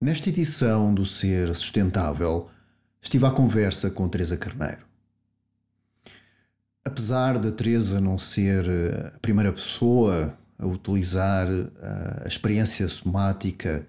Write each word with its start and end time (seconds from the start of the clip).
Nesta 0.00 0.28
edição 0.28 0.94
do 0.94 1.04
Ser 1.04 1.52
Sustentável, 1.56 2.48
estive 3.02 3.26
à 3.26 3.32
conversa 3.32 3.90
com 3.90 4.08
Teresa 4.08 4.36
Carneiro. 4.36 4.86
Apesar 6.84 7.36
da 7.36 7.50
Teresa 7.50 8.00
não 8.00 8.16
ser 8.16 8.64
eh, 8.68 9.12
a 9.16 9.18
primeira 9.18 9.52
pessoa 9.52 10.38
a 10.56 10.64
utilizar 10.64 11.48
eh, 11.48 12.22
a 12.24 12.28
experiência 12.28 12.88
somática 12.88 13.88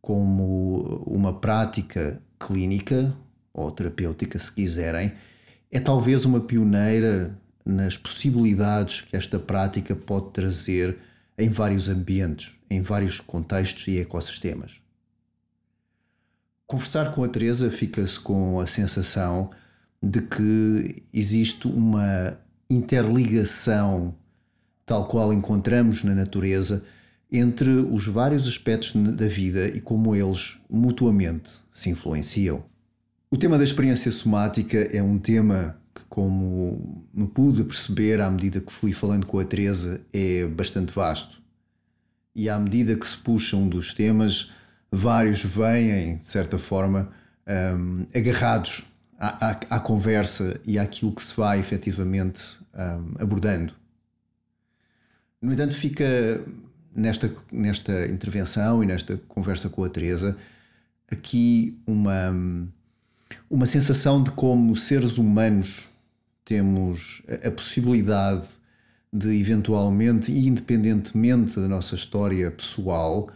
como 0.00 1.04
uma 1.06 1.38
prática 1.38 2.18
clínica 2.40 3.14
ou 3.52 3.70
terapêutica, 3.70 4.38
se 4.38 4.50
quiserem, 4.50 5.12
é 5.70 5.78
talvez 5.78 6.24
uma 6.24 6.40
pioneira 6.40 7.38
nas 7.62 7.98
possibilidades 7.98 9.02
que 9.02 9.14
esta 9.14 9.38
prática 9.38 9.94
pode 9.94 10.30
trazer 10.30 10.96
em 11.36 11.50
vários 11.50 11.90
ambientes, 11.90 12.54
em 12.70 12.80
vários 12.80 13.20
contextos 13.20 13.86
e 13.86 13.98
ecossistemas. 13.98 14.81
Conversar 16.72 17.12
com 17.12 17.22
a 17.22 17.28
Teresa 17.28 17.70
fica-se 17.70 18.18
com 18.18 18.58
a 18.58 18.66
sensação 18.66 19.50
de 20.02 20.22
que 20.22 21.02
existe 21.12 21.68
uma 21.68 22.38
interligação, 22.70 24.14
tal 24.86 25.06
qual 25.06 25.34
encontramos 25.34 26.02
na 26.02 26.14
natureza, 26.14 26.86
entre 27.30 27.68
os 27.68 28.06
vários 28.06 28.48
aspectos 28.48 28.94
da 28.94 29.26
vida 29.28 29.68
e 29.68 29.82
como 29.82 30.16
eles 30.16 30.60
mutuamente 30.70 31.60
se 31.70 31.90
influenciam. 31.90 32.64
O 33.30 33.36
tema 33.36 33.58
da 33.58 33.64
experiência 33.64 34.10
somática 34.10 34.78
é 34.78 35.02
um 35.02 35.18
tema 35.18 35.78
que, 35.94 36.00
como 36.08 37.06
me 37.12 37.26
pude 37.26 37.64
perceber 37.64 38.18
à 38.18 38.30
medida 38.30 38.62
que 38.62 38.72
fui 38.72 38.94
falando 38.94 39.26
com 39.26 39.38
a 39.38 39.44
Teresa, 39.44 40.00
é 40.10 40.46
bastante 40.46 40.90
vasto. 40.90 41.42
E 42.34 42.48
à 42.48 42.58
medida 42.58 42.96
que 42.96 43.06
se 43.06 43.18
puxam 43.18 43.68
dos 43.68 43.92
temas, 43.92 44.54
vários 44.92 45.42
vêm, 45.42 46.18
de 46.18 46.26
certa 46.26 46.58
forma, 46.58 47.10
um, 47.48 48.06
agarrados 48.14 48.84
à, 49.18 49.50
à, 49.50 49.50
à, 49.70 49.80
conversa 49.80 50.60
e 50.66 50.78
àquilo 50.78 51.12
que 51.12 51.22
se 51.22 51.34
vai 51.34 51.58
efetivamente 51.58 52.58
um, 52.74 53.22
abordando. 53.22 53.74
No 55.40 55.52
entanto, 55.52 55.74
fica 55.74 56.04
nesta, 56.94 57.32
nesta 57.50 58.06
intervenção 58.06 58.82
e 58.82 58.86
nesta 58.86 59.16
conversa 59.28 59.70
com 59.70 59.82
a 59.82 59.88
Teresa 59.88 60.36
aqui 61.10 61.80
uma, 61.86 62.68
uma 63.50 63.66
sensação 63.66 64.22
de 64.22 64.30
como 64.32 64.76
seres 64.76 65.18
humanos 65.18 65.88
temos 66.44 67.22
a 67.44 67.50
possibilidade 67.50 68.46
de 69.12 69.38
eventualmente 69.38 70.32
e 70.32 70.46
independentemente 70.46 71.60
da 71.60 71.68
nossa 71.68 71.94
história 71.94 72.50
pessoal, 72.50 73.30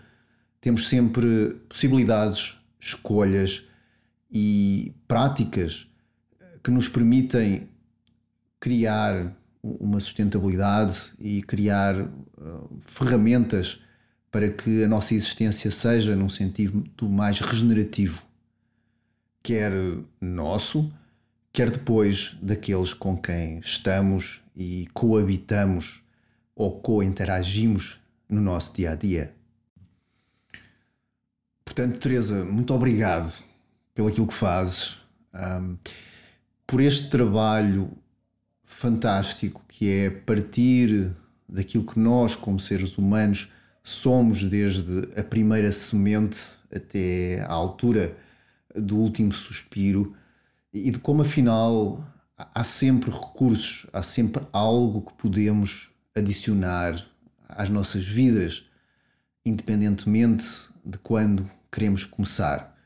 temos 0.67 0.89
sempre 0.89 1.55
possibilidades, 1.69 2.56
escolhas 2.81 3.69
e 4.28 4.92
práticas 5.06 5.86
que 6.61 6.72
nos 6.72 6.89
permitem 6.89 7.69
criar 8.59 9.33
uma 9.62 10.00
sustentabilidade 10.00 11.12
e 11.20 11.41
criar 11.41 11.94
uh, 12.00 12.81
ferramentas 12.81 13.81
para 14.28 14.50
que 14.50 14.83
a 14.83 14.89
nossa 14.89 15.14
existência 15.14 15.70
seja 15.70 16.17
num 16.17 16.28
sentido 16.28 17.09
mais 17.09 17.39
regenerativo, 17.39 18.27
quer 19.44 19.70
nosso, 20.20 20.92
quer 21.53 21.70
depois 21.70 22.37
daqueles 22.42 22.92
com 22.92 23.17
quem 23.17 23.61
estamos 23.61 24.42
e 24.56 24.89
coabitamos 24.92 26.03
ou 26.56 26.81
co-interagimos 26.81 28.00
no 28.28 28.41
nosso 28.41 28.75
dia 28.77 28.91
a 28.91 28.94
dia. 28.97 29.36
Portanto, 31.77 31.99
Teresa, 31.99 32.43
muito 32.43 32.73
obrigado 32.73 33.45
pelo 33.95 34.09
aquilo 34.09 34.27
que 34.27 34.33
fazes, 34.33 34.97
um, 35.35 35.77
por 36.67 36.81
este 36.81 37.11
trabalho 37.11 37.91
fantástico 38.65 39.62
que 39.69 39.91
é 39.91 40.09
partir 40.09 41.15
daquilo 41.47 41.84
que 41.84 41.99
nós, 41.99 42.34
como 42.34 42.59
seres 42.59 42.97
humanos, 42.97 43.53
somos 43.83 44.43
desde 44.43 45.06
a 45.21 45.23
primeira 45.23 45.71
semente 45.71 46.41
até 46.75 47.43
à 47.43 47.53
altura 47.53 48.17
do 48.75 48.97
último 48.97 49.34
suspiro 49.34 50.17
e 50.73 50.91
de 50.91 50.99
como 50.99 51.21
afinal 51.21 52.03
há 52.39 52.65
sempre 52.65 53.11
recursos, 53.11 53.87
há 53.93 54.03
sempre 54.03 54.43
algo 54.50 55.03
que 55.03 55.12
podemos 55.12 55.91
adicionar 56.17 57.06
às 57.47 57.69
nossas 57.69 58.03
vidas, 58.03 58.65
independentemente 59.45 60.47
de 60.83 60.97
quando 60.97 61.55
queremos 61.71 62.04
começar. 62.04 62.77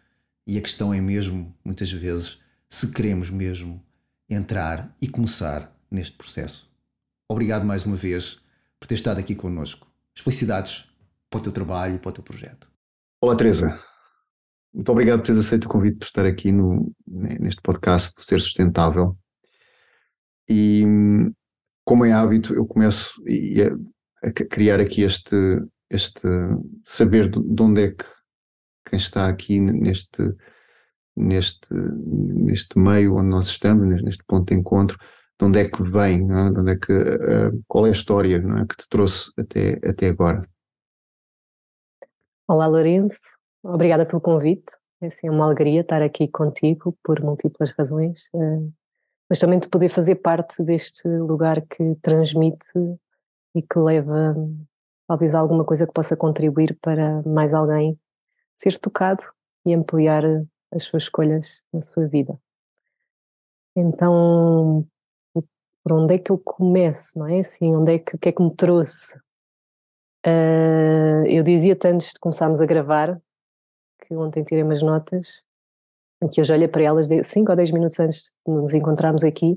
E 0.46 0.58
a 0.58 0.62
questão 0.62 0.92
é 0.92 1.00
mesmo, 1.00 1.54
muitas 1.64 1.90
vezes, 1.92 2.42
se 2.68 2.92
queremos 2.92 3.30
mesmo 3.30 3.84
entrar 4.28 4.94
e 5.00 5.08
começar 5.08 5.74
neste 5.90 6.16
processo. 6.16 6.70
Obrigado 7.28 7.64
mais 7.64 7.84
uma 7.84 7.96
vez 7.96 8.40
por 8.78 8.86
ter 8.86 8.94
estado 8.94 9.18
aqui 9.18 9.34
connosco. 9.34 9.86
Felicidades 10.16 10.90
para 11.28 11.38
o 11.38 11.42
teu 11.42 11.52
trabalho 11.52 11.96
e 11.96 11.98
para 11.98 12.08
o 12.08 12.12
teu 12.12 12.24
projeto. 12.24 12.70
Olá, 13.20 13.36
Teresa. 13.36 13.80
Muito 14.72 14.90
obrigado 14.92 15.18
por 15.20 15.26
teres 15.26 15.44
aceito 15.44 15.64
o 15.64 15.68
convite 15.68 15.98
por 15.98 16.04
estar 16.04 16.24
aqui 16.24 16.52
no, 16.52 16.92
neste 17.06 17.60
podcast 17.60 18.14
do 18.16 18.24
Ser 18.24 18.40
Sustentável. 18.40 19.16
E 20.48 20.84
como 21.84 22.04
é 22.04 22.12
hábito, 22.12 22.54
eu 22.54 22.66
começo 22.66 23.20
a, 24.24 24.30
criar 24.32 24.80
aqui 24.80 25.02
este, 25.02 25.36
este 25.90 26.22
saber 26.84 27.28
de 27.28 27.62
onde 27.62 27.82
é 27.82 27.90
que 27.90 28.04
quem 28.90 28.98
está 28.98 29.28
aqui 29.28 29.60
neste, 29.60 30.34
neste, 31.16 31.72
neste 31.72 32.78
meio 32.78 33.14
onde 33.14 33.28
nós 33.28 33.46
estamos, 33.46 34.02
neste 34.02 34.24
ponto 34.24 34.52
de 34.52 34.58
encontro, 34.58 34.98
de 35.38 35.46
onde 35.46 35.60
é 35.60 35.68
que 35.68 35.82
vem, 35.82 36.30
é? 36.30 36.50
de 36.50 36.60
onde 36.60 36.72
é 36.72 36.76
que, 36.76 36.92
uh, 36.92 37.64
qual 37.68 37.86
é 37.86 37.90
a 37.90 37.92
história 37.92 38.40
não 38.40 38.58
é? 38.58 38.66
que 38.66 38.76
te 38.76 38.88
trouxe 38.88 39.30
até, 39.38 39.78
até 39.88 40.08
agora. 40.08 40.46
Olá 42.48 42.66
Lourenço, 42.66 43.40
Obrigada 43.62 44.06
pelo 44.06 44.20
convite. 44.20 44.72
É 45.00 45.06
assim, 45.06 45.28
uma 45.28 45.44
alegria 45.44 45.80
estar 45.80 46.02
aqui 46.02 46.28
contigo 46.28 46.96
por 47.02 47.20
múltiplas 47.22 47.70
razões, 47.70 48.28
eh, 48.34 48.68
mas 49.28 49.38
também 49.38 49.58
de 49.58 49.68
poder 49.68 49.88
fazer 49.88 50.16
parte 50.16 50.62
deste 50.62 51.08
lugar 51.08 51.62
que 51.62 51.94
transmite 52.02 52.68
e 53.54 53.62
que 53.62 53.78
leva 53.78 54.34
talvez 55.06 55.34
alguma 55.34 55.64
coisa 55.64 55.86
que 55.86 55.92
possa 55.92 56.16
contribuir 56.16 56.76
para 56.80 57.22
mais 57.22 57.54
alguém 57.54 57.98
ser 58.60 58.78
tocado 58.78 59.22
e 59.64 59.72
ampliar 59.72 60.22
as 60.70 60.82
suas 60.82 61.04
escolhas 61.04 61.62
na 61.72 61.80
sua 61.80 62.06
vida. 62.06 62.38
Então, 63.74 64.86
por 65.82 65.92
onde 65.92 66.14
é 66.14 66.18
que 66.18 66.30
eu 66.30 66.36
começo, 66.36 67.18
não 67.18 67.26
é? 67.26 67.40
Assim, 67.40 67.74
onde 67.74 67.94
é 67.94 67.98
que, 67.98 68.16
o 68.16 68.18
que 68.18 68.28
é 68.28 68.32
que 68.32 68.42
me 68.42 68.54
trouxe? 68.54 69.16
Uh, 70.26 71.24
eu 71.26 71.42
dizia-te 71.42 71.88
antes 71.88 72.12
de 72.12 72.20
começarmos 72.20 72.60
a 72.60 72.66
gravar 72.66 73.18
que 74.02 74.14
ontem 74.14 74.44
tirei 74.44 74.62
umas 74.62 74.82
notas, 74.82 75.42
que 76.30 76.44
já 76.44 76.54
olhei 76.54 76.68
para 76.68 76.82
elas 76.82 77.08
5 77.24 77.50
ou 77.50 77.56
10 77.56 77.70
minutos 77.70 77.98
antes 77.98 78.34
de 78.46 78.52
nos 78.52 78.74
encontrarmos 78.74 79.24
aqui. 79.24 79.56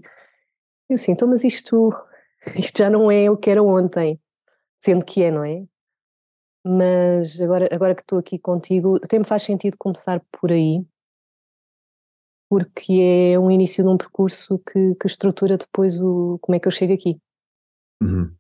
Eu 0.89 0.93
assim, 0.93 1.11
então, 1.11 1.27
mas 1.27 1.43
isto, 1.43 1.93
isto 2.55 2.77
já 2.77 2.89
não 2.89 3.11
é 3.11 3.29
o 3.29 3.35
que 3.35 3.49
era 3.49 3.61
ontem, 3.61 4.17
sendo 4.77 5.05
que 5.05 5.23
é, 5.23 5.29
não 5.31 5.43
é? 5.43 5.65
Mas 6.65 7.39
agora, 7.41 7.67
agora 7.71 7.93
que 7.93 8.01
estou 8.01 8.19
aqui 8.19 8.39
contigo, 8.39 8.97
até 9.03 9.19
me 9.19 9.25
faz 9.25 9.43
sentido 9.43 9.77
começar 9.77 10.21
por 10.31 10.51
aí, 10.51 10.85
porque 12.49 13.33
é 13.33 13.39
um 13.39 13.51
início 13.51 13.83
de 13.83 13.89
um 13.89 13.97
percurso 13.97 14.59
que, 14.59 14.95
que 14.95 15.07
estrutura 15.07 15.57
depois 15.57 15.99
o, 15.99 16.37
como 16.41 16.55
é 16.55 16.59
que 16.59 16.67
eu 16.67 16.71
chego 16.71 16.93
aqui. 16.93 17.19
Uhum. 18.01 18.33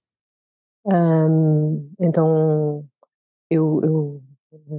Um, 0.85 1.91
então, 1.99 2.85
eu, 3.49 3.81
eu 3.83 4.23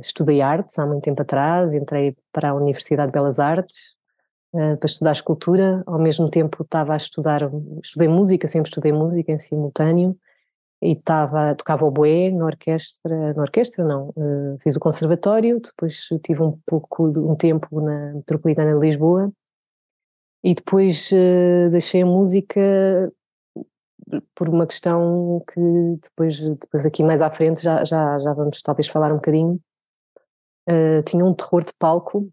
estudei 0.00 0.40
artes 0.40 0.78
há 0.78 0.86
muito 0.86 1.02
tempo 1.02 1.20
atrás, 1.20 1.74
entrei 1.74 2.16
para 2.32 2.50
a 2.50 2.54
Universidade 2.54 3.08
de 3.08 3.12
Belas 3.12 3.38
Artes 3.38 3.94
uh, 4.52 4.76
para 4.76 4.86
estudar 4.86 5.12
escultura, 5.12 5.82
ao 5.86 5.98
mesmo 5.98 6.30
tempo 6.30 6.62
estava 6.62 6.94
a 6.94 6.96
estudar, 6.96 7.42
estudei 7.82 8.08
música, 8.08 8.48
sempre 8.48 8.68
estudei 8.70 8.92
música 8.92 9.32
em 9.32 9.38
simultâneo, 9.38 10.16
e 10.84 10.92
estava, 10.92 11.54
tocava 11.54 11.86
oboé 11.86 12.30
na 12.30 12.44
orquestra, 12.44 13.32
na 13.32 13.42
orquestra 13.42 13.82
não, 13.82 14.10
uh, 14.10 14.58
fiz 14.62 14.76
o 14.76 14.80
conservatório, 14.80 15.58
depois 15.58 16.08
tive 16.22 16.42
um 16.42 16.60
pouco, 16.66 17.06
um 17.06 17.34
tempo 17.34 17.80
na 17.80 18.12
Metropolitana 18.12 18.74
de 18.74 18.80
Lisboa, 18.80 19.32
e 20.44 20.54
depois 20.54 21.10
uh, 21.10 21.70
deixei 21.70 22.02
a 22.02 22.06
música 22.06 22.60
por 24.34 24.50
uma 24.50 24.66
questão 24.66 25.42
que 25.50 25.60
depois, 26.02 26.38
depois 26.38 26.84
aqui 26.84 27.02
mais 27.02 27.22
à 27.22 27.30
frente 27.30 27.62
já, 27.62 27.82
já, 27.82 28.18
já 28.18 28.34
vamos 28.34 28.60
talvez 28.60 28.86
falar 28.86 29.10
um 29.10 29.16
bocadinho, 29.16 29.58
uh, 30.68 31.02
tinha 31.06 31.24
um 31.24 31.32
terror 31.32 31.64
de 31.64 31.72
palco 31.78 32.30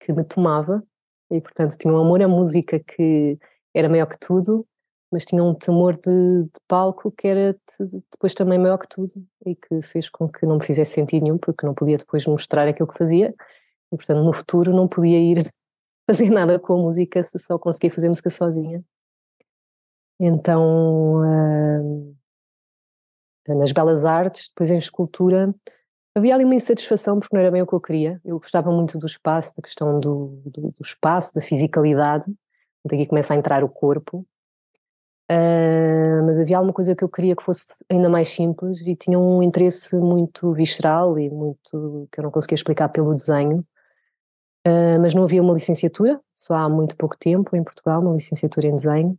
que 0.00 0.12
me 0.12 0.24
tomava 0.24 0.82
e 1.30 1.40
portanto 1.40 1.76
tinha 1.78 1.94
um 1.94 1.98
amor 1.98 2.20
à 2.20 2.26
música 2.26 2.80
que 2.80 3.38
era 3.72 3.88
maior 3.88 4.06
que 4.06 4.18
tudo, 4.18 4.66
mas 5.10 5.24
tinha 5.24 5.42
um 5.42 5.54
temor 5.54 5.96
de, 5.96 6.44
de 6.44 6.60
palco 6.66 7.10
que 7.10 7.28
era 7.28 7.56
depois 8.10 8.34
também 8.34 8.58
maior 8.58 8.78
que 8.78 8.88
tudo 8.88 9.14
e 9.46 9.54
que 9.54 9.82
fez 9.82 10.08
com 10.10 10.28
que 10.28 10.44
não 10.44 10.56
me 10.56 10.64
fizesse 10.64 10.92
sentido 10.92 11.24
nenhum, 11.24 11.38
porque 11.38 11.66
não 11.66 11.74
podia 11.74 11.98
depois 11.98 12.26
mostrar 12.26 12.66
aquilo 12.66 12.88
que 12.88 12.98
fazia 12.98 13.34
e, 13.92 13.96
portanto, 13.96 14.24
no 14.24 14.32
futuro 14.32 14.74
não 14.74 14.88
podia 14.88 15.18
ir 15.18 15.52
fazer 16.10 16.30
nada 16.30 16.58
com 16.58 16.74
a 16.74 16.78
música 16.78 17.22
se 17.22 17.38
só 17.38 17.58
conseguia 17.58 17.92
fazer 17.92 18.08
música 18.08 18.30
sozinha. 18.30 18.84
Então, 20.20 21.22
uh, 21.22 22.16
nas 23.48 23.72
belas 23.72 24.04
artes, 24.04 24.48
depois 24.48 24.70
em 24.70 24.78
escultura, 24.78 25.54
havia 26.14 26.34
ali 26.34 26.44
uma 26.44 26.54
insatisfação 26.54 27.18
porque 27.18 27.34
não 27.34 27.40
era 27.40 27.50
bem 27.50 27.62
o 27.62 27.66
que 27.66 27.74
eu 27.74 27.80
queria. 27.80 28.20
Eu 28.24 28.38
gostava 28.38 28.70
muito 28.70 28.98
do 28.98 29.06
espaço, 29.06 29.56
da 29.56 29.62
questão 29.62 29.98
do, 29.98 30.40
do, 30.46 30.70
do 30.70 30.82
espaço, 30.82 31.34
da 31.34 31.40
fisicalidade. 31.40 32.26
Daqui 32.84 33.06
começa 33.06 33.34
a 33.34 33.36
entrar 33.36 33.64
o 33.64 33.68
corpo. 33.68 34.26
Uh, 35.30 36.22
mas 36.26 36.38
havia 36.38 36.58
alguma 36.58 36.74
coisa 36.74 36.94
que 36.94 37.02
eu 37.02 37.08
queria 37.08 37.34
que 37.34 37.42
fosse 37.42 37.82
ainda 37.88 38.10
mais 38.10 38.28
simples 38.28 38.80
e 38.82 38.94
tinha 38.94 39.18
um 39.18 39.42
interesse 39.42 39.96
muito 39.96 40.52
visceral 40.52 41.18
e 41.18 41.30
muito 41.30 42.06
que 42.12 42.20
eu 42.20 42.24
não 42.24 42.30
conseguia 42.30 42.56
explicar 42.56 42.90
pelo 42.90 43.14
desenho. 43.14 43.66
Uh, 44.66 45.00
mas 45.00 45.14
não 45.14 45.24
havia 45.24 45.42
uma 45.42 45.54
licenciatura, 45.54 46.20
só 46.32 46.54
há 46.54 46.68
muito 46.68 46.96
pouco 46.96 47.16
tempo 47.18 47.56
em 47.56 47.62
Portugal, 47.62 48.00
uma 48.00 48.14
licenciatura 48.14 48.66
em 48.66 48.74
desenho. 48.74 49.18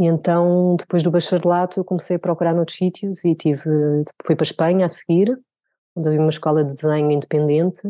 E 0.00 0.06
então, 0.06 0.76
depois 0.76 1.02
do 1.02 1.10
bacharelato, 1.10 1.80
eu 1.80 1.84
comecei 1.84 2.16
a 2.16 2.18
procurar 2.20 2.54
noutros 2.54 2.76
sítios 2.76 3.24
e 3.24 3.34
tive, 3.34 3.62
fui 4.24 4.36
para 4.36 4.44
a 4.44 4.48
Espanha 4.48 4.84
a 4.86 4.88
seguir, 4.88 5.36
onde 5.96 6.08
havia 6.08 6.20
uma 6.20 6.28
escola 6.28 6.64
de 6.64 6.74
desenho 6.74 7.10
independente. 7.10 7.82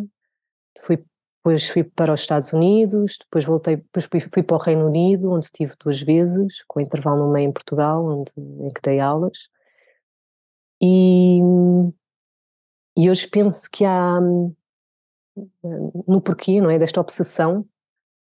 Fui 0.80 1.04
depois 1.48 1.68
fui 1.68 1.82
para 1.82 2.12
os 2.12 2.20
Estados 2.20 2.52
Unidos, 2.52 3.16
depois 3.18 3.44
voltei, 3.44 3.76
depois 3.76 4.04
fui, 4.04 4.20
fui, 4.20 4.42
para 4.42 4.56
o 4.56 4.60
Reino 4.60 4.86
Unido, 4.86 5.30
onde 5.30 5.46
estive 5.46 5.74
duas 5.82 6.00
vezes, 6.00 6.62
com 6.66 6.80
intervalo 6.80 7.24
no 7.24 7.32
meio 7.32 7.48
em 7.48 7.52
Portugal, 7.52 8.04
onde, 8.04 8.32
em 8.36 8.70
que 8.70 8.82
dei 8.82 9.00
aulas. 9.00 9.48
E, 10.80 11.40
e 12.96 13.10
hoje 13.10 13.26
penso 13.28 13.68
que 13.72 13.84
há, 13.84 14.20
no 14.20 16.20
porquê, 16.22 16.60
não 16.60 16.70
é, 16.70 16.78
desta 16.78 17.00
obsessão 17.00 17.66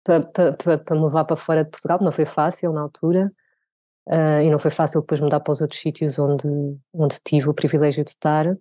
para, 0.04 0.22
para, 0.22 0.78
para 0.78 0.96
me 0.96 1.04
levar 1.04 1.24
para 1.24 1.36
fora 1.36 1.64
de 1.64 1.70
Portugal, 1.70 1.98
não 2.00 2.12
foi 2.12 2.24
fácil 2.24 2.72
na 2.72 2.82
altura, 2.82 3.32
uh, 4.06 4.40
e 4.42 4.48
não 4.48 4.58
foi 4.58 4.70
fácil 4.70 5.00
depois 5.00 5.20
mudar 5.20 5.40
para 5.40 5.52
os 5.52 5.60
outros 5.60 5.80
sítios 5.80 6.18
onde, 6.18 6.46
onde 6.92 7.18
tive 7.24 7.48
o 7.48 7.54
privilégio 7.54 8.04
de 8.04 8.10
estar, 8.10 8.56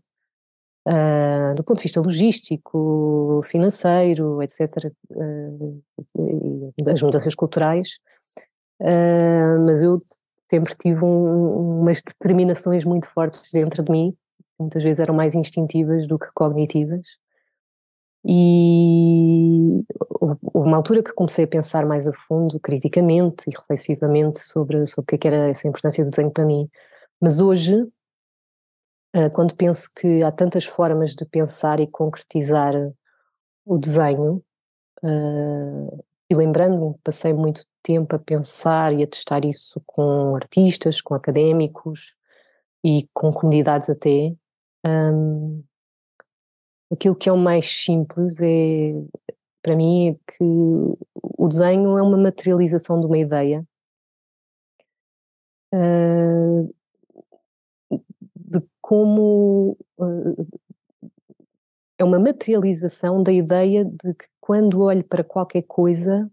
uh, 0.89 1.55
do 1.55 1.63
ponto 1.63 1.77
de 1.77 1.83
vista 1.83 2.01
logístico, 2.01 3.41
financeiro, 3.45 4.41
etc., 4.41 4.91
uh, 5.11 5.83
e 6.77 6.83
das 6.83 7.01
mudanças 7.01 7.35
culturais, 7.35 7.99
uh, 8.81 9.65
mas 9.65 9.83
eu 9.83 9.99
sempre 10.49 10.75
tive 10.75 11.03
um, 11.03 11.81
umas 11.81 12.01
determinações 12.01 12.83
muito 12.83 13.07
fortes 13.09 13.51
dentro 13.53 13.83
de 13.83 13.91
mim, 13.91 14.15
muitas 14.59 14.83
vezes 14.83 14.99
eram 14.99 15.13
mais 15.13 15.35
instintivas 15.35 16.07
do 16.07 16.17
que 16.17 16.27
cognitivas, 16.33 17.17
e 18.25 19.81
houve 20.19 20.39
uma 20.53 20.75
altura 20.75 21.01
que 21.01 21.13
comecei 21.13 21.45
a 21.45 21.47
pensar 21.47 21.85
mais 21.85 22.05
a 22.05 22.13
fundo, 22.13 22.59
criticamente 22.59 23.49
e 23.49 23.55
reflexivamente 23.55 24.39
sobre, 24.39 24.85
sobre 24.87 25.15
o 25.15 25.17
que, 25.17 25.27
é 25.27 25.31
era 25.31 25.49
essa 25.49 25.67
importância 25.67 26.03
do 26.03 26.09
desenho 26.09 26.29
para 26.29 26.45
mim. 26.45 26.69
Mas 27.21 27.39
hoje 27.39 27.87
quando 29.33 29.55
penso 29.55 29.89
que 29.95 30.21
há 30.23 30.31
tantas 30.31 30.65
formas 30.65 31.15
de 31.15 31.25
pensar 31.25 31.79
e 31.79 31.87
concretizar 31.87 32.73
o 33.65 33.77
desenho, 33.77 34.43
uh, 35.03 36.05
e 36.29 36.35
lembrando-me, 36.35 36.95
passei 37.03 37.33
muito 37.33 37.63
tempo 37.81 38.15
a 38.15 38.19
pensar 38.19 38.93
e 38.93 39.03
a 39.03 39.07
testar 39.07 39.43
isso 39.45 39.81
com 39.85 40.35
artistas, 40.35 41.01
com 41.01 41.15
académicos 41.15 42.15
e 42.83 43.09
com 43.13 43.31
comunidades 43.31 43.89
até. 43.89 44.33
Um, 44.85 45.63
aquilo 46.91 47.15
que 47.15 47.29
é 47.29 47.31
o 47.31 47.37
mais 47.37 47.65
simples 47.65 48.39
é, 48.41 48.93
para 49.61 49.75
mim, 49.75 50.09
é 50.09 50.13
que 50.13 50.43
o 50.43 51.47
desenho 51.47 51.97
é 51.97 52.01
uma 52.01 52.17
materialização 52.17 52.99
de 52.99 53.07
uma 53.07 53.17
ideia. 53.17 53.65
Uh, 55.73 56.73
de 58.49 58.61
como 58.81 59.77
uh, 59.99 60.47
é 61.97 62.03
uma 62.03 62.17
materialização 62.17 63.21
da 63.21 63.31
ideia 63.31 63.85
de 63.85 64.13
que 64.13 64.25
quando 64.39 64.81
olho 64.81 65.03
para 65.03 65.23
qualquer 65.23 65.61
coisa, 65.63 66.31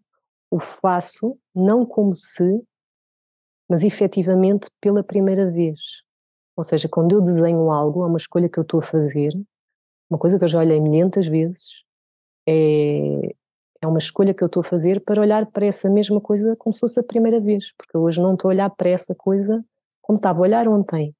o 0.50 0.58
faço 0.58 1.36
não 1.54 1.84
como 1.84 2.14
se, 2.14 2.62
mas 3.68 3.84
efetivamente 3.84 4.68
pela 4.80 5.02
primeira 5.02 5.50
vez. 5.50 5.80
Ou 6.56 6.64
seja, 6.64 6.88
quando 6.88 7.12
eu 7.12 7.20
desenho 7.20 7.70
algo, 7.70 8.04
é 8.04 8.06
uma 8.06 8.16
escolha 8.16 8.48
que 8.48 8.58
eu 8.58 8.62
estou 8.62 8.80
a 8.80 8.82
fazer, 8.82 9.32
uma 10.08 10.18
coisa 10.18 10.38
que 10.38 10.44
eu 10.44 10.48
já 10.48 10.60
olhei 10.60 10.80
milhentas 10.80 11.26
vezes, 11.26 11.84
é, 12.48 13.34
é 13.82 13.86
uma 13.86 13.98
escolha 13.98 14.32
que 14.32 14.42
eu 14.42 14.46
estou 14.46 14.60
a 14.60 14.64
fazer 14.64 15.04
para 15.04 15.20
olhar 15.20 15.44
para 15.46 15.66
essa 15.66 15.90
mesma 15.90 16.20
coisa 16.20 16.56
como 16.56 16.72
se 16.72 16.80
fosse 16.80 17.00
a 17.00 17.04
primeira 17.04 17.40
vez, 17.40 17.72
porque 17.76 17.98
hoje 17.98 18.22
não 18.22 18.34
estou 18.34 18.48
a 18.48 18.54
olhar 18.54 18.70
para 18.70 18.88
essa 18.88 19.14
coisa 19.14 19.62
como 20.00 20.16
estava 20.16 20.38
a 20.38 20.42
olhar 20.42 20.68
ontem. 20.68 21.12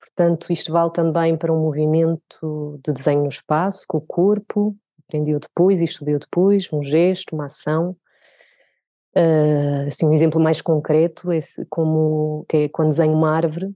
Portanto, 0.00 0.52
isto 0.52 0.72
vale 0.72 0.90
também 0.90 1.36
para 1.36 1.52
um 1.52 1.60
movimento 1.60 2.80
de 2.84 2.92
desenho 2.92 3.22
no 3.22 3.28
espaço, 3.28 3.84
com 3.88 3.98
o 3.98 4.00
corpo, 4.00 4.76
aprendi 5.04 5.36
depois 5.38 5.80
e 5.80 5.84
estudei 5.84 6.18
depois, 6.18 6.72
um 6.72 6.82
gesto, 6.82 7.34
uma 7.34 7.46
ação. 7.46 7.96
Uh, 9.16 9.88
assim, 9.88 10.06
um 10.06 10.12
exemplo 10.12 10.40
mais 10.40 10.62
concreto 10.62 11.32
é 11.32 11.40
como 11.68 12.44
que 12.48 12.56
é 12.56 12.68
quando 12.68 12.90
desenho 12.90 13.14
uma 13.14 13.30
árvore, 13.30 13.74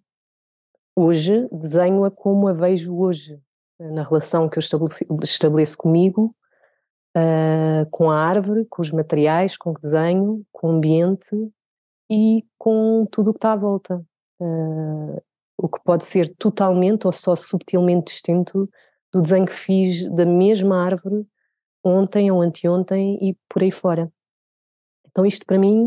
hoje 0.94 1.48
desenho-a 1.50 2.10
como 2.10 2.46
a 2.46 2.52
vejo 2.52 2.96
hoje, 2.96 3.40
na 3.78 4.04
relação 4.04 4.48
que 4.48 4.58
eu 4.58 4.62
estabeleço, 5.22 5.76
comigo, 5.76 6.34
uh, 7.16 7.88
com 7.90 8.10
a 8.10 8.16
árvore, 8.16 8.64
com 8.66 8.82
os 8.82 8.92
materiais 8.92 9.56
com 9.56 9.74
que 9.74 9.80
desenho, 9.80 10.44
com 10.52 10.69
o 10.69 10.70
ambiente 10.76 11.34
e 12.10 12.44
com 12.58 13.06
tudo 13.10 13.30
o 13.30 13.32
que 13.32 13.38
está 13.38 13.52
à 13.52 13.56
volta. 13.56 14.04
Uh, 14.38 15.20
o 15.62 15.69
que 15.69 15.79
pode 15.85 16.05
ser 16.05 16.29
totalmente 16.37 17.06
ou 17.06 17.12
só 17.12 17.37
subtilmente 17.37 18.12
distinto 18.12 18.69
do 19.12 19.23
desenho 19.23 19.47
que 19.47 19.53
fiz 19.53 20.11
da 20.11 20.26
mesma 20.26 20.85
árvore 20.85 21.25
ontem 21.85 22.32
ou 22.32 22.43
anteontem 22.43 23.17
e 23.23 23.37
por 23.49 23.62
aí 23.62 23.70
fora. 23.70 24.12
Então 25.09 25.25
isto 25.25 25.47
para 25.47 25.59
mim 25.59 25.87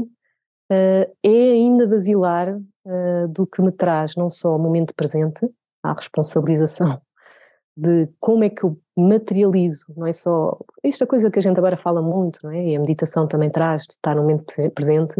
uh, 0.72 1.14
é 1.22 1.52
ainda 1.52 1.86
basilar 1.86 2.56
uh, 2.56 3.28
do 3.28 3.46
que 3.46 3.62
me 3.62 3.72
traz 3.72 4.16
não 4.16 4.30
só 4.30 4.56
o 4.56 4.60
momento 4.60 4.96
presente, 4.96 5.46
a 5.84 5.92
responsabilização 5.92 7.02
de 7.76 8.08
como 8.18 8.46
é 8.46 8.50
que 8.50 8.64
eu 8.64 8.80
materializo, 8.96 9.88
não 9.98 10.08
é 10.08 10.14
só 10.14 10.58
esta 10.82 11.06
coisa 11.06 11.30
que 11.30 11.38
a 11.38 11.42
gente 11.42 11.58
agora 11.58 11.76
fala 11.76 12.02
muito, 12.02 12.40
não 12.44 12.52
é? 12.52 12.64
E 12.64 12.76
a 12.78 12.80
meditação 12.80 13.28
também 13.28 13.50
traz 13.50 13.84
de 13.84 13.96
estar 13.96 14.16
no 14.16 14.22
momento 14.22 14.46
presente, 14.74 15.16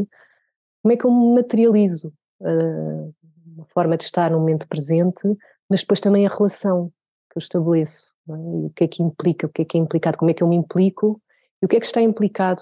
como 0.82 0.94
é 0.94 0.96
que 0.96 1.06
eu 1.06 1.12
materializo 1.12 2.14
uh, 2.40 3.14
uma 3.56 3.66
forma 3.66 3.98
de 3.98 4.04
estar 4.04 4.32
no 4.32 4.40
momento 4.40 4.68
presente, 4.68 5.24
mas 5.70 5.82
depois 5.82 6.00
também 6.00 6.26
a 6.26 6.30
relação 6.30 6.92
que 7.32 7.38
eu 7.38 7.40
estabeleço, 7.40 8.12
é? 8.30 8.34
o 8.34 8.72
que 8.76 8.84
é 8.84 8.88
que 8.88 9.02
implica, 9.02 9.48
o 9.48 9.50
que 9.50 9.62
é 9.62 9.66
que 9.66 9.78
é 9.78 9.82
implicado, 9.82 10.18
como 10.18 10.30
é 10.30 10.34
que 10.34 10.44
eu 10.44 10.48
me 10.48 10.56
implico 10.56 11.22
e 11.62 11.66
o 11.66 11.70
que 11.70 11.78
é 11.78 11.80
que 11.80 11.86
está 11.86 12.02
implicado 12.02 12.62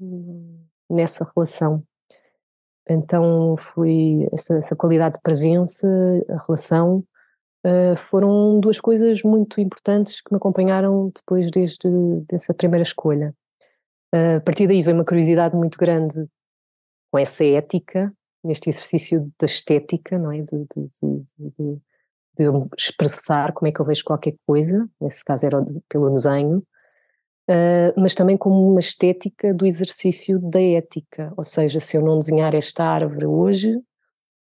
hum, 0.00 0.64
nessa 0.88 1.28
relação. 1.34 1.82
Então 2.88 3.56
foi 3.56 4.28
essa, 4.32 4.56
essa 4.56 4.76
qualidade 4.76 5.16
de 5.16 5.22
presença, 5.22 5.88
a 6.28 6.44
relação, 6.46 7.04
uh, 7.66 7.96
foram 7.96 8.60
duas 8.60 8.80
coisas 8.80 9.22
muito 9.22 9.60
importantes 9.60 10.20
que 10.20 10.32
me 10.32 10.36
acompanharam 10.36 11.10
depois 11.14 11.50
desde 11.50 11.88
dessa 12.28 12.52
primeira 12.52 12.82
escolha. 12.82 13.34
Uh, 14.14 14.36
a 14.36 14.40
partir 14.40 14.66
daí 14.66 14.82
veio 14.82 14.96
uma 14.96 15.04
curiosidade 15.04 15.56
muito 15.56 15.78
grande 15.78 16.26
com 17.10 17.18
essa 17.18 17.44
ética 17.44 18.12
neste 18.44 18.68
exercício 18.68 19.32
da 19.38 19.46
estética, 19.46 20.18
não 20.18 20.30
é? 20.30 20.42
De, 20.42 20.66
de, 20.76 20.88
de, 21.02 21.80
de, 22.38 22.68
expressar 22.76 23.52
como 23.52 23.68
é 23.68 23.72
que 23.72 23.80
eu 23.80 23.84
vejo 23.84 24.04
qualquer 24.04 24.34
coisa, 24.46 24.88
nesse 25.00 25.24
caso 25.24 25.46
era 25.46 25.64
pelo 25.88 26.12
desenho, 26.12 26.58
uh, 27.48 28.00
mas 28.00 28.14
também 28.14 28.36
como 28.36 28.70
uma 28.70 28.80
estética 28.80 29.54
do 29.54 29.64
exercício 29.64 30.38
da 30.38 30.60
ética, 30.60 31.32
ou 31.36 31.44
seja, 31.44 31.78
se 31.80 31.96
eu 31.96 32.02
não 32.02 32.18
desenhar 32.18 32.54
esta 32.54 32.84
árvore 32.84 33.26
hoje, 33.26 33.80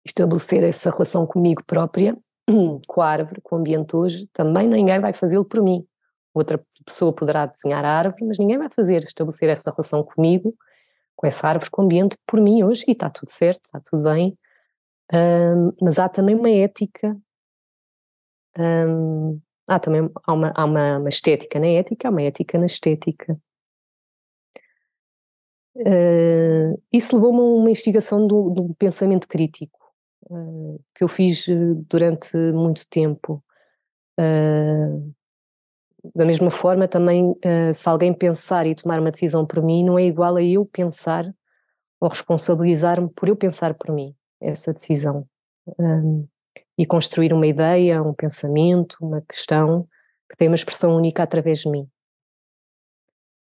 estabelecer 0.06 0.64
essa 0.64 0.92
relação 0.92 1.26
comigo 1.26 1.64
própria, 1.66 2.18
com 2.88 3.02
a 3.02 3.08
árvore, 3.08 3.42
com 3.42 3.56
o 3.56 3.60
ambiente 3.60 3.96
hoje, 3.96 4.28
também 4.34 4.68
ninguém 4.68 5.00
vai 5.00 5.14
fazê-lo 5.14 5.46
por 5.46 5.64
mim. 5.64 5.86
Outra 6.34 6.64
pessoa 6.86 7.12
poderá 7.14 7.46
desenhar 7.46 7.84
a 7.84 7.90
árvore, 7.90 8.26
mas 8.26 8.38
ninguém 8.38 8.58
vai 8.58 8.70
fazer, 8.70 9.04
estabelecer 9.04 9.50
essa 9.50 9.72
relação 9.72 10.04
comigo 10.04 10.54
com 11.18 11.28
essa 11.28 11.48
árvore, 11.48 11.72
com 11.72 11.82
o 11.82 11.86
ambiente, 11.86 12.16
por 12.26 12.40
mim 12.40 12.64
hoje, 12.64 12.86
e 12.88 12.92
está 12.92 13.10
tudo 13.10 13.30
certo, 13.30 13.66
está 13.66 13.82
tudo 13.82 14.04
bem, 14.04 14.38
um, 15.12 15.74
mas 15.82 15.98
há 16.00 16.08
também 16.08 16.36
uma 16.36 16.50
ética, 16.50 17.18
um, 18.58 19.42
há 19.68 19.80
também 19.80 20.10
há 20.26 20.34
uma, 20.34 20.54
há 20.56 20.64
uma, 20.64 20.98
uma, 21.00 21.10
estética 21.10 21.60
na 21.60 21.68
ética, 21.68 22.08
há 22.08 22.12
uma 22.12 22.22
ética 22.22 22.58
na 22.58 22.66
estética. 22.68 23.38
Uh, 25.76 26.82
isso 26.92 27.16
levou-me 27.16 27.40
a 27.40 27.44
uma 27.44 27.70
investigação 27.70 28.26
do, 28.26 28.50
do 28.50 28.76
pensamento 28.76 29.28
crítico, 29.28 29.80
uh, 30.30 30.80
que 30.94 31.04
eu 31.04 31.08
fiz 31.08 31.48
durante 31.88 32.38
muito 32.52 32.88
tempo. 32.88 33.44
Uh, 34.20 35.16
da 36.16 36.26
mesma 36.26 36.50
forma, 36.50 36.88
também, 36.88 37.36
se 37.74 37.88
alguém 37.90 38.14
pensar 38.14 38.66
e 38.66 38.76
tomar 38.76 39.00
uma 39.00 39.12
decisão 39.12 39.46
por 39.46 39.64
mim, 39.64 39.84
não 39.84 39.98
é 39.98 40.04
igual 40.04 40.36
a 40.36 40.44
eu 40.44 40.66
pensar 40.66 41.26
ou 42.00 42.10
responsabilizar-me 42.10 43.10
por 43.10 43.28
eu 43.28 43.36
pensar 43.36 43.74
por 43.74 43.94
mim 43.94 44.16
essa 44.40 44.74
decisão. 44.74 45.26
E 46.78 46.86
construir 46.86 47.34
uma 47.34 47.48
ideia, 47.48 48.02
um 48.02 48.14
pensamento, 48.14 48.98
uma 49.02 49.22
questão 49.22 49.88
que 50.30 50.38
tem 50.38 50.48
uma 50.48 50.56
expressão 50.56 50.96
única 50.96 51.24
através 51.24 51.60
de 51.60 51.70
mim. 51.70 51.88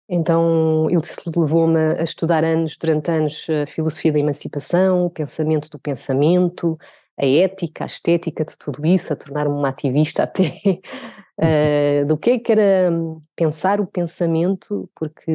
Então, 0.08 0.88
ele 0.90 1.02
levou-me 1.36 1.80
a 2.00 2.04
estudar 2.04 2.44
anos, 2.44 2.78
durante 2.78 3.10
anos, 3.10 3.48
a 3.50 3.66
filosofia 3.66 4.12
da 4.12 4.20
emancipação, 4.20 5.06
o 5.06 5.10
pensamento 5.10 5.68
do 5.70 5.80
pensamento, 5.80 6.78
a 7.20 7.26
ética, 7.26 7.84
a 7.84 7.88
estética 7.88 8.46
de 8.46 8.56
tudo 8.58 8.86
isso, 8.86 9.12
a 9.12 9.16
tornar-me 9.16 9.56
uma 9.56 9.70
ativista 9.70 10.24
até 10.24 10.44
uh, 11.40 12.06
do 12.06 12.18
que 12.18 12.32
é 12.32 12.40
que 12.40 12.52
era 12.52 12.92
pensar 13.36 13.80
o 13.82 13.88
pensamento, 13.88 14.90
porque 14.96 15.32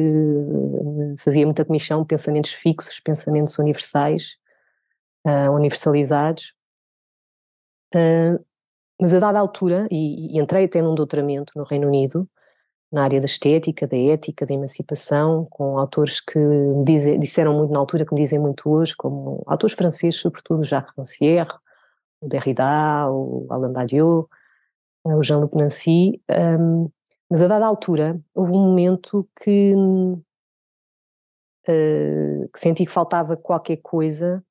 fazia 1.17 1.45
muita 1.45 1.65
comissão, 1.65 2.05
pensamentos 2.05 2.53
fixos, 2.53 2.99
pensamentos 2.99 3.57
universais, 3.59 4.37
uh, 5.25 5.51
universalizados. 5.51 6.55
Uh, 7.93 8.43
mas 8.99 9.13
a 9.13 9.19
dada 9.19 9.39
altura, 9.39 9.87
e, 9.91 10.37
e 10.37 10.39
entrei 10.39 10.65
até 10.65 10.81
num 10.81 10.93
doutoramento 10.93 11.53
no 11.55 11.63
Reino 11.63 11.87
Unido, 11.87 12.29
na 12.91 13.03
área 13.03 13.19
da 13.19 13.25
estética, 13.25 13.87
da 13.87 13.97
ética, 13.97 14.45
da 14.45 14.53
emancipação, 14.53 15.47
com 15.49 15.79
autores 15.79 16.19
que 16.19 16.39
dizem, 16.83 17.17
disseram 17.17 17.53
muito 17.53 17.71
na 17.71 17.79
altura, 17.79 18.05
que 18.05 18.13
me 18.13 18.19
dizem 18.19 18.37
muito 18.37 18.69
hoje, 18.69 18.95
como 18.95 19.41
autores 19.47 19.75
franceses, 19.75 20.19
sobretudo 20.19 20.63
Jacques 20.63 20.93
Rancière, 20.97 21.49
o 22.19 22.27
Derrida, 22.27 23.09
o 23.09 23.47
Alain 23.49 23.71
Badiou, 23.71 24.29
eh, 24.29 24.40
o 25.03 25.23
Jean-Luc 25.23 25.55
Nancy, 25.55 26.21
um, 26.59 26.89
mas 27.29 27.41
a 27.41 27.47
dada 27.47 27.65
altura 27.65 28.19
houve 28.35 28.51
um 28.51 28.65
momento 28.65 29.27
que, 29.41 29.73
uh, 31.67 32.49
que 32.53 32.59
senti 32.59 32.85
que 32.85 32.91
faltava 32.91 33.37
qualquer 33.37 33.77
coisa 33.77 34.43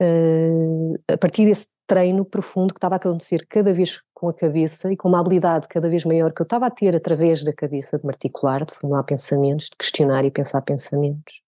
uh, 0.00 0.94
a 1.12 1.18
partir 1.18 1.44
desse 1.44 1.66
treino 1.86 2.24
profundo 2.24 2.72
que 2.72 2.78
estava 2.78 2.94
a 2.94 2.98
acontecer 2.98 3.46
cada 3.48 3.72
vez 3.72 4.02
com 4.14 4.28
a 4.28 4.34
cabeça 4.34 4.92
e 4.92 4.96
com 4.96 5.08
uma 5.08 5.20
habilidade 5.20 5.68
cada 5.68 5.88
vez 5.88 6.04
maior 6.04 6.32
que 6.32 6.40
eu 6.40 6.44
estava 6.44 6.66
a 6.66 6.70
ter 6.70 6.96
através 6.96 7.44
da 7.44 7.52
cabeça 7.52 7.98
de 7.98 8.04
me 8.04 8.10
articular, 8.10 8.64
de 8.64 8.74
formar 8.74 9.04
pensamentos, 9.04 9.66
de 9.66 9.76
questionar 9.76 10.24
e 10.24 10.30
pensar 10.30 10.62
pensamentos. 10.62 11.42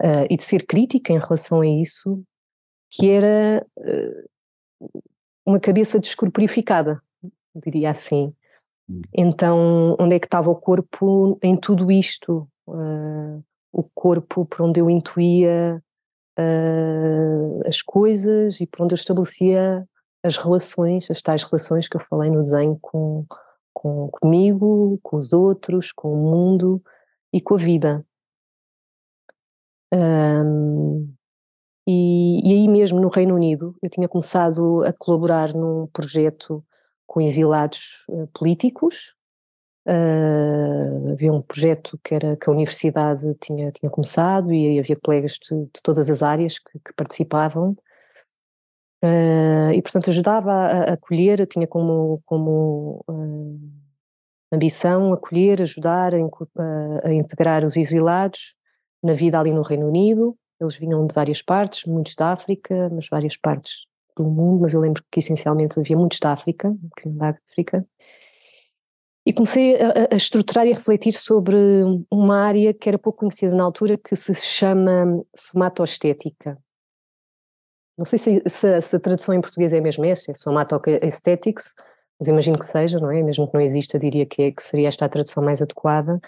Uh, 0.00 0.26
e 0.28 0.36
de 0.36 0.42
ser 0.42 0.66
crítica 0.66 1.12
em 1.12 1.18
relação 1.18 1.60
a 1.60 1.66
isso, 1.66 2.20
que 2.90 3.10
era 3.10 3.64
uma 5.46 5.60
cabeça 5.60 5.98
descorporificada, 5.98 7.02
diria 7.54 7.90
assim. 7.90 8.32
Hum. 8.88 9.02
Então, 9.12 9.96
onde 9.98 10.16
é 10.16 10.18
que 10.18 10.26
estava 10.26 10.50
o 10.50 10.56
corpo 10.56 11.38
em 11.42 11.56
tudo 11.56 11.90
isto? 11.90 12.48
Uh, 12.66 13.42
o 13.72 13.82
corpo 13.94 14.46
por 14.46 14.62
onde 14.62 14.80
eu 14.80 14.88
intuía 14.88 15.82
uh, 16.38 17.68
as 17.68 17.82
coisas 17.82 18.60
e 18.60 18.66
por 18.66 18.84
onde 18.84 18.94
eu 18.94 18.96
estabelecia 18.96 19.86
as 20.22 20.36
relações, 20.36 21.10
as 21.10 21.20
tais 21.20 21.42
relações 21.42 21.88
que 21.88 21.96
eu 21.96 22.00
falei 22.00 22.30
no 22.30 22.42
desenho 22.42 22.78
com, 22.80 23.26
com 23.74 24.08
comigo, 24.08 24.98
com 25.02 25.16
os 25.18 25.32
outros, 25.32 25.92
com 25.92 26.12
o 26.12 26.30
mundo 26.30 26.82
e 27.32 27.40
com 27.40 27.54
a 27.54 27.58
vida. 27.58 28.06
Um, 29.92 31.12
e, 31.86 32.40
e, 32.48 32.52
aí 32.54 32.68
mesmo 32.68 33.00
no 33.00 33.08
Reino 33.08 33.34
Unido 33.34 33.76
eu 33.82 33.90
tinha 33.90 34.08
começado 34.08 34.82
a 34.84 34.92
colaborar 34.92 35.54
num 35.54 35.86
projeto 35.88 36.64
com 37.06 37.20
exilados 37.20 38.04
uh, 38.08 38.26
políticos. 38.28 39.14
Uh, 39.86 41.12
havia 41.12 41.30
um 41.30 41.42
projeto 41.42 42.00
que 42.02 42.14
era 42.14 42.36
que 42.36 42.48
a 42.48 42.52
universidade 42.52 43.34
tinha, 43.34 43.70
tinha 43.70 43.90
começado 43.90 44.52
e 44.52 44.78
havia 44.78 44.96
colegas 44.96 45.32
de, 45.32 45.66
de 45.66 45.82
todas 45.82 46.08
as 46.08 46.22
áreas 46.22 46.58
que, 46.58 46.78
que 46.78 46.92
participavam. 46.94 47.76
Uh, 49.04 49.70
e 49.74 49.82
portanto 49.82 50.08
ajudava 50.08 50.50
a, 50.50 50.94
acolher, 50.94 51.46
tinha 51.46 51.66
como, 51.66 52.22
como 52.24 53.04
ambição 54.50 55.12
acolher, 55.12 55.60
ajudar 55.60 56.14
a, 56.14 57.08
a, 57.08 57.12
integrar 57.12 57.66
os 57.66 57.76
exilados 57.76 58.54
na 59.02 59.12
vida 59.12 59.38
ali 59.38 59.52
no 59.52 59.60
Reino 59.60 59.86
Unido, 59.86 60.34
eles 60.60 60.76
vinham 60.76 61.06
de 61.06 61.14
várias 61.14 61.42
partes, 61.42 61.84
muitos 61.84 62.14
da 62.14 62.32
África, 62.32 62.88
mas 62.92 63.08
várias 63.08 63.36
partes 63.36 63.86
do 64.16 64.24
mundo, 64.24 64.62
mas 64.62 64.74
eu 64.74 64.80
lembro 64.80 65.02
que 65.10 65.18
essencialmente 65.18 65.78
havia 65.78 65.96
muitos 65.96 66.18
da 66.20 66.32
África, 66.32 66.74
da 67.06 67.30
África, 67.30 67.86
e 69.26 69.32
comecei 69.32 69.76
a, 69.76 70.08
a, 70.12 70.16
estruturar 70.16 70.66
e 70.66 70.72
a 70.72 70.74
refletir 70.74 71.14
sobre 71.14 71.56
uma 72.10 72.38
área 72.40 72.74
que 72.74 72.88
era 72.88 72.98
pouco 72.98 73.20
conhecida 73.20 73.54
na 73.54 73.64
altura, 73.64 73.96
que 73.96 74.14
se 74.14 74.34
chama 74.34 75.24
somatoestética. 75.34 76.58
Não 77.96 78.04
sei 78.04 78.18
se, 78.18 78.42
se, 78.46 78.80
se 78.80 78.96
a 78.96 79.00
tradução 79.00 79.34
em 79.34 79.40
português 79.40 79.72
é 79.72 79.80
mesmo 79.80 80.04
essa, 80.04 80.30
é 80.30 80.34
somatoaesthetics, 80.34 81.74
mas 82.18 82.28
imagino 82.28 82.58
que 82.58 82.66
seja, 82.66 82.98
não 82.98 83.10
é? 83.10 83.22
Mesmo 83.22 83.48
que 83.48 83.54
não 83.54 83.60
exista, 83.60 83.98
diria 83.98 84.26
que, 84.26 84.42
é, 84.42 84.52
que 84.52 84.62
seria 84.62 84.88
esta 84.88 85.06
a 85.06 85.08
tradução 85.08 85.42
mais 85.42 85.62
adequada, 85.62 86.20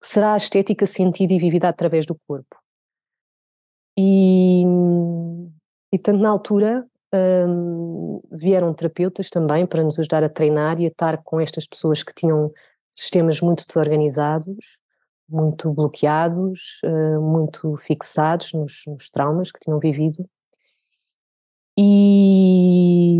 que 0.00 0.06
será 0.06 0.34
a 0.34 0.36
estética 0.36 0.86
sentida 0.86 1.32
e 1.32 1.38
vivida 1.38 1.68
através 1.68 2.06
do 2.06 2.16
corpo. 2.26 2.63
E, 3.98 4.62
e 5.92 5.98
portanto, 5.98 6.20
na 6.20 6.28
altura, 6.28 6.86
um, 7.48 8.20
vieram 8.30 8.74
terapeutas 8.74 9.30
também 9.30 9.66
para 9.66 9.82
nos 9.84 9.98
ajudar 9.98 10.24
a 10.24 10.28
treinar 10.28 10.80
e 10.80 10.84
a 10.84 10.88
estar 10.88 11.22
com 11.22 11.40
estas 11.40 11.66
pessoas 11.66 12.02
que 12.02 12.14
tinham 12.14 12.52
sistemas 12.90 13.40
muito 13.40 13.66
desorganizados, 13.66 14.78
muito 15.28 15.72
bloqueados, 15.72 16.80
uh, 16.84 17.20
muito 17.20 17.76
fixados 17.76 18.52
nos, 18.52 18.82
nos, 18.86 19.08
traumas 19.08 19.50
que 19.50 19.60
tinham 19.60 19.78
vivido. 19.78 20.28
E 21.78 23.18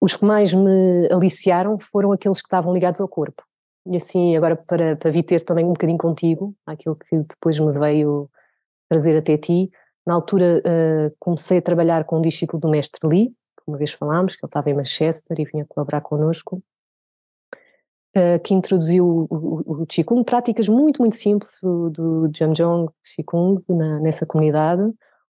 os 0.00 0.16
que 0.16 0.24
mais 0.24 0.52
me 0.52 1.08
aliciaram 1.10 1.78
foram 1.78 2.12
aqueles 2.12 2.40
que 2.40 2.46
estavam 2.46 2.72
ligados 2.72 3.00
ao 3.00 3.08
corpo. 3.08 3.42
E 3.86 3.96
assim, 3.96 4.36
agora 4.36 4.56
para, 4.56 4.96
para 4.96 5.10
vir 5.10 5.22
ter 5.22 5.40
também 5.42 5.64
um 5.64 5.72
bocadinho 5.72 5.98
contigo, 5.98 6.54
aquilo 6.66 6.96
que 6.96 7.16
depois 7.16 7.58
me 7.58 7.72
veio 7.72 8.30
trazer 8.88 9.16
até 9.16 9.38
ti, 9.38 9.70
na 10.06 10.14
altura 10.14 10.60
uh, 10.60 11.16
comecei 11.18 11.58
a 11.58 11.62
trabalhar 11.62 12.04
com 12.04 12.18
um 12.18 12.22
discípulo 12.22 12.60
do 12.60 12.68
mestre 12.68 13.00
Lee, 13.08 13.28
que 13.28 13.62
uma 13.68 13.78
vez 13.78 13.92
falámos, 13.92 14.34
que 14.34 14.44
ele 14.44 14.48
estava 14.48 14.70
em 14.70 14.74
Manchester 14.74 15.40
e 15.40 15.44
vinha 15.44 15.64
colaborar 15.66 16.00
connosco, 16.00 16.62
uh, 18.16 18.40
que 18.42 18.54
introduziu 18.54 19.06
o, 19.06 19.26
o, 19.30 19.82
o 19.82 19.86
Qigong, 19.86 20.24
práticas 20.24 20.68
muito, 20.68 21.00
muito 21.00 21.14
simples 21.14 21.52
do, 21.62 21.90
do 21.90 22.30
Jamjong 22.34 22.90
Qigong 23.04 23.62
na, 23.68 24.00
nessa 24.00 24.26
comunidade, 24.26 24.82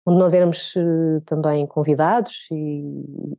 onde 0.07 0.19
nós 0.19 0.35
éramos 0.35 0.75
uh, 0.77 1.21
também 1.27 1.67
convidados 1.67 2.47
e, 2.51 2.85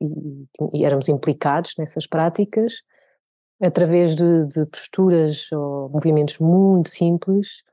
e, 0.02 0.80
e, 0.80 0.86
éramos 0.86 1.08
implicados 1.10 1.74
nessas 1.78 2.06
práticas, 2.06 2.82
através 3.62 4.16
de, 4.16 4.46
de 4.48 4.66
posturas 4.66 5.52
ou 5.52 5.90
movimentos 5.90 6.40
muito 6.40 6.90
simples, 6.90 7.64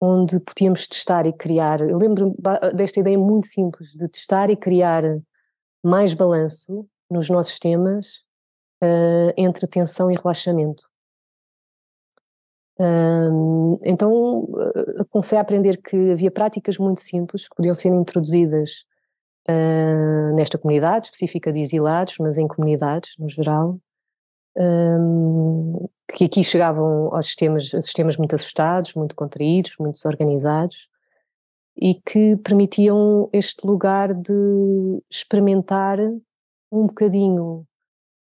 onde 0.00 0.38
podíamos 0.40 0.86
testar 0.86 1.26
e 1.26 1.32
criar. 1.32 1.80
Eu 1.80 1.98
lembro 1.98 2.34
desta 2.74 3.00
ideia 3.00 3.18
muito 3.18 3.46
simples 3.46 3.90
de 3.90 4.08
testar 4.08 4.50
e 4.50 4.56
criar 4.56 5.02
mais 5.82 6.14
balanço 6.14 6.86
nos 7.10 7.30
nossos 7.30 7.58
temas 7.58 8.24
uh, 8.82 9.32
entre 9.36 9.66
tensão 9.66 10.10
e 10.10 10.16
relaxamento. 10.16 10.84
Um, 12.78 13.78
então 13.84 14.40
uh, 14.40 15.04
comecei 15.08 15.38
a 15.38 15.40
aprender 15.40 15.80
que 15.80 16.12
havia 16.12 16.30
práticas 16.30 16.76
muito 16.76 17.00
simples 17.00 17.48
que 17.48 17.56
podiam 17.56 17.74
ser 17.74 17.88
introduzidas 17.88 18.84
uh, 19.48 20.34
nesta 20.34 20.58
comunidade 20.58 21.06
específica 21.06 21.50
de 21.50 21.60
exilados, 21.60 22.16
mas 22.20 22.36
em 22.36 22.46
comunidades 22.46 23.14
no 23.18 23.30
geral, 23.30 23.78
um, 24.58 25.88
que 26.08 26.24
aqui 26.24 26.44
chegavam 26.44 27.14
aos 27.14 27.26
sistemas, 27.26 27.74
a 27.74 27.80
sistemas 27.80 28.16
muito 28.16 28.34
assustados, 28.34 28.94
muito 28.94 29.14
contraídos, 29.14 29.74
muito 29.78 29.94
desorganizados, 29.94 30.88
e 31.76 31.94
que 31.94 32.36
permitiam 32.38 33.28
este 33.32 33.66
lugar 33.66 34.14
de 34.14 35.02
experimentar 35.10 35.98
um 36.70 36.86
bocadinho 36.86 37.66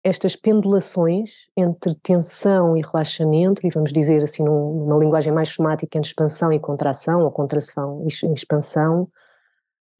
estas 0.05 0.35
pendulações 0.35 1.49
entre 1.57 1.95
tensão 1.95 2.77
e 2.77 2.83
relaxamento, 2.83 3.65
e 3.65 3.71
vamos 3.71 3.93
dizer 3.93 4.23
assim 4.25 4.45
numa 4.45 4.99
linguagem 4.99 5.33
mais 5.33 5.51
somática, 5.51 5.97
entre 5.97 6.09
expansão 6.09 6.53
e 6.53 6.59
contração, 6.59 7.23
ou 7.23 7.31
contração 7.31 8.05
e 8.05 8.33
expansão, 8.33 9.09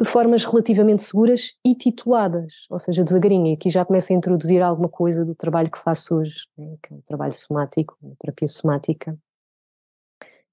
de 0.03 0.09
formas 0.09 0.45
relativamente 0.45 1.03
seguras 1.03 1.55
e 1.65 1.75
tituladas, 1.75 2.67
ou 2.69 2.79
seja, 2.79 3.05
devagarinho. 3.05 3.47
E 3.47 3.55
aqui 3.55 3.71
já 3.71 3.85
começa 3.85 4.13
a 4.13 4.17
introduzir 4.17 4.61
alguma 4.61 4.89
coisa 4.89 5.25
do 5.25 5.35
trabalho 5.35 5.71
que 5.71 5.79
faço 5.79 6.17
hoje, 6.17 6.47
né, 6.59 6.77
que 6.83 6.93
é 6.93 6.97
um 6.97 7.01
trabalho 7.03 7.33
somático, 7.33 7.97
uma 8.03 8.15
terapia 8.19 8.49
somática. 8.49 9.17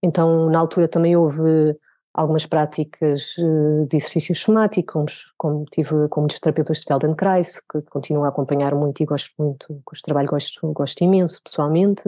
Então, 0.03 0.49
na 0.49 0.59
altura 0.59 0.87
também 0.87 1.15
houve 1.15 1.75
algumas 2.13 2.45
práticas 2.45 3.37
uh, 3.37 3.85
de 3.87 3.97
exercício 3.97 4.35
somático, 4.35 4.93
como, 4.93 5.05
como 5.37 5.65
tive 5.65 6.07
com 6.09 6.21
muitos 6.21 6.39
terapeutas 6.39 6.79
de 6.79 6.85
Feldenkrais, 6.85 7.59
que 7.61 7.81
continuo 7.83 8.23
a 8.25 8.29
acompanhar 8.29 8.73
muito 8.75 9.01
e 9.01 9.05
gosto 9.05 9.33
muito, 9.37 9.67
com 9.83 9.93
os 9.93 10.01
trabalho 10.01 10.29
gosto, 10.29 10.71
gosto 10.73 11.03
imenso 11.03 11.41
pessoalmente. 11.43 12.03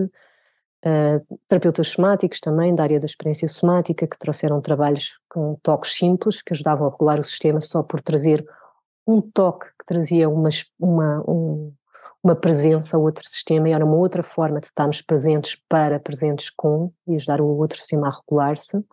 Uh, 0.83 1.39
terapeutas 1.47 1.89
somáticos 1.89 2.39
também, 2.39 2.73
da 2.73 2.83
área 2.83 2.99
da 2.99 3.05
experiência 3.05 3.47
somática, 3.47 4.07
que 4.07 4.17
trouxeram 4.17 4.59
trabalhos 4.59 5.19
com 5.29 5.55
toques 5.61 5.93
simples, 5.93 6.41
que 6.41 6.53
ajudavam 6.53 6.87
a 6.87 6.91
regular 6.91 7.19
o 7.19 7.23
sistema 7.23 7.61
só 7.61 7.83
por 7.83 8.01
trazer 8.01 8.43
um 9.07 9.21
toque 9.21 9.67
que 9.67 9.85
trazia 9.85 10.27
uma, 10.27 10.49
uma, 10.79 11.23
um, 11.29 11.73
uma 12.23 12.35
presença 12.35 12.97
a 12.97 12.99
outro 12.99 13.23
sistema 13.27 13.69
e 13.69 13.73
era 13.73 13.85
uma 13.85 13.95
outra 13.95 14.23
forma 14.23 14.59
de 14.59 14.67
estarmos 14.67 15.01
presentes 15.01 15.55
para 15.69 15.99
presentes 15.99 16.49
com 16.49 16.91
e 17.07 17.15
ajudar 17.15 17.41
o 17.41 17.57
outro 17.57 17.77
sistema 17.77 18.07
a 18.07 18.11
regular-se. 18.11 18.83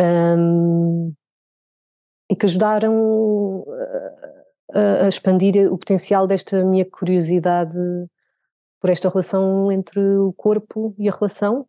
Um, 0.00 1.12
e 2.30 2.36
que 2.36 2.46
ajudaram 2.46 3.64
a, 4.72 5.04
a, 5.04 5.08
expandir 5.08 5.70
o 5.70 5.76
potencial 5.76 6.26
desta 6.26 6.64
minha 6.64 6.84
curiosidade 6.84 7.76
por 8.80 8.88
esta 8.88 9.08
relação 9.08 9.70
entre 9.70 10.00
o 10.00 10.32
corpo 10.32 10.94
e 10.98 11.08
a 11.08 11.12
relação 11.12 11.66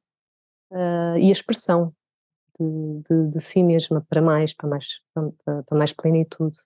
uh, 0.71 1.17
e 1.17 1.27
a 1.27 1.31
expressão 1.31 1.93
de, 2.57 3.01
de, 3.09 3.29
de, 3.29 3.41
si 3.41 3.61
mesma 3.61 4.05
para 4.09 4.21
mais, 4.21 4.53
para 4.53 4.69
mais, 4.69 5.01
para, 5.13 5.63
para 5.63 5.77
mais 5.77 5.91
plenitude. 5.91 6.57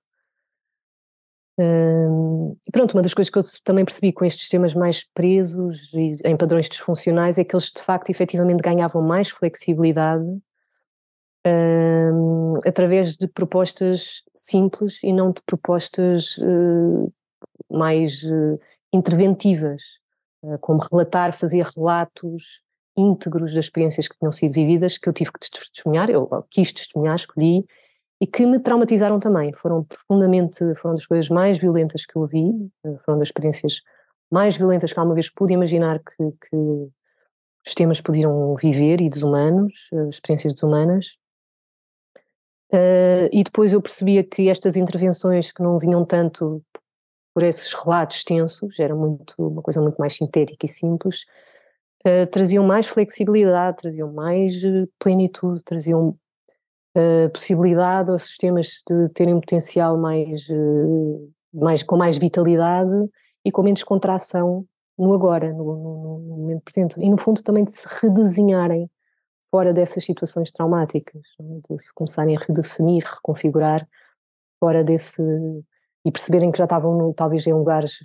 Uh, 1.59 2.55
pronto, 2.71 2.93
uma 2.93 3.01
das 3.01 3.13
coisas 3.13 3.31
que 3.31 3.39
eu 3.39 3.43
também 3.63 3.85
percebi 3.85 4.11
com 4.11 4.25
estes 4.25 4.43
sistemas 4.43 4.75
mais 4.75 5.03
presos 5.03 5.91
e 5.93 6.13
em 6.23 6.37
padrões 6.37 6.69
disfuncionais 6.69 7.39
é 7.39 7.43
que 7.43 7.55
eles 7.55 7.71
de 7.71 7.81
facto 7.81 8.09
efetivamente 8.09 8.61
ganhavam 8.61 9.01
mais 9.01 9.29
flexibilidade 9.29 10.25
uh, 11.47 12.59
através 12.65 13.15
de 13.15 13.27
propostas 13.27 14.21
simples 14.35 15.01
e 15.01 15.13
não 15.13 15.31
de 15.31 15.41
propostas 15.43 16.35
mais 17.71 18.21
interventivas, 18.93 19.99
como 20.61 20.79
relatar, 20.91 21.33
fazer 21.33 21.65
relatos 21.75 22.61
íntegros 22.97 23.53
das 23.53 23.65
experiências 23.65 24.07
que 24.07 24.17
tinham 24.17 24.31
sido 24.31 24.53
vividas, 24.53 24.97
que 24.97 25.09
eu 25.09 25.13
tive 25.13 25.31
que 25.31 25.39
testemunhar, 25.39 26.09
eu 26.09 26.29
quis 26.49 26.71
testemunhar, 26.71 27.15
escolhi, 27.15 27.65
e 28.21 28.25
que 28.25 28.45
me 28.45 28.59
traumatizaram 28.59 29.19
também. 29.19 29.51
Foram 29.53 29.83
profundamente, 29.83 30.59
foram 30.75 30.95
das 30.95 31.05
coisas 31.05 31.29
mais 31.29 31.57
violentas 31.57 32.05
que 32.05 32.15
eu 32.15 32.25
vi, 32.25 32.49
uh, 32.85 32.97
foram 33.03 33.19
das 33.19 33.27
experiências 33.27 33.81
mais 34.31 34.55
violentas 34.55 34.91
que 34.91 34.99
alguma 34.99 35.15
vez 35.15 35.29
pude 35.29 35.53
imaginar 35.53 35.99
que, 35.99 36.31
que 36.49 36.55
os 37.67 37.73
temas 37.75 38.01
podiam 38.01 38.55
viver 38.55 39.01
e 39.01 39.09
desumanos, 39.09 39.89
uh, 39.91 40.09
experiências 40.09 40.53
desumanas. 40.53 41.17
Uh, 42.71 43.29
e 43.31 43.43
depois 43.43 43.73
eu 43.73 43.81
percebia 43.81 44.23
que 44.23 44.49
estas 44.49 44.75
intervenções 44.75 45.51
que 45.51 45.61
não 45.61 45.77
vinham 45.77 46.03
tanto 46.05 46.63
por 47.35 47.43
esses 47.43 47.73
relatos 47.73 48.15
extensos, 48.15 48.79
era 48.79 48.95
muito, 48.95 49.35
uma 49.37 49.61
coisa 49.61 49.81
muito 49.81 49.97
mais 49.97 50.15
sintética 50.15 50.65
e 50.65 50.69
simples, 50.69 51.25
uh, 52.07 52.25
traziam 52.31 52.65
mais 52.65 52.87
flexibilidade, 52.87 53.75
traziam 53.75 54.13
mais 54.13 54.63
eh, 54.63 54.87
plenitude, 54.97 55.61
traziam 55.61 56.17
uh, 56.97 57.29
possibilidade 57.33 58.09
aos 58.09 58.23
sistemas 58.23 58.81
de 58.87 59.09
terem 59.09 59.33
um 59.33 59.41
potencial 59.41 59.97
mais, 59.97 60.47
mais, 61.53 61.83
com 61.83 61.97
mais 61.97 62.17
vitalidade 62.17 62.95
e 63.43 63.51
com 63.51 63.61
menos 63.63 63.83
contração 63.83 64.65
no 64.97 65.13
agora, 65.13 65.51
no, 65.51 65.75
no, 65.75 66.19
no 66.19 66.37
momento 66.37 66.61
presente. 66.63 66.97
E 67.01 67.09
no 67.09 67.17
fundo 67.17 67.43
também 67.43 67.65
de 67.65 67.73
se 67.73 67.85
redesenharem 68.01 68.89
fora 69.51 69.73
dessas 69.73 70.05
situações 70.05 70.51
traumáticas, 70.51 71.21
de 71.69 71.83
se 71.83 71.93
começarem 71.93 72.37
a 72.37 72.39
redefinir, 72.39 73.03
reconfigurar 73.03 73.85
fora 74.57 74.85
desse 74.85 75.21
e 76.05 76.12
perceberem 76.12 76.51
que 76.51 76.57
já 76.59 76.65
estavam 76.65 77.12
talvez 77.13 77.47
em 77.47 77.53
lugares 77.53 78.00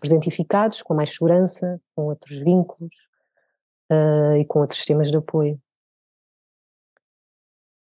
presentificados, 0.00 0.80
com 0.82 0.94
mais 0.94 1.10
segurança, 1.10 1.78
com 1.94 2.06
outros 2.06 2.38
vínculos 2.38 2.94
uh, 3.92 4.36
e 4.38 4.46
com 4.46 4.60
outros 4.60 4.78
sistemas 4.78 5.10
de 5.10 5.18
apoio. 5.18 5.60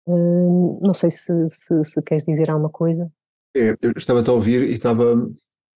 Uh, 0.06 0.80
não 0.82 0.94
sei 0.94 1.10
se, 1.10 1.32
se, 1.48 1.84
se, 1.84 2.02
queres 2.02 2.24
dizer 2.24 2.50
alguma 2.50 2.70
coisa. 2.70 3.12
É, 3.54 3.76
eu 3.82 3.92
estava 3.94 4.26
a 4.26 4.32
ouvir 4.32 4.62
e 4.62 4.72
estava, 4.72 5.30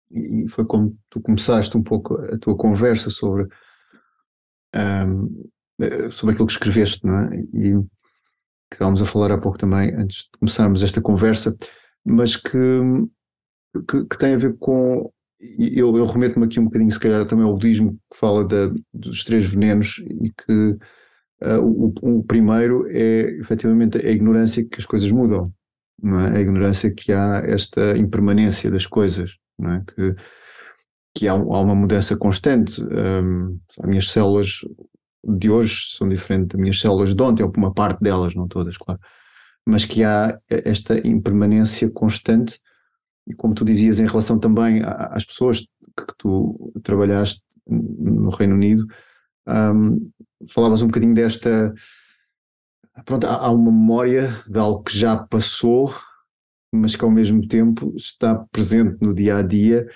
e 0.10 0.48
foi 0.48 0.66
como 0.66 0.98
tu 1.10 1.20
começaste 1.20 1.78
um 1.78 1.84
pouco 1.84 2.16
a 2.34 2.38
tua 2.40 2.56
conversa 2.56 3.10
sobre 3.10 3.48
um, 4.74 5.50
eh, 5.82 6.10
sobre 6.10 6.34
aquilo 6.34 6.48
que 6.48 6.54
escreveste, 6.54 7.06
não 7.06 7.20
é? 7.20 7.36
E 7.54 7.74
que 8.70 8.76
estávamos 8.76 9.02
a 9.02 9.06
falar 9.06 9.32
há 9.32 9.38
pouco 9.38 9.58
também, 9.58 9.94
antes 9.94 10.24
de 10.24 10.40
começarmos 10.40 10.82
esta 10.82 11.02
conversa, 11.02 11.56
mas 12.06 12.36
que, 12.36 12.60
que, 13.90 14.06
que 14.06 14.18
tem 14.18 14.36
a 14.36 14.38
ver 14.38 14.56
com. 14.58 15.12
Eu, 15.60 15.96
eu 15.98 16.06
remeto-me 16.06 16.46
aqui 16.46 16.60
um 16.60 16.66
bocadinho, 16.66 16.92
se 16.92 17.00
calhar, 17.00 17.26
também 17.26 17.46
ao 17.46 17.54
budismo, 17.54 18.00
que 18.12 18.18
fala 18.18 18.44
da, 18.46 18.72
dos 18.94 19.24
três 19.24 19.46
venenos 19.46 19.98
e 20.00 20.32
que 20.32 20.78
uh, 21.44 21.62
o, 21.62 21.94
o, 22.02 22.24
primeiro 22.24 22.88
é 22.90 23.38
efetivamente 23.40 23.98
a 23.98 24.12
ignorância 24.12 24.66
que 24.66 24.80
as 24.80 24.86
coisas 24.86 25.12
mudam, 25.12 25.52
não 26.02 26.20
é? 26.20 26.38
A 26.38 26.42
ignorância 26.42 26.94
que 26.94 27.12
há 27.12 27.44
esta 27.46 27.98
impermanência 27.98 28.72
das 28.72 28.88
coisas, 28.88 29.38
não 29.60 29.74
é? 29.74 29.84
Que, 29.86 30.16
que 31.14 31.28
há, 31.28 31.34
há 31.34 31.36
uma 31.36 31.76
mudança 31.76 32.18
constante. 32.18 32.82
Um, 32.82 33.60
as 33.80 33.88
minhas 33.88 34.10
células 34.10 34.62
de 35.24 35.50
hoje 35.50 35.98
são 35.98 36.08
diferentes 36.08 36.50
das 36.50 36.62
minhas 36.62 36.80
células 36.80 37.16
de 37.16 37.22
ontem, 37.22 37.44
ou 37.44 37.52
uma 37.58 37.74
parte 37.74 38.02
delas, 38.02 38.36
não 38.36 38.48
todas, 38.48 38.78
claro, 38.78 39.00
mas 39.66 39.86
que 39.86 40.04
há 40.04 40.40
esta 40.48 41.06
impermanência 41.08 41.90
constante, 41.90 42.60
e 43.28 43.34
como 43.34 43.56
tu 43.56 43.66
dizias, 43.66 44.00
em 44.00 44.06
relação 44.06 44.40
também 44.40 44.82
às 44.84 45.26
pessoas 45.26 45.62
que 45.98 46.14
tu 46.18 46.72
trabalhaste 46.84 47.42
no 47.68 48.30
Reino 48.30 48.54
Unido, 48.54 48.86
um, 49.48 50.12
falavas 50.50 50.82
um 50.82 50.88
bocadinho 50.88 51.14
desta. 51.14 51.74
Pronto, 53.04 53.26
há 53.26 53.52
uma 53.52 53.72
memória 53.72 54.30
de 54.48 54.58
algo 54.60 54.84
que 54.84 54.98
já 54.98 55.18
passou, 55.18 55.94
mas 56.72 56.96
que 56.96 57.04
ao 57.04 57.12
mesmo 57.12 57.46
tempo 57.48 57.94
está 57.96 58.36
presente 58.52 58.98
no 59.02 59.14
dia 59.14 59.38
a 59.38 59.42
dia 59.42 59.88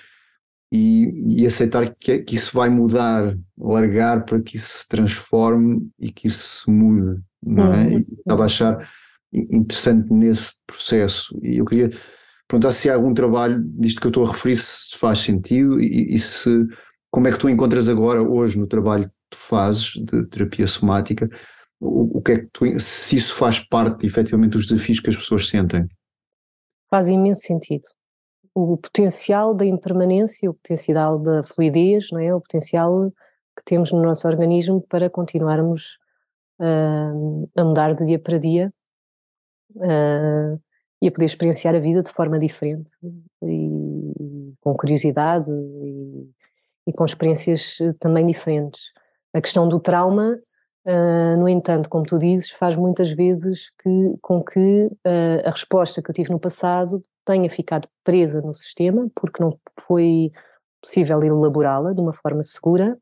e, 0.72 1.40
e 1.42 1.46
aceitar 1.46 1.94
que, 1.94 2.18
que, 2.20 2.36
isso 2.36 2.54
vai 2.54 2.68
mudar, 2.68 3.36
largar 3.58 4.24
para 4.24 4.40
que 4.40 4.56
isso 4.56 4.78
se 4.78 4.88
transforme 4.88 5.88
e 5.98 6.12
que 6.12 6.26
isso 6.26 6.64
se 6.64 6.70
mude, 6.70 7.22
não 7.42 7.72
é? 7.72 7.86
Uhum. 7.86 8.06
estava 8.18 8.42
a 8.42 8.46
achar 8.46 8.88
interessante 9.32 10.12
nesse 10.12 10.52
processo 10.66 11.38
e 11.42 11.58
eu 11.58 11.64
queria 11.64 11.90
perguntar 12.48 12.72
se 12.72 12.90
há 12.90 12.94
algum 12.94 13.14
trabalho 13.14 13.62
disto 13.78 14.00
que 14.00 14.06
eu 14.06 14.10
estou 14.10 14.24
a 14.24 14.30
referir, 14.30 14.56
se 14.56 14.96
faz 14.96 15.20
sentido 15.20 15.80
e, 15.80 16.14
e 16.14 16.18
se 16.18 16.66
como 17.10 17.28
é 17.28 17.32
que 17.32 17.38
tu 17.38 17.48
encontras 17.48 17.88
agora, 17.88 18.22
hoje, 18.22 18.58
no 18.58 18.66
trabalho 18.66 19.08
que 19.08 19.14
tu 19.30 19.38
fazes 19.38 19.92
de 19.96 20.26
terapia 20.26 20.66
somática, 20.66 21.28
o, 21.80 22.18
o 22.18 22.22
que 22.22 22.32
é 22.32 22.38
que 22.38 22.48
tu, 22.52 22.80
se 22.80 23.16
isso 23.16 23.34
faz 23.34 23.58
parte 23.58 24.06
efetivamente 24.06 24.52
dos 24.52 24.66
desafios 24.66 25.00
que 25.00 25.10
as 25.10 25.16
pessoas 25.16 25.48
sentem? 25.48 25.88
Faz 26.88 27.08
imenso 27.08 27.42
sentido 27.42 27.88
o 28.54 28.76
potencial 28.76 29.54
da 29.54 29.64
impermanência, 29.64 30.50
o 30.50 30.54
potencial 30.54 31.18
da 31.18 31.42
fluidez, 31.42 32.10
não 32.10 32.20
é? 32.20 32.34
o 32.34 32.40
potencial 32.40 33.10
que 33.56 33.64
temos 33.64 33.92
no 33.92 34.02
nosso 34.02 34.26
organismo 34.26 34.80
para 34.88 35.08
continuarmos 35.08 35.98
uh, 36.60 37.48
a 37.56 37.64
mudar 37.64 37.94
de 37.94 38.04
dia 38.04 38.18
para 38.18 38.38
dia 38.38 38.72
uh, 39.76 40.60
e 41.02 41.08
a 41.08 41.12
poder 41.12 41.26
experienciar 41.26 41.74
a 41.74 41.80
vida 41.80 42.02
de 42.02 42.12
forma 42.12 42.38
diferente 42.38 42.92
e, 43.42 44.52
com 44.60 44.74
curiosidade 44.74 45.50
e, 45.50 46.30
e, 46.88 46.92
com 46.92 47.04
experiências 47.04 47.78
também 47.98 48.26
diferentes. 48.26 48.92
A 49.32 49.40
questão 49.40 49.68
do 49.68 49.80
trauma, 49.80 50.38
uh, 50.86 51.36
no 51.38 51.48
entanto, 51.48 51.88
como 51.88 52.04
tu 52.04 52.18
dizes, 52.18 52.50
faz 52.50 52.76
muitas 52.76 53.12
vezes 53.12 53.70
que, 53.82 54.14
com 54.20 54.42
que 54.42 54.90
a 55.44 55.50
resposta 55.50 56.02
que 56.02 56.10
eu 56.10 56.14
tive 56.14 56.30
no 56.30 56.38
passado 56.38 57.02
tenha 57.24 57.48
ficado 57.48 57.88
presa 58.04 58.40
no 58.42 58.54
sistema, 58.54 59.08
porque 59.14 59.42
não 59.42 59.58
foi 59.86 60.32
possível 60.82 61.22
elaborá-la 61.22 61.92
de 61.92 62.00
uma 62.00 62.12
forma 62.12 62.42
segura 62.42 62.98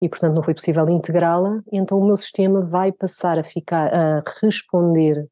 e, 0.00 0.08
portanto, 0.08 0.34
não 0.34 0.42
foi 0.42 0.54
possível 0.54 0.88
integrá-la, 0.88 1.62
então 1.72 1.98
o 1.98 2.06
meu 2.06 2.16
sistema 2.16 2.60
vai 2.60 2.92
passar 2.92 3.38
a 3.38 3.44
ficar 3.44 3.92
a 3.92 4.22
responder 4.42 5.26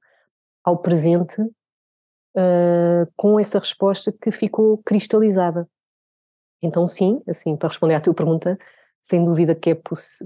ao 0.65 0.79
presente 0.79 1.41
uh, 1.43 3.13
com 3.17 3.39
essa 3.39 3.59
resposta 3.59 4.11
que 4.13 4.31
ficou 4.31 4.79
cristalizada. 4.79 5.69
Então, 6.63 6.87
sim, 6.87 7.21
assim, 7.29 7.57
para 7.57 7.69
responder 7.69 7.95
à 7.95 8.01
tua 8.01 8.15
pergunta, 8.15 8.59
sem 9.01 9.23
dúvida 9.23 9.55
que, 9.55 9.71
é 9.71 9.75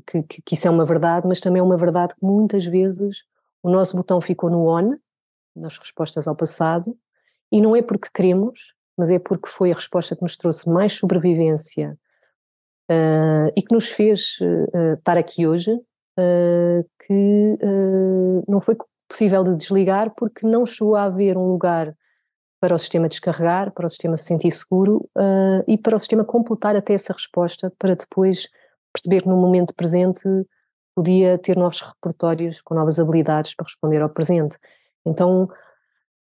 que, 0.07 0.23
que 0.43 0.55
isso 0.55 0.69
é 0.69 0.71
uma 0.71 0.85
verdade, 0.85 1.27
mas 1.27 1.41
também 1.41 1.59
é 1.59 1.63
uma 1.63 1.77
verdade 1.77 2.15
que 2.15 2.25
muitas 2.25 2.65
vezes 2.65 3.25
o 3.63 3.69
nosso 3.69 3.97
botão 3.97 4.21
ficou 4.21 4.49
no 4.49 4.69
on, 4.69 4.97
nas 5.57 5.77
respostas 5.79 6.29
ao 6.29 6.37
passado, 6.37 6.97
e 7.51 7.61
não 7.61 7.75
é 7.75 7.83
porque 7.83 8.09
queremos, 8.15 8.75
mas 8.97 9.11
é 9.11 9.19
porque 9.19 9.49
foi 9.49 9.73
a 9.73 9.75
resposta 9.75 10.15
que 10.15 10.23
nos 10.23 10.37
trouxe 10.37 10.69
mais 10.69 10.93
sobrevivência 10.93 11.99
uh, 12.91 13.51
e 13.57 13.63
que 13.63 13.75
nos 13.75 13.89
fez 13.89 14.39
uh, 14.41 14.95
estar 14.95 15.17
aqui 15.17 15.47
hoje, 15.47 15.73
uh, 15.73 16.89
que 17.05 17.59
não 18.47 18.61
foi 18.61 18.77
possível 19.09 19.43
de 19.43 19.57
desligar 19.57 20.13
porque 20.17 20.47
não 20.47 20.67
chegou 20.67 20.97
a 20.97 21.05
haver 21.05 21.37
um 21.37 21.47
lugar 21.47 21.95
para 22.61 22.75
o 22.75 22.79
sistema 22.79 23.09
descarregar, 23.09 23.73
para 23.73 23.87
o 23.87 23.89
sistema 23.89 24.17
se 24.17 24.25
sentir 24.25 24.51
seguro 24.51 25.09
uh, 25.17 25.63
e 25.67 25.79
para 25.79 25.97
o 25.97 25.99
sistema 25.99 26.25
completar 26.25 26.77
até 26.77 26.95
essa 26.95 27.13
resposta 27.13 27.73
para 27.79 27.95
depois 27.95 28.49
perceber 28.93 29.23
que 29.23 29.29
no 29.29 29.37
momento 29.37 29.75
presente 29.75 30.29
podia 30.95 31.39
ter 31.39 31.57
novos 31.57 31.81
repertórios 31.81 32.61
com 32.61 32.75
novas 32.75 32.99
habilidades 32.99 33.55
para 33.55 33.65
responder 33.65 34.03
ao 34.03 34.09
presente. 34.09 34.59
Então, 35.07 35.49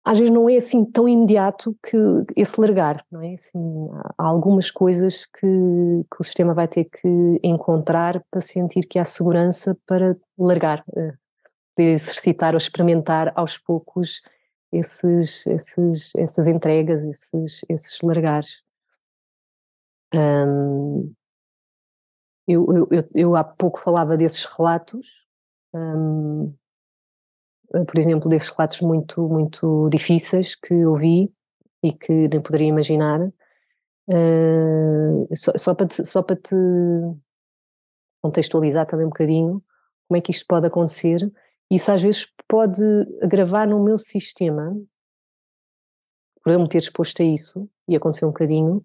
às 0.05 0.19
vezes 0.19 0.33
não 0.33 0.49
é 0.49 0.57
assim 0.57 0.85
tão 0.85 1.09
imediato 1.09 1.77
que 1.83 1.97
esse 2.37 2.61
largar, 2.61 3.05
não 3.11 3.21
é? 3.21 3.35
Assim, 3.35 3.88
há 4.16 4.27
algumas 4.27 4.71
coisas 4.71 5.27
que, 5.27 5.40
que, 5.40 6.21
o 6.21 6.25
sistema 6.25 6.55
vai 6.55 6.69
ter 6.69 6.85
que 6.85 7.40
encontrar 7.43 8.25
para 8.31 8.40
sentir 8.40 8.83
que 8.83 8.99
há 8.99 9.05
segurança 9.05 9.77
para 9.87 10.16
largar, 10.38 10.83
eh, 10.97 11.12
de 11.76 11.85
exercitar 11.85 12.54
ou 12.54 12.59
experimentar 12.59 13.33
aos 13.35 13.56
poucos 13.59 14.22
esses, 14.72 15.46
esses, 15.46 16.14
essas 16.16 16.46
entregas, 16.46 17.04
esses, 17.04 17.64
esses 17.68 18.00
largares. 18.02 18.62
Eu, 22.46 22.66
eu, 22.90 23.09
eu, 23.14 23.37
há 23.37 23.44
pouco 23.44 23.80
falava 23.80 24.16
desses 24.16 24.44
relatos, 24.44 25.26
um, 25.72 26.52
por 27.87 27.96
exemplo, 27.96 28.28
desses 28.28 28.50
relatos 28.50 28.80
muito, 28.80 29.28
muito 29.28 29.88
difíceis 29.88 30.56
que 30.56 30.74
ouvi 30.85 31.33
e 31.83 31.92
que 31.92 32.28
nem 32.28 32.40
poderia 32.40 32.66
imaginar. 32.66 33.20
Uh, 34.09 35.28
só, 35.37 35.52
só, 35.56 35.74
para 35.74 35.87
te, 35.87 36.04
só 36.04 36.22
para 36.22 36.35
te 36.35 36.56
contextualizar 38.20 38.85
também 38.85 39.06
um 39.06 39.11
bocadinho 39.11 39.62
como 40.09 40.18
é 40.18 40.20
que 40.20 40.33
isto 40.33 40.44
pode 40.48 40.66
acontecer 40.66 41.33
isso 41.70 41.92
às 41.92 42.02
vezes 42.02 42.26
pode 42.48 42.83
agravar 43.22 43.68
no 43.68 43.83
meu 43.83 43.98
sistema, 43.98 44.76
por 46.42 46.52
eu 46.52 46.61
me 46.61 46.68
ter 46.68 46.78
exposto 46.78 47.22
a 47.22 47.24
isso, 47.24 47.68
e 47.87 47.94
aconteceu 47.94 48.28
um 48.28 48.33
bocadinho, 48.33 48.85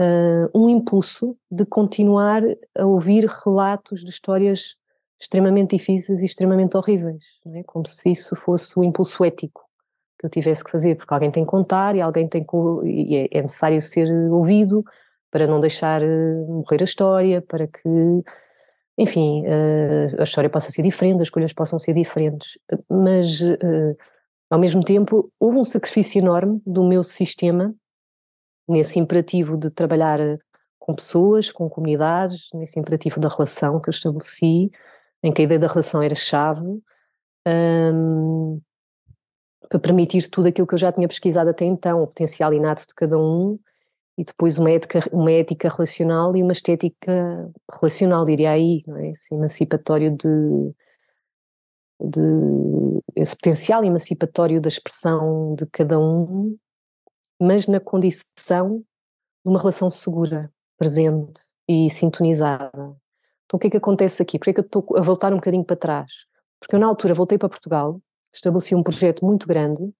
uh, 0.00 0.50
um 0.58 0.68
impulso 0.68 1.36
de 1.50 1.66
continuar 1.66 2.42
a 2.76 2.86
ouvir 2.86 3.26
relatos 3.44 4.04
de 4.04 4.10
histórias 4.10 4.76
extremamente 5.20 5.76
difíceis 5.76 6.22
e 6.22 6.26
extremamente 6.26 6.76
horríveis, 6.76 7.40
é? 7.54 7.62
como 7.64 7.86
se 7.86 8.10
isso 8.10 8.36
fosse 8.36 8.78
o 8.78 8.84
impulso 8.84 9.24
ético 9.24 9.66
que 10.18 10.26
eu 10.26 10.30
tivesse 10.30 10.64
que 10.64 10.70
fazer, 10.70 10.94
porque 10.94 11.12
alguém 11.12 11.30
tem 11.30 11.44
que 11.44 11.50
contar 11.50 11.94
e 11.94 12.00
alguém 12.00 12.26
tem 12.26 12.44
que, 12.44 12.56
e 12.84 13.16
é, 13.16 13.28
é 13.38 13.42
necessário 13.42 13.80
ser 13.82 14.08
ouvido 14.30 14.82
para 15.30 15.46
não 15.46 15.60
deixar 15.60 16.02
ah, 16.02 16.46
morrer 16.48 16.80
a 16.80 16.84
história, 16.84 17.42
para 17.42 17.66
que 17.66 17.88
enfim, 18.98 19.42
uh, 19.42 20.20
a 20.20 20.22
história 20.22 20.48
possa 20.48 20.70
ser 20.70 20.82
diferente, 20.82 21.16
as 21.16 21.28
escolhas 21.28 21.52
possam 21.52 21.78
ser 21.78 21.92
diferentes, 21.92 22.58
mas 22.90 23.40
uh, 23.40 23.96
ao 24.48 24.58
mesmo 24.58 24.82
tempo 24.82 25.30
houve 25.38 25.58
um 25.58 25.64
sacrifício 25.64 26.18
enorme 26.18 26.62
do 26.64 26.84
meu 26.84 27.02
sistema 27.02 27.74
nesse 28.68 28.98
imperativo 28.98 29.56
de 29.56 29.70
trabalhar 29.70 30.18
com 30.78 30.94
pessoas, 30.94 31.52
com 31.52 31.68
comunidades, 31.68 32.48
nesse 32.54 32.78
imperativo 32.78 33.20
da 33.20 33.28
relação 33.28 33.80
que 33.80 33.88
eu 33.88 33.92
estabeleci, 33.92 34.70
em 35.22 35.32
que 35.32 35.42
a 35.42 35.44
ideia 35.44 35.58
da 35.58 35.66
relação 35.66 36.02
era 36.02 36.14
chave, 36.14 36.80
um, 37.46 38.60
para 39.68 39.80
permitir 39.80 40.28
tudo 40.28 40.48
aquilo 40.48 40.66
que 40.66 40.74
eu 40.74 40.78
já 40.78 40.92
tinha 40.92 41.08
pesquisado 41.08 41.50
até 41.50 41.64
então, 41.64 42.02
o 42.02 42.06
potencial 42.06 42.52
inato 42.52 42.82
de 42.82 42.94
cada 42.94 43.18
um, 43.18 43.58
e 44.18 44.24
depois 44.24 44.56
uma 44.56 44.70
ética, 44.70 45.00
uma 45.12 45.30
ética 45.30 45.68
relacional 45.68 46.34
e 46.36 46.42
uma 46.42 46.52
estética 46.52 47.50
relacional, 47.70 48.24
diria 48.24 48.50
aí, 48.50 48.82
não 48.86 48.96
é? 48.96 49.10
Esse 49.10 49.34
emancipatório 49.34 50.10
de, 50.16 50.74
de 52.00 53.02
esse 53.14 53.36
potencial 53.36 53.84
emancipatório 53.84 54.60
da 54.60 54.68
expressão 54.68 55.54
de 55.54 55.66
cada 55.66 55.98
um, 55.98 56.56
mas 57.40 57.66
na 57.66 57.78
condição 57.78 58.78
de 58.78 59.50
uma 59.50 59.58
relação 59.58 59.90
segura, 59.90 60.50
presente 60.78 61.40
e 61.68 61.90
sintonizada. 61.90 62.96
Então 63.44 63.56
o 63.56 63.58
que 63.58 63.66
é 63.66 63.70
que 63.70 63.76
acontece 63.76 64.22
aqui? 64.22 64.38
Por 64.38 64.44
que 64.44 64.50
é 64.50 64.54
que 64.54 64.60
eu 64.60 64.64
estou 64.64 64.86
a 64.96 65.02
voltar 65.02 65.32
um 65.32 65.36
bocadinho 65.36 65.64
para 65.64 65.76
trás? 65.76 66.26
Porque 66.58 66.74
eu 66.74 66.80
na 66.80 66.86
altura 66.86 67.12
voltei 67.12 67.36
para 67.36 67.50
Portugal, 67.50 68.00
estabeleci 68.34 68.74
um 68.74 68.82
projeto 68.82 69.24
muito 69.24 69.46
grande 69.46 69.92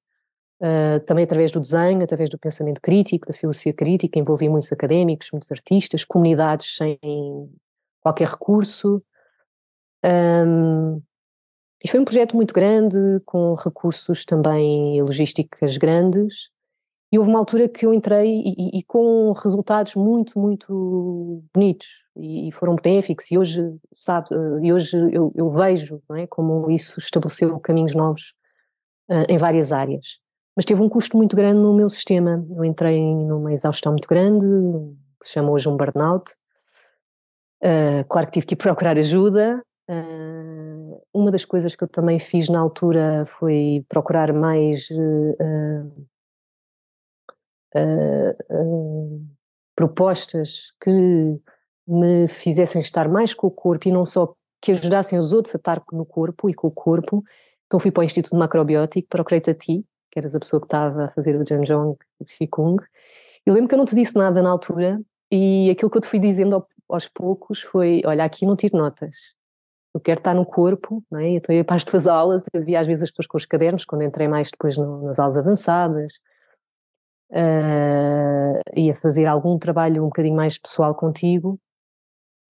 Uh, 0.58 0.98
também 1.04 1.24
através 1.24 1.52
do 1.52 1.60
desenho, 1.60 2.02
através 2.02 2.30
do 2.30 2.38
pensamento 2.38 2.80
crítico, 2.80 3.26
da 3.26 3.34
filosofia 3.34 3.74
crítica, 3.74 4.18
envolvi 4.18 4.48
muitos 4.48 4.72
académicos, 4.72 5.30
muitos 5.30 5.52
artistas, 5.52 6.02
comunidades 6.02 6.76
sem 6.76 6.98
qualquer 8.00 8.28
recurso. 8.28 9.02
Um, 10.02 11.02
e 11.84 11.88
foi 11.88 12.00
um 12.00 12.04
projeto 12.04 12.34
muito 12.34 12.54
grande, 12.54 12.96
com 13.26 13.54
recursos 13.54 14.24
também 14.24 15.02
logísticas 15.02 15.76
grandes. 15.76 16.50
E 17.12 17.18
houve 17.18 17.30
uma 17.30 17.38
altura 17.38 17.68
que 17.68 17.84
eu 17.84 17.92
entrei 17.92 18.26
e, 18.26 18.54
e, 18.56 18.78
e 18.78 18.82
com 18.82 19.32
resultados 19.32 19.94
muito, 19.94 20.38
muito 20.38 21.44
bonitos 21.54 22.04
e, 22.16 22.48
e, 22.48 22.52
foram 22.52 22.76
benéficos. 22.76 23.30
E 23.30 23.36
hoje, 23.36 23.62
sabe, 23.92 24.28
e 24.62 24.72
hoje 24.72 24.96
eu, 25.12 25.30
eu 25.34 25.50
vejo 25.50 26.02
é, 26.12 26.26
como 26.26 26.70
isso 26.70 26.98
estabeleceu 26.98 27.60
caminhos 27.60 27.94
novos 27.94 28.34
uh, 29.08 29.24
em 29.28 29.36
várias 29.36 29.70
áreas 29.70 30.18
mas 30.56 30.64
teve 30.64 30.82
um 30.82 30.88
custo 30.88 31.18
muito 31.18 31.36
grande 31.36 31.60
no 31.60 31.74
meu 31.74 31.90
sistema. 31.90 32.44
Eu 32.50 32.64
entrei 32.64 32.98
numa 32.98 33.52
exaustão 33.52 33.92
muito 33.92 34.08
grande, 34.08 34.46
que 35.20 35.26
se 35.26 35.34
chama 35.34 35.50
hoje 35.50 35.68
um 35.68 35.76
burnout. 35.76 36.32
Uh, 37.62 38.04
claro 38.08 38.26
que 38.26 38.32
tive 38.32 38.46
que 38.46 38.54
ir 38.54 38.56
procurar 38.64 38.98
ajuda. 38.98 39.62
Uh, 39.88 41.00
uma 41.12 41.30
das 41.30 41.44
coisas 41.44 41.76
que 41.76 41.84
eu 41.84 41.88
também 41.88 42.18
fiz 42.18 42.48
na 42.48 42.58
altura 42.58 43.26
foi 43.26 43.84
procurar 43.88 44.32
mais 44.32 44.88
uh, 44.90 46.08
propostas 49.76 50.72
que 50.82 51.38
me 51.86 52.26
fizessem 52.26 52.80
estar 52.80 53.06
mais 53.08 53.34
com 53.34 53.46
o 53.46 53.50
corpo 53.50 53.86
e 53.86 53.92
não 53.92 54.06
só 54.06 54.34
que 54.62 54.72
ajudassem 54.72 55.18
os 55.18 55.34
outros 55.34 55.54
a 55.54 55.58
estar 55.58 55.82
no 55.92 56.06
corpo 56.06 56.48
e 56.48 56.54
com 56.54 56.68
o 56.68 56.72
corpo. 56.72 57.22
Então 57.66 57.78
fui 57.78 57.90
para 57.90 58.00
o 58.00 58.04
Instituto 58.04 58.32
de 58.32 58.38
Macrobiótico, 58.38 59.08
procurei-te 59.08 59.50
a 59.50 59.54
ti, 59.54 59.84
que 60.16 60.20
eras 60.20 60.34
a 60.34 60.40
pessoa 60.40 60.58
que 60.58 60.66
estava 60.66 61.04
a 61.04 61.10
fazer 61.10 61.36
o 61.36 61.46
Janjong 61.46 61.94
Qigong. 62.24 62.82
Eu 63.44 63.52
lembro 63.52 63.68
que 63.68 63.74
eu 63.74 63.78
não 63.78 63.84
te 63.84 63.94
disse 63.94 64.16
nada 64.16 64.42
na 64.42 64.48
altura 64.48 64.98
e 65.30 65.68
aquilo 65.70 65.90
que 65.90 65.98
eu 65.98 66.00
te 66.00 66.08
fui 66.08 66.18
dizendo 66.18 66.66
aos 66.88 67.06
poucos 67.06 67.60
foi: 67.60 68.00
olha, 68.06 68.24
aqui 68.24 68.46
não 68.46 68.56
tiro 68.56 68.78
notas. 68.78 69.34
Eu 69.94 70.00
quero 70.00 70.20
estar 70.20 70.34
no 70.34 70.46
corpo, 70.46 71.04
não 71.10 71.20
é? 71.20 71.28
então 71.28 71.54
eu 71.54 71.58
ia 71.58 71.64
para 71.64 71.76
as 71.76 71.84
tuas 71.84 72.06
aulas, 72.06 72.46
eu 72.52 72.64
via 72.64 72.80
às 72.80 72.86
vezes 72.86 73.04
as 73.04 73.10
pessoas 73.10 73.26
com 73.26 73.36
os 73.36 73.46
cadernos, 73.46 73.84
quando 73.84 74.02
entrei 74.02 74.28
mais 74.28 74.50
depois 74.50 74.76
no, 74.76 75.02
nas 75.02 75.18
aulas 75.18 75.36
avançadas, 75.36 76.14
uh, 77.32 78.60
ia 78.74 78.94
fazer 78.94 79.26
algum 79.26 79.58
trabalho 79.58 80.02
um 80.02 80.06
bocadinho 80.06 80.36
mais 80.36 80.58
pessoal 80.58 80.94
contigo, 80.94 81.58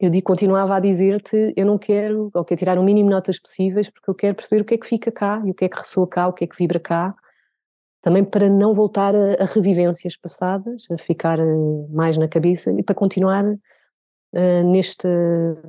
eu 0.01 0.11
digo, 0.11 0.27
continuava 0.27 0.77
a 0.77 0.81
dizer-te, 0.81 1.55
eu 1.57 1.65
não 1.65 1.79
quero, 1.79 2.31
ou 2.35 2.45
quero 2.45 2.59
tirar 2.59 2.79
o 2.79 2.83
mínimo 2.83 3.09
notas 3.09 3.39
possíveis, 3.39 3.89
porque 3.89 4.11
eu 4.11 4.15
quero 4.15 4.35
perceber 4.35 4.63
o 4.63 4.65
que 4.65 4.75
é 4.75 4.79
que 4.79 4.87
fica 4.87 5.11
cá, 5.11 5.41
e 5.45 5.51
o 5.51 5.55
que 5.55 5.65
é 5.65 5.69
que 5.69 5.77
ressoa 5.77 6.07
cá, 6.07 6.29
o 6.29 6.33
que 6.33 6.45
é 6.45 6.47
que 6.47 6.57
vibra 6.57 6.81
cá, 6.81 7.15
também 8.07 8.25
para 8.25 8.49
não 8.49 8.73
voltar 8.73 9.17
a, 9.17 9.43
a 9.43 9.47
revivências 9.47 10.17
passadas, 10.17 10.87
a 10.93 10.97
ficar 10.97 11.41
eh, 11.41 11.45
mais 11.91 12.17
na 12.17 12.29
cabeça 12.29 12.71
e 12.71 12.81
para 12.81 12.95
continuar 12.95 13.45
uh, 13.45 14.63
neste, 14.65 15.09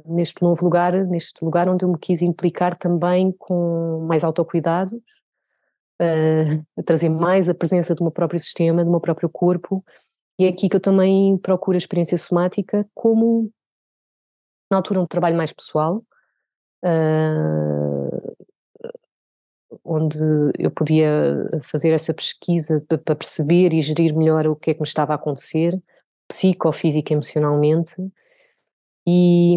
neste 0.06 0.44
novo 0.44 0.64
lugar, 0.64 0.94
neste 1.08 1.44
lugar 1.44 1.68
onde 1.68 1.84
eu 1.84 1.90
me 1.90 1.98
quis 1.98 2.22
implicar 2.22 2.78
também 2.78 3.32
com 3.40 4.06
mais 4.08 4.24
autocuidados, 4.24 5.02
uh, 6.00 6.64
a 6.78 6.84
trazer 6.84 7.10
mais 7.10 7.50
a 7.50 7.56
presença 7.56 7.96
do 7.96 8.04
meu 8.04 8.12
próprio 8.12 8.40
sistema, 8.40 8.86
do 8.86 8.92
meu 8.92 9.02
próprio 9.02 9.30
corpo, 9.30 9.84
e 10.40 10.46
é 10.46 10.50
aqui 10.50 10.70
que 10.70 10.76
eu 10.76 10.80
também 10.80 11.40
procuro 11.40 11.76
a 11.76 11.80
experiência 11.80 12.20
somática 12.20 12.88
como, 12.94 13.50
na 14.70 14.78
altura, 14.78 15.02
um 15.02 15.08
trabalho 15.08 15.36
mais 15.36 15.52
pessoal, 15.52 16.04
uh, 16.86 18.27
onde 19.84 20.18
eu 20.58 20.72
podia 20.72 21.46
fazer 21.62 21.92
essa 21.92 22.14
pesquisa 22.14 22.84
para 22.88 23.16
perceber 23.16 23.74
e 23.74 23.82
gerir 23.82 24.16
melhor 24.16 24.48
o 24.48 24.56
que 24.56 24.72
é 24.72 24.74
que 24.74 24.80
me 24.80 24.88
estava 24.88 25.14
a 25.14 25.16
acontecer, 25.16 25.82
psicofísica, 26.28 27.14
emocionalmente, 27.14 27.96
e 29.08 29.56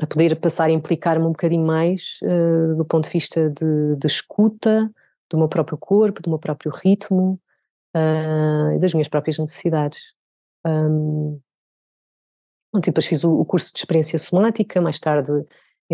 a 0.00 0.06
poder 0.06 0.34
passar 0.36 0.64
a 0.64 0.72
implicar-me 0.72 1.24
um 1.24 1.30
bocadinho 1.30 1.64
mais 1.64 2.18
uh, 2.22 2.76
do 2.76 2.84
ponto 2.84 3.04
de 3.04 3.10
vista 3.10 3.48
de, 3.50 3.96
de, 3.96 4.06
escuta 4.06 4.90
do 5.30 5.38
meu 5.38 5.48
próprio 5.48 5.78
corpo, 5.78 6.20
do 6.20 6.30
meu 6.30 6.38
próprio 6.38 6.72
ritmo 6.72 7.40
uh, 7.96 8.72
e 8.74 8.78
das 8.80 8.92
minhas 8.92 9.08
próprias 9.08 9.38
necessidades. 9.38 10.14
Um, 10.66 11.40
depois 12.82 13.06
fiz 13.06 13.22
o, 13.22 13.30
o 13.30 13.44
curso 13.44 13.72
de 13.72 13.78
experiência 13.78 14.18
somática, 14.18 14.80
mais 14.80 14.98
tarde 14.98 15.32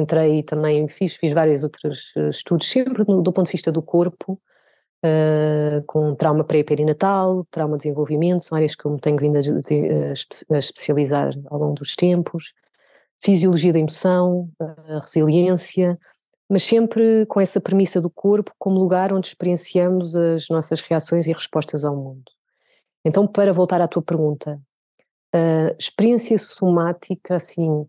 entrei 0.00 0.42
também, 0.42 0.88
fiz, 0.88 1.16
fiz 1.16 1.32
vários 1.32 1.62
outros 1.62 2.12
eh, 2.16 2.28
estudos, 2.28 2.68
sempre 2.68 3.04
do, 3.04 3.22
do 3.22 3.32
ponto 3.32 3.46
de 3.46 3.52
vista 3.52 3.70
do 3.70 3.82
corpo, 3.82 4.40
uh, 5.04 5.82
com 5.86 6.14
trauma 6.14 6.44
pré-perinatal, 6.44 7.46
trauma 7.50 7.76
de 7.76 7.84
desenvolvimento, 7.84 8.42
são 8.42 8.56
áreas 8.56 8.74
que 8.74 8.84
eu 8.84 8.90
me 8.90 9.00
tenho 9.00 9.16
vindo 9.16 9.36
a, 9.36 10.54
a, 10.54 10.58
especializar 10.58 11.32
ao 11.46 11.58
longo 11.58 11.74
dos 11.74 11.94
tempos, 11.94 12.52
fisiologia 13.22 13.72
da 13.72 13.78
emoção, 13.78 14.50
a 14.58 15.00
resiliência, 15.00 15.98
mas 16.48 16.62
sempre 16.62 17.26
com 17.26 17.40
essa 17.40 17.60
premissa 17.60 18.00
do 18.00 18.10
corpo 18.10 18.52
como 18.58 18.78
lugar 18.78 19.12
onde 19.12 19.28
experienciamos 19.28 20.16
as 20.16 20.48
nossas 20.48 20.80
reações 20.80 21.26
e 21.26 21.32
respostas 21.32 21.84
ao 21.84 21.94
mundo. 21.94 22.24
Então, 23.04 23.26
para 23.26 23.52
voltar 23.52 23.80
à 23.80 23.86
tua 23.86 24.02
pergunta, 24.02 24.60
experiência 25.78 26.36
somática, 26.38 27.36
assim, 27.36 27.86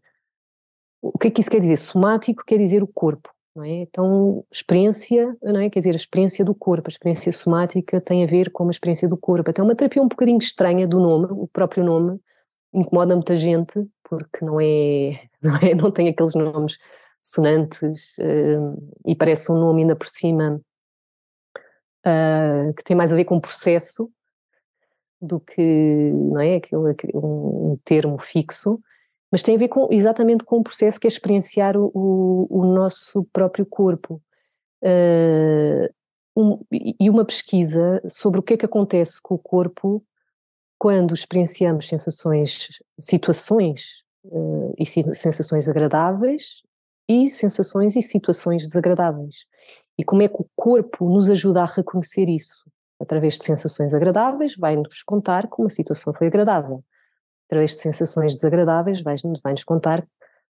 o 1.01 1.17
que 1.17 1.27
é 1.27 1.31
que 1.31 1.41
isso 1.41 1.49
quer 1.49 1.59
dizer? 1.59 1.77
Somático 1.77 2.43
quer 2.45 2.57
dizer 2.57 2.83
o 2.83 2.87
corpo, 2.87 3.29
não 3.55 3.63
é? 3.63 3.81
Então, 3.81 4.45
experiência, 4.51 5.35
não 5.41 5.59
é? 5.59 5.69
Quer 5.69 5.79
dizer, 5.79 5.93
a 5.93 5.95
experiência 5.95 6.45
do 6.45 6.53
corpo, 6.53 6.87
a 6.87 6.91
experiência 6.91 7.31
somática 7.31 7.99
tem 7.99 8.23
a 8.23 8.27
ver 8.27 8.51
com 8.51 8.67
a 8.67 8.69
experiência 8.69 9.07
do 9.07 9.17
corpo. 9.17 9.49
Até 9.49 9.61
uma 9.61 9.75
terapia 9.75 10.01
um 10.01 10.07
bocadinho 10.07 10.37
estranha 10.37 10.87
do 10.87 10.99
nome, 10.99 11.27
o 11.31 11.47
próprio 11.47 11.83
nome, 11.83 12.19
incomoda 12.73 13.15
muita 13.15 13.35
gente, 13.35 13.85
porque 14.03 14.45
não 14.45 14.59
é, 14.61 15.19
não, 15.41 15.55
é, 15.57 15.75
não 15.75 15.91
tem 15.91 16.07
aqueles 16.07 16.35
nomes 16.35 16.77
sonantes 17.21 18.17
uh, 18.17 18.93
e 19.05 19.15
parece 19.15 19.51
um 19.51 19.55
nome 19.55 19.81
ainda 19.81 19.95
por 19.95 20.07
cima 20.07 20.59
uh, 22.05 22.73
que 22.75 22.83
tem 22.83 22.95
mais 22.95 23.13
a 23.13 23.15
ver 23.15 23.25
com 23.25 23.39
processo 23.39 24.11
do 25.21 25.39
que 25.39 26.11
não 26.13 26.41
é 26.41 26.59
um 27.13 27.77
termo 27.85 28.17
fixo, 28.17 28.81
mas 29.31 29.41
tem 29.41 29.55
a 29.55 29.59
ver 29.59 29.69
com, 29.69 29.87
exatamente 29.89 30.43
com 30.43 30.57
o 30.57 30.63
processo 30.63 30.99
que 30.99 31.07
é 31.07 31.09
experienciar 31.09 31.77
o, 31.77 31.89
o, 31.93 32.47
o 32.49 32.65
nosso 32.65 33.23
próprio 33.31 33.65
corpo. 33.65 34.21
Uh, 34.83 35.87
um, 36.35 36.59
e 36.71 37.09
uma 37.09 37.25
pesquisa 37.25 38.01
sobre 38.07 38.39
o 38.39 38.43
que 38.43 38.53
é 38.53 38.57
que 38.57 38.65
acontece 38.65 39.21
com 39.21 39.35
o 39.35 39.39
corpo 39.39 40.03
quando 40.77 41.13
experienciamos 41.13 41.87
sensações, 41.87 42.79
situações 42.99 44.03
uh, 44.25 44.73
e 44.77 44.85
sensações 44.85 45.69
agradáveis 45.69 46.61
e 47.07 47.29
sensações 47.29 47.95
e 47.95 48.01
situações 48.01 48.65
desagradáveis. 48.65 49.45
E 49.97 50.03
como 50.03 50.21
é 50.21 50.27
que 50.27 50.41
o 50.41 50.49
corpo 50.55 51.09
nos 51.09 51.29
ajuda 51.29 51.61
a 51.61 51.65
reconhecer 51.65 52.27
isso? 52.29 52.63
Através 52.99 53.37
de 53.37 53.45
sensações 53.45 53.93
agradáveis, 53.93 54.55
vai-nos 54.55 55.03
contar 55.03 55.47
que 55.47 55.59
uma 55.59 55.69
situação 55.69 56.13
foi 56.13 56.27
agradável. 56.27 56.83
Através 57.51 57.75
de 57.75 57.81
sensações 57.81 58.33
desagradáveis, 58.33 59.01
vai-nos 59.01 59.41
vai 59.43 59.53
contar 59.65 60.07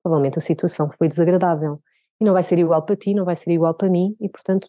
provavelmente 0.02 0.36
a 0.36 0.42
situação 0.42 0.90
foi 0.98 1.08
desagradável. 1.08 1.80
E 2.20 2.24
não 2.24 2.34
vai 2.34 2.42
ser 2.42 2.58
igual 2.58 2.82
para 2.82 2.96
ti, 2.96 3.14
não 3.14 3.24
vai 3.24 3.34
ser 3.34 3.50
igual 3.50 3.72
para 3.72 3.88
mim, 3.88 4.14
e 4.20 4.28
portanto, 4.28 4.68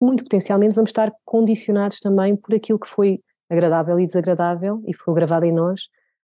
muito 0.00 0.22
potencialmente 0.24 0.74
vamos 0.74 0.90
estar 0.90 1.10
condicionados 1.24 1.98
também 1.98 2.36
por 2.36 2.54
aquilo 2.54 2.78
que 2.78 2.86
foi 2.86 3.22
agradável 3.48 3.98
e 3.98 4.06
desagradável 4.06 4.82
e 4.86 4.94
foi 4.94 5.14
gravado 5.14 5.46
em 5.46 5.52
nós 5.52 5.88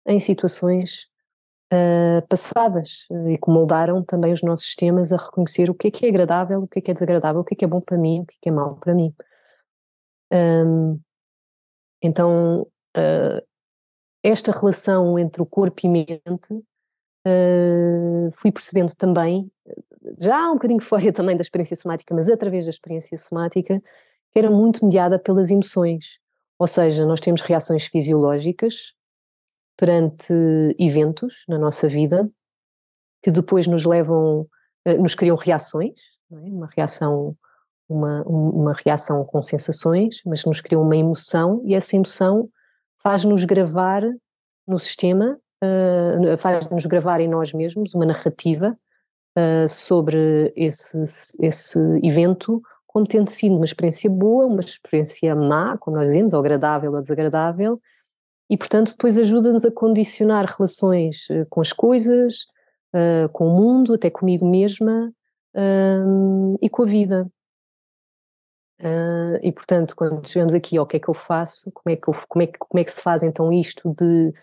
em 0.08 0.20
situações 0.20 1.10
uh, 1.74 2.26
passadas 2.30 3.08
e 3.28 3.38
que 3.38 3.52
moldaram 3.52 4.02
também 4.04 4.32
os 4.32 4.42
nossos 4.42 4.68
sistemas 4.68 5.12
a 5.12 5.18
reconhecer 5.18 5.70
o 5.70 5.74
que 5.74 5.90
é 5.90 5.92
que 5.92 6.06
é 6.06 6.10
agradável, 6.10 6.64
o 6.64 6.68
que 6.68 6.80
é 6.80 6.82
que 6.82 6.92
é 6.92 6.94
desagradável, 6.94 7.42
o 7.42 7.44
que 7.44 7.56
é 7.56 7.58
que 7.58 7.66
é 7.66 7.68
bom 7.68 7.82
para 7.82 7.98
mim, 7.98 8.22
o 8.22 8.26
que 8.26 8.36
é 8.36 8.38
que 8.44 8.50
é 8.50 8.52
mau 8.52 8.76
para 8.78 8.94
mim. 8.94 9.14
Um, 10.32 11.00
então, 12.02 12.62
uh, 12.96 13.49
esta 14.24 14.52
relação 14.52 15.18
entre 15.18 15.42
o 15.42 15.46
corpo 15.46 15.80
e 15.84 15.90
mente 15.90 16.54
uh, 16.54 18.32
fui 18.34 18.52
percebendo 18.52 18.94
também, 18.96 19.52
já 20.20 20.50
um 20.50 20.56
bocadinho 20.56 20.82
fora 20.82 21.12
também 21.12 21.36
da 21.36 21.42
experiência 21.42 21.76
somática, 21.76 22.14
mas 22.14 22.30
através 22.30 22.66
da 22.66 22.72
experiência 22.72 23.18
somática, 23.18 23.82
que 24.32 24.40
era 24.40 24.50
muito 24.50 24.86
mediada 24.86 25.18
pelas 25.20 25.50
emoções. 25.50 26.20
Ou 26.58 26.68
seja, 26.68 27.06
nós 27.06 27.20
temos 27.20 27.42
reações 27.42 27.86
fisiológicas 27.86 28.94
perante 29.78 30.34
eventos 30.78 31.46
na 31.48 31.58
nossa 31.58 31.88
vida 31.88 32.30
que 33.24 33.32
depois 33.32 33.66
nos 33.66 33.86
levam, 33.86 34.48
eh, 34.86 34.98
nos 34.98 35.16
criam 35.16 35.36
reações, 35.36 36.00
é? 36.32 36.36
uma 36.36 36.68
reação 36.68 37.38
uma, 37.90 38.22
uma 38.24 38.74
reação 38.74 39.26
com 39.26 39.42
sensações, 39.42 40.22
mas 40.24 40.46
nos 40.46 40.62
criam 40.62 40.84
uma 40.84 40.96
emoção 40.96 41.62
e 41.66 41.74
essa 41.74 41.96
emoção 41.96 42.48
faz-nos 43.02 43.46
gravar 43.46 44.04
no 44.68 44.78
sistema, 44.78 45.40
uh, 45.64 46.38
faz-nos 46.38 46.86
gravar 46.86 47.20
em 47.22 47.28
nós 47.28 47.54
mesmos 47.54 47.94
uma 47.96 48.06
narrativa 48.06 48.78
uh, 49.38 49.68
sobre 49.68 50.54
esse, 50.56 51.02
esse 51.42 51.80
evento 52.04 52.62
como 52.86 53.06
tendo 53.06 53.30
sido 53.30 53.56
uma 53.56 53.66
experiência 53.66 54.10
boa, 54.10 54.48
uma 54.48 54.62
experiência 54.62 55.36
má, 55.36 55.78
como 55.78 55.96
nós 55.96 56.10
dizemos, 56.10 56.34
ou 56.34 56.40
agradável 56.40 56.92
ou 56.92 57.00
desagradável, 57.00 57.80
e 58.50 58.58
portanto 58.58 58.94
depois 58.94 59.16
ajuda-nos 59.16 59.64
a 59.64 59.72
condicionar 59.72 60.46
relações 60.46 61.30
uh, 61.30 61.46
com 61.50 61.62
as 61.62 61.72
coisas, 61.72 62.46
com 63.34 63.46
o 63.46 63.56
mundo, 63.56 63.94
até 63.94 64.10
comigo 64.10 64.50
mesma 64.50 65.14
e 66.60 66.68
com 66.72 66.82
a 66.82 66.86
vida. 66.88 67.32
E 69.42 69.52
portanto, 69.52 69.96
quando 69.96 70.28
chegamos 70.28 70.54
aqui, 70.54 70.80
o 70.80 70.86
que 70.86 70.98
é 70.98 71.00
que 71.00 71.10
eu 71.10 71.14
faço? 71.14 71.72
Como 71.72 71.94
é 71.94 71.96
que, 71.96 72.08
eu, 72.08 72.16
como 72.28 72.44
é 72.44 72.48
que, 72.48 72.58
como 72.58 72.80
é 72.80 72.84
que 72.84 72.92
se 72.92 73.02
faz 73.02 73.24
então 73.24 73.52
isto 73.52 73.94
de 73.94 74.34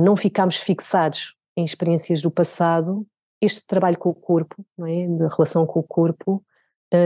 não 0.00 0.16
ficarmos 0.16 0.56
fixados 0.56 1.34
em 1.56 1.64
experiências 1.64 2.22
do 2.22 2.30
passado? 2.30 3.06
Este 3.40 3.66
trabalho 3.66 3.98
com 3.98 4.10
o 4.10 4.14
corpo, 4.14 4.64
não 4.78 4.86
é? 4.86 5.06
de 5.06 5.28
relação 5.34 5.66
com 5.66 5.80
o 5.80 5.82
corpo, 5.82 6.44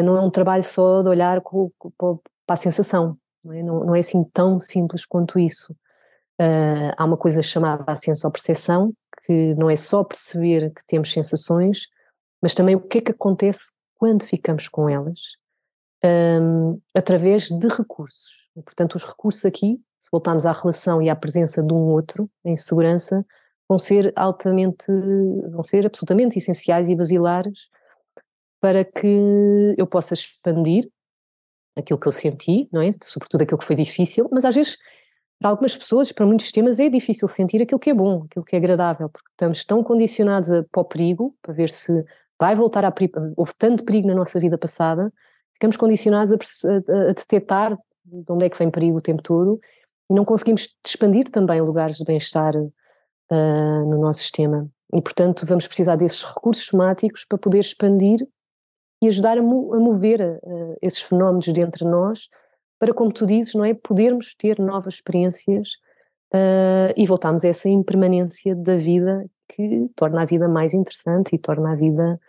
não 0.04 0.18
é 0.18 0.20
um 0.20 0.30
trabalho 0.30 0.64
só 0.64 1.02
de 1.02 1.08
olhar 1.08 1.40
com, 1.40 1.70
com, 1.78 2.20
para 2.46 2.54
a 2.54 2.56
sensação, 2.56 3.16
não 3.42 3.52
é? 3.52 3.62
Não, 3.62 3.84
não 3.84 3.94
é 3.94 4.00
assim 4.00 4.22
tão 4.24 4.60
simples 4.60 5.06
quanto 5.06 5.38
isso. 5.38 5.72
Uh, 6.40 6.92
há 6.98 7.04
uma 7.04 7.16
coisa 7.16 7.42
chamada 7.42 7.82
a 7.86 7.96
sensoperceção, 7.96 8.92
que 9.24 9.54
não 9.54 9.70
é 9.70 9.76
só 9.76 10.04
perceber 10.04 10.70
que 10.70 10.84
temos 10.86 11.10
sensações, 11.10 11.88
mas 12.42 12.54
também 12.54 12.76
o 12.76 12.80
que 12.80 12.98
é 12.98 13.00
que 13.00 13.10
acontece 13.10 13.72
quando 13.94 14.24
ficamos 14.24 14.68
com 14.68 14.88
elas, 14.88 15.36
um, 16.06 16.80
através 16.94 17.48
de 17.48 17.68
recursos. 17.68 18.48
Portanto, 18.54 18.94
os 18.94 19.04
recursos 19.04 19.44
aqui, 19.44 19.80
se 20.00 20.08
voltarmos 20.10 20.46
à 20.46 20.52
relação 20.52 21.02
e 21.02 21.10
à 21.10 21.16
presença 21.16 21.62
de 21.62 21.72
um 21.72 21.88
outro 21.88 22.30
em 22.44 22.56
segurança, 22.56 23.24
vão 23.68 23.78
ser 23.78 24.12
altamente, 24.16 24.86
vão 25.50 25.62
ser 25.62 25.86
absolutamente 25.86 26.38
essenciais 26.38 26.88
e 26.88 26.94
basilares 26.94 27.68
para 28.60 28.84
que 28.84 29.74
eu 29.76 29.86
possa 29.86 30.14
expandir 30.14 30.88
aquilo 31.76 31.98
que 31.98 32.08
eu 32.08 32.12
senti, 32.12 32.68
não 32.72 32.80
é? 32.80 32.90
Sobretudo 33.02 33.42
aquilo 33.42 33.58
que 33.58 33.66
foi 33.66 33.76
difícil, 33.76 34.28
mas 34.32 34.44
às 34.44 34.54
vezes 34.54 34.78
para 35.38 35.50
algumas 35.50 35.76
pessoas, 35.76 36.12
para 36.12 36.24
muitos 36.24 36.50
temas, 36.50 36.80
é 36.80 36.88
difícil 36.88 37.28
sentir 37.28 37.60
aquilo 37.62 37.78
que 37.78 37.90
é 37.90 37.94
bom, 37.94 38.24
aquilo 38.24 38.44
que 38.44 38.56
é 38.56 38.58
agradável, 38.58 39.08
porque 39.10 39.30
estamos 39.30 39.64
tão 39.64 39.82
condicionados 39.84 40.50
a, 40.50 40.64
para 40.64 40.80
o 40.80 40.84
perigo, 40.84 41.36
para 41.42 41.52
ver 41.52 41.68
se 41.68 42.04
vai 42.40 42.56
voltar 42.56 42.84
a 42.84 42.90
perigo. 42.90 43.32
Houve 43.36 43.52
tanto 43.58 43.84
perigo 43.84 44.08
na 44.08 44.14
nossa 44.14 44.40
vida 44.40 44.56
passada, 44.56 45.12
ficamos 45.56 45.76
condicionados 45.76 46.64
a, 46.64 46.76
a, 46.76 47.12
detectar 47.12 47.76
de 48.04 48.32
onde 48.32 48.44
é 48.44 48.50
que 48.50 48.58
vem 48.58 48.70
perigo 48.70 48.98
o 48.98 49.02
tempo 49.02 49.22
todo 49.22 49.58
e 50.10 50.14
não 50.14 50.24
conseguimos 50.24 50.76
expandir 50.86 51.28
também 51.30 51.60
lugares 51.60 51.96
de 51.96 52.04
bem-estar 52.04 52.54
uh, 52.56 53.90
no 53.90 54.00
nosso 54.00 54.20
sistema. 54.20 54.68
E, 54.94 55.02
portanto, 55.02 55.44
vamos 55.44 55.66
precisar 55.66 55.96
desses 55.96 56.22
recursos 56.22 56.66
somáticos 56.66 57.24
para 57.24 57.38
poder 57.38 57.58
expandir 57.58 58.26
e 59.02 59.08
ajudar 59.08 59.36
a, 59.36 59.42
mo 59.42 59.74
a 59.74 59.80
mover 59.80 60.20
uh, 60.20 60.76
esses 60.80 61.02
fenómenos 61.02 61.48
dentro 61.48 61.84
de 61.84 61.90
nós 61.90 62.28
para, 62.78 62.94
como 62.94 63.12
tu 63.12 63.26
dizes, 63.26 63.54
não 63.54 63.64
é, 63.64 63.74
podermos 63.74 64.34
ter 64.34 64.60
novas 64.60 64.94
experiências 64.94 65.70
uh, 66.32 66.92
e 66.96 67.04
voltarmos 67.06 67.44
a 67.44 67.48
essa 67.48 67.68
impermanência 67.68 68.54
da 68.54 68.76
vida 68.76 69.24
que 69.48 69.90
torna 69.96 70.22
a 70.22 70.26
vida 70.26 70.48
mais 70.48 70.74
interessante 70.74 71.34
e 71.34 71.38
torna 71.38 71.72
a 71.72 71.74
vida 71.74 72.20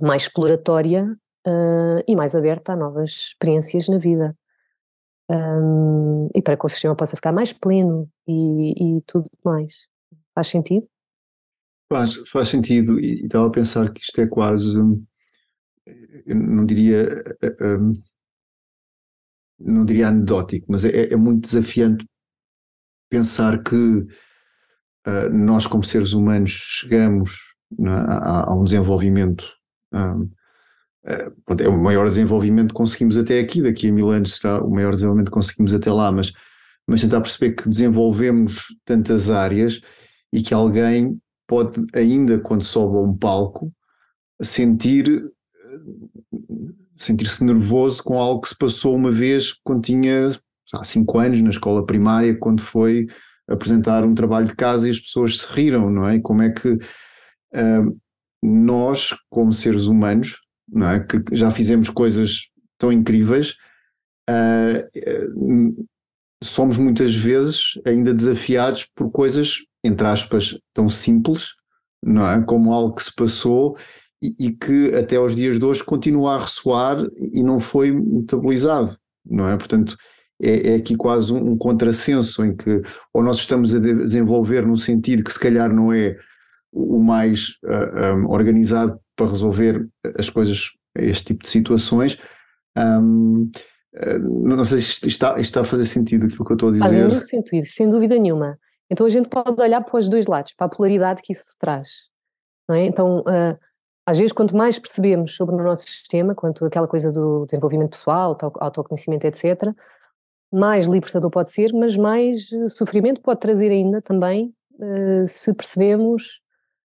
mais 0.00 0.22
exploratória 0.22 1.16
uh, 1.46 2.02
e 2.06 2.16
mais 2.16 2.34
aberta 2.34 2.72
a 2.72 2.76
novas 2.76 3.10
experiências 3.10 3.88
na 3.88 3.98
vida. 3.98 4.36
Um, 5.30 6.28
e 6.34 6.42
para 6.42 6.56
que 6.56 6.66
o 6.66 6.68
sistema 6.68 6.96
possa 6.96 7.14
ficar 7.14 7.32
mais 7.32 7.52
pleno 7.52 8.10
e, 8.26 8.96
e 8.96 9.00
tudo 9.02 9.30
mais. 9.44 9.86
Faz 10.34 10.48
sentido? 10.48 10.86
Faz, 11.92 12.16
faz 12.28 12.48
sentido, 12.48 12.98
e, 12.98 13.24
estava 13.24 13.46
a 13.46 13.50
pensar 13.50 13.92
que 13.92 14.00
isto 14.00 14.20
é 14.20 14.26
quase, 14.26 14.76
eu 14.76 16.36
não 16.36 16.64
diria, 16.64 17.24
um, 17.60 18.02
não 19.58 19.84
diria 19.84 20.08
anedótico, 20.08 20.66
mas 20.68 20.84
é, 20.84 21.12
é 21.12 21.16
muito 21.16 21.42
desafiante 21.42 22.04
pensar 23.08 23.62
que 23.62 24.06
nós, 25.32 25.66
como 25.66 25.84
seres 25.84 26.12
humanos, 26.12 26.50
chegamos 26.50 27.54
é, 27.78 27.88
a, 27.88 28.50
a, 28.50 28.54
um 28.54 28.62
desenvolvimento. 28.62 29.44
Um, 29.92 30.30
é 31.04 31.68
o 31.68 31.82
maior 31.82 32.06
desenvolvimento 32.06 32.68
que 32.68 32.74
conseguimos 32.74 33.16
até 33.16 33.40
aqui, 33.40 33.62
daqui 33.62 33.88
a 33.88 33.92
mil 33.92 34.10
anos 34.10 34.36
será 34.36 34.62
o 34.62 34.70
maior 34.70 34.92
desenvolvimento 34.92 35.28
que 35.28 35.34
conseguimos 35.34 35.72
até 35.72 35.90
lá, 35.90 36.12
mas, 36.12 36.32
mas 36.86 37.00
tentar 37.00 37.20
perceber 37.20 37.54
que 37.54 37.68
desenvolvemos 37.68 38.66
tantas 38.84 39.30
áreas 39.30 39.80
e 40.32 40.42
que 40.42 40.52
alguém 40.52 41.18
pode 41.46 41.84
ainda 41.94 42.38
quando 42.38 42.62
sobe 42.62 42.96
a 42.96 43.00
um 43.00 43.16
palco 43.16 43.72
sentir 44.42 45.30
sentir-se 46.96 47.42
nervoso 47.44 48.02
com 48.04 48.18
algo 48.18 48.42
que 48.42 48.50
se 48.50 48.58
passou 48.58 48.94
uma 48.94 49.10
vez 49.10 49.54
quando 49.64 49.82
tinha 49.82 50.38
há 50.74 50.84
cinco 50.84 51.18
anos 51.18 51.40
na 51.40 51.48
escola 51.48 51.84
primária 51.84 52.38
quando 52.38 52.60
foi 52.60 53.06
apresentar 53.48 54.04
um 54.04 54.14
trabalho 54.14 54.46
de 54.46 54.54
casa 54.54 54.86
e 54.86 54.90
as 54.90 55.00
pessoas 55.00 55.40
se 55.40 55.46
riram, 55.52 55.90
não 55.90 56.06
é? 56.06 56.20
Como 56.20 56.42
é 56.42 56.50
que 56.50 56.68
uh, 56.68 58.00
nós, 58.42 59.14
como 59.28 59.52
seres 59.52 59.86
humanos, 59.86 60.38
não 60.72 60.88
é? 60.88 61.00
que 61.00 61.22
já 61.32 61.50
fizemos 61.50 61.88
coisas 61.90 62.48
tão 62.78 62.92
incríveis, 62.92 63.56
uh, 64.28 65.86
somos 66.42 66.78
muitas 66.78 67.14
vezes 67.14 67.78
ainda 67.86 68.14
desafiados 68.14 68.88
por 68.94 69.10
coisas, 69.10 69.56
entre 69.84 70.06
aspas, 70.06 70.58
tão 70.72 70.88
simples, 70.88 71.50
não 72.02 72.26
é? 72.26 72.42
Como 72.42 72.72
algo 72.72 72.94
que 72.94 73.02
se 73.02 73.14
passou 73.14 73.76
e, 74.22 74.34
e 74.38 74.52
que 74.52 74.94
até 74.94 75.16
aos 75.16 75.36
dias 75.36 75.58
de 75.58 75.64
hoje 75.64 75.84
continua 75.84 76.34
a 76.34 76.40
ressoar 76.40 76.98
e 77.32 77.42
não 77.42 77.58
foi 77.58 77.90
metabolizado, 77.90 78.96
não 79.24 79.48
é? 79.48 79.56
Portanto, 79.56 79.96
é, 80.42 80.72
é, 80.72 80.74
aqui 80.76 80.96
quase 80.96 81.32
um, 81.32 81.52
um 81.52 81.58
contrassenso 81.58 82.44
em 82.44 82.56
que 82.56 82.80
ou 83.12 83.22
nós 83.22 83.36
estamos 83.36 83.74
a 83.74 83.78
desenvolver 83.78 84.66
num 84.66 84.76
sentido 84.76 85.22
que 85.22 85.32
se 85.32 85.40
calhar 85.40 85.72
não 85.72 85.92
é 85.92 86.16
o 86.72 86.98
mais 86.98 87.58
uh, 87.64 87.96
ah, 87.96 88.14
um, 88.14 88.30
organizado 88.30 88.98
para 89.16 89.26
resolver 89.26 89.88
as 90.16 90.30
coisas, 90.30 90.70
este 90.96 91.26
tipo 91.26 91.42
de 91.42 91.48
situações. 91.48 92.18
Um, 92.76 93.50
uh, 93.94 94.18
não 94.48 94.64
sei 94.64 94.78
se 94.78 94.84
isto 94.84 95.08
está, 95.08 95.38
está 95.38 95.60
a 95.62 95.64
fazer 95.64 95.86
sentido 95.86 96.26
aquilo 96.26 96.44
que 96.44 96.52
eu 96.52 96.56
estou 96.56 96.68
a 96.68 96.72
dizer. 96.72 96.84
Faz 96.84 96.96
muito 96.96 97.14
sentido, 97.16 97.66
sem 97.66 97.88
dúvida 97.88 98.18
nenhuma. 98.18 98.58
Então 98.90 99.06
a 99.06 99.10
gente 99.10 99.28
pode 99.28 99.60
olhar 99.60 99.82
para 99.82 99.98
os 99.98 100.08
dois 100.08 100.26
lados, 100.26 100.52
para 100.54 100.66
a 100.66 100.70
polaridade 100.70 101.22
que 101.22 101.32
isso 101.32 101.54
traz. 101.58 102.10
É? 102.70 102.84
Então, 102.84 103.20
uh, 103.20 103.58
às 104.06 104.18
vezes, 104.18 104.32
quanto 104.32 104.56
mais 104.56 104.78
percebemos 104.78 105.36
sobre 105.36 105.54
o 105.54 105.62
nosso 105.62 105.84
sistema, 105.84 106.34
quanto 106.34 106.64
aquela 106.64 106.88
coisa 106.88 107.12
do 107.12 107.44
desenvolvimento 107.44 107.90
pessoal, 107.90 108.36
autoconhecimento, 108.60 109.26
etc., 109.26 109.72
mais 110.52 110.84
libertador 110.84 111.30
pode 111.30 111.52
ser, 111.52 111.72
mas 111.72 111.96
mais 111.96 112.50
eh, 112.52 112.68
sofrimento 112.68 113.20
pode 113.20 113.38
trazer 113.38 113.70
ainda 113.70 114.02
também, 114.02 114.52
uh, 114.80 115.28
se 115.28 115.54
percebemos, 115.54 116.40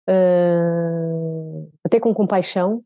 uh, 0.08 1.72
até 1.84 2.00
com 2.00 2.14
compaixão, 2.14 2.82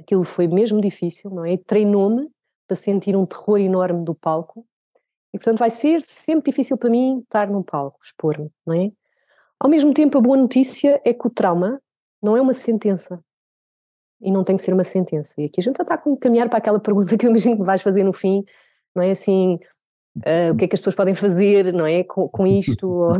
aquilo 0.00 0.24
foi 0.24 0.46
mesmo 0.46 0.80
difícil, 0.80 1.30
não 1.30 1.44
é? 1.44 1.56
Treinou-me 1.56 2.28
para 2.66 2.76
sentir 2.76 3.16
um 3.16 3.24
terror 3.24 3.58
enorme 3.58 4.04
do 4.04 4.14
palco, 4.14 4.66
e 5.32 5.38
portanto 5.38 5.58
vai 5.58 5.70
ser 5.70 6.00
sempre 6.02 6.50
difícil 6.50 6.76
para 6.76 6.90
mim 6.90 7.20
estar 7.20 7.48
num 7.48 7.62
palco, 7.62 7.98
expor-me, 8.02 8.50
não 8.66 8.74
é? 8.74 8.90
Ao 9.58 9.70
mesmo 9.70 9.92
tempo, 9.94 10.18
a 10.18 10.20
boa 10.20 10.36
notícia 10.36 11.00
é 11.04 11.14
que 11.14 11.26
o 11.26 11.30
trauma 11.30 11.80
não 12.22 12.36
é 12.36 12.40
uma 12.40 12.54
sentença. 12.54 13.22
E 14.20 14.30
não 14.30 14.44
tem 14.44 14.56
que 14.56 14.62
ser 14.62 14.72
uma 14.72 14.84
sentença. 14.84 15.34
E 15.38 15.44
aqui 15.44 15.60
a 15.60 15.62
gente 15.62 15.76
já 15.76 15.82
está 15.82 15.94
a 15.94 16.16
caminhar 16.18 16.48
para 16.48 16.58
aquela 16.58 16.80
pergunta 16.80 17.16
que 17.16 17.26
eu 17.26 17.30
imagino 17.30 17.56
que 17.56 17.62
vais 17.62 17.82
fazer 17.82 18.02
no 18.02 18.12
fim, 18.12 18.44
não 18.94 19.02
é 19.02 19.10
assim, 19.10 19.58
uh, 20.16 20.52
o 20.52 20.56
que 20.56 20.64
é 20.64 20.68
que 20.68 20.74
as 20.74 20.80
pessoas 20.80 20.94
podem 20.94 21.14
fazer, 21.14 21.72
não 21.72 21.86
é, 21.86 22.04
com, 22.04 22.28
com 22.28 22.46
isto, 22.46 22.86
ou, 22.88 23.12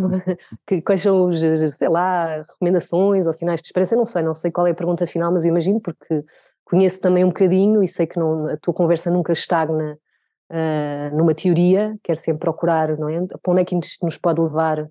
que, 0.66 0.80
quais 0.80 1.00
são 1.00 1.28
os, 1.28 1.40
sei 1.74 1.88
lá, 1.88 2.42
recomendações 2.42 3.26
ou 3.26 3.32
sinais 3.32 3.60
de 3.60 3.68
esperança, 3.68 3.94
eu 3.94 3.98
não 3.98 4.06
sei, 4.06 4.22
não 4.22 4.34
sei 4.34 4.50
qual 4.50 4.66
é 4.66 4.70
a 4.70 4.74
pergunta 4.74 5.06
final, 5.06 5.32
mas 5.32 5.44
eu 5.44 5.50
imagino 5.50 5.80
porque 5.80 6.24
conheço 6.64 7.00
também 7.00 7.24
um 7.24 7.28
bocadinho 7.28 7.82
e 7.82 7.88
sei 7.88 8.06
que 8.06 8.18
não, 8.18 8.46
a 8.46 8.56
tua 8.56 8.74
conversa 8.74 9.10
nunca 9.10 9.32
estagna 9.32 9.98
uh, 10.50 11.16
numa 11.16 11.34
teoria, 11.34 11.96
quer 12.02 12.16
sempre 12.16 12.40
procurar, 12.40 12.96
não 12.98 13.08
é, 13.08 13.24
para 13.26 13.52
onde 13.52 13.62
é 13.62 13.64
que 13.64 13.78
nos 14.02 14.18
pode 14.18 14.40
levar 14.40 14.88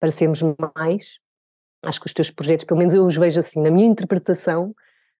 para 0.00 0.10
sermos 0.10 0.42
mais, 0.76 1.18
acho 1.82 2.00
que 2.00 2.06
os 2.06 2.12
teus 2.12 2.30
projetos, 2.30 2.64
pelo 2.64 2.78
menos 2.78 2.94
eu 2.94 3.04
os 3.04 3.16
vejo 3.16 3.40
assim, 3.40 3.60
na 3.60 3.70
minha 3.70 3.86
interpretação, 3.86 4.74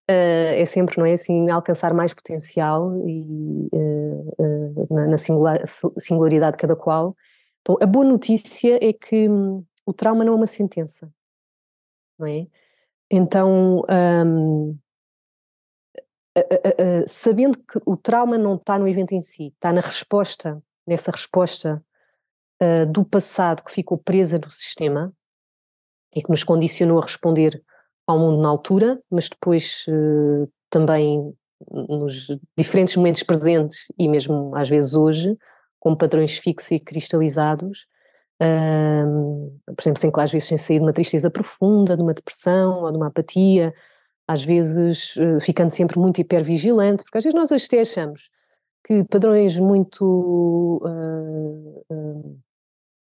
Uh, 0.09 0.57
é 0.57 0.65
sempre, 0.65 0.97
não 0.97 1.05
é 1.05 1.13
assim, 1.13 1.51
alcançar 1.51 1.93
mais 1.93 2.15
potencial 2.15 3.07
e 3.07 3.69
uh, 3.71 4.33
uh, 4.39 4.87
na, 4.89 5.05
na 5.05 5.17
singular, 5.19 5.61
singularidade 5.99 6.57
de 6.57 6.61
cada 6.61 6.75
qual. 6.75 7.15
Então, 7.61 7.77
a 7.79 7.85
boa 7.85 8.03
notícia 8.03 8.83
é 8.83 8.91
que 8.91 9.29
hum, 9.29 9.63
o 9.85 9.93
trauma 9.93 10.25
não 10.25 10.33
é 10.33 10.35
uma 10.35 10.47
sentença, 10.47 11.13
não 12.17 12.25
é? 12.25 12.47
Então, 13.11 13.83
um, 14.25 14.79
sabendo 17.05 17.59
que 17.59 17.79
o 17.85 17.95
trauma 17.95 18.35
não 18.35 18.55
está 18.55 18.79
no 18.79 18.87
evento 18.87 19.11
em 19.11 19.21
si, 19.21 19.53
está 19.53 19.71
na 19.71 19.81
resposta, 19.81 20.59
nessa 20.87 21.11
resposta 21.11 21.83
do 22.91 23.03
passado 23.05 23.63
que 23.63 23.71
ficou 23.71 23.97
presa 23.97 24.37
no 24.37 24.49
sistema 24.51 25.13
e 26.15 26.21
que 26.21 26.29
nos 26.29 26.43
condicionou 26.43 26.99
a 26.99 27.01
responder 27.01 27.63
ao 28.09 28.17
mundo 28.17 28.41
na 28.41 28.49
altura, 28.49 28.99
mas 29.09 29.29
depois 29.29 29.85
uh, 29.87 30.51
também 30.67 31.31
nos 31.71 32.27
diferentes 32.57 32.95
momentos 32.95 33.21
presentes 33.21 33.85
e 33.99 34.07
mesmo 34.07 34.55
às 34.55 34.67
vezes 34.67 34.95
hoje, 34.95 35.37
com 35.79 35.95
padrões 35.95 36.35
fixos 36.39 36.71
e 36.71 36.79
cristalizados, 36.79 37.85
uh, 38.41 39.73
por 39.75 39.79
exemplo, 39.79 39.99
sem, 39.99 40.11
às 40.15 40.31
vezes 40.31 40.47
sem 40.47 40.57
sair 40.57 40.79
de 40.79 40.85
uma 40.85 40.93
tristeza 40.93 41.29
profunda, 41.29 41.95
de 41.95 42.01
uma 42.01 42.15
depressão 42.15 42.81
ou 42.81 42.91
de 42.91 42.97
uma 42.97 43.07
apatia, 43.07 43.71
às 44.27 44.43
vezes 44.43 45.15
uh, 45.17 45.39
ficando 45.39 45.69
sempre 45.69 45.99
muito 45.99 46.19
hipervigilante, 46.19 47.03
porque 47.03 47.19
às 47.19 47.23
vezes 47.23 47.39
nós 47.39 47.51
até 47.51 47.81
achamos 47.81 48.31
que 48.87 49.03
padrões 49.03 49.55
muito 49.59 50.81
uh, 50.83 52.39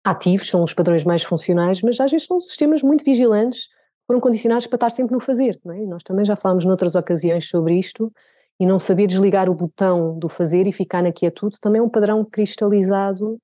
ativos 0.04 0.50
são 0.50 0.62
os 0.62 0.74
padrões 0.74 1.06
mais 1.06 1.24
funcionais, 1.24 1.82
mas 1.82 2.02
às 2.02 2.12
vezes 2.12 2.28
são 2.28 2.42
sistemas 2.42 2.84
muito 2.84 3.06
vigilantes 3.06 3.70
foram 4.10 4.20
condicionados 4.20 4.66
para 4.66 4.78
estar 4.78 4.90
sempre 4.90 5.14
no 5.14 5.20
fazer. 5.20 5.62
É? 5.68 5.86
Nós 5.86 6.02
também 6.02 6.26
já 6.26 6.36
falámos 6.36 6.66
noutras 6.66 6.96
ocasiões 6.96 7.48
sobre 7.48 7.78
isto 7.78 8.12
e 8.60 8.66
não 8.66 8.80
saber 8.80 9.06
desligar 9.06 9.48
o 9.48 9.54
botão 9.54 10.18
do 10.18 10.28
fazer 10.28 10.66
e 10.66 10.72
ficar 10.72 11.04
na 11.04 11.12
quietude 11.12 11.60
também 11.62 11.80
é 11.80 11.84
um 11.84 11.88
padrão 11.88 12.26
cristalizado 12.26 13.40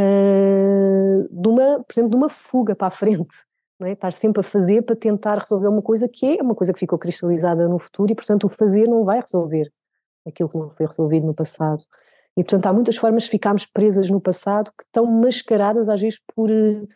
uh, 0.00 1.28
de 1.30 1.48
uma, 1.48 1.84
por 1.84 1.92
exemplo, 1.92 2.10
de 2.10 2.16
uma 2.16 2.28
fuga 2.28 2.74
para 2.74 2.88
a 2.88 2.90
frente. 2.90 3.36
É? 3.80 3.92
Estar 3.92 4.12
sempre 4.12 4.40
a 4.40 4.42
fazer 4.42 4.82
para 4.82 4.96
tentar 4.96 5.38
resolver 5.38 5.68
uma 5.68 5.80
coisa 5.80 6.08
que 6.08 6.38
é 6.38 6.42
uma 6.42 6.56
coisa 6.56 6.72
que 6.72 6.80
ficou 6.80 6.98
cristalizada 6.98 7.68
no 7.68 7.78
futuro 7.78 8.10
e, 8.10 8.16
portanto, 8.16 8.48
o 8.48 8.48
fazer 8.48 8.88
não 8.88 9.04
vai 9.04 9.20
resolver 9.20 9.70
aquilo 10.26 10.48
que 10.48 10.58
não 10.58 10.70
foi 10.70 10.86
resolvido 10.86 11.24
no 11.24 11.34
passado. 11.34 11.84
E, 12.36 12.42
portanto, 12.42 12.66
há 12.66 12.72
muitas 12.72 12.96
formas 12.96 13.22
de 13.22 13.30
ficarmos 13.30 13.64
presas 13.64 14.10
no 14.10 14.20
passado 14.20 14.72
que 14.76 14.82
estão 14.82 15.06
mascaradas, 15.06 15.88
às 15.88 16.00
vezes, 16.00 16.20
por 16.34 16.50
uh, 16.50 16.88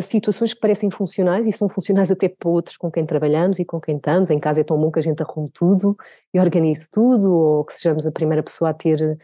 situações 0.00 0.54
que 0.54 0.60
parecem 0.60 0.90
funcionais 0.90 1.46
e 1.46 1.52
são 1.52 1.68
funcionais 1.68 2.10
até 2.10 2.28
para 2.28 2.48
outros 2.48 2.76
com 2.76 2.90
quem 2.90 3.04
trabalhamos 3.04 3.58
e 3.58 3.64
com 3.64 3.80
quem 3.80 3.96
estamos. 3.96 4.30
Em 4.30 4.38
casa 4.38 4.62
é 4.62 4.64
tão 4.64 4.78
bom 4.80 4.90
que 4.90 4.98
a 4.98 5.02
gente 5.02 5.22
arrume 5.22 5.50
tudo 5.50 5.96
e 6.32 6.40
organize 6.40 6.90
tudo, 6.90 7.32
ou 7.32 7.64
que 7.64 7.74
sejamos 7.74 8.06
a 8.06 8.12
primeira 8.12 8.42
pessoa 8.42 8.70
a 8.70 8.74
ter 8.74 9.18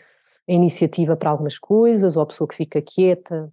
a 0.49 0.53
iniciativa 0.53 1.17
para 1.17 1.31
algumas 1.31 1.59
coisas, 1.59 2.17
ou 2.17 2.23
a 2.23 2.27
pessoa 2.27 2.47
que 2.47 2.55
fica 2.55 2.83
quieta. 2.83 3.51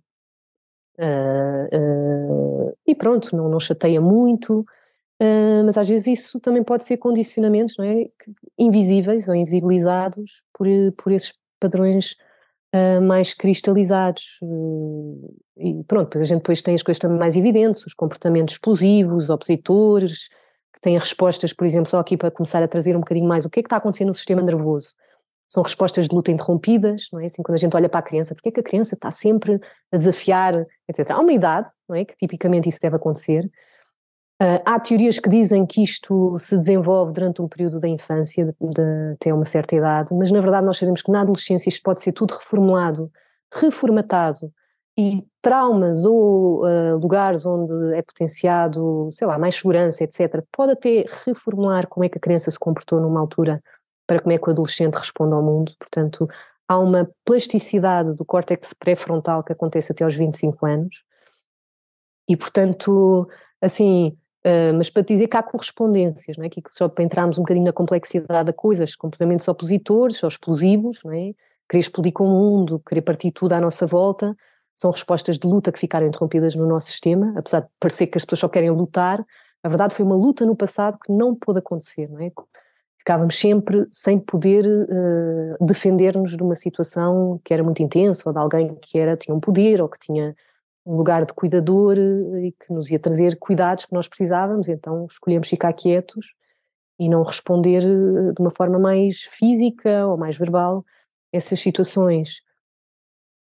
Uh, 0.99 2.71
uh, 2.71 2.77
e 2.85 2.95
pronto, 2.95 3.35
não, 3.35 3.47
não 3.47 3.59
chateia 3.59 4.01
muito, 4.01 4.61
uh, 5.21 5.63
mas 5.63 5.77
às 5.77 5.87
vezes 5.87 6.07
isso 6.07 6.39
também 6.39 6.63
pode 6.63 6.83
ser 6.83 6.97
condicionamentos 6.97 7.77
não 7.77 7.85
é? 7.85 8.09
invisíveis 8.57 9.27
ou 9.27 9.35
invisibilizados 9.35 10.43
por, 10.51 10.67
por 10.97 11.11
esses 11.11 11.33
padrões 11.59 12.15
uh, 12.77 13.01
mais 13.01 13.33
cristalizados. 13.33 14.37
Uh, 14.41 15.35
e 15.57 15.83
pronto, 15.85 16.05
depois 16.05 16.21
a 16.21 16.25
gente 16.25 16.39
depois 16.39 16.61
tem 16.61 16.75
as 16.75 16.83
coisas 16.83 16.99
também 16.99 17.17
mais 17.17 17.35
evidentes, 17.35 17.85
os 17.85 17.93
comportamentos 17.93 18.55
explosivos, 18.55 19.29
opositores, 19.29 20.29
que 20.73 20.81
têm 20.81 20.97
respostas, 20.97 21.53
por 21.53 21.65
exemplo, 21.65 21.89
só 21.89 21.99
aqui 21.99 22.15
para 22.15 22.29
começar 22.29 22.61
a 22.61 22.67
trazer 22.67 22.95
um 22.95 22.99
bocadinho 22.99 23.27
mais 23.27 23.45
o 23.45 23.49
que 23.49 23.59
é 23.59 23.63
que 23.63 23.67
está 23.67 23.77
acontecendo 23.77 24.09
no 24.09 24.13
sistema 24.13 24.41
nervoso. 24.41 24.89
São 25.49 25.63
respostas 25.63 26.07
de 26.07 26.15
luta 26.15 26.29
interrompidas, 26.29 27.07
não 27.11 27.19
é? 27.19 27.25
Assim, 27.25 27.41
quando 27.41 27.55
a 27.55 27.59
gente 27.59 27.75
olha 27.75 27.89
para 27.89 27.99
a 27.99 28.03
criança, 28.03 28.35
porque 28.35 28.49
é 28.49 28.51
que 28.51 28.59
a 28.59 28.63
criança 28.63 28.95
está 28.95 29.09
sempre 29.09 29.59
a 29.91 29.97
desafiar, 29.97 30.53
etc. 30.87 31.11
Há 31.11 31.19
uma 31.19 31.31
idade, 31.31 31.69
não 31.89 31.95
é? 31.95 32.05
Que 32.05 32.15
tipicamente 32.15 32.69
isso 32.69 32.79
deve 32.81 32.97
acontecer, 32.97 33.49
Uh, 34.41 34.61
há 34.65 34.79
teorias 34.79 35.17
que 35.17 35.29
dizem 35.29 35.65
que 35.65 35.81
isto 35.81 36.37
se 36.37 36.57
desenvolve 36.59 37.11
durante 37.11 37.41
um 37.41 37.47
período 37.47 37.79
da 37.79 37.87
infância, 37.87 38.45
de, 38.45 38.51
de, 38.51 39.13
até 39.13 39.33
uma 39.33 39.45
certa 39.45 39.75
idade, 39.75 40.13
mas 40.13 40.29
na 40.31 40.39
verdade 40.39 40.65
nós 40.65 40.77
sabemos 40.77 41.01
que 41.01 41.11
na 41.11 41.21
adolescência 41.21 41.69
isto 41.69 41.81
pode 41.81 42.01
ser 42.01 42.11
tudo 42.11 42.35
reformulado, 42.35 43.11
reformatado, 43.51 44.53
e 44.97 45.23
traumas 45.41 46.05
ou 46.05 46.65
uh, 46.65 46.97
lugares 46.97 47.45
onde 47.45 47.95
é 47.95 48.01
potenciado, 48.01 49.09
sei 49.11 49.27
lá, 49.27 49.37
mais 49.37 49.55
segurança, 49.55 50.03
etc., 50.03 50.43
pode 50.51 50.71
até 50.71 51.05
reformular 51.25 51.87
como 51.87 52.03
é 52.03 52.09
que 52.09 52.17
a 52.17 52.21
criança 52.21 52.49
se 52.49 52.57
comportou 52.57 52.99
numa 52.99 53.19
altura 53.19 53.61
para 54.07 54.19
como 54.19 54.33
é 54.33 54.39
que 54.39 54.47
o 54.47 54.51
adolescente 54.51 54.95
responde 54.95 55.35
ao 55.35 55.43
mundo. 55.43 55.73
Portanto, 55.77 56.27
há 56.67 56.79
uma 56.79 57.07
plasticidade 57.23 58.15
do 58.15 58.25
córtex 58.25 58.73
pré-frontal 58.73 59.43
que 59.43 59.53
acontece 59.53 59.91
até 59.91 60.03
aos 60.03 60.15
25 60.15 60.65
anos. 60.65 61.03
E, 62.27 62.35
portanto, 62.35 63.27
assim, 63.61 64.17
Uh, 64.47 64.73
mas 64.77 64.89
para 64.89 65.03
dizer 65.03 65.27
que 65.27 65.35
há 65.35 65.43
correspondências, 65.43 66.37
não 66.37 66.45
é? 66.45 66.49
que 66.49 66.61
só 66.71 66.87
para 66.87 67.03
entrarmos 67.03 67.37
um 67.37 67.41
bocadinho 67.41 67.65
na 67.65 67.73
complexidade 67.73 68.45
da 68.45 68.53
coisa, 68.53 68.85
os 68.85 68.95
comportamentos 68.95 69.45
opositores 69.47 70.23
ou 70.23 70.29
explosivos, 70.29 71.01
não 71.03 71.11
é? 71.11 71.33
querer 71.67 71.81
explodir 71.81 72.13
com 72.13 72.23
o 72.23 72.29
mundo, 72.29 72.81
querer 72.87 73.01
partir 73.01 73.31
tudo 73.31 73.51
à 73.51 73.59
nossa 73.59 73.85
volta, 73.85 74.35
são 74.73 74.89
respostas 74.89 75.37
de 75.37 75.45
luta 75.45 75.69
que 75.69 75.79
ficaram 75.79 76.07
interrompidas 76.07 76.55
no 76.55 76.65
nosso 76.65 76.87
sistema, 76.87 77.33
apesar 77.35 77.61
de 77.61 77.67
parecer 77.77 78.07
que 78.07 78.17
as 78.17 78.23
pessoas 78.23 78.39
só 78.39 78.47
querem 78.47 78.69
lutar, 78.69 79.25
a 79.63 79.67
verdade 79.67 79.93
foi 79.93 80.05
uma 80.05 80.15
luta 80.15 80.45
no 80.45 80.55
passado 80.55 80.97
que 81.03 81.11
não 81.11 81.35
pôde 81.35 81.59
acontecer, 81.59 82.09
não 82.09 82.21
é? 82.21 82.31
Ficávamos 82.99 83.37
sempre 83.37 83.85
sem 83.91 84.19
poder 84.19 84.65
uh, 84.67 85.65
defender-nos 85.65 86.37
de 86.37 86.43
uma 86.43 86.55
situação 86.55 87.39
que 87.43 87.53
era 87.53 87.63
muito 87.63 87.81
intensa, 87.81 88.23
ou 88.25 88.33
de 88.33 88.39
alguém 88.39 88.75
que 88.81 88.99
era, 88.99 89.17
tinha 89.17 89.35
um 89.35 89.39
poder, 89.39 89.81
ou 89.81 89.89
que 89.89 89.97
tinha 89.99 90.35
um 90.87 90.95
lugar 90.95 91.25
de 91.25 91.33
cuidador 91.33 91.97
e 91.97 92.53
que 92.53 92.73
nos 92.73 92.89
ia 92.89 92.97
trazer 92.97 93.37
cuidados 93.37 93.85
que 93.85 93.93
nós 93.93 94.07
precisávamos, 94.07 94.69
então 94.69 95.05
escolhemos 95.05 95.49
ficar 95.49 95.73
quietos 95.73 96.33
e 96.97 97.09
não 97.09 97.23
responder 97.23 97.81
de 97.81 98.41
uma 98.41 98.49
forma 98.49 98.79
mais 98.79 99.23
física 99.23 100.07
ou 100.07 100.17
mais 100.17 100.37
verbal 100.37 100.85
essas 101.31 101.59
situações. 101.59 102.41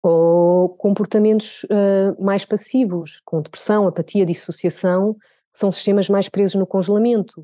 Ou 0.01 0.69
comportamentos 0.69 1.63
uh, 1.65 2.23
mais 2.23 2.45
passivos, 2.45 3.21
com 3.23 3.41
depressão, 3.41 3.87
apatia, 3.87 4.25
dissociação, 4.25 5.13
que 5.13 5.59
são 5.59 5.71
sistemas 5.71 6.09
mais 6.09 6.27
presos 6.29 6.55
no 6.55 6.65
congelamento, 6.65 7.41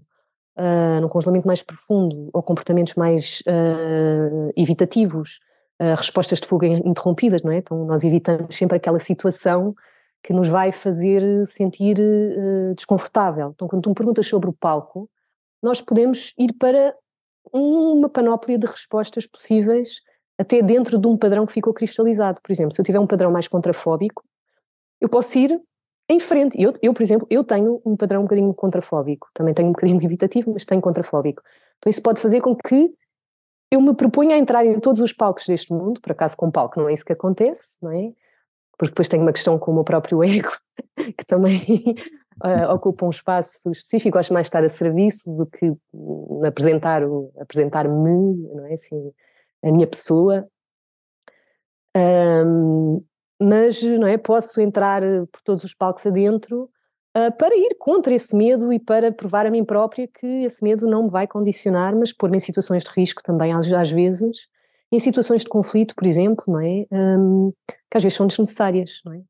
uh, 0.57 0.99
no 0.99 1.09
congelamento 1.09 1.45
mais 1.45 1.61
profundo, 1.61 2.29
ou 2.33 2.41
comportamentos 2.41 2.95
mais 2.95 3.41
uh, 3.41 4.51
evitativos, 4.57 5.39
respostas 5.79 6.39
de 6.39 6.47
fuga 6.47 6.67
interrompidas, 6.67 7.41
não 7.41 7.51
é? 7.51 7.57
Então 7.57 7.85
nós 7.85 8.03
evitamos 8.03 8.55
sempre 8.55 8.77
aquela 8.77 8.99
situação 8.99 9.75
que 10.23 10.33
nos 10.33 10.47
vai 10.47 10.71
fazer 10.71 11.45
sentir 11.45 11.97
desconfortável. 12.75 13.51
Então 13.53 13.67
quando 13.67 13.83
tu 13.83 13.89
me 13.89 13.95
perguntas 13.95 14.27
sobre 14.27 14.49
o 14.49 14.53
palco, 14.53 15.09
nós 15.61 15.81
podemos 15.81 16.33
ir 16.37 16.53
para 16.53 16.95
uma 17.51 18.09
panóplia 18.09 18.57
de 18.57 18.67
respostas 18.67 19.25
possíveis 19.25 20.01
até 20.37 20.61
dentro 20.61 20.97
de 20.97 21.07
um 21.07 21.17
padrão 21.17 21.45
que 21.45 21.53
ficou 21.53 21.73
cristalizado. 21.73 22.41
Por 22.41 22.51
exemplo, 22.51 22.73
se 22.73 22.81
eu 22.81 22.85
tiver 22.85 22.99
um 22.99 23.07
padrão 23.07 23.31
mais 23.31 23.47
contrafóbico, 23.47 24.23
eu 24.99 25.09
posso 25.09 25.37
ir 25.39 25.61
em 26.09 26.19
frente. 26.19 26.61
Eu, 26.61 26.73
eu, 26.81 26.93
por 26.93 27.01
exemplo, 27.01 27.27
eu 27.29 27.43
tenho 27.43 27.81
um 27.85 27.95
padrão 27.95 28.21
um 28.21 28.23
bocadinho 28.23 28.53
contrafóbico, 28.53 29.29
também 29.33 29.53
tenho 29.53 29.69
um 29.69 29.71
bocadinho 29.71 30.01
evitativo, 30.03 30.51
mas 30.51 30.65
tenho 30.65 30.81
contrafóbico. 30.81 31.41
Então 31.77 31.89
isso 31.89 32.01
pode 32.01 32.21
fazer 32.21 32.41
com 32.41 32.55
que 32.55 32.93
eu 33.71 33.81
me 33.81 33.93
proponha 33.93 34.35
a 34.35 34.39
entrar 34.39 34.65
em 34.65 34.79
todos 34.79 35.01
os 35.01 35.11
palcos 35.11 35.45
deste 35.47 35.73
mundo, 35.73 35.99
por 35.99 36.11
acaso 36.11 36.37
com 36.37 36.51
palco 36.51 36.79
não 36.79 36.89
é 36.89 36.93
isso 36.93 37.05
que 37.05 37.13
acontece, 37.13 37.77
não 37.81 37.91
é? 37.91 38.11
Porque 38.77 38.91
depois 38.91 39.07
tenho 39.07 39.23
uma 39.23 39.33
questão 39.33 39.57
com 39.57 39.71
o 39.71 39.73
meu 39.73 39.83
próprio 39.83 40.23
ego, 40.23 40.51
que 41.17 41.25
também 41.25 41.59
uh, 42.43 42.73
ocupa 42.73 43.05
um 43.05 43.09
espaço 43.09 43.71
específico, 43.71 44.17
gosto 44.17 44.33
mais 44.33 44.45
de 44.45 44.49
estar 44.49 44.63
a 44.63 44.69
serviço 44.69 45.31
do 45.33 45.45
que 45.45 45.73
apresentar 46.45 47.03
apresentar-me, 47.39 48.35
não 48.53 48.65
é 48.65 48.73
assim, 48.73 49.11
a 49.63 49.71
minha 49.71 49.87
pessoa. 49.87 50.47
Um, 51.95 53.03
mas 53.41 53.81
não 53.81 54.07
é, 54.07 54.17
posso 54.17 54.61
entrar 54.61 55.01
por 55.31 55.41
todos 55.41 55.63
os 55.63 55.73
palcos 55.73 56.05
adentro 56.05 56.69
uh, 57.15 57.31
para 57.37 57.55
ir 57.55 57.75
contra 57.79 58.13
esse 58.13 58.35
medo 58.35 58.73
e 58.73 58.79
para 58.79 59.11
provar 59.11 59.45
a 59.45 59.51
mim 59.51 59.63
própria 59.63 60.07
que 60.07 60.43
esse 60.43 60.63
medo 60.63 60.85
não 60.87 61.03
me 61.03 61.09
vai 61.09 61.27
condicionar, 61.27 61.95
mas 61.95 62.11
pôr-me 62.11 62.37
em 62.37 62.39
situações 62.39 62.83
de 62.83 62.89
risco 62.89 63.23
também 63.23 63.53
às, 63.53 63.71
às, 63.71 63.89
vezes, 63.89 64.47
em 64.91 64.99
situações 64.99 65.41
de 65.41 65.49
conflito, 65.49 65.95
por 65.95 66.05
exemplo, 66.05 66.43
não 66.47 66.59
é? 66.59 66.85
Um, 66.91 67.51
que 67.89 67.97
às 67.97 68.03
vezes 68.03 68.17
são 68.17 68.27
desnecessárias, 68.27 69.01
não 69.05 69.13
é? 69.13 69.21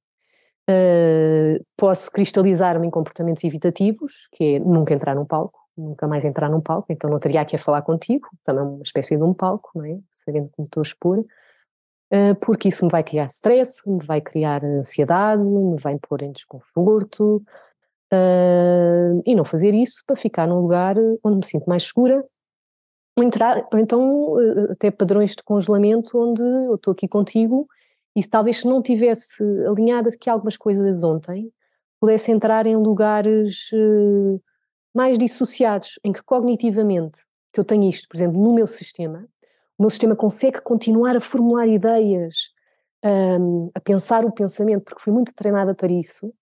Uh, 0.68 1.64
posso 1.78 2.12
cristalizar-me 2.12 2.88
em 2.88 2.90
comportamentos 2.90 3.44
evitativos, 3.44 4.28
que 4.32 4.56
é 4.56 4.60
nunca 4.60 4.96
entrar 4.96 5.14
num 5.14 5.26
palco, 5.26 5.60
nunca 5.78 6.08
mais 6.08 6.26
entrar 6.26 6.50
num 6.50 6.62
palco, 6.62 6.92
então 6.92 7.08
não 7.08 7.20
teria 7.20 7.42
aqui 7.42 7.56
a 7.56 7.60
falar 7.60 7.84
contigo, 7.84 8.28
também 8.44 8.64
uma 8.64 8.82
espécie 8.82 9.16
de 9.16 9.22
um 9.22 9.32
palco, 9.32 9.70
não 9.76 9.86
é? 9.86 10.00
sabendo 10.12 10.50
me 10.58 10.66
estou 10.66 10.82
a 10.82 10.84
expor, 10.84 11.20
uh, 11.20 12.36
porque 12.42 12.70
isso 12.70 12.84
me 12.84 12.92
vai 12.92 13.04
criar 13.04 13.26
stress, 13.26 13.88
me 13.88 14.04
vai 14.04 14.22
criar 14.22 14.64
ansiedade, 14.64 15.44
me 15.44 15.80
vai 15.80 16.00
pôr 16.00 16.24
em 16.24 16.32
desconforto, 16.32 17.44
uh, 18.16 19.22
e 19.26 19.36
não 19.36 19.44
fazer 19.44 19.74
isso 19.74 20.04
para 20.06 20.16
ficar 20.16 20.48
num 20.48 20.62
lugar 20.62 20.96
onde 21.24 21.38
me 21.38 21.46
sinto 21.46 21.66
mais 21.66 21.84
segura, 21.84 22.24
ou, 23.18 23.24
entrar, 23.24 23.68
ou 23.72 23.80
então 23.80 24.36
até 24.70 24.92
padrões 24.92 25.32
de 25.32 25.44
congelamento 25.44 26.18
onde 26.18 26.42
eu 26.42 26.76
estou 26.76 26.92
aqui 26.92 27.08
contigo 27.08 27.68
e 28.16 28.24
se 28.24 28.30
talvez 28.30 28.60
se 28.62 28.68
não 28.68 28.82
tivesse 28.82 29.44
alinhado 29.68 30.10
aqui 30.10 30.30
algumas 30.30 30.56
coisas 30.56 31.04
ontem, 31.04 31.52
pudesse 32.00 32.32
entrar 32.32 32.66
em 32.66 32.76
lugares 32.76 33.70
uh, 33.74 34.42
mais 34.94 35.18
dissociados, 35.18 36.00
em 36.04 36.14
que 36.14 36.24
cognitivamente, 36.24 37.20
que 37.52 37.60
eu 37.60 37.66
tenho 37.66 37.90
isto, 37.90 38.08
por 38.08 38.16
exemplo, 38.16 38.42
no 38.42 38.54
meu 38.54 38.68
sistema, 38.68 39.28
o 39.78 39.84
meu 39.84 39.90
sistema 39.90 40.16
consegue 40.16 40.62
continuar 40.62 41.18
a 41.18 41.20
formular 41.20 41.68
ideias, 41.68 42.54
um, 43.04 43.70
a 43.76 43.80
pensar 43.80 44.24
o 44.24 44.32
pensamento, 44.32 44.84
porque 44.84 45.02
fui 45.02 45.12
muito 45.12 45.34
treinada 45.34 45.76
para 45.76 45.92
isso, 45.92 46.34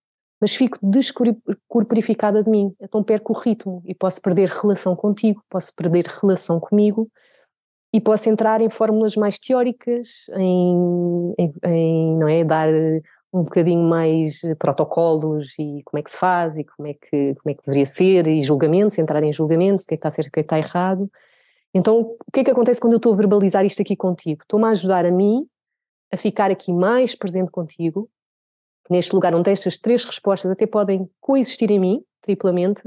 mas 0.43 0.53
fico 0.53 0.77
descorporificada 0.83 2.43
de 2.43 2.49
mim, 2.49 2.75
então 2.81 3.01
perco 3.01 3.31
o 3.31 3.39
ritmo 3.39 3.81
e 3.85 3.95
posso 3.95 4.21
perder 4.21 4.49
relação 4.49 4.93
contigo, 4.93 5.41
posso 5.49 5.73
perder 5.73 6.05
relação 6.05 6.59
comigo, 6.59 7.09
e 7.93 8.01
posso 8.01 8.29
entrar 8.29 8.59
em 8.59 8.67
fórmulas 8.67 9.15
mais 9.15 9.39
teóricas, 9.39 10.25
em, 10.35 11.33
em, 11.39 11.53
em, 11.63 12.17
não 12.17 12.27
é, 12.27 12.43
dar 12.43 12.67
um 13.31 13.43
bocadinho 13.43 13.87
mais 13.87 14.41
protocolos 14.59 15.53
e 15.57 15.81
como 15.85 15.99
é 15.99 16.03
que 16.03 16.11
se 16.11 16.17
faz 16.17 16.57
e 16.57 16.65
como 16.65 16.89
é 16.89 16.93
que, 16.93 17.35
como 17.35 17.49
é 17.49 17.53
que 17.53 17.61
deveria 17.65 17.85
ser, 17.85 18.27
e 18.27 18.41
julgamentos, 18.41 18.97
entrar 18.97 19.23
em 19.23 19.31
julgamentos, 19.31 19.85
o 19.85 19.87
que 19.87 19.93
é 19.93 19.97
que 19.97 19.99
está 19.99 20.09
certo, 20.09 20.27
o 20.27 20.31
que 20.33 20.41
é 20.41 20.43
que 20.43 20.53
está 20.53 20.57
errado. 20.57 21.09
Então, 21.73 22.01
o 22.01 22.31
que 22.33 22.41
é 22.41 22.43
que 22.43 22.51
acontece 22.51 22.81
quando 22.81 22.93
eu 22.93 22.97
estou 22.97 23.13
a 23.13 23.15
verbalizar 23.15 23.65
isto 23.65 23.81
aqui 23.81 23.95
contigo? 23.95 24.41
Estou-me 24.41 24.65
a 24.65 24.71
ajudar 24.71 25.05
a 25.05 25.11
mim 25.11 25.47
a 26.11 26.17
ficar 26.17 26.51
aqui 26.51 26.73
mais 26.73 27.15
presente 27.15 27.49
contigo, 27.49 28.09
neste 28.89 29.13
lugar 29.13 29.33
onde 29.33 29.51
estas 29.51 29.77
três 29.77 30.03
respostas 30.03 30.51
até 30.51 30.65
podem 30.65 31.09
coexistir 31.19 31.71
em 31.71 31.79
mim, 31.79 32.03
triplamente, 32.21 32.83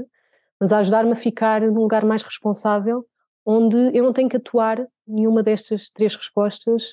mas 0.59 0.71
a 0.71 0.79
ajudar-me 0.79 1.11
a 1.11 1.15
ficar 1.15 1.61
num 1.61 1.81
lugar 1.81 2.05
mais 2.05 2.23
responsável 2.23 3.05
onde 3.45 3.77
eu 3.97 4.03
não 4.03 4.11
tenho 4.11 4.27
que 4.27 4.35
atuar 4.35 4.85
nenhuma 5.07 5.41
destas 5.41 5.89
três 5.89 6.13
respostas, 6.15 6.91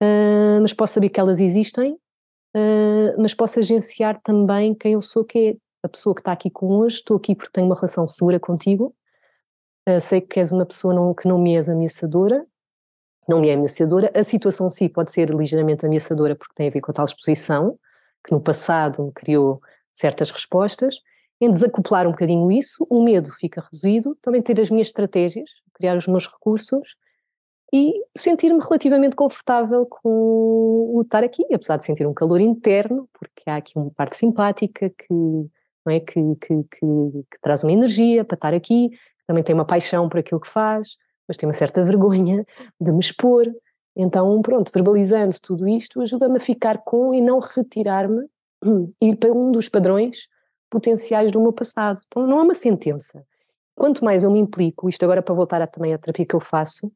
uh, 0.00 0.60
mas 0.62 0.72
posso 0.72 0.94
saber 0.94 1.08
que 1.08 1.18
elas 1.18 1.40
existem, 1.40 1.92
uh, 1.92 3.20
mas 3.20 3.34
posso 3.34 3.58
agenciar 3.58 4.20
também 4.22 4.74
quem 4.74 4.92
eu 4.92 5.02
sou, 5.02 5.24
que 5.24 5.38
é 5.38 5.56
a 5.82 5.88
pessoa 5.88 6.14
que 6.14 6.20
está 6.20 6.30
aqui 6.30 6.50
com 6.50 6.66
hoje, 6.78 6.96
estou 6.96 7.16
aqui 7.16 7.34
porque 7.34 7.50
tenho 7.52 7.66
uma 7.66 7.74
relação 7.74 8.06
segura 8.06 8.38
contigo, 8.38 8.94
uh, 9.88 10.00
sei 10.00 10.20
que 10.20 10.38
és 10.38 10.52
uma 10.52 10.64
pessoa 10.64 10.94
não, 10.94 11.12
que 11.12 11.26
não 11.26 11.36
me 11.36 11.56
és 11.56 11.68
ameaçadora, 11.68 12.46
não 13.28 13.40
me 13.40 13.48
é 13.48 13.54
ameaçadora, 13.54 14.10
a 14.14 14.22
situação 14.22 14.68
em 14.68 14.70
si 14.70 14.88
pode 14.88 15.10
ser 15.10 15.30
ligeiramente 15.30 15.84
ameaçadora 15.84 16.36
porque 16.36 16.54
tem 16.54 16.68
a 16.68 16.70
ver 16.70 16.80
com 16.80 16.92
a 16.92 16.94
tal 16.94 17.04
exposição, 17.04 17.76
que 18.28 18.34
no 18.34 18.40
passado 18.40 19.04
me 19.04 19.12
criou 19.12 19.58
certas 19.94 20.30
respostas, 20.30 21.00
em 21.40 21.50
desacoplar 21.50 22.06
um 22.06 22.10
bocadinho 22.10 22.52
isso, 22.52 22.86
o 22.90 23.02
medo 23.02 23.32
fica 23.32 23.62
reduzido, 23.62 24.14
também 24.20 24.42
ter 24.42 24.60
as 24.60 24.70
minhas 24.70 24.88
estratégias, 24.88 25.62
criar 25.72 25.96
os 25.96 26.06
meus 26.06 26.26
recursos 26.26 26.94
e 27.72 27.94
sentir-me 28.16 28.60
relativamente 28.60 29.16
confortável 29.16 29.86
com 29.86 30.10
o 30.94 31.00
estar 31.02 31.24
aqui, 31.24 31.42
apesar 31.52 31.78
de 31.78 31.86
sentir 31.86 32.06
um 32.06 32.12
calor 32.12 32.40
interno, 32.40 33.08
porque 33.18 33.48
há 33.48 33.56
aqui 33.56 33.78
uma 33.78 33.90
parte 33.90 34.16
simpática 34.16 34.90
que, 34.90 35.12
não 35.12 35.92
é, 35.92 36.00
que, 36.00 36.20
que, 36.36 36.64
que, 36.64 37.24
que 37.30 37.40
traz 37.40 37.62
uma 37.62 37.72
energia 37.72 38.24
para 38.24 38.34
estar 38.34 38.52
aqui, 38.52 38.90
também 39.26 39.42
tem 39.42 39.54
uma 39.54 39.64
paixão 39.64 40.06
por 40.06 40.18
aquilo 40.18 40.40
que 40.40 40.48
faz, 40.48 40.98
mas 41.26 41.38
tem 41.38 41.46
uma 41.46 41.54
certa 41.54 41.82
vergonha 41.84 42.44
de 42.78 42.92
me 42.92 43.00
expor. 43.00 43.46
Então, 44.00 44.40
pronto, 44.42 44.70
verbalizando 44.72 45.34
tudo 45.42 45.66
isto 45.66 46.00
ajuda-me 46.00 46.36
a 46.36 46.40
ficar 46.40 46.78
com 46.84 47.12
e 47.12 47.20
não 47.20 47.40
retirar-me, 47.40 48.28
ir 49.02 49.16
para 49.16 49.32
um 49.32 49.50
dos 49.50 49.68
padrões 49.68 50.28
potenciais 50.70 51.32
do 51.32 51.40
meu 51.40 51.52
passado. 51.52 52.00
Então 52.06 52.24
não 52.24 52.38
é 52.38 52.42
uma 52.42 52.54
sentença. 52.54 53.24
Quanto 53.74 54.04
mais 54.04 54.22
eu 54.22 54.30
me 54.30 54.38
implico, 54.38 54.88
isto 54.88 55.02
agora 55.02 55.20
para 55.20 55.34
voltar 55.34 55.60
a, 55.60 55.66
também 55.66 55.92
à 55.92 55.98
terapia 55.98 56.24
que 56.24 56.34
eu 56.34 56.40
faço, 56.40 56.92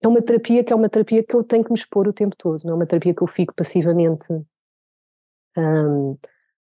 é 0.00 0.06
uma 0.06 0.22
terapia 0.22 0.62
que 0.62 0.72
é 0.72 0.76
uma 0.76 0.88
terapia 0.88 1.24
que 1.24 1.34
eu 1.34 1.42
tenho 1.42 1.64
que 1.64 1.72
me 1.72 1.78
expor 1.78 2.06
o 2.06 2.12
tempo 2.12 2.36
todo, 2.36 2.62
não 2.64 2.72
é 2.72 2.76
uma 2.76 2.86
terapia 2.86 3.14
que 3.14 3.22
eu 3.22 3.26
fico 3.26 3.54
passivamente 3.54 4.32
um, 5.56 6.16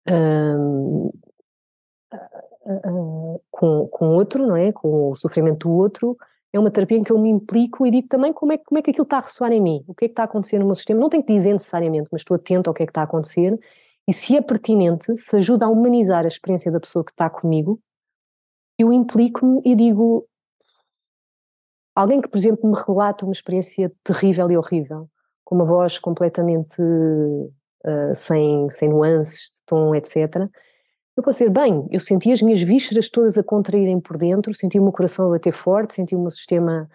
um, 0.10 1.10
com, 3.52 3.88
com 3.88 4.10
outro, 4.16 4.48
não 4.48 4.56
é? 4.56 4.72
Com 4.72 5.10
o 5.10 5.16
sofrimento 5.16 5.68
do 5.68 5.74
outro, 5.74 6.18
é 6.54 6.60
uma 6.60 6.70
terapia 6.70 7.00
em 7.00 7.04
que 7.04 7.12
eu 7.12 7.18
me 7.18 7.30
implico 7.30 7.86
e 7.86 7.90
digo 7.90 8.08
também 8.08 8.32
como 8.32 8.54
é, 8.54 8.60
como 8.60 8.78
é 8.78 8.82
que 8.82 8.92
aquilo 8.92 9.04
está 9.04 9.18
a 9.18 9.22
ressoar 9.22 9.52
em 9.52 9.60
mim, 9.60 9.84
o 9.88 9.96
que 9.96 10.06
é 10.06 10.08
que 10.08 10.12
está 10.12 10.22
a 10.22 10.26
acontecer 10.26 10.60
no 10.60 10.66
meu 10.66 10.76
sistema. 10.76 11.00
Não 11.00 11.10
tenho 11.10 11.24
que 11.24 11.34
dizer 11.34 11.52
necessariamente, 11.52 12.10
mas 12.12 12.22
estou 12.22 12.36
atento 12.36 12.70
ao 12.70 12.74
que 12.76 12.84
é 12.84 12.86
que 12.86 12.92
está 12.92 13.02
a 13.02 13.06
acontecer 13.06 13.60
e 14.08 14.14
se 14.14 14.36
é 14.36 14.42
pertinente, 14.42 15.18
se 15.18 15.36
ajuda 15.36 15.66
a 15.66 15.70
humanizar 15.70 16.26
a 16.26 16.28
experiência 16.28 16.72
da 16.72 16.80
pessoa 16.80 17.04
que 17.04 17.12
está 17.12 17.28
comigo, 17.30 17.82
eu 18.78 18.94
implico-me 18.94 19.62
e 19.66 19.76
digo. 19.76 20.28
Alguém 21.96 22.20
que, 22.20 22.28
por 22.28 22.38
exemplo, 22.38 22.68
me 22.68 22.76
relata 22.76 23.24
uma 23.24 23.32
experiência 23.32 23.92
terrível 24.04 24.50
e 24.50 24.58
horrível, 24.58 25.08
com 25.44 25.54
uma 25.54 25.64
voz 25.64 26.00
completamente 26.00 26.82
uh, 26.82 28.16
sem, 28.16 28.68
sem 28.72 28.90
nuances 28.90 29.52
de 29.52 29.62
tom, 29.64 29.94
etc. 29.94 30.50
Eu 31.16 31.24
dizer, 31.24 31.50
bem, 31.50 31.88
eu 31.92 32.00
senti 32.00 32.32
as 32.32 32.42
minhas 32.42 32.62
vísceras 32.62 33.08
todas 33.08 33.38
a 33.38 33.44
contraírem 33.44 34.00
por 34.00 34.18
dentro, 34.18 34.54
senti 34.54 34.80
o 34.80 34.84
meu 34.84 34.92
coração 34.92 35.28
a 35.28 35.32
bater 35.32 35.54
forte, 35.54 35.94
senti 35.94 36.16
o 36.16 36.20
meu 36.20 36.32
sistema 36.32 36.90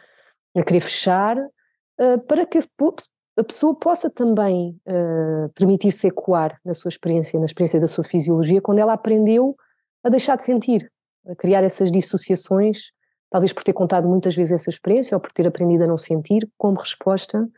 a 0.57 0.63
querer 0.65 0.81
fechar, 0.81 1.39
uh, 1.39 2.19
para 2.27 2.45
que 2.45 2.59
a 2.59 3.45
pessoa 3.45 3.79
possa 3.79 4.11
também 4.11 4.77
uh, 4.87 5.49
permitir-se 5.55 6.09
ecoar 6.09 6.59
na 6.65 6.75
sua 6.75 6.89
experiência, 6.89 7.39
na 7.39 7.47
experiência 7.47 7.79
da 7.79 7.87
sua 7.87 8.03
fisiologia, 8.03 8.61
quando 8.61 8.81
ela 8.81 8.93
aprendeu 8.93 9.57
a 10.03 10.09
deixar 10.09 10.37
de 10.37 10.43
sentir, 10.43 10.91
a 11.25 11.37
criar 11.37 11.63
essas 11.63 11.93
dissociações, 11.93 12.91
talvez 13.31 13.53
por 13.53 13.63
ter 13.63 13.73
contado 13.73 14.09
muitas 14.09 14.35
vezes 14.35 14.53
essa 14.53 14.71
experiência 14.71 15.17
ou 15.17 15.21
por 15.21 15.31
ter 15.31 15.47
aprendido 15.47 15.85
a 15.85 15.87
não 15.87 15.97
sentir, 15.97 16.49
como 16.59 16.81
resposta 16.81 17.49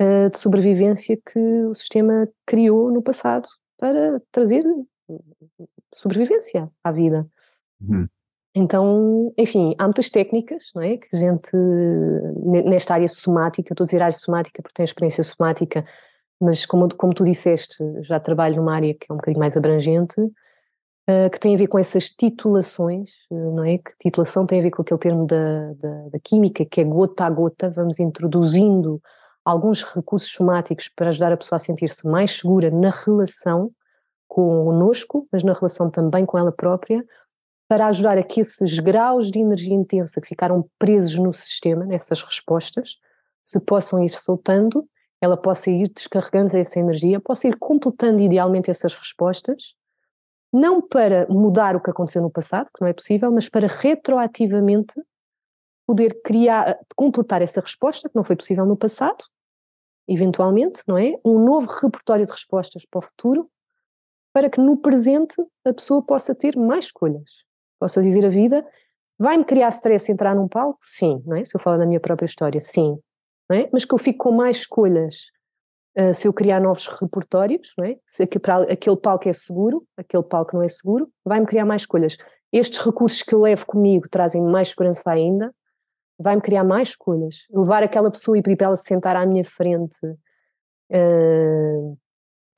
uh, 0.00 0.30
de 0.30 0.38
sobrevivência 0.38 1.18
que 1.30 1.38
o 1.38 1.74
sistema 1.74 2.26
criou 2.46 2.90
no 2.90 3.02
passado 3.02 3.50
para 3.76 4.18
trazer 4.32 4.64
sobrevivência 5.94 6.70
à 6.82 6.92
vida. 6.92 7.26
Uhum. 7.80 8.06
Então, 8.54 9.32
enfim, 9.38 9.74
há 9.78 9.84
muitas 9.84 10.10
técnicas, 10.10 10.70
não 10.74 10.82
é? 10.82 10.96
Que 10.96 11.08
a 11.14 11.16
gente, 11.16 11.56
nesta 12.64 12.94
área 12.94 13.06
somática, 13.06 13.70
eu 13.70 13.74
estou 13.74 13.84
a 13.84 13.86
dizer 13.86 14.02
área 14.02 14.12
somática 14.12 14.60
porque 14.60 14.74
tenho 14.74 14.84
experiência 14.84 15.22
somática, 15.22 15.84
mas 16.40 16.66
como, 16.66 16.88
como 16.96 17.14
tu 17.14 17.22
disseste, 17.24 17.76
já 18.00 18.18
trabalho 18.18 18.56
numa 18.56 18.74
área 18.74 18.92
que 18.92 19.06
é 19.08 19.12
um 19.12 19.16
bocadinho 19.16 19.38
mais 19.38 19.56
abrangente, 19.56 20.20
uh, 20.20 21.30
que 21.30 21.38
tem 21.38 21.54
a 21.54 21.58
ver 21.58 21.68
com 21.68 21.78
essas 21.78 22.10
titulações, 22.10 23.10
não 23.30 23.64
é? 23.64 23.78
Que 23.78 23.92
titulação 24.00 24.44
tem 24.44 24.58
a 24.58 24.62
ver 24.62 24.70
com 24.72 24.82
aquele 24.82 24.98
termo 24.98 25.26
da, 25.26 25.72
da, 25.74 26.08
da, 26.08 26.18
química, 26.18 26.64
que 26.64 26.80
é 26.80 26.84
gota 26.84 27.26
a 27.26 27.30
gota, 27.30 27.70
vamos 27.70 28.00
introduzindo 28.00 29.00
alguns 29.44 29.84
recursos 29.84 30.30
somáticos 30.30 30.88
para 30.88 31.08
ajudar 31.08 31.32
a 31.32 31.36
pessoa 31.36 31.56
a 31.56 31.60
sentir-se 31.60 32.08
mais 32.08 32.32
segura 32.32 32.68
na 32.70 32.90
relação 32.90 33.70
conosco, 34.30 35.26
mas 35.32 35.42
na 35.42 35.52
relação 35.52 35.90
também 35.90 36.24
com 36.24 36.38
ela 36.38 36.52
própria, 36.52 37.04
para 37.68 37.88
ajudar 37.88 38.16
a 38.16 38.22
que 38.22 38.40
esses 38.40 38.78
graus 38.78 39.28
de 39.28 39.40
energia 39.40 39.74
intensa 39.74 40.20
que 40.20 40.28
ficaram 40.28 40.68
presos 40.78 41.18
no 41.18 41.32
sistema, 41.32 41.84
nessas 41.84 42.22
respostas, 42.22 42.98
se 43.42 43.60
possam 43.60 44.02
ir 44.02 44.08
soltando, 44.08 44.88
ela 45.20 45.36
possa 45.36 45.68
ir 45.70 45.88
descarregando 45.88 46.56
essa 46.56 46.78
energia, 46.78 47.20
possa 47.20 47.48
ir 47.48 47.56
completando 47.58 48.20
idealmente 48.20 48.70
essas 48.70 48.94
respostas, 48.94 49.74
não 50.52 50.80
para 50.80 51.26
mudar 51.28 51.74
o 51.74 51.80
que 51.80 51.90
aconteceu 51.90 52.22
no 52.22 52.30
passado, 52.30 52.70
que 52.72 52.80
não 52.80 52.88
é 52.88 52.92
possível, 52.92 53.32
mas 53.32 53.48
para 53.48 53.66
retroativamente 53.66 54.94
poder 55.86 56.20
criar, 56.22 56.78
completar 56.94 57.42
essa 57.42 57.60
resposta 57.60 58.08
que 58.08 58.14
não 58.14 58.24
foi 58.24 58.36
possível 58.36 58.64
no 58.64 58.76
passado, 58.76 59.24
eventualmente, 60.08 60.82
não 60.86 60.96
é? 60.96 61.14
Um 61.24 61.44
novo 61.44 61.66
repertório 61.66 62.24
de 62.24 62.32
respostas 62.32 62.84
para 62.84 62.98
o 62.98 63.02
futuro, 63.02 63.50
para 64.32 64.48
que 64.48 64.60
no 64.60 64.76
presente 64.76 65.34
a 65.64 65.72
pessoa 65.72 66.02
possa 66.02 66.34
ter 66.34 66.56
mais 66.56 66.86
escolhas 66.86 67.44
possa 67.80 68.02
viver 68.02 68.26
a 68.26 68.28
vida. 68.28 68.64
Vai-me 69.18 69.44
criar 69.44 69.70
stress 69.70 70.12
entrar 70.12 70.36
num 70.36 70.46
palco? 70.46 70.78
Sim, 70.82 71.22
não 71.26 71.36
é? 71.36 71.44
Se 71.44 71.56
eu 71.56 71.60
falar 71.60 71.78
da 71.78 71.86
minha 71.86 71.98
própria 71.98 72.26
história, 72.26 72.60
sim. 72.60 72.98
Não 73.48 73.56
é? 73.56 73.68
Mas 73.72 73.84
que 73.84 73.94
eu 73.94 73.98
fico 73.98 74.18
com 74.18 74.32
mais 74.32 74.58
escolhas 74.58 75.30
uh, 75.98 76.14
se 76.14 76.28
eu 76.28 76.32
criar 76.32 76.60
novos 76.60 76.86
repertórios, 76.86 77.72
não 77.76 77.84
é? 77.86 77.96
Se 78.06 78.22
aquele, 78.22 78.72
aquele 78.72 78.96
palco 78.96 79.28
é 79.28 79.32
seguro, 79.32 79.84
aquele 79.96 80.22
palco 80.22 80.54
não 80.54 80.62
é 80.62 80.68
seguro, 80.68 81.10
vai-me 81.24 81.46
criar 81.46 81.64
mais 81.64 81.82
escolhas. 81.82 82.16
Estes 82.52 82.78
recursos 82.78 83.22
que 83.22 83.34
eu 83.34 83.40
levo 83.40 83.66
comigo 83.66 84.08
trazem 84.08 84.42
mais 84.44 84.68
segurança 84.68 85.10
ainda, 85.10 85.52
vai-me 86.18 86.42
criar 86.42 86.64
mais 86.64 86.90
escolhas. 86.90 87.46
Levar 87.50 87.82
aquela 87.82 88.10
pessoa 88.10 88.38
e 88.38 88.42
pedir 88.42 88.56
para 88.56 88.68
ela 88.68 88.76
se 88.76 88.84
sentar 88.84 89.16
à 89.16 89.26
minha 89.26 89.44
frente 89.44 89.98
uh, 90.92 91.98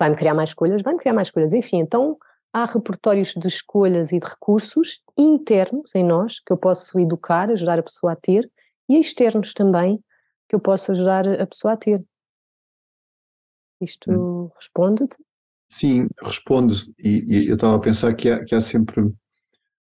vai-me 0.02 0.16
criar 0.16 0.34
mais 0.34 0.50
escolhas, 0.50 0.82
vai-me 0.82 0.98
criar 0.98 1.12
mais 1.12 1.28
escolhas. 1.28 1.52
Enfim, 1.54 1.78
então 1.78 2.18
há 2.52 2.64
repertórios 2.64 3.34
de 3.34 3.46
escolhas 3.46 4.10
e 4.10 4.18
de 4.18 4.26
recursos 4.26 5.00
internos 5.16 5.94
em 5.94 6.04
nós 6.04 6.40
que 6.40 6.52
eu 6.52 6.56
posso 6.56 6.98
educar, 6.98 7.48
ajudar 7.50 7.78
a 7.78 7.82
pessoa 7.82 8.12
a 8.12 8.16
ter, 8.16 8.50
e 8.88 8.98
externos 8.98 9.54
também 9.54 10.02
que 10.48 10.56
eu 10.56 10.60
posso 10.60 10.90
ajudar 10.90 11.28
a 11.28 11.46
pessoa 11.46 11.74
a 11.74 11.76
ter. 11.76 12.04
Isto 13.80 14.10
hum. 14.10 14.50
responde-te? 14.56 15.16
Sim, 15.70 16.08
responde. 16.20 16.92
E, 16.98 17.24
e, 17.26 17.48
eu 17.48 17.54
estava 17.54 17.76
a 17.76 17.80
pensar 17.80 18.12
que 18.14 18.28
há, 18.28 18.44
que 18.44 18.54
há 18.54 18.60
sempre. 18.60 19.00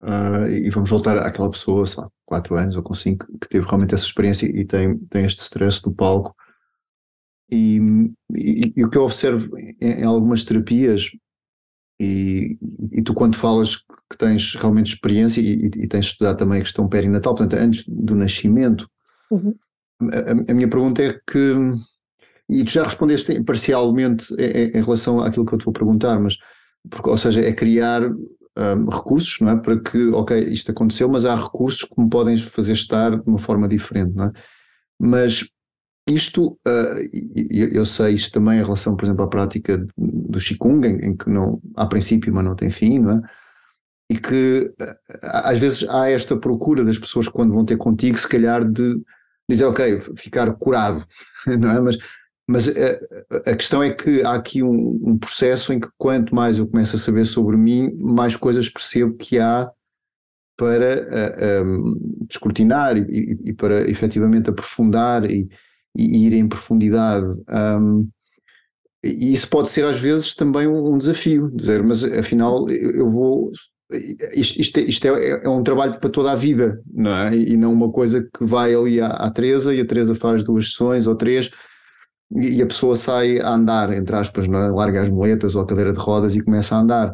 Uh, 0.03 0.47
e 0.51 0.69
vamos 0.71 0.91
voltar 0.91 1.17
àquela 1.19 1.49
pessoa, 1.49 1.87
sei 1.87 2.03
lá, 2.03 2.11
quatro 2.27 2.57
anos 2.57 2.77
ou 2.77 2.83
com 2.83 2.93
cinco, 2.93 3.27
que 3.41 3.49
teve 3.49 3.65
realmente 3.65 3.95
essa 3.95 4.05
experiência 4.05 4.47
e 4.47 4.65
tem, 4.65 4.99
tem 5.07 5.25
este 5.25 5.41
stress 5.41 5.81
do 5.81 5.93
palco. 5.93 6.35
E, 7.55 7.79
e, 8.35 8.73
e 8.75 8.85
o 8.85 8.89
que 8.89 8.97
eu 8.97 9.05
observo 9.05 9.47
em, 9.59 10.03
algumas 10.05 10.43
terapias 10.43 11.11
e, 12.01 12.57
e, 12.91 13.03
tu, 13.03 13.13
quando 13.13 13.37
falas 13.37 13.77
que 13.77 14.17
tens 14.19 14.55
realmente 14.55 14.95
experiência 14.95 15.43
e, 15.43 15.87
tens 15.87 16.07
estudado 16.07 16.39
também 16.39 16.61
a 16.61 16.63
questão 16.63 16.89
perinatal, 16.89 17.35
portanto, 17.35 17.61
antes 17.61 17.85
do 17.87 18.15
nascimento, 18.15 18.89
uhum. 19.31 19.55
a, 20.11 20.51
a, 20.51 20.55
minha 20.55 20.69
pergunta 20.69 21.03
é 21.03 21.13
que, 21.13 21.55
e 22.49 22.65
tu 22.65 22.73
já 22.73 22.85
respondeste 22.85 23.45
parcialmente 23.45 24.35
em, 24.39 24.79
em, 24.79 24.83
relação 24.83 25.21
àquilo 25.21 25.45
que 25.45 25.55
eu 25.55 25.59
te 25.59 25.65
vou 25.67 25.75
perguntar, 25.75 26.19
mas, 26.19 26.39
porque, 26.89 27.11
ou 27.11 27.19
seja, 27.19 27.41
é 27.41 27.53
criar 27.53 28.03
um, 28.11 28.89
recursos, 28.91 29.39
não 29.41 29.51
é? 29.51 29.57
Para 29.57 29.79
que, 29.79 30.09
ok, 30.09 30.39
isto 30.45 30.71
aconteceu, 30.71 31.09
mas 31.09 31.27
há 31.27 31.37
recursos 31.37 31.85
que 31.85 32.01
me 32.01 32.09
podem 32.09 32.37
fazer 32.37 32.73
estar 32.73 33.11
de 33.11 33.29
uma 33.29 33.39
forma 33.39 33.69
diferente, 33.69 34.15
não 34.15 34.25
é? 34.25 34.33
Mas 34.99 35.45
isto, 36.07 36.59
uh, 36.67 36.99
eu 37.51 37.85
sei 37.85 38.15
isto 38.15 38.33
também 38.33 38.59
em 38.59 38.63
relação, 38.63 38.97
por 38.97 39.05
exemplo, 39.05 39.25
à 39.25 39.29
prática 39.29 39.87
do 39.97 40.39
Qigong, 40.39 40.87
em, 40.87 41.17
que 41.17 41.31
não 41.31 41.61
há 41.77 41.87
princípio, 41.87 42.33
mas 42.35 42.45
não 42.45 42.57
tem 42.57 42.71
fim, 42.71 42.99
não 42.99 43.13
é? 43.13 43.23
E 44.11 44.19
que 44.19 44.73
uh, 44.81 44.97
às 45.23 45.59
vezes 45.59 45.89
há 45.89 46.11
esta 46.11 46.37
procura 46.37 46.85
das 46.85 46.99
pessoas 46.99 47.29
quando 47.29 47.53
vão 47.53 47.65
ter 47.65 47.77
contigo, 47.77 48.19
se 48.19 48.29
calhar 48.29 48.69
de 48.69 49.01
dizer, 49.49 49.65
ok, 49.65 50.01
ficar 50.17 50.53
curado, 50.55 51.07
não 51.47 51.71
é? 51.71 51.81
Mas, 51.81 51.99
mas 52.49 52.67
uh, 52.67 52.73
a 53.47 53.55
questão 53.55 53.81
é 53.81 53.93
que 53.93 54.23
há 54.23 54.35
aqui 54.35 54.61
um, 54.61 55.01
um, 55.05 55.17
processo 55.17 55.73
em 55.73 55.79
que 55.79 55.89
quanto 55.97 56.35
mais 56.35 56.59
eu 56.59 56.67
começo 56.67 56.97
a 56.97 56.99
saber 56.99 57.27
sobre 57.27 57.57
mim, 57.57 57.93
mais 57.95 58.35
coisas 58.35 58.69
percebo 58.69 59.15
que 59.15 59.39
há 59.39 59.71
para 60.57 61.65
um, 61.65 61.97
descortinar 62.29 62.97
e, 62.97 63.39
e, 63.45 63.53
para 63.53 63.89
efetivamente 63.91 64.51
aprofundar 64.51 65.25
e 65.25 65.49
e, 65.97 66.27
ir 66.27 66.33
em 66.33 66.49
profundidade. 66.49 67.27
Um, 67.49 68.09
e 69.05 69.33
isso 69.33 69.49
pode 69.49 69.69
ser 69.69 69.85
às 69.85 69.99
vezes 69.99 70.35
também 70.35 70.67
um, 70.67 70.97
desafio, 70.97 71.51
dizer, 71.55 71.83
mas 71.83 72.05
afinal 72.05 72.69
eu 72.71 73.09
vou. 73.09 73.51
Isto, 74.33 74.61
isto, 74.61 74.79
é, 74.79 74.83
isto 74.83 75.07
é, 75.07 75.45
é, 75.45 75.49
um 75.49 75.63
trabalho 75.63 76.01
para 76.01 76.09
toda 76.09 76.33
a 76.33 76.37
vida, 76.37 76.81
não 76.91 77.11
é? 77.11 77.37
E 77.37 77.57
não 77.59 77.73
uma 77.73 77.93
coisa 77.93 78.23
que 78.23 78.43
vai 78.43 78.75
ali 78.75 79.01
à, 79.01 79.09
à 79.09 79.31
Teresa 79.31 79.75
e 79.75 79.81
a 79.81 79.87
Teresa 79.87 80.15
faz 80.15 80.43
duas 80.43 80.71
sessões 80.71 81.07
ou 81.07 81.15
três 81.15 81.51
e 82.35 82.63
a 82.63 82.67
pessoa 82.67 82.97
sai 82.97 83.39
a 83.39 83.51
andar, 83.51 83.93
entre 83.93 84.17
aspas, 84.17 84.49
não 84.49 84.59
é? 84.59 84.71
larga 84.71 85.03
as 85.03 85.11
moletas 85.11 85.55
ou 85.55 85.63
a 85.63 85.67
cadeira 85.67 85.93
de 85.93 85.99
rodas 85.99 86.35
e 86.35 86.43
começa 86.43 86.75
a 86.75 86.81
andar. 86.81 87.13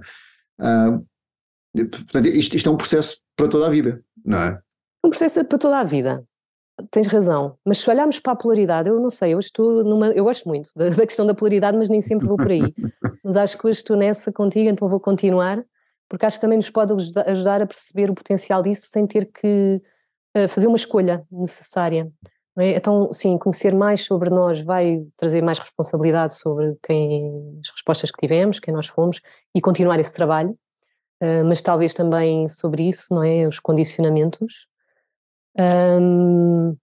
Uh, 0.61 1.05
portanto, 1.89 2.27
isto, 2.27 2.57
isto 2.57 2.69
é 2.69 2.73
um 2.73 2.77
processo 2.77 3.17
para 3.37 3.49
toda 3.49 3.67
a 3.67 3.71
vida, 3.71 4.01
não 4.25 4.39
é? 4.39 4.59
Um 5.05 5.11
processo 5.11 5.45
para 5.45 5.59
toda 5.59 5.79
a 5.79 5.85
vida. 5.85 6.25
Tens 6.91 7.09
razão, 7.09 7.57
mas 7.65 7.79
se 7.79 7.91
olharmos 7.91 8.21
para 8.21 8.35
a 8.35 8.37
polaridade, 8.37 8.89
eu 8.89 9.01
não 9.01 9.11
sei, 9.11 9.35
eu 9.35 9.39
estou 9.39 9.83
numa. 9.83 10.09
Eu 10.09 10.25
gosto 10.25 10.49
muito 10.49 10.71
da, 10.77 10.89
da 10.91 11.07
questão 11.07 11.27
da 11.27 11.35
polaridade, 11.35 11.77
mas 11.77 11.89
nem 11.89 12.01
sempre 12.01 12.29
vou 12.29 12.37
por 12.37 12.51
aí. 12.51 12.63
mas 13.25 13.37
acho 13.37 13.59
que 13.59 13.67
hoje 13.67 13.79
estou 13.79 13.97
nessa 13.97 14.33
contigo, 14.33 14.71
então 14.71 14.89
vou 14.89 15.01
continuar, 15.01 15.65
porque 16.09 16.25
acho 16.25 16.37
que 16.37 16.41
também 16.41 16.57
nos 16.57 16.71
pode 16.71 16.93
ajudar 17.27 17.63
a 17.63 17.67
perceber 17.67 18.11
o 18.11 18.15
potencial 18.15 18.63
disso 18.63 18.87
sem 18.87 19.07
ter 19.07 19.27
que 19.27 19.83
uh, 20.37 20.49
fazer 20.49 20.69
uma 20.69 20.77
escolha 20.77 21.27
necessária. 21.31 22.11
É? 22.59 22.77
Então, 22.77 23.13
sim, 23.13 23.39
conhecer 23.39 23.75
mais 23.75 24.05
sobre 24.05 24.31
nós 24.31 24.61
vai 24.61 25.01
trazer 25.17 25.43
mais 25.43 25.59
responsabilidade 25.59 26.35
sobre 26.35 26.77
quem, 26.83 27.61
as 27.63 27.71
respostas 27.71 28.11
que 28.11 28.19
tivemos, 28.19 28.59
quem 28.59 28.75
nós 28.75 28.87
fomos 28.87 29.21
e 29.55 29.61
continuar 29.61 30.01
esse 30.01 30.13
trabalho, 30.13 30.51
uh, 31.23 31.45
mas 31.45 31.61
talvez 31.61 31.93
também 31.93 32.49
sobre 32.49 32.89
isso, 32.89 33.13
não 33.15 33.23
é? 33.23 33.47
Os 33.47 33.61
condicionamentos 33.61 34.69
um, 35.59 36.77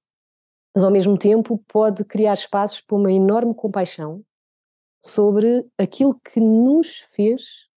mas 0.76 0.84
ao 0.84 0.92
mesmo 0.92 1.18
tempo 1.18 1.58
pode 1.68 2.04
criar 2.04 2.34
espaços 2.34 2.82
para 2.82 2.98
uma 2.98 3.12
enorme 3.12 3.54
compaixão 3.54 4.22
sobre 5.04 5.66
aquilo 5.78 6.20
que 6.20 6.40
nos 6.40 7.00
fez 7.14 7.70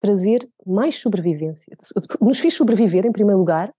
trazer 0.00 0.48
mais 0.66 0.96
sobrevivência. 0.96 1.76
Nos 2.20 2.40
fez 2.40 2.54
sobreviver, 2.54 3.06
em 3.06 3.12
primeiro 3.12 3.38
lugar, 3.38 3.72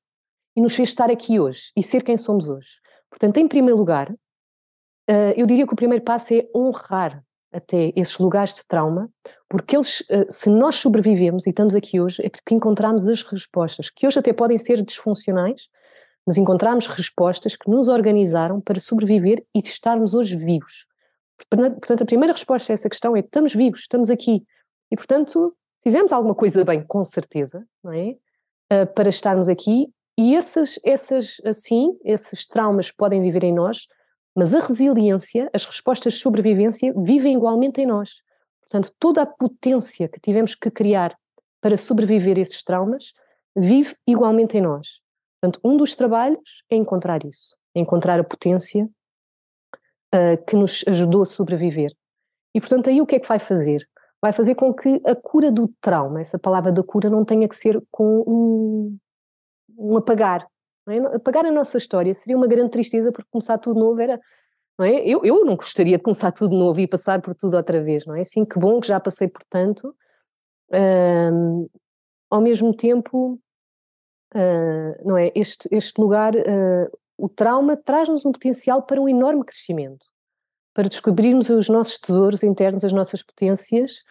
e 0.55 0.61
nos 0.61 0.75
fez 0.75 0.89
estar 0.89 1.11
aqui 1.11 1.39
hoje 1.39 1.71
e 1.75 1.83
ser 1.83 2.01
quem 2.01 2.15
somos 2.15 2.47
hoje. 2.47 2.79
Portanto, 3.09 3.37
em 3.37 3.47
primeiro 3.47 3.77
lugar, 3.77 4.15
eu 5.35 5.45
diria 5.45 5.67
que 5.67 5.73
o 5.73 5.75
primeiro 5.75 6.03
passo 6.03 6.33
é 6.33 6.47
honrar 6.55 7.23
até 7.51 7.93
esses 7.95 8.17
lugares 8.17 8.55
de 8.55 8.65
trauma, 8.65 9.09
porque 9.49 9.75
eles, 9.75 10.03
se 10.29 10.49
nós 10.49 10.75
sobrevivemos 10.75 11.45
e 11.45 11.51
estamos 11.51 11.75
aqui 11.75 11.99
hoje, 11.99 12.25
é 12.25 12.29
porque 12.29 12.55
encontramos 12.55 13.07
as 13.07 13.21
respostas, 13.21 13.89
que 13.89 14.07
hoje 14.07 14.19
até 14.19 14.33
podem 14.33 14.57
ser 14.57 14.81
disfuncionais, 14.81 15.69
mas 16.25 16.37
encontramos 16.37 16.87
respostas 16.87 17.55
que 17.55 17.69
nos 17.69 17.87
organizaram 17.87 18.59
para 18.59 18.79
sobreviver 18.79 19.45
e 19.53 19.59
estarmos 19.59 20.13
hoje 20.13 20.35
vivos. 20.35 20.87
Portanto, 21.49 22.01
a 22.01 22.05
primeira 22.05 22.33
resposta 22.33 22.71
a 22.71 22.73
essa 22.73 22.89
questão 22.89 23.15
é: 23.15 23.19
estamos 23.19 23.53
vivos, 23.53 23.81
estamos 23.81 24.09
aqui. 24.09 24.43
E, 24.91 24.95
portanto, 24.95 25.55
fizemos 25.83 26.11
alguma 26.11 26.33
coisa 26.33 26.63
bem, 26.63 26.83
com 26.85 27.03
certeza, 27.03 27.65
não 27.83 27.91
é? 27.91 28.15
Uh, 28.71 28.93
para 28.93 29.09
estarmos 29.09 29.49
aqui. 29.49 29.87
E 30.17 30.35
essas, 30.35 30.79
essas, 30.83 31.41
assim, 31.45 31.97
esses 32.03 32.47
traumas 32.47 32.89
podem 32.89 33.21
viver 33.21 33.43
em 33.43 33.53
nós, 33.53 33.85
mas 34.35 34.53
a 34.53 34.59
resiliência, 34.59 35.49
as 35.53 35.65
respostas 35.65 36.13
de 36.13 36.19
sobrevivência 36.19 36.93
vivem 36.95 37.33
igualmente 37.33 37.81
em 37.81 37.85
nós. 37.85 38.21
Portanto, 38.61 38.93
toda 38.97 39.21
a 39.21 39.25
potência 39.25 40.07
que 40.07 40.19
tivemos 40.19 40.55
que 40.55 40.71
criar 40.71 41.15
para 41.61 41.77
sobreviver 41.77 42.37
a 42.37 42.41
esses 42.41 42.63
traumas 42.63 43.11
vive 43.55 43.95
igualmente 44.07 44.57
em 44.57 44.61
nós. 44.61 45.01
Portanto, 45.45 45.59
um 45.63 45.77
dos 45.77 45.95
trabalhos 45.95 46.63
é 46.71 46.75
encontrar 46.75 47.23
isso, 47.23 47.55
é 47.75 47.79
encontrar 47.79 48.19
a 48.19 48.23
potência 48.23 48.89
uh, 50.13 50.45
que 50.47 50.55
nos 50.55 50.83
ajudou 50.87 51.21
a 51.21 51.25
sobreviver. 51.25 51.91
E, 52.55 52.59
portanto, 52.59 52.89
aí 52.89 52.99
o 52.99 53.05
que 53.05 53.15
é 53.15 53.19
que 53.19 53.27
vai 53.27 53.37
fazer? 53.37 53.87
vai 54.21 54.33
fazer 54.33 54.55
com 54.55 54.73
que 54.73 54.99
a 55.05 55.13
cura 55.13 55.51
do 55.51 55.71
trauma, 55.79 56.19
essa 56.19 56.39
palavra 56.39 56.71
da 56.71 56.81
cura, 56.81 57.11
não 57.11 57.23
tenha 57.23 57.47
que 57.47 57.55
ser 57.55 57.79
com 57.91 58.23
um, 58.25 58.97
um 59.77 59.97
apagar. 59.97 60.47
É? 60.89 60.97
Apagar 61.15 61.45
a 61.45 61.51
nossa 61.51 61.77
história 61.77 62.11
seria 62.11 62.35
uma 62.35 62.47
grande 62.47 62.71
tristeza 62.71 63.11
porque 63.11 63.29
começar 63.29 63.59
tudo 63.59 63.79
novo 63.79 64.01
era. 64.01 64.19
Não 64.79 64.85
é? 64.85 65.05
eu, 65.05 65.23
eu 65.23 65.45
não 65.45 65.55
gostaria 65.55 65.97
de 65.97 66.03
começar 66.03 66.31
tudo 66.31 66.57
novo 66.57 66.79
e 66.79 66.87
passar 66.87 67.21
por 67.21 67.35
tudo 67.35 67.55
outra 67.55 67.83
vez, 67.83 68.03
não 68.07 68.15
é? 68.15 68.21
Assim, 68.21 68.43
que 68.43 68.57
bom 68.57 68.79
que 68.79 68.87
já 68.87 68.99
passei 68.99 69.27
por 69.27 69.43
tanto. 69.47 69.95
Um, 70.73 71.69
ao 72.31 72.41
mesmo 72.41 72.75
tempo, 72.75 73.39
uh, 74.35 75.07
não 75.07 75.17
é? 75.17 75.31
Este, 75.33 75.67
este 75.71 75.99
lugar, 75.99 76.35
uh, 76.35 76.97
o 77.17 77.29
trauma 77.29 77.77
traz-nos 77.77 78.25
um 78.25 78.31
potencial 78.31 78.83
para 78.83 79.01
um 79.01 79.07
enorme 79.07 79.43
crescimento, 79.43 80.05
para 80.73 80.89
descobrirmos 80.89 81.49
os 81.49 81.69
nossos 81.69 81.97
tesouros 81.97 82.43
internos, 82.43 82.83
as 82.83 82.91
nossas 82.91 83.23
potências. 83.23 84.03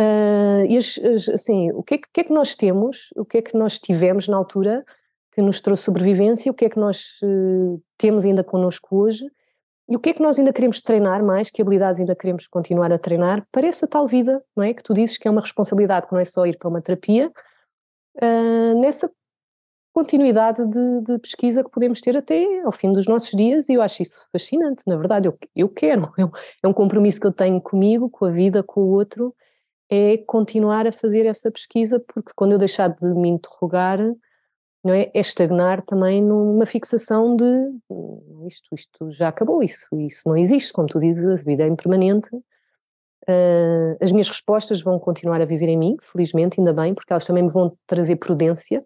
Uh, 0.00 0.66
e 0.68 0.76
as, 0.76 0.98
as, 0.98 1.28
assim, 1.28 1.70
o 1.72 1.82
que 1.82 1.94
é 1.94 1.98
que, 1.98 2.08
que, 2.12 2.20
é 2.20 2.24
que 2.24 2.32
nós 2.32 2.54
temos, 2.54 3.08
o 3.16 3.24
que 3.24 3.38
é 3.38 3.42
que 3.42 3.56
nós 3.56 3.78
tivemos 3.78 4.28
na 4.28 4.36
altura 4.36 4.84
que 5.32 5.40
nos 5.40 5.60
trouxe 5.60 5.84
sobrevivência, 5.84 6.52
o 6.52 6.54
que 6.54 6.66
é 6.66 6.68
que 6.68 6.78
nós 6.78 7.18
temos 7.96 8.22
ainda 8.26 8.44
connosco 8.44 8.98
hoje 8.98 9.24
e 9.88 9.96
o 9.96 9.98
que 9.98 10.10
é 10.10 10.12
que 10.12 10.22
nós 10.22 10.38
ainda 10.38 10.52
queremos 10.52 10.80
treinar 10.80 11.24
mais, 11.24 11.50
que 11.50 11.62
habilidades 11.62 12.00
ainda 12.00 12.14
queremos 12.14 12.46
continuar 12.46 12.92
a 12.92 12.98
treinar 12.98 13.46
para 13.50 13.66
essa 13.66 13.86
tal 13.86 14.06
vida, 14.06 14.42
não 14.54 14.62
é? 14.62 14.72
Que 14.72 14.82
tu 14.82 14.94
dizes 14.94 15.18
que 15.18 15.26
é 15.26 15.30
uma 15.30 15.40
responsabilidade, 15.40 16.06
que 16.06 16.12
não 16.12 16.20
é 16.20 16.24
só 16.24 16.46
ir 16.46 16.58
para 16.58 16.68
uma 16.68 16.80
terapia, 16.80 17.32
uh, 18.16 18.80
nessa 18.80 19.10
continuidade 19.92 20.66
de, 20.66 21.00
de, 21.02 21.18
pesquisa 21.18 21.62
que 21.62 21.70
podemos 21.70 22.00
ter 22.00 22.16
até 22.16 22.62
ao 22.62 22.72
fim 22.72 22.92
dos 22.92 23.06
nossos 23.06 23.30
dias 23.30 23.68
e 23.68 23.74
eu 23.74 23.82
acho 23.82 24.02
isso 24.02 24.26
fascinante, 24.32 24.82
na 24.86 24.96
verdade 24.96 25.28
eu, 25.28 25.38
eu 25.54 25.68
quero, 25.68 26.12
eu, 26.16 26.30
é 26.62 26.68
um 26.68 26.72
compromisso 26.72 27.20
que 27.20 27.26
eu 27.26 27.32
tenho 27.32 27.60
comigo, 27.60 28.08
com 28.08 28.24
a 28.24 28.30
vida, 28.30 28.62
com 28.62 28.80
o 28.80 28.90
outro, 28.90 29.34
é 29.90 30.16
continuar 30.18 30.86
a 30.86 30.92
fazer 30.92 31.26
essa 31.26 31.50
pesquisa 31.50 32.00
porque 32.00 32.32
quando 32.34 32.52
eu 32.52 32.58
deixar 32.58 32.88
de 32.88 33.06
me 33.06 33.28
interrogar 33.28 33.98
não 34.84 34.92
é? 34.92 35.10
é 35.14 35.20
estagnar 35.20 35.82
também 35.82 36.22
numa 36.22 36.66
fixação 36.66 37.36
de 37.36 37.44
hum, 37.88 38.46
isto, 38.46 38.68
isto 38.74 39.12
já 39.12 39.28
acabou, 39.28 39.62
isso, 39.62 39.86
isso 40.00 40.22
não 40.26 40.36
existe, 40.36 40.72
como 40.72 40.88
tu 40.88 40.98
dizes, 40.98 41.24
a 41.24 41.44
vida 41.44 41.64
é 41.64 41.68
impermanente. 41.68 42.34
Uh, 43.28 43.96
as 44.00 44.10
minhas 44.10 44.28
respostas 44.28 44.82
vão 44.82 44.98
continuar 44.98 45.40
a 45.40 45.44
viver 45.44 45.68
em 45.68 45.78
mim, 45.78 45.96
felizmente, 46.00 46.58
ainda 46.58 46.72
bem, 46.72 46.92
porque 46.92 47.12
elas 47.12 47.24
também 47.24 47.44
me 47.44 47.50
vão 47.50 47.76
trazer 47.86 48.16
prudência. 48.16 48.84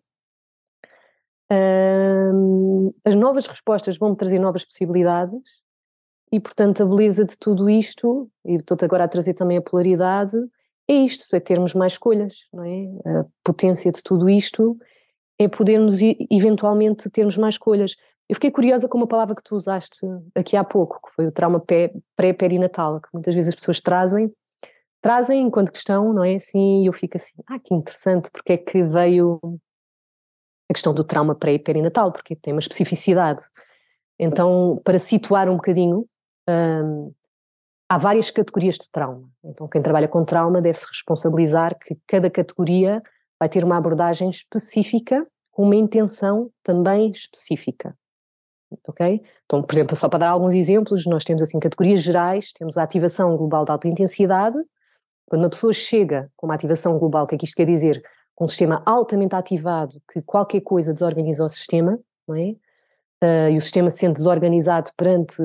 As 3.05 3.15
novas 3.15 3.47
respostas 3.47 3.97
vão 3.97 4.15
trazer 4.15 4.39
novas 4.39 4.65
possibilidades 4.65 5.41
e, 6.33 6.41
portanto, 6.41 6.83
a 6.83 6.87
beleza 6.87 7.25
de 7.25 7.39
tudo 7.39 7.71
isto, 7.71 8.29
e 8.45 8.57
estou-te 8.57 8.85
agora 8.85 9.05
a 9.05 9.09
trazer 9.09 9.35
também 9.35 9.57
a 9.57 9.63
polaridade, 9.63 10.37
é 10.89 10.95
isto, 10.95 11.35
é 11.35 11.41
termos 11.41 11.75
mais 11.75 11.93
escolhas, 11.93 12.49
não 12.53 12.65
é? 12.65 12.87
A 13.21 13.27
potência 13.45 13.91
de 13.93 14.03
tudo 14.03 14.29
isto 14.29 14.77
é 15.39 15.49
podermos 15.49 16.01
eventualmente 16.31 17.11
termos 17.11 17.37
mais 17.37 17.55
escolhas. 17.55 17.95
Eu 18.29 18.35
fiquei 18.35 18.51
curiosa 18.51 18.89
com 18.89 18.99
uma 18.99 19.07
palavra 19.07 19.35
que 19.35 19.43
tu 19.43 19.55
usaste 19.55 20.01
aqui 20.35 20.57
há 20.57 20.65
pouco, 20.65 21.01
que 21.07 21.15
foi 21.15 21.27
o 21.27 21.33
trauma 21.33 21.63
pré-perinatal, 22.17 23.01
que 23.01 23.09
muitas 23.13 23.35
vezes 23.35 23.51
as 23.51 23.55
pessoas 23.55 23.81
trazem, 23.81 24.33
trazem 25.01 25.43
enquanto 25.43 25.73
questão, 25.73 26.13
não 26.13 26.25
é? 26.25 26.35
Assim, 26.35 26.83
e 26.83 26.87
eu 26.87 26.93
fico 26.93 27.17
assim, 27.17 27.35
ah, 27.47 27.59
que 27.59 27.73
interessante, 27.75 28.31
porque 28.33 28.55
é 28.55 28.57
que 28.57 28.83
veio 28.83 29.41
a 30.69 30.75
questão 30.75 30.93
do 30.93 31.05
trauma 31.05 31.35
pré-perinatal, 31.35 32.13
porque 32.13 32.35
tem 32.37 32.53
uma 32.53 32.61
especificidade. 32.61 33.43
Então, 34.19 34.81
para 34.85 34.99
situar 34.99 35.49
um 35.49 35.57
bocadinho, 35.57 36.07
hum, 36.49 37.13
há 37.89 37.99
várias 37.99 38.31
categorias 38.31 38.77
de 38.77 38.91
trauma. 38.91 39.29
Então, 39.45 39.69
quem 39.69 39.83
trabalha 39.83 40.09
com 40.09 40.25
trauma 40.25 40.61
deve-se 40.61 40.87
responsabilizar 40.89 41.79
que 41.79 41.97
cada 42.07 42.31
categoria 42.31 43.03
vai 43.39 43.49
ter 43.49 43.65
uma 43.65 43.77
abordagem 43.77 44.31
específica 44.31 45.27
com 45.51 45.63
uma 45.65 45.77
intenção 45.77 46.51
também 46.63 47.11
específica. 47.11 47.97
Ok? 48.89 49.23
Então, 49.45 49.63
por 49.63 49.73
exemplo, 49.73 49.95
só 49.95 50.09
para 50.09 50.21
dar 50.21 50.31
alguns 50.31 50.55
exemplos, 50.55 51.07
nós 51.07 51.25
temos 51.25 51.43
assim 51.43 51.61
categorias 51.61 52.01
gerais, 52.01 52.53
temos 52.53 52.77
a 52.77 52.83
ativação 52.83 53.37
global 53.37 53.65
de 53.65 53.71
alta 53.71 53.87
intensidade. 53.87 54.57
Quando 55.27 55.43
uma 55.43 55.51
pessoa 55.51 55.73
chega 55.73 56.31
com 56.37 56.47
uma 56.47 56.55
ativação 56.55 56.99
global, 56.99 57.25
o 57.25 57.27
que 57.27 57.37
é 57.37 57.39
que 57.39 57.45
isto 57.45 57.55
quer 57.55 57.67
dizer? 57.67 58.03
Um 58.41 58.47
sistema 58.47 58.83
altamente 58.85 59.35
ativado, 59.35 60.01
que 60.13 60.21
qualquer 60.23 60.61
coisa 60.61 60.93
desorganiza 60.93 61.45
o 61.45 61.49
sistema, 61.49 61.99
não 62.29 62.35
é? 62.37 62.55
Uh, 63.25 63.51
e 63.51 63.57
o 63.57 63.63
sistema 63.63 63.89
se 63.89 63.99
sente 63.99 64.15
desorganizado 64.15 64.91
perante 64.95 65.37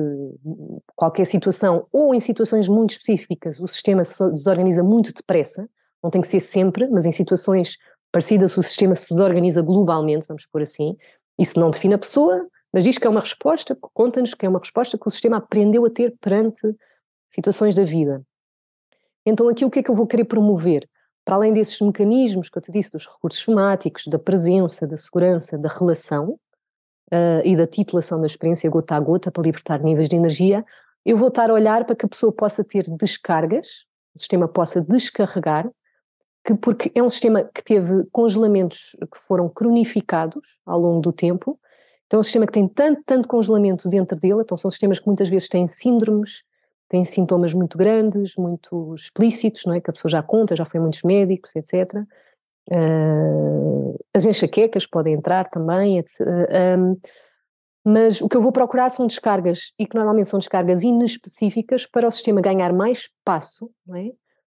qualquer 0.94 1.24
situação, 1.24 1.86
ou 1.90 2.14
em 2.14 2.20
situações 2.20 2.68
muito 2.68 2.90
específicas, 2.90 3.60
o 3.60 3.66
sistema 3.66 4.04
se 4.04 4.30
desorganiza 4.30 4.82
muito 4.82 5.12
depressa, 5.14 5.66
não 6.02 6.10
tem 6.10 6.20
que 6.20 6.26
ser 6.26 6.40
sempre, 6.40 6.86
mas 6.88 7.06
em 7.06 7.12
situações 7.12 7.78
parecidas 8.10 8.56
o 8.58 8.62
sistema 8.62 8.94
se 8.94 9.08
desorganiza 9.08 9.62
globalmente, 9.62 10.26
vamos 10.28 10.44
por 10.44 10.60
assim. 10.60 10.94
Isso 11.38 11.58
não 11.58 11.70
define 11.70 11.94
a 11.94 11.98
pessoa, 11.98 12.46
mas 12.72 12.84
diz 12.84 12.98
que 12.98 13.06
é 13.06 13.10
uma 13.10 13.20
resposta, 13.20 13.76
conta-nos 13.94 14.34
que 14.34 14.44
é 14.44 14.48
uma 14.48 14.58
resposta 14.58 14.98
que 14.98 15.08
o 15.08 15.10
sistema 15.10 15.38
aprendeu 15.38 15.84
a 15.86 15.90
ter 15.90 16.14
perante 16.20 16.60
situações 17.26 17.74
da 17.74 17.84
vida. 17.84 18.22
Então 19.24 19.48
aqui 19.48 19.64
o 19.64 19.70
que 19.70 19.78
é 19.78 19.82
que 19.82 19.90
eu 19.90 19.94
vou 19.94 20.06
querer 20.06 20.24
promover? 20.24 20.88
Para 21.24 21.36
além 21.36 21.52
desses 21.52 21.80
mecanismos 21.80 22.50
que 22.50 22.58
eu 22.58 22.62
te 22.62 22.72
disse, 22.72 22.90
dos 22.90 23.06
recursos 23.06 23.42
somáticos, 23.42 24.06
da 24.06 24.18
presença, 24.18 24.86
da 24.86 24.96
segurança, 24.96 25.56
da 25.56 25.68
relação 25.68 26.38
uh, 27.12 27.42
e 27.44 27.56
da 27.56 27.66
titulação 27.66 28.20
da 28.20 28.26
experiência 28.26 28.68
gota 28.68 28.96
a 28.96 29.00
gota 29.00 29.30
para 29.30 29.42
libertar 29.42 29.80
níveis 29.80 30.08
de 30.08 30.16
energia, 30.16 30.64
eu 31.04 31.16
vou 31.16 31.28
estar 31.28 31.50
a 31.50 31.54
olhar 31.54 31.84
para 31.84 31.96
que 31.96 32.06
a 32.06 32.08
pessoa 32.08 32.32
possa 32.32 32.64
ter 32.64 32.84
descargas, 32.90 33.84
o 34.14 34.18
sistema 34.18 34.48
possa 34.48 34.80
descarregar 34.80 35.70
que 36.44 36.54
porque 36.54 36.90
é 36.94 37.02
um 37.02 37.08
sistema 37.08 37.44
que 37.44 37.62
teve 37.62 38.04
congelamentos 38.10 38.96
que 39.00 39.18
foram 39.26 39.48
cronificados 39.48 40.58
ao 40.66 40.80
longo 40.80 41.00
do 41.00 41.12
tempo, 41.12 41.58
então 42.06 42.18
é 42.18 42.20
um 42.20 42.24
sistema 42.24 42.46
que 42.46 42.52
tem 42.52 42.68
tanto, 42.68 43.00
tanto 43.06 43.28
congelamento 43.28 43.88
dentro 43.88 44.18
dele, 44.18 44.42
então 44.42 44.56
são 44.56 44.70
sistemas 44.70 44.98
que 44.98 45.06
muitas 45.06 45.28
vezes 45.28 45.48
têm 45.48 45.66
síndromes, 45.66 46.42
têm 46.92 47.04
sintomas 47.04 47.54
muito 47.54 47.78
grandes, 47.78 48.36
muito 48.36 48.94
explícitos, 48.94 49.64
não 49.64 49.72
é? 49.72 49.80
que 49.80 49.88
a 49.88 49.92
pessoa 49.94 50.10
já 50.10 50.22
conta, 50.22 50.54
já 50.54 50.66
foi 50.66 50.78
a 50.78 50.82
muitos 50.82 51.02
médicos, 51.02 51.56
etc. 51.56 51.94
Uh, 52.70 53.94
ah, 53.94 53.98
as 54.14 54.26
enxaquecas 54.26 54.86
podem 54.86 55.14
entrar 55.14 55.48
também, 55.48 55.98
etc. 55.98 56.20
Um, 56.78 56.96
mas 57.82 58.20
o 58.20 58.28
que 58.28 58.36
eu 58.36 58.42
vou 58.42 58.52
procurar 58.52 58.90
são 58.90 59.06
descargas, 59.06 59.72
e 59.78 59.86
que 59.86 59.96
normalmente 59.96 60.28
são 60.28 60.38
descargas 60.38 60.82
inespecíficas, 60.82 61.86
para 61.86 62.06
o 62.06 62.10
sistema 62.10 62.42
ganhar 62.42 62.74
mais 62.74 62.98
espaço, 62.98 63.70
é? 63.96 64.12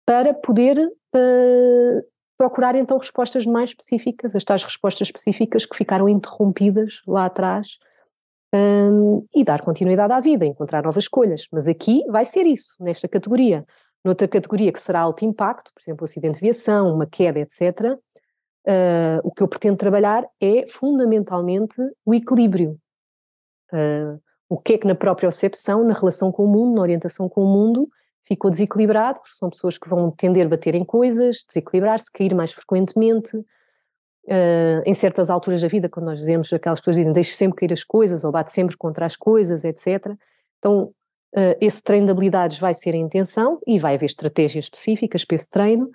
para 0.05 0.33
poder 0.33 0.77
uh, 0.77 2.01
procurar 2.37 2.75
então 2.75 2.97
respostas 2.97 3.45
mais 3.45 3.69
específicas, 3.69 4.35
as 4.35 4.43
tais 4.43 4.61
respostas 4.61 5.07
específicas 5.07 5.65
que 5.65 5.77
ficaram 5.77 6.09
interrompidas 6.09 7.01
lá 7.07 7.25
atrás 7.25 7.79
um, 8.55 9.25
e 9.35 9.43
dar 9.43 9.61
continuidade 9.61 10.13
à 10.13 10.19
vida, 10.19 10.45
encontrar 10.45 10.83
novas 10.83 11.03
escolhas. 11.03 11.47
Mas 11.51 11.67
aqui 11.67 12.03
vai 12.07 12.23
ser 12.23 12.45
isso, 12.45 12.75
nesta 12.79 13.07
categoria. 13.07 13.65
Noutra 14.03 14.27
categoria 14.27 14.71
que 14.71 14.79
será 14.79 15.01
alto 15.01 15.25
impacto, 15.25 15.71
por 15.73 15.81
exemplo, 15.81 16.03
acidente 16.03 16.35
de 16.35 16.41
viação, 16.41 16.93
uma 16.93 17.05
queda, 17.05 17.39
etc., 17.39 17.93
uh, 17.93 17.99
ah, 18.67 19.21
o 19.23 19.31
que 19.31 19.41
eu 19.41 19.47
pretendo 19.47 19.77
trabalhar 19.77 20.25
é 20.39 20.65
fundamentalmente 20.67 21.75
o 22.05 22.13
equilíbrio. 22.13 22.79
Uh, 23.73 24.19
o 24.47 24.57
que 24.57 24.73
é 24.73 24.77
que 24.77 24.87
na 24.87 24.95
própria 24.95 25.27
percepção, 25.27 25.83
na 25.83 25.93
relação 25.93 26.31
com 26.31 26.45
o 26.45 26.47
mundo, 26.47 26.75
na 26.75 26.81
orientação 26.81 27.27
com 27.27 27.41
o 27.41 27.51
mundo, 27.51 27.89
ficou 28.23 28.51
desequilibrado, 28.51 29.19
porque 29.19 29.35
são 29.35 29.49
pessoas 29.49 29.77
que 29.77 29.89
vão 29.89 30.11
tender 30.11 30.45
a 30.45 30.49
bater 30.49 30.75
em 30.75 30.85
coisas, 30.85 31.43
desequilibrar-se, 31.47 32.11
cair 32.11 32.33
mais 32.35 32.51
frequentemente. 32.51 33.31
Uh, 34.27 34.81
em 34.87 34.93
certas 34.93 35.29
alturas 35.29 35.61
da 35.61 35.67
vida, 35.67 35.87
quando 35.87 36.07
nós 36.07 36.17
dizemos, 36.17 36.51
aquelas 36.51 36.79
pessoas 36.79 36.95
dizem 36.95 37.13
deixe 37.13 37.33
sempre 37.33 37.57
cair 37.57 37.73
as 37.73 37.83
coisas 37.83 38.23
ou 38.23 38.31
bate 38.31 38.51
sempre 38.51 38.75
contra 38.75 39.05
as 39.05 39.15
coisas, 39.15 39.63
etc. 39.63 40.13
Então, 40.57 40.85
uh, 41.35 41.55
esse 41.61 41.83
treino 41.83 42.07
de 42.07 42.11
habilidades 42.11 42.57
vai 42.57 42.73
ser 42.73 42.95
a 42.95 42.97
intenção 42.97 43.59
e 43.67 43.77
vai 43.77 43.93
haver 43.93 44.07
estratégias 44.07 44.65
específicas 44.65 45.23
para 45.23 45.35
esse 45.35 45.49
treino. 45.49 45.91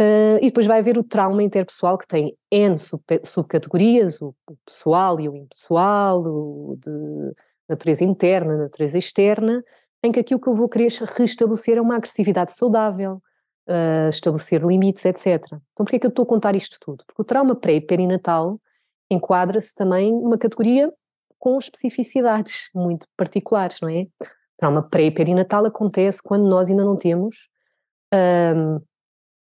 Uh, 0.00 0.40
e 0.40 0.46
depois 0.46 0.66
vai 0.66 0.78
haver 0.78 0.96
o 0.96 1.04
trauma 1.04 1.42
interpessoal, 1.42 1.98
que 1.98 2.06
tem 2.06 2.34
N 2.50 2.78
sub 2.78 3.02
subcategorias, 3.22 4.22
o, 4.22 4.34
o 4.48 4.56
pessoal 4.64 5.20
e 5.20 5.28
o 5.28 5.36
impessoal, 5.36 6.22
o 6.22 6.78
de 6.78 7.34
natureza 7.68 8.04
interna, 8.04 8.56
natureza 8.56 8.96
externa, 8.96 9.62
em 10.02 10.10
que 10.10 10.18
aquilo 10.18 10.40
que 10.40 10.48
eu 10.48 10.54
vou 10.54 10.70
querer 10.70 10.90
restabelecer 11.14 11.76
é 11.76 11.80
uma 11.82 11.96
agressividade 11.96 12.54
saudável, 12.54 13.22
uh, 13.70 14.08
estabelecer 14.08 14.62
limites, 14.62 15.04
etc. 15.04 15.44
Então, 15.46 15.84
porquê 15.84 15.96
é 15.96 15.98
que 15.98 16.06
eu 16.06 16.10
estou 16.10 16.24
a 16.24 16.26
contar 16.26 16.56
isto 16.56 16.76
tudo? 16.80 17.04
Porque 17.06 17.22
o 17.22 17.24
trauma 17.24 17.54
pré 17.54 17.74
e 17.74 17.80
perinatal 17.80 18.60
enquadra-se 19.10 19.74
também 19.74 20.12
numa 20.12 20.38
categoria 20.38 20.92
com 21.38 21.58
especificidades 21.58 22.68
muito 22.74 23.06
particulares, 23.16 23.80
não 23.80 23.88
é? 23.88 24.06
Trauma 24.56 24.82
pré 24.82 25.04
e 25.04 25.10
perinatal 25.10 25.64
acontece 25.64 26.22
quando 26.22 26.46
nós 26.48 26.68
ainda 26.68 26.84
não 26.84 26.96
temos 26.96 27.48
um, 28.12 28.80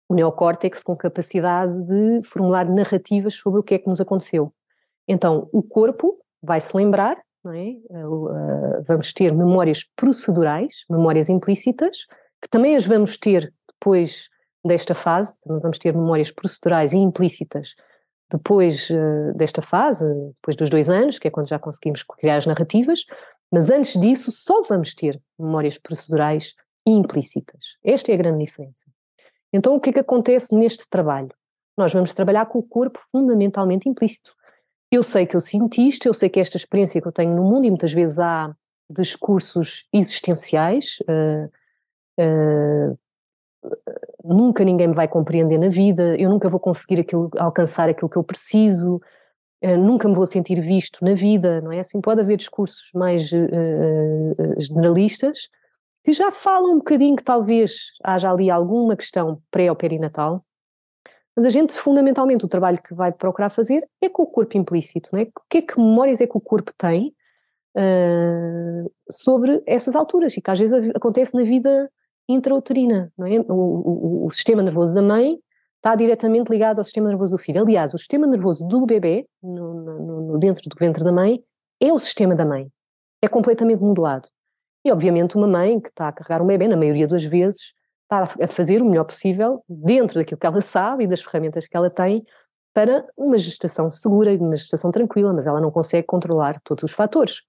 o 0.09 0.15
neocórtex 0.15 0.83
com 0.83 0.95
capacidade 0.95 1.73
de 1.87 2.23
formular 2.23 2.69
narrativas 2.69 3.35
sobre 3.35 3.61
o 3.61 3.63
que 3.63 3.75
é 3.75 3.79
que 3.79 3.89
nos 3.89 4.01
aconteceu. 4.01 4.53
Então, 5.09 5.49
o 5.53 5.63
corpo 5.63 6.19
vai 6.43 6.61
se 6.61 6.77
lembrar 6.77 7.19
é? 7.55 7.77
vamos 8.87 9.13
ter 9.13 9.33
memórias 9.33 9.85
procedurais, 9.97 10.85
memórias 10.91 11.29
implícitas, 11.29 12.07
que 12.41 12.49
também 12.49 12.75
as 12.75 12.87
vamos 12.87 13.17
ter 13.17 13.53
depois 13.79 14.29
desta 14.65 14.95
fase, 14.95 15.39
vamos 15.47 15.79
ter 15.79 15.95
memórias 15.95 16.31
procedurais 16.31 16.93
e 16.93 16.97
implícitas 16.97 17.75
depois 18.31 18.91
uh, 18.91 19.33
desta 19.37 19.63
fase, 19.63 20.05
depois 20.35 20.57
dos 20.57 20.69
dois 20.69 20.91
anos, 20.91 21.19
que 21.19 21.29
é 21.29 21.31
quando 21.31 21.49
já 21.49 21.59
conseguimos 21.59 22.03
criar 22.03 22.37
as 22.37 22.47
narrativas, 22.47 23.05
mas 23.53 23.71
antes 23.71 24.01
disso 24.01 24.33
só 24.33 24.63
vamos 24.63 24.95
ter 24.95 25.21
memórias 25.39 25.79
procedurais 25.79 26.55
e 26.87 26.91
implícitas. 26.91 27.77
Esta 27.85 28.11
é 28.11 28.15
a 28.15 28.19
grande 28.19 28.45
diferença. 28.45 28.87
Então 29.53 29.77
o 29.77 29.81
que 29.81 29.91
é 29.91 29.93
que 29.93 30.01
acontece 30.01 30.55
neste 30.57 30.89
trabalho? 30.91 31.31
Nós 31.77 31.93
vamos 31.93 32.15
trabalhar 32.15 32.47
com 32.47 32.59
o 32.59 32.63
corpo 32.63 32.99
fundamentalmente 33.11 33.89
implícito. 33.89 34.35
Eu 34.91 35.03
sei 35.03 35.27
que 35.27 35.37
eu 35.37 35.41
sinto 35.41 35.81
isto, 35.81 36.07
eu 36.07 36.15
sei 36.15 36.29
que 36.29 36.41
esta 36.41 36.57
experiência 36.57 37.01
que 37.01 37.09
eu 37.09 37.13
tenho 37.13 37.35
no 37.35 37.43
mundo, 37.43 37.67
e 37.67 37.71
muitas 37.71 37.93
vezes 37.93 38.19
há 38.19 38.55
discursos 38.89 39.87
existenciais, 39.93 40.99
uh, 41.09 41.51
uh, 42.23 42.99
nunca 44.25 44.65
ninguém 44.65 44.89
me 44.89 44.95
vai 44.95 45.09
compreender 45.09 45.59
na 45.59 45.69
vida, 45.69 46.17
eu 46.19 46.29
nunca 46.29 46.49
vou 46.49 46.61
conseguir 46.61 47.01
aquilo, 47.01 47.31
alcançar 47.39 47.89
aquilo 47.89 48.09
que 48.09 48.17
eu 48.17 48.25
preciso, 48.25 49.01
uh, 49.65 49.77
nunca 49.79 50.09
me 50.09 50.15
vou 50.15 50.27
sentir 50.27 50.61
visto 50.61 51.05
na 51.05 51.15
vida, 51.15 51.61
não 51.61 51.73
é 51.73 51.81
assim? 51.81 52.01
Pode 52.01 52.21
haver 52.21 52.37
discursos 52.37 52.91
mais 52.95 53.29
generalistas 54.59 55.49
que 56.05 56.13
já 56.13 56.31
falam 56.31 56.75
um 56.75 56.79
bocadinho 56.79 57.17
que 57.17 57.25
talvez 57.25 57.93
haja 58.05 58.31
ali 58.31 58.49
alguma 58.49 58.97
questão 58.97 59.43
pré 59.51 59.69
ou 59.69 59.75
perinatal, 59.75 60.45
mas 61.37 61.45
a 61.45 61.51
gente, 61.51 61.75
fundamentalmente, 61.75 62.45
o 62.45 62.49
trabalho 62.49 62.81
que 62.83 62.95
vai 62.95 63.13
procurar 63.13 63.51
fazer 63.51 63.87
é 64.01 64.09
com 64.09 64.23
o 64.23 64.27
corpo 64.27 64.57
implícito, 64.57 65.11
não 65.13 65.21
é? 65.21 65.25
O 65.25 65.43
que 65.51 65.59
é 65.59 65.63
que 65.63 65.79
memórias 65.79 66.21
é 66.23 66.27
que 66.27 66.37
o 66.37 66.41
corpo 66.41 66.73
tem 66.79 67.15
uh, 67.77 68.91
sobre 69.11 69.63
essas 69.67 69.95
alturas 69.95 70.35
e 70.35 70.41
que 70.41 70.51
às 70.51 70.59
vezes 70.59 70.91
acontece 70.95 71.37
na 71.37 71.43
vida 71.43 71.91
intrauterina, 72.29 73.13
não 73.17 73.27
é? 73.27 73.41
O, 73.41 73.55
o, 73.55 74.27
o, 74.27 74.31
sistema 74.31 74.63
nervoso 74.63 74.95
da 74.95 75.03
mãe 75.03 75.39
está 75.77 75.95
diretamente 75.95 76.51
ligado 76.51 76.79
ao 76.79 76.85
sistema 76.85 77.09
nervoso 77.09 77.37
do 77.37 77.43
filho. 77.43 77.63
Aliás, 77.63 77.95
o 77.95 77.99
sistema 77.99 78.27
nervoso 78.27 78.67
do 78.67 78.85
bebê, 78.85 79.27
no, 79.43 79.75
no, 79.75 80.21
no 80.23 80.39
dentro 80.39 80.69
do 80.69 80.77
ventre 80.79 81.05
da 81.05 81.13
mãe, 81.13 81.43
é 81.81 81.93
o 81.93 81.99
sistema 81.99 82.35
da 82.35 82.45
mãe. 82.45 82.69
É 83.23 83.29
completamente 83.29 83.81
modelado. 83.81 84.29
E, 84.85 84.91
obviamente, 84.91 85.37
uma 85.37 85.47
mãe 85.47 85.81
que 85.81 85.89
está 85.89 86.09
a 86.09 86.13
carregar 86.13 86.43
um 86.43 86.47
bebê, 86.47 86.69
na 86.69 86.77
maioria 86.77 87.07
das 87.07 87.25
vezes, 87.25 87.75
está 88.05 88.23
a 88.45 88.47
fazer 88.47 88.83
o 88.83 88.85
melhor 88.85 89.05
possível, 89.05 89.63
dentro 89.69 90.19
daquilo 90.19 90.39
que 90.39 90.47
ela 90.47 90.61
sabe 90.61 91.05
e 91.05 91.07
das 91.07 91.23
ferramentas 91.23 91.67
que 91.67 91.77
ela 91.77 91.91
tem, 91.91 92.25
para 92.73 93.07
uma 93.17 93.39
gestação 93.39 93.91
segura 93.91 94.33
e 94.33 94.37
uma 94.37 94.55
gestação 94.55 94.91
tranquila, 94.91 95.33
mas 95.33 95.47
ela 95.47 95.61
não 95.61 95.71
consegue 95.71 96.07
controlar 96.07 96.61
todos 96.63 96.85
os 96.85 96.93
fatores, 96.93 97.43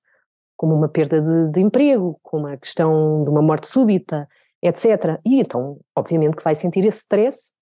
como 0.55 0.73
uma 0.73 0.87
perda 0.87 1.21
de, 1.21 1.51
de 1.51 1.61
emprego, 1.61 2.19
como 2.23 2.47
a 2.47 2.57
questão 2.57 3.23
de 3.23 3.29
uma 3.29 3.41
morte 3.41 3.67
súbita, 3.67 4.27
etc. 4.67 5.19
E 5.25 5.39
então, 5.39 5.79
obviamente, 5.95 6.35
que 6.35 6.43
vai 6.43 6.55
sentir 6.55 6.85
esse 6.85 6.99
stress, 6.99 7.53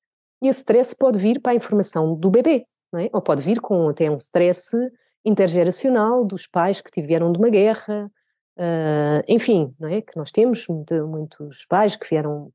e 0.42 0.48
esse 0.48 0.60
stress 0.60 0.96
pode 0.96 1.18
vir 1.18 1.42
para 1.42 1.54
a 1.54 1.56
informação 1.56 2.16
do 2.16 2.30
bebê, 2.30 2.66
é? 2.96 3.10
ou 3.14 3.22
pode 3.22 3.42
vir 3.42 3.60
com 3.60 3.90
até 3.90 4.10
um 4.10 4.18
stress 4.18 4.76
intergeracional 5.24 6.24
dos 6.24 6.48
pais 6.48 6.82
que 6.82 6.92
tiveram 6.92 7.32
de 7.32 7.40
uma 7.40 7.50
guerra, 7.50 8.12
uh, 8.60 9.24
enfim, 9.28 9.74
não 9.80 9.90
é? 9.90 10.02
Que 10.02 10.16
nós 10.16 10.32
temos 10.32 10.68
muitos 10.68 11.66
pais 11.66 11.96
que 11.96 12.08
vieram 12.08 12.52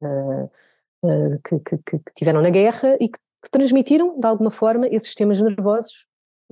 uh, 0.00 0.44
uh, 1.04 1.40
que, 1.44 1.58
que, 1.58 1.98
que, 1.98 2.14
tiveram 2.14 2.40
na 2.40 2.50
guerra 2.50 2.96
e 3.00 3.08
que, 3.08 3.18
que, 3.42 3.50
transmitiram, 3.50 4.18
de 4.18 4.26
alguma 4.26 4.50
forma, 4.50 4.86
esses 4.86 5.08
sistemas 5.08 5.40
nervosos 5.40 6.06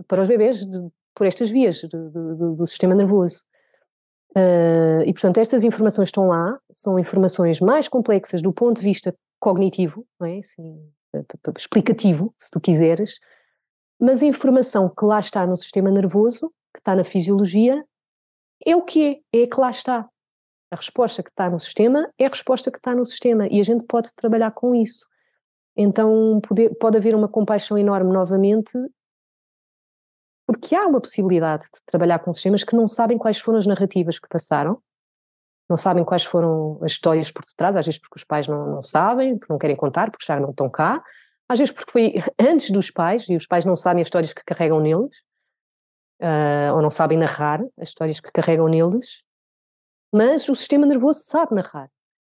para 0.09 0.21
os 0.21 0.29
bebés 0.29 0.67
de, 0.67 0.79
por 1.15 1.27
estas 1.27 1.49
vias 1.49 1.83
do, 1.83 2.55
do 2.55 2.67
sistema 2.67 2.95
nervoso. 2.95 3.45
Uh, 4.37 5.01
e, 5.07 5.13
portanto, 5.15 5.39
estas 5.39 5.65
informações 5.65 6.09
estão 6.09 6.29
lá, 6.29 6.59
são 6.71 6.99
informações 6.99 7.59
mais 7.59 7.89
complexas 7.89 8.43
do 8.43 8.53
ponto 8.53 8.77
de 8.77 8.83
vista 8.83 9.15
cognitivo, 9.41 10.07
não 10.21 10.27
é? 10.27 10.39
Assim, 10.39 10.79
explicativo, 11.57 12.35
se 12.39 12.51
tu 12.51 12.61
quiseres, 12.61 13.19
mas 13.99 14.23
a 14.23 14.27
informação 14.27 14.91
que 14.91 15.07
lá 15.07 15.21
está 15.21 15.47
no 15.47 15.57
sistema 15.57 15.91
nervoso, 15.91 16.53
que 16.75 16.81
está 16.81 16.95
na 16.95 17.03
fisiologia, 17.03 17.83
é 18.65 18.77
o 18.77 18.83
que 18.83 19.23
é, 19.33 19.43
é 19.43 19.47
que 19.47 19.59
lá 19.59 19.71
está. 19.71 20.07
A 20.71 20.77
resposta 20.77 21.23
que 21.23 21.31
está 21.31 21.49
no 21.49 21.59
sistema 21.59 22.11
é 22.19 22.27
a 22.27 22.29
resposta 22.29 22.71
que 22.71 22.79
está 22.79 22.95
no 22.95 23.07
sistema 23.07 23.47
e 23.51 23.61
a 23.61 23.65
gente 23.65 23.87
pode 23.87 24.11
trabalhar 24.15 24.51
com 24.51 24.75
isso. 24.75 25.07
Então 25.77 26.41
pode 26.81 26.99
haver 26.99 27.15
uma 27.15 27.29
compaixão 27.29 27.79
enorme 27.79 28.13
novamente, 28.13 28.73
porque 30.47 30.75
há 30.75 30.87
uma 30.87 31.01
possibilidade 31.01 31.65
de 31.65 31.81
trabalhar 31.85 32.21
com 32.21 32.33
sistemas 32.33 32.63
que 32.63 32.77
não 32.77 32.87
sabem 32.87 33.19
quais 33.19 33.39
foram 33.39 33.59
as 33.59 33.67
narrativas 33.67 34.19
que 34.19 34.29
passaram, 34.29 34.81
não 35.69 35.77
sabem 35.77 36.05
quais 36.05 36.25
foram 36.25 36.79
as 36.83 36.93
histórias 36.93 37.33
por 37.33 37.45
detrás, 37.45 37.77
às 37.77 37.85
vezes 37.85 38.01
porque 38.01 38.19
os 38.19 38.25
pais 38.25 38.47
não, 38.47 38.75
não 38.75 38.83
sabem, 38.83 39.37
porque 39.37 39.53
não 39.53 39.59
querem 39.59 39.75
contar, 39.75 40.11
porque 40.11 40.25
já 40.25 40.39
não 40.39 40.51
estão 40.51 40.71
cá, 40.71 41.03
às 41.49 41.59
vezes 41.59 41.75
porque 41.75 41.91
foi 41.91 42.15
antes 42.39 42.71
dos 42.71 42.91
pais 42.91 43.29
e 43.29 43.35
os 43.35 43.47
pais 43.47 43.65
não 43.65 43.75
sabem 43.75 44.01
as 44.01 44.07
histórias 44.07 44.33
que 44.33 44.45
carregam 44.45 44.81
neles, 44.81 45.17
uh, 46.23 46.75
ou 46.75 46.83
não 46.83 46.91
sabem 46.91 47.19
narrar 47.19 47.61
as 47.81 47.89
histórias 47.89 48.21
que 48.21 48.31
carregam 48.31 48.69
neles, 48.69 49.25
mas 50.13 50.49
o 50.49 50.55
sistema 50.55 50.87
nervoso 50.87 51.21
sabe 51.25 51.55
narrar. 51.57 51.91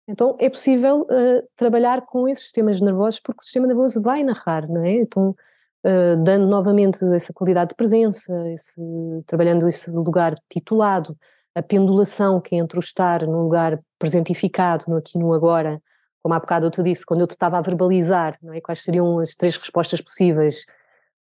Então 0.09 0.37
é 0.41 0.51
possível 0.51 1.03
uh, 1.03 1.49
trabalhar 1.55 2.03
com 2.03 2.29
esses 2.29 2.45
sistemas 2.45 2.81
nervosos 2.81 3.21
porque 3.21 3.43
o 3.43 3.45
sistema 3.45 3.69
nervoso 3.69 4.03
vai 4.03 4.25
narrar, 4.25 4.69
não 4.69 4.85
é? 4.85 4.95
Então, 4.95 5.37
uh, 5.85 6.23
dando 6.23 6.47
novamente 6.47 7.05
essa 7.15 7.33
qualidade 7.33 7.71
de 7.71 7.77
presença, 7.77 8.33
esse, 8.53 8.81
trabalhando 9.27 9.69
esse 9.69 9.91
lugar 9.91 10.35
titulado, 10.49 11.17
a 11.55 11.63
pendulação 11.63 12.41
que 12.41 12.55
é 12.55 12.59
entre 12.59 12.79
o 12.79 12.81
estar 12.81 13.27
num 13.27 13.43
lugar 13.43 13.81
presentificado, 13.99 14.85
no 14.89 14.97
aqui 14.97 15.19
no 15.19 15.33
agora, 15.33 15.81
como 16.23 16.35
há 16.35 16.41
bocado 16.41 16.71
te 16.71 16.83
disse, 16.83 17.05
quando 17.05 17.23
eu 17.23 17.27
te 17.27 17.33
estava 17.33 17.59
a 17.59 17.63
verbalizar, 17.63 18.37
não 18.43 18.53
é? 18.53 18.61
quais 18.61 18.83
seriam 18.83 19.19
as 19.19 19.35
três 19.35 19.57
respostas 19.57 20.01
possíveis 20.01 20.65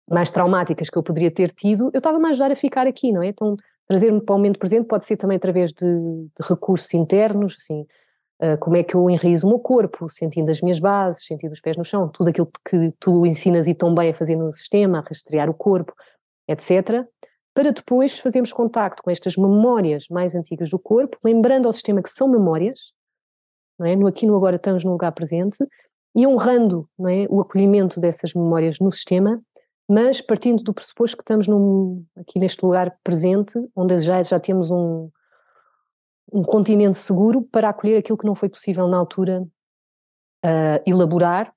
mais 0.10 0.30
traumáticas 0.30 0.90
que 0.90 0.98
eu 0.98 1.04
poderia 1.04 1.32
ter 1.32 1.50
tido, 1.52 1.90
eu 1.94 2.00
estava-me 2.00 2.28
a 2.28 2.30
ajudar 2.32 2.52
a 2.52 2.56
ficar 2.56 2.86
aqui, 2.86 3.12
não 3.12 3.22
é? 3.22 3.28
Então 3.28 3.56
trazer-me 3.88 4.22
para 4.22 4.36
o 4.36 4.38
momento 4.38 4.60
presente 4.60 4.88
pode 4.88 5.06
ser 5.06 5.18
também 5.18 5.38
através 5.38 5.72
de, 5.72 5.86
de 5.86 6.48
recursos 6.48 6.94
internos, 6.94 7.58
assim, 7.60 7.86
como 8.60 8.76
é 8.76 8.84
que 8.84 8.96
eu 8.96 9.10
enraizo 9.10 9.46
o 9.46 9.50
meu 9.50 9.60
corpo, 9.60 10.10
sentindo 10.10 10.50
as 10.50 10.62
minhas 10.62 10.80
bases, 10.80 11.26
sentindo 11.26 11.52
os 11.52 11.62
pés 11.62 11.78
no 11.78 11.84
chão, 11.84 12.10
tudo 12.10 12.30
aquilo 12.30 12.50
que 12.68 12.92
tu 13.00 13.26
ensinas 13.26 13.68
e 13.68 13.74
tão 13.74 13.94
bem 13.94 14.10
a 14.10 14.14
fazer 14.14 14.36
no 14.36 14.52
sistema, 14.52 15.00
a 15.00 15.02
rastrear 15.02 15.50
o 15.50 15.54
corpo, 15.54 15.94
etc., 16.48 17.06
para 17.54 17.72
depois 17.72 18.18
fazermos 18.18 18.54
contacto 18.54 19.04
com 19.04 19.12
estas 19.12 19.36
memórias 19.36 20.06
mais 20.10 20.34
antigas 20.34 20.70
do 20.70 20.80
corpo, 20.80 21.18
lembrando 21.24 21.66
ao 21.66 21.74
sistema 21.74 22.02
que 22.02 22.10
são 22.10 22.30
memórias, 22.30 22.94
não 23.78 23.86
é? 23.86 23.96
no 23.96 24.08
aqui 24.08 24.26
no 24.26 24.36
agora 24.36 24.56
estamos 24.56 24.86
no 24.86 24.92
lugar 24.92 25.12
presente, 25.12 25.58
e 26.16 26.26
honrando 26.26 26.90
não 26.98 27.10
é, 27.10 27.28
o 27.30 27.42
acolhimento 27.42 28.00
dessas 28.00 28.34
memórias 28.34 28.80
no 28.80 28.92
sistema 28.92 29.42
mas 29.92 30.22
partindo 30.22 30.64
do 30.64 30.74
pressuposto 30.74 31.18
que 31.18 31.24
estamos 31.24 31.50
num, 31.50 32.06
aqui 32.16 32.40
neste 32.40 32.64
lugar 32.64 32.98
presente, 33.04 33.60
onde 33.76 34.00
já, 34.00 34.24
já 34.24 34.40
temos 34.40 34.72
um, 34.72 35.10
um 36.32 36.44
continente 36.44 36.98
seguro 36.98 37.42
para 37.42 37.70
acolher 37.70 37.98
aquilo 37.98 38.18
que 38.18 38.26
não 38.26 38.36
foi 38.36 38.50
possível 38.50 38.88
na 38.88 38.98
altura 38.98 39.42
uh, 40.46 40.82
elaborar, 40.86 41.54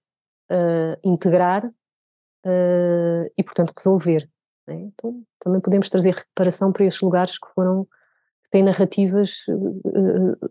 uh, 0.51 0.99
integrar 1.05 1.65
uh, 1.67 3.31
e, 3.37 3.43
portanto, 3.45 3.73
resolver. 3.77 4.29
Né? 4.67 4.75
Então, 4.81 5.23
também 5.39 5.61
podemos 5.61 5.89
trazer 5.89 6.15
reparação 6.15 6.73
para 6.73 6.85
esses 6.85 7.01
lugares 7.01 7.39
que 7.39 7.47
foram, 7.55 7.85
que 7.85 8.51
têm 8.51 8.63
narrativas 8.63 9.45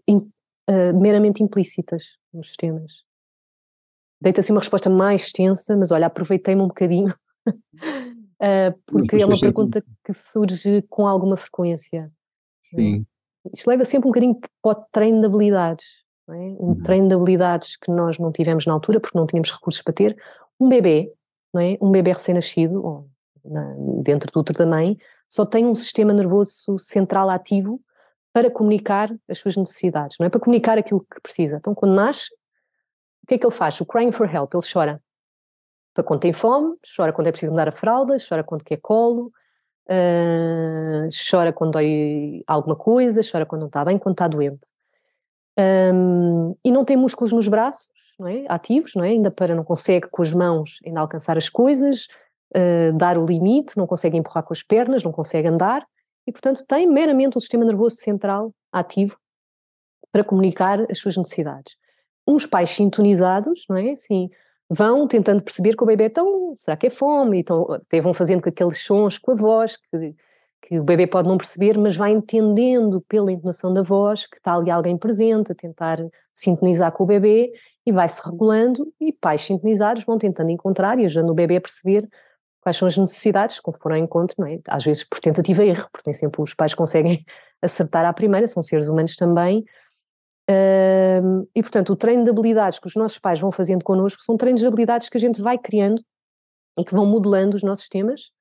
in, 0.08 0.32
meramente 0.96 1.44
implícitas 1.44 2.18
nos 2.34 2.48
sistemas. 2.48 3.04
Deita 4.22 4.40
assim 4.40 4.54
uma 4.54 4.62
resposta 4.62 4.90
mais 4.90 5.24
extensa, 5.24 5.76
mas 5.76 5.92
olha, 5.92 6.08
aproveitei-me 6.08 6.62
um 6.62 6.68
bocadinho 6.68 7.14
porque 8.86 9.18
é 9.18 9.26
uma 9.26 9.38
pergunta 9.38 9.84
que 10.06 10.14
surge 10.14 10.82
com 10.84 11.06
alguma 11.06 11.36
frequência. 11.36 12.10
Sim. 12.62 13.06
Isto 13.52 13.70
leva 13.70 13.84
sempre 13.84 14.08
um 14.08 14.12
bocadinho 14.12 14.39
para 14.62 14.72
o 14.72 14.76
treino 14.91 15.20
de 15.20 15.26
habilidades. 15.26 16.04
É? 16.30 16.34
Um 16.34 16.58
uhum. 16.60 16.82
treino 16.84 17.08
de 17.08 17.16
habilidades 17.16 17.76
que 17.76 17.91
nós 17.91 18.18
não 18.18 18.32
tivemos 18.32 18.66
na 18.66 18.74
altura, 18.74 19.00
porque 19.00 19.18
não 19.18 19.26
tínhamos 19.26 19.52
recursos 19.52 19.82
para 19.82 19.94
ter. 19.94 20.18
Um 20.60 20.70
bebê, 20.70 21.12
não 21.54 21.62
é? 21.62 21.78
um 21.82 21.91
bebê 21.91 22.14
recém-nascido, 22.14 23.06
dentro 24.02 24.32
do 24.32 24.39
útero 24.39 24.60
da 24.60 24.66
mãe, 24.66 24.98
só 25.30 25.46
tem 25.46 25.66
um 25.66 25.76
sistema 25.76 26.14
nervoso 26.14 26.78
central 26.78 27.30
ativo 27.30 27.82
para 28.32 28.50
comunicar 28.50 29.14
as 29.28 29.39
suas 29.39 29.56
necessidades, 29.58 30.18
não 30.20 30.26
é? 30.26 30.30
Para 30.30 30.39
comunicar 30.39 30.78
aquilo 30.78 31.02
que 31.02 31.22
precisa. 31.22 31.58
Então, 31.58 31.76
quando 31.76 31.94
nasce, 31.94 32.34
o 33.24 33.28
que 33.28 33.36
é 33.36 33.38
que 33.38 33.46
ele 33.46 33.54
faz? 33.54 33.80
O 33.82 33.86
crying 33.86 34.12
for 34.12 34.34
help, 34.34 34.54
ele 34.54 34.64
chora 34.72 35.02
para 35.94 36.04
quando 36.04 36.22
tem 36.22 36.34
fome, 36.34 36.76
chora 36.96 37.14
quando 37.14 37.28
é 37.28 37.32
preciso 37.32 37.52
mudar 37.52 37.68
a 37.68 37.72
fralda, 37.72 38.18
chora 38.18 38.44
quando 38.44 38.64
quer 38.64 38.78
colo, 38.78 39.32
uh, 39.90 41.10
chora 41.30 41.52
quando 41.54 41.72
dói 41.72 42.44
alguma 42.48 42.76
coisa, 42.76 43.22
chora 43.30 43.46
quando 43.46 43.62
não 43.62 43.68
está 43.68 43.86
bem, 43.86 43.98
quando 43.98 44.14
está 44.14 44.28
doente. 44.28 44.68
Um, 45.94 46.56
e 46.64 46.72
não 46.72 46.84
tem 46.84 46.98
músculos 46.98 47.32
nos 47.32 47.48
braços, 47.48 47.90
não 48.20 48.28
é? 48.28 48.46
ativos, 48.50 48.96
não 48.96 49.04
é? 49.04 49.10
ainda 49.10 49.30
para 49.30 49.54
não 49.54 49.64
consegue 49.64 50.08
com 50.10 50.22
as 50.22 50.34
mãos 50.34 50.80
ainda 50.86 51.00
alcançar 51.00 51.38
as 51.38 51.50
coisas, 51.50 52.08
uh, 52.56 52.94
dar 52.98 53.18
o 53.18 53.26
limite, 53.26 53.78
não 53.78 53.86
consegue 53.86 54.18
empurrar 54.18 54.44
com 54.44 54.54
as 54.54 54.64
pernas, 54.64 55.04
não 55.04 55.12
consegue 55.12 55.48
andar, 55.48 55.86
e 56.26 56.32
portanto 56.32 56.64
tem 56.68 56.88
meramente 56.88 57.38
o 57.38 57.42
sistema 57.42 57.66
nervoso 57.66 57.98
central 57.98 58.54
ativo 58.72 59.18
para 60.12 60.24
comunicar 60.24 60.80
as 60.90 61.00
suas 61.00 61.18
necessidades. 61.18 61.76
uns 62.26 62.46
pais 62.46 62.70
sintonizados, 62.70 63.66
não 63.70 63.76
é? 63.76 63.96
Sim, 63.96 64.30
vão 64.74 65.08
tentando 65.08 65.44
perceber 65.44 65.76
que 65.76 65.84
o 65.84 65.86
bebê 65.86 66.06
então, 66.06 66.54
será 66.58 66.76
que 66.76 66.88
é 66.88 66.90
fome? 66.90 67.40
Então, 67.40 67.66
até 67.70 68.02
vão 68.02 68.14
fazendo 68.14 68.42
com 68.42 68.50
aqueles 68.50 68.80
sons 68.80 69.18
com 69.18 69.32
a 69.32 69.36
voz, 69.36 69.78
que, 69.78 70.16
que 70.62 70.80
o 70.80 70.84
bebê 70.84 71.06
pode 71.06 71.28
não 71.28 71.38
perceber, 71.38 71.78
mas 71.78 71.96
vai 71.96 72.12
entendendo 72.12 73.02
pela 73.02 73.32
entonação 73.32 73.74
da 73.74 73.84
voz 73.84 74.26
que 74.26 74.38
está 74.38 74.56
ali 74.56 74.72
alguém 74.72 74.98
presente, 74.98 75.52
a 75.52 75.56
tentar 75.56 76.00
sintonizar 76.34 76.92
com 76.92 77.04
o 77.04 77.08
bebê 77.08 77.52
e 77.86 77.92
vai-se 77.92 78.22
regulando 78.26 78.92
e 79.00 79.14
pais 79.14 79.44
sintonizados 79.44 80.04
vão 80.04 80.18
tentando 80.18 80.50
encontrar 80.50 80.98
e 81.00 81.06
ajudando 81.06 81.30
o 81.30 81.36
bebê 81.36 81.58
a 81.58 81.62
perceber 81.62 82.10
quais 82.62 82.78
são 82.78 82.88
as 82.88 82.98
necessidades, 82.98 83.60
como 83.60 83.78
foram 83.78 83.98
ao 83.98 84.02
encontro, 84.02 84.36
não 84.40 84.48
é? 84.48 84.60
Às 84.70 84.86
vezes 84.86 85.04
por 85.04 85.20
tentativa 85.20 85.64
e 85.66 85.70
erro, 85.70 85.90
porque 85.92 86.10
nem 86.10 86.14
sempre 86.14 86.42
os 86.42 86.54
pais 86.54 86.74
conseguem 86.74 87.26
acertar 87.62 88.06
à 88.06 88.14
primeira, 88.14 88.48
são 88.48 88.64
seres 88.64 88.88
humanos 88.88 89.16
também, 89.16 89.66
e, 90.50 91.62
portanto, 91.62 91.94
o 91.94 91.96
treino 91.96 92.24
de 92.24 92.30
habilidades 92.30 92.80
que 92.80 92.88
os 92.88 92.96
nossos 92.96 93.20
pais 93.20 93.39
vão 93.39 93.52
fazendo 93.52 93.84
connosco 93.84 94.22
são 94.24 94.36
treinos 94.36 94.62
de 94.62 94.68
habilidades 94.68 95.10
que 95.10 95.18
a 95.18 95.20
gente 95.20 95.41
vai 95.41 95.58
criando 95.58 96.02
e 96.78 96.84
que 96.84 96.94
vão 96.94 97.06
modelando 97.06 97.56
os 97.56 97.64
nossos 97.64 97.82
sistemas 97.82 98.32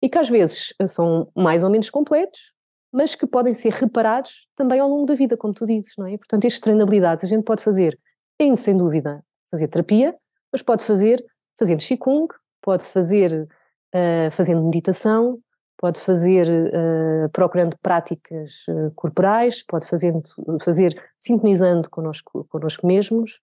e 0.00 0.08
que 0.08 0.18
às 0.18 0.28
vezes 0.28 0.74
eh, 0.78 0.86
são 0.86 1.30
mais 1.36 1.62
ou 1.62 1.70
menos 1.70 1.88
completos, 1.90 2.52
mas 2.92 3.14
que 3.14 3.26
podem 3.26 3.54
ser 3.54 3.72
reparados 3.72 4.48
também 4.56 4.80
ao 4.80 4.88
longo 4.88 5.06
da 5.06 5.14
vida, 5.14 5.36
como 5.36 5.54
tu 5.54 5.64
dizes, 5.64 5.92
não 5.96 6.06
é? 6.06 6.16
Portanto, 6.16 6.44
este 6.44 6.60
treino 6.60 6.78
de 6.78 6.82
habilidades 6.82 7.24
a 7.24 7.26
gente 7.26 7.44
pode 7.44 7.62
fazer, 7.62 7.98
em, 8.38 8.56
sem 8.56 8.76
dúvida, 8.76 9.24
fazer 9.50 9.68
terapia, 9.68 10.14
mas 10.50 10.60
pode 10.62 10.84
fazer 10.84 11.24
fazendo 11.58 11.80
Qigong, 11.80 12.28
pode 12.60 12.84
fazer 12.84 13.48
uh, 13.94 14.30
fazendo 14.32 14.62
meditação, 14.62 15.38
pode 15.82 15.98
fazer 15.98 16.46
uh, 16.48 17.28
procurando 17.32 17.76
práticas 17.82 18.64
uh, 18.68 18.92
corporais, 18.94 19.64
pode 19.66 19.88
fazendo, 19.88 20.22
fazer 20.64 20.94
sintonizando 21.18 21.90
connosco, 21.90 22.46
connosco 22.48 22.86
mesmos 22.86 23.40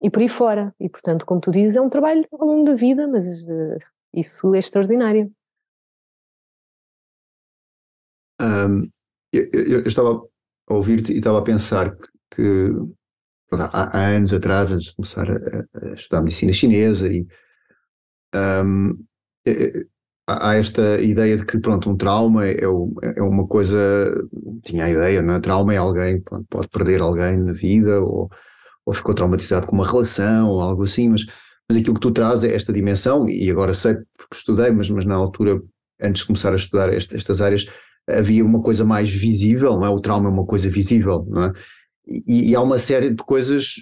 e 0.00 0.08
por 0.08 0.22
aí 0.22 0.28
fora. 0.28 0.72
E, 0.78 0.88
portanto, 0.88 1.26
como 1.26 1.40
tu 1.40 1.50
dizes, 1.50 1.74
é 1.74 1.80
um 1.80 1.88
trabalho 1.88 2.24
ao 2.30 2.46
longo 2.46 2.62
da 2.62 2.76
vida, 2.76 3.08
mas 3.08 3.26
uh, 3.26 3.78
isso 4.14 4.54
é 4.54 4.60
extraordinário. 4.60 5.28
Um, 8.40 8.88
eu, 9.32 9.48
eu, 9.52 9.82
estava 9.84 10.24
a 10.68 10.74
ouvir-te 10.74 11.12
e 11.12 11.18
estava 11.18 11.40
a 11.40 11.42
pensar 11.42 11.96
que, 11.96 12.36
que 12.36 13.54
há, 13.54 13.98
há, 13.98 14.06
anos 14.06 14.32
atrás, 14.32 14.70
antes 14.70 14.90
de 14.90 14.94
começar 14.94 15.28
a, 15.28 15.88
a 15.90 15.94
estudar 15.94 16.22
medicina 16.22 16.52
chinesa 16.52 17.08
e 17.08 17.26
um, 18.64 19.04
há 20.26 20.54
esta 20.54 21.00
ideia 21.00 21.36
de 21.36 21.44
que 21.44 21.58
pronto 21.58 21.90
um 21.90 21.96
trauma 21.96 22.46
é, 22.46 22.62
é 22.62 23.22
uma 23.22 23.46
coisa 23.46 23.76
tinha 24.62 24.84
a 24.84 24.90
ideia 24.90 25.20
não 25.20 25.34
é? 25.34 25.40
trauma 25.40 25.74
é 25.74 25.76
alguém 25.76 26.20
pronto, 26.20 26.46
pode 26.48 26.68
perder 26.68 27.00
alguém 27.00 27.36
na 27.36 27.52
vida 27.52 28.00
ou, 28.00 28.30
ou 28.86 28.94
ficou 28.94 29.14
traumatizado 29.14 29.66
com 29.66 29.74
uma 29.74 29.86
relação 29.86 30.48
ou 30.48 30.60
algo 30.60 30.84
assim 30.84 31.08
mas 31.08 31.22
mas 31.68 31.80
aquilo 31.80 31.94
que 31.94 32.00
tu 32.00 32.10
trazes 32.10 32.50
é 32.50 32.54
esta 32.54 32.72
dimensão 32.72 33.26
e 33.28 33.50
agora 33.50 33.74
sei 33.74 33.96
porque 34.16 34.36
estudei 34.36 34.70
mas 34.70 34.88
mas 34.90 35.04
na 35.04 35.14
altura 35.14 35.60
antes 36.00 36.22
de 36.22 36.26
começar 36.26 36.52
a 36.52 36.56
estudar 36.56 36.92
este, 36.92 37.16
estas 37.16 37.40
áreas 37.40 37.66
havia 38.08 38.44
uma 38.44 38.60
coisa 38.60 38.84
mais 38.84 39.10
visível 39.10 39.72
não 39.72 39.86
é 39.86 39.90
o 39.90 40.00
trauma 40.00 40.28
é 40.28 40.32
uma 40.32 40.46
coisa 40.46 40.70
visível 40.70 41.26
não 41.28 41.44
é 41.46 41.52
e, 42.06 42.50
e 42.50 42.54
há 42.54 42.60
uma 42.60 42.78
série 42.78 43.10
de 43.10 43.24
coisas 43.24 43.74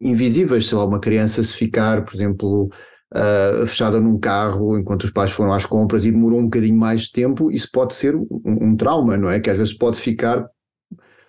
invisíveis 0.00 0.66
sei 0.66 0.78
lá 0.78 0.84
uma 0.84 1.00
criança 1.00 1.42
se 1.42 1.54
ficar 1.54 2.04
por 2.04 2.14
exemplo 2.14 2.70
uh, 3.12 3.66
fechada 3.66 4.00
num 4.00 4.18
carro 4.18 4.78
enquanto 4.78 5.04
os 5.04 5.10
pais 5.10 5.30
foram 5.30 5.52
às 5.52 5.66
compras 5.66 6.04
e 6.04 6.10
demorou 6.10 6.40
um 6.40 6.44
bocadinho 6.44 6.76
mais 6.76 7.02
de 7.02 7.12
tempo, 7.12 7.50
isso 7.50 7.68
pode 7.72 7.94
ser 7.94 8.16
um, 8.16 8.26
um 8.44 8.76
trauma, 8.76 9.16
não 9.16 9.30
é? 9.30 9.40
Que 9.40 9.50
às 9.50 9.58
vezes 9.58 9.74
pode 9.74 10.00
ficar 10.00 10.46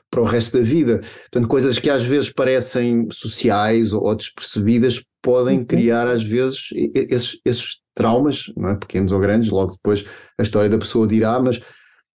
para 0.09 0.21
o 0.21 0.25
resto 0.25 0.57
da 0.57 0.63
vida. 0.63 0.99
Portanto, 0.99 1.47
coisas 1.47 1.79
que 1.79 1.89
às 1.89 2.03
vezes 2.03 2.29
parecem 2.29 3.07
sociais 3.11 3.93
ou, 3.93 4.03
ou 4.03 4.15
despercebidas 4.15 5.03
podem 5.21 5.59
uhum. 5.59 5.65
criar 5.65 6.07
às 6.07 6.23
vezes 6.23 6.67
esses, 6.93 7.39
esses 7.43 7.81
traumas, 7.95 8.51
é? 8.57 8.75
pequenos 8.75 9.11
ou 9.11 9.19
grandes, 9.19 9.49
logo 9.49 9.73
depois 9.73 10.05
a 10.37 10.43
história 10.43 10.69
da 10.69 10.77
pessoa 10.77 11.07
dirá, 11.07 11.39
mas, 11.39 11.61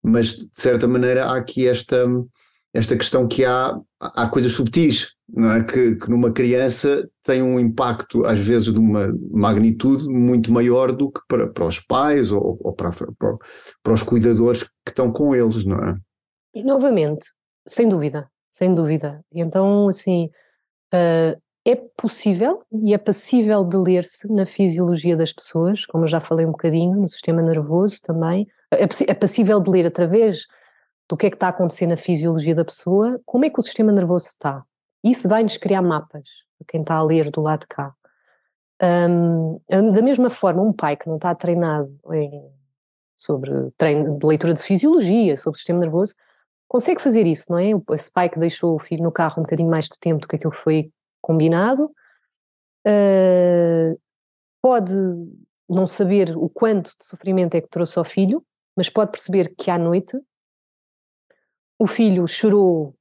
mas 0.03 0.29
de 0.35 0.49
certa 0.53 0.87
maneira 0.87 1.25
há 1.27 1.37
aqui 1.37 1.67
esta, 1.67 2.07
esta 2.77 2.97
questão 2.97 3.27
que 3.27 3.45
há, 3.45 3.79
há 4.01 4.29
coisas 4.29 4.53
subtis 4.53 5.17
é? 5.35 5.65
que, 5.65 5.97
que 5.97 6.11
numa 6.11 6.33
criança 6.33 7.09
tem 7.25 7.43
um 7.43 7.59
impacto, 7.59 8.25
às 8.25 8.39
vezes, 8.39 8.73
de 8.73 8.79
uma 8.79 9.09
magnitude 9.31 10.09
muito 10.09 10.53
maior 10.53 10.93
do 10.93 11.11
que 11.11 11.21
para, 11.27 11.49
para 11.49 11.65
os 11.65 11.81
pais 11.81 12.31
ou, 12.31 12.59
ou 12.61 12.73
para, 12.73 12.91
para, 12.93 13.37
para, 13.83 13.93
os 13.93 14.03
cuidadores 14.03 14.63
que 14.63 14.91
estão 14.91 15.13
com 15.13 15.35
eles, 15.35 15.65
não 15.65 15.79
é? 15.79 15.97
E 16.55 16.63
novamente, 16.63 17.27
sem 17.67 17.89
dúvida, 17.89 18.31
sem 18.51 18.73
dúvida. 18.75 19.21
Então, 19.33 19.89
assim, 19.89 20.27
uh, 20.95 21.41
é 21.65 21.75
possível 21.97 22.63
e 22.73 22.95
é 22.95 22.99
passível 22.99 23.65
de 23.65 23.77
ler-se 23.77 24.33
na 24.33 24.47
fisiologia 24.47 25.17
das 25.17 25.33
pessoas, 25.33 25.85
como 25.85 26.05
eu 26.05 26.09
já 26.09 26.21
falei 26.21 26.47
um 26.47 26.53
bocadinho, 26.53 27.01
no 27.01 27.09
sistema 27.09 27.43
nervoso 27.43 28.01
também. 28.03 28.47
É, 28.73 28.85
é 29.09 29.15
passível 29.15 29.61
de 29.61 29.71
ler 29.71 29.87
através 29.87 30.47
do 31.09 31.17
que 31.17 31.27
é 31.27 31.31
que 31.31 31.37
está 31.37 31.47
a 31.47 31.51
acontecer 31.51 31.87
na 31.87 31.97
fisiologia 31.97 32.55
da 32.55 32.65
pessoa, 32.65 33.21
como 33.25 33.45
é 33.45 33.51
que 33.51 33.59
o 33.59 33.63
sistema 33.63 33.93
nervoso 33.93 34.27
está. 34.27 34.65
Isso 35.05 35.29
vai-nos 35.29 35.57
criar 35.57 35.83
mapas, 35.83 36.29
quem 36.67 36.81
está 36.81 36.97
a 36.97 37.03
ler 37.03 37.31
do 37.31 37.41
lado 37.41 37.61
de 37.61 37.69
cá. 37.69 37.95
Um, 38.83 39.61
da 39.69 40.03
mesma 40.03 40.29
forma, 40.29 40.63
um 40.63 40.73
pai 40.73 40.97
que 40.97 41.07
não 41.09 41.17
está 41.17 41.35
treinado 41.35 41.97
em, 42.13 42.51
sobre 43.17 43.51
treino 43.79 44.19
de 44.19 44.27
leitura 44.27 44.53
de 44.53 44.63
fisiologia, 44.63 45.37
sobre 45.37 45.57
o 45.57 45.59
sistema 45.59 45.81
nervoso, 45.81 46.15
consegue 46.69 47.01
fazer 47.01 47.27
isso, 47.27 47.47
não 47.51 47.59
é? 47.59 47.71
Esse 47.93 48.11
pai 48.11 48.29
que 48.29 48.39
deixou 48.39 48.75
o 48.75 48.79
filho 48.79 49.05
no 49.05 49.13
carro 49.13 49.41
um 49.41 49.43
bocadinho 49.43 49.71
mais 49.71 49.87
de 49.87 49.99
tempo 49.99 50.21
do 50.21 50.29
que 50.29 50.37
aquilo 50.37 50.51
que 50.51 50.59
foi 50.59 50.91
combinado, 51.23 51.85
uh, 52.87 54.01
pode 54.61 54.93
não 55.69 55.87
saber 55.87 56.37
o 56.37 56.49
quanto 56.49 56.91
de 56.99 57.05
sofrimento 57.05 57.55
é 57.55 57.61
que 57.61 57.69
trouxe 57.69 57.99
ao 57.99 58.05
filho, 58.05 58.45
mas 58.77 58.91
pode 58.91 59.11
perceber 59.11 59.55
que 59.57 59.71
à 59.71 59.79
noite 59.79 60.19
o 61.79 61.87
filho 61.87 62.27
chorou 62.27 62.95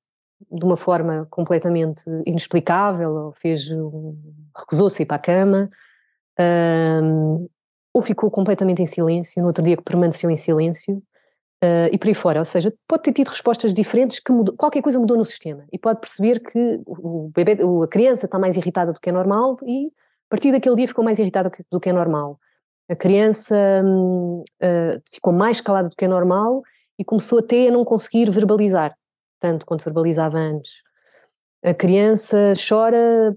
de 0.51 0.65
uma 0.65 0.77
forma 0.77 1.27
completamente 1.29 2.03
inexplicável, 2.25 3.33
fez 3.35 3.71
um, 3.71 4.15
recusou-se 4.55 5.01
a 5.01 5.03
ir 5.03 5.05
para 5.05 5.15
a 5.15 5.19
cama, 5.19 5.69
um, 7.01 7.47
ou 7.93 8.01
ficou 8.01 8.29
completamente 8.29 8.81
em 8.81 8.85
silêncio, 8.85 9.41
no 9.41 9.47
outro 9.47 9.63
dia 9.63 9.77
que 9.77 9.83
permaneceu 9.83 10.29
em 10.29 10.35
silêncio, 10.35 10.97
uh, 11.63 11.89
e 11.91 11.97
por 11.97 12.07
aí 12.07 12.13
fora. 12.13 12.39
Ou 12.39 12.45
seja, 12.45 12.73
pode 12.87 13.03
ter 13.03 13.13
tido 13.13 13.29
respostas 13.29 13.73
diferentes, 13.73 14.19
que 14.19 14.31
mudou, 14.31 14.55
qualquer 14.55 14.81
coisa 14.81 14.99
mudou 14.99 15.17
no 15.17 15.25
sistema, 15.25 15.65
e 15.71 15.79
pode 15.79 15.99
perceber 15.99 16.39
que 16.39 16.81
o 16.85 17.31
bebê, 17.33 17.57
a 17.83 17.87
criança 17.87 18.25
está 18.25 18.37
mais 18.37 18.57
irritada 18.57 18.91
do 18.91 18.99
que 18.99 19.09
é 19.09 19.13
normal, 19.13 19.55
e 19.65 19.87
a 19.87 20.29
partir 20.29 20.51
daquele 20.51 20.75
dia 20.75 20.87
ficou 20.87 21.03
mais 21.03 21.19
irritada 21.19 21.49
do 21.71 21.79
que 21.79 21.89
é 21.89 21.93
normal. 21.93 22.39
A 22.89 22.95
criança 22.95 23.55
uh, 23.83 25.01
ficou 25.11 25.33
mais 25.33 25.61
calada 25.61 25.89
do 25.89 25.95
que 25.95 26.05
é 26.05 26.07
normal 26.07 26.61
e 26.97 27.03
começou 27.03 27.39
até 27.39 27.67
a 27.67 27.71
não 27.71 27.83
conseguir 27.83 28.29
verbalizar 28.31 28.95
tanto 29.39 29.65
quanto 29.65 29.83
verbalizava 29.83 30.37
antes. 30.37 30.81
A 31.63 31.73
criança 31.73 32.53
chora 32.67 33.35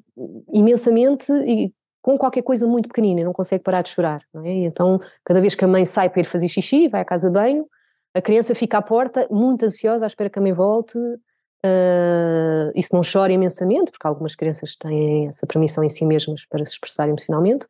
imensamente 0.53 1.33
e 1.33 1.73
com 2.01 2.17
qualquer 2.17 2.43
coisa 2.43 2.67
muito 2.67 2.89
pequenina, 2.89 3.25
não 3.25 3.33
consegue 3.33 3.63
parar 3.63 3.83
de 3.83 3.91
chorar. 3.91 4.23
É? 4.45 4.51
Então, 4.65 4.99
cada 5.25 5.41
vez 5.41 5.55
que 5.55 5.65
a 5.65 5.69
mãe 5.69 5.85
sai 5.85 6.09
para 6.09 6.21
ir 6.21 6.25
fazer 6.25 6.49
xixi, 6.49 6.89
vai 6.89 7.03
à 7.03 7.05
casa 7.05 7.29
de 7.29 7.35
banho, 7.35 7.67
a 8.15 8.23
criança 8.23 8.55
fica 8.55 8.79
à 8.79 8.83
porta, 8.83 9.27
muito 9.31 9.65
ansiosa, 9.65 10.07
à 10.07 10.09
espera 10.09 10.31
que 10.31 10.39
a 10.39 10.43
mãe 10.43 10.53
volte. 10.53 10.99
Uh, 10.99 12.71
isso 12.75 12.95
não 12.95 13.01
chora 13.03 13.33
imensamente, 13.33 13.91
porque 13.91 14.07
algumas 14.07 14.35
crianças 14.35 14.77
têm 14.77 15.27
essa 15.27 15.47
permissão 15.47 15.83
em 15.83 15.89
si 15.89 16.07
mesmas 16.07 16.47
para 16.47 16.65
se 16.65 16.73
expressar 16.73 17.09
emocionalmente. 17.09 17.67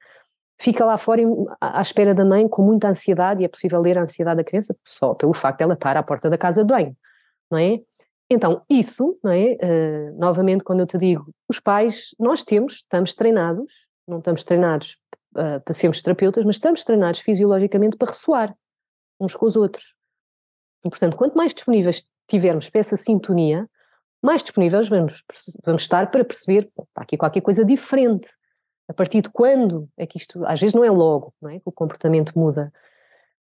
Fica 0.60 0.84
lá 0.84 0.98
fora 0.98 1.22
à 1.60 1.80
espera 1.80 2.14
da 2.14 2.24
mãe 2.24 2.48
com 2.48 2.62
muita 2.62 2.88
ansiedade, 2.88 3.42
e 3.42 3.44
é 3.44 3.48
possível 3.48 3.80
ler 3.80 3.96
a 3.96 4.02
ansiedade 4.02 4.38
da 4.38 4.44
criança 4.44 4.76
só 4.84 5.14
pelo 5.14 5.32
facto 5.32 5.58
de 5.58 5.64
ela 5.64 5.74
estar 5.74 5.96
à 5.96 6.02
porta 6.02 6.28
da 6.28 6.36
casa 6.36 6.64
de 6.64 6.72
banho, 6.72 6.96
não 7.50 7.58
é? 7.58 7.78
Então, 8.30 8.62
isso, 8.68 9.18
não 9.22 9.30
é? 9.30 9.52
Uh, 9.52 10.18
novamente, 10.18 10.62
quando 10.62 10.80
eu 10.80 10.86
te 10.86 10.98
digo, 10.98 11.32
os 11.48 11.58
pais, 11.60 12.14
nós 12.18 12.42
temos, 12.42 12.74
estamos 12.74 13.14
treinados, 13.14 13.86
não 14.06 14.18
estamos 14.18 14.44
treinados 14.44 14.98
uh, 15.32 15.60
para 15.64 15.72
sermos 15.72 16.02
terapeutas, 16.02 16.44
mas 16.44 16.56
estamos 16.56 16.84
treinados 16.84 17.20
fisiologicamente 17.20 17.96
para 17.96 18.08
ressoar 18.08 18.54
uns 19.18 19.34
com 19.34 19.46
os 19.46 19.56
outros. 19.56 19.96
E, 20.84 20.90
portanto, 20.90 21.16
quanto 21.16 21.36
mais 21.36 21.54
disponíveis 21.54 22.06
tivermos 22.28 22.68
para 22.68 22.80
essa 22.80 22.96
sintonia, 22.96 23.68
mais 24.22 24.42
disponíveis 24.42 24.88
vamos, 24.88 25.24
vamos 25.64 25.82
estar 25.82 26.10
para 26.10 26.24
perceber, 26.24 26.70
está 26.78 27.02
aqui 27.02 27.16
qualquer 27.16 27.40
coisa 27.40 27.64
diferente. 27.64 28.28
A 28.88 28.94
partir 28.94 29.20
de 29.20 29.30
quando 29.30 29.88
é 29.96 30.06
que 30.06 30.16
isto, 30.16 30.44
às 30.46 30.60
vezes 30.60 30.74
não 30.74 30.84
é 30.84 30.90
logo, 30.90 31.34
não 31.40 31.50
é? 31.50 31.60
Que 31.60 31.68
o 31.68 31.72
comportamento 31.72 32.38
muda. 32.38 32.72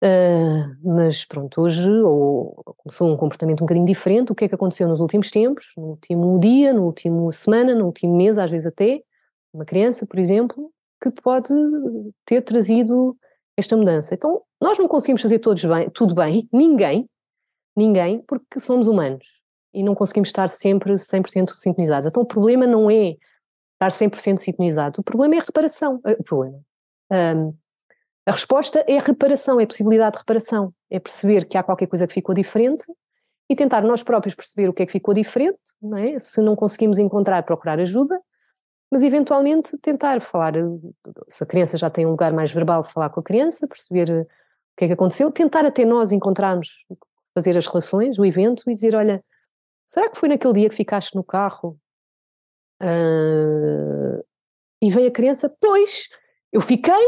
Uh, 0.02 0.76
mas 0.84 1.24
pronto, 1.24 1.60
hoje 1.60 1.90
ou, 1.90 2.54
começou 2.76 3.10
um 3.10 3.16
comportamento 3.16 3.60
um 3.62 3.66
bocadinho 3.66 3.86
diferente. 3.86 4.30
O 4.30 4.34
que 4.34 4.44
é 4.44 4.48
que 4.48 4.54
aconteceu 4.54 4.86
nos 4.86 5.00
últimos 5.00 5.30
tempos, 5.30 5.72
no 5.76 5.90
último 5.90 6.38
dia, 6.38 6.72
no 6.72 6.84
último 6.84 7.32
semana, 7.32 7.74
no 7.74 7.86
último 7.86 8.14
mês, 8.16 8.38
às 8.38 8.50
vezes 8.50 8.66
até, 8.66 9.02
uma 9.52 9.64
criança, 9.64 10.06
por 10.06 10.18
exemplo, 10.18 10.70
que 11.02 11.10
pode 11.10 11.52
ter 12.24 12.42
trazido 12.42 13.16
esta 13.56 13.76
mudança. 13.76 14.14
Então, 14.14 14.42
nós 14.60 14.78
não 14.78 14.88
conseguimos 14.88 15.22
fazer 15.22 15.38
todos 15.38 15.64
bem, 15.64 15.90
tudo 15.90 16.14
bem, 16.14 16.48
ninguém, 16.52 17.08
ninguém, 17.76 18.22
porque 18.26 18.60
somos 18.60 18.86
humanos 18.86 19.42
e 19.72 19.82
não 19.82 19.94
conseguimos 19.94 20.28
estar 20.28 20.48
sempre 20.48 20.94
100% 20.94 21.54
sintonizados. 21.54 22.08
Então, 22.08 22.22
o 22.22 22.26
problema 22.26 22.66
não 22.66 22.90
é 22.90 23.16
estar 23.74 23.88
100% 23.88 24.38
sintonizado. 24.38 25.00
O 25.00 25.04
problema 25.04 25.34
é 25.34 25.38
a 25.38 25.42
reparação. 25.42 26.00
Eh, 26.06 26.16
o 26.18 26.24
problema. 26.24 26.60
Um, 27.10 27.54
a 28.26 28.32
resposta 28.32 28.82
é 28.88 28.96
a 28.96 29.02
reparação, 29.02 29.60
é 29.60 29.64
a 29.64 29.66
possibilidade 29.66 30.14
de 30.14 30.18
reparação. 30.18 30.72
É 30.90 30.98
perceber 30.98 31.44
que 31.44 31.58
há 31.58 31.62
qualquer 31.62 31.86
coisa 31.86 32.06
que 32.06 32.14
ficou 32.14 32.34
diferente 32.34 32.86
e 33.50 33.54
tentar 33.54 33.82
nós 33.82 34.02
próprios 34.02 34.34
perceber 34.34 34.68
o 34.68 34.72
que 34.72 34.82
é 34.82 34.86
que 34.86 34.92
ficou 34.92 35.12
diferente, 35.12 35.60
não 35.82 35.98
é? 35.98 36.18
Se 36.18 36.40
não 36.40 36.56
conseguimos 36.56 36.98
encontrar, 36.98 37.42
procurar 37.42 37.78
ajuda, 37.78 38.18
mas 38.90 39.02
eventualmente 39.02 39.76
tentar 39.78 40.20
falar, 40.20 40.54
se 41.28 41.42
a 41.42 41.46
criança 41.46 41.76
já 41.76 41.90
tem 41.90 42.06
um 42.06 42.10
lugar 42.10 42.32
mais 42.32 42.52
verbal, 42.52 42.82
falar 42.82 43.10
com 43.10 43.20
a 43.20 43.22
criança, 43.22 43.68
perceber 43.68 44.10
o 44.10 44.26
que 44.76 44.84
é 44.84 44.86
que 44.86 44.94
aconteceu, 44.94 45.30
tentar 45.30 45.66
até 45.66 45.84
nós 45.84 46.10
encontrarmos, 46.10 46.86
fazer 47.34 47.58
as 47.58 47.66
relações, 47.66 48.18
o 48.18 48.24
evento 48.24 48.62
e 48.68 48.72
dizer, 48.72 48.94
olha, 48.94 49.22
será 49.86 50.08
que 50.08 50.16
foi 50.16 50.28
naquele 50.28 50.54
dia 50.54 50.68
que 50.68 50.74
ficaste 50.74 51.14
no 51.14 51.24
carro 51.24 51.78
uh, 52.82 54.24
e 54.82 54.90
veio 54.90 55.08
a 55.08 55.12
criança? 55.12 55.54
Pois, 55.60 56.08
eu 56.52 56.60
fiquei, 56.60 57.06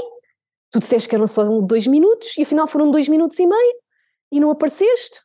tu 0.70 0.78
disseste 0.78 1.08
que 1.08 1.14
eram 1.14 1.26
só 1.26 1.44
dois 1.60 1.86
minutos 1.86 2.36
e 2.36 2.42
afinal 2.42 2.66
foram 2.66 2.90
dois 2.90 3.08
minutos 3.08 3.38
e 3.38 3.46
meio 3.46 3.74
e 4.32 4.40
não 4.40 4.50
apareceste 4.50 5.20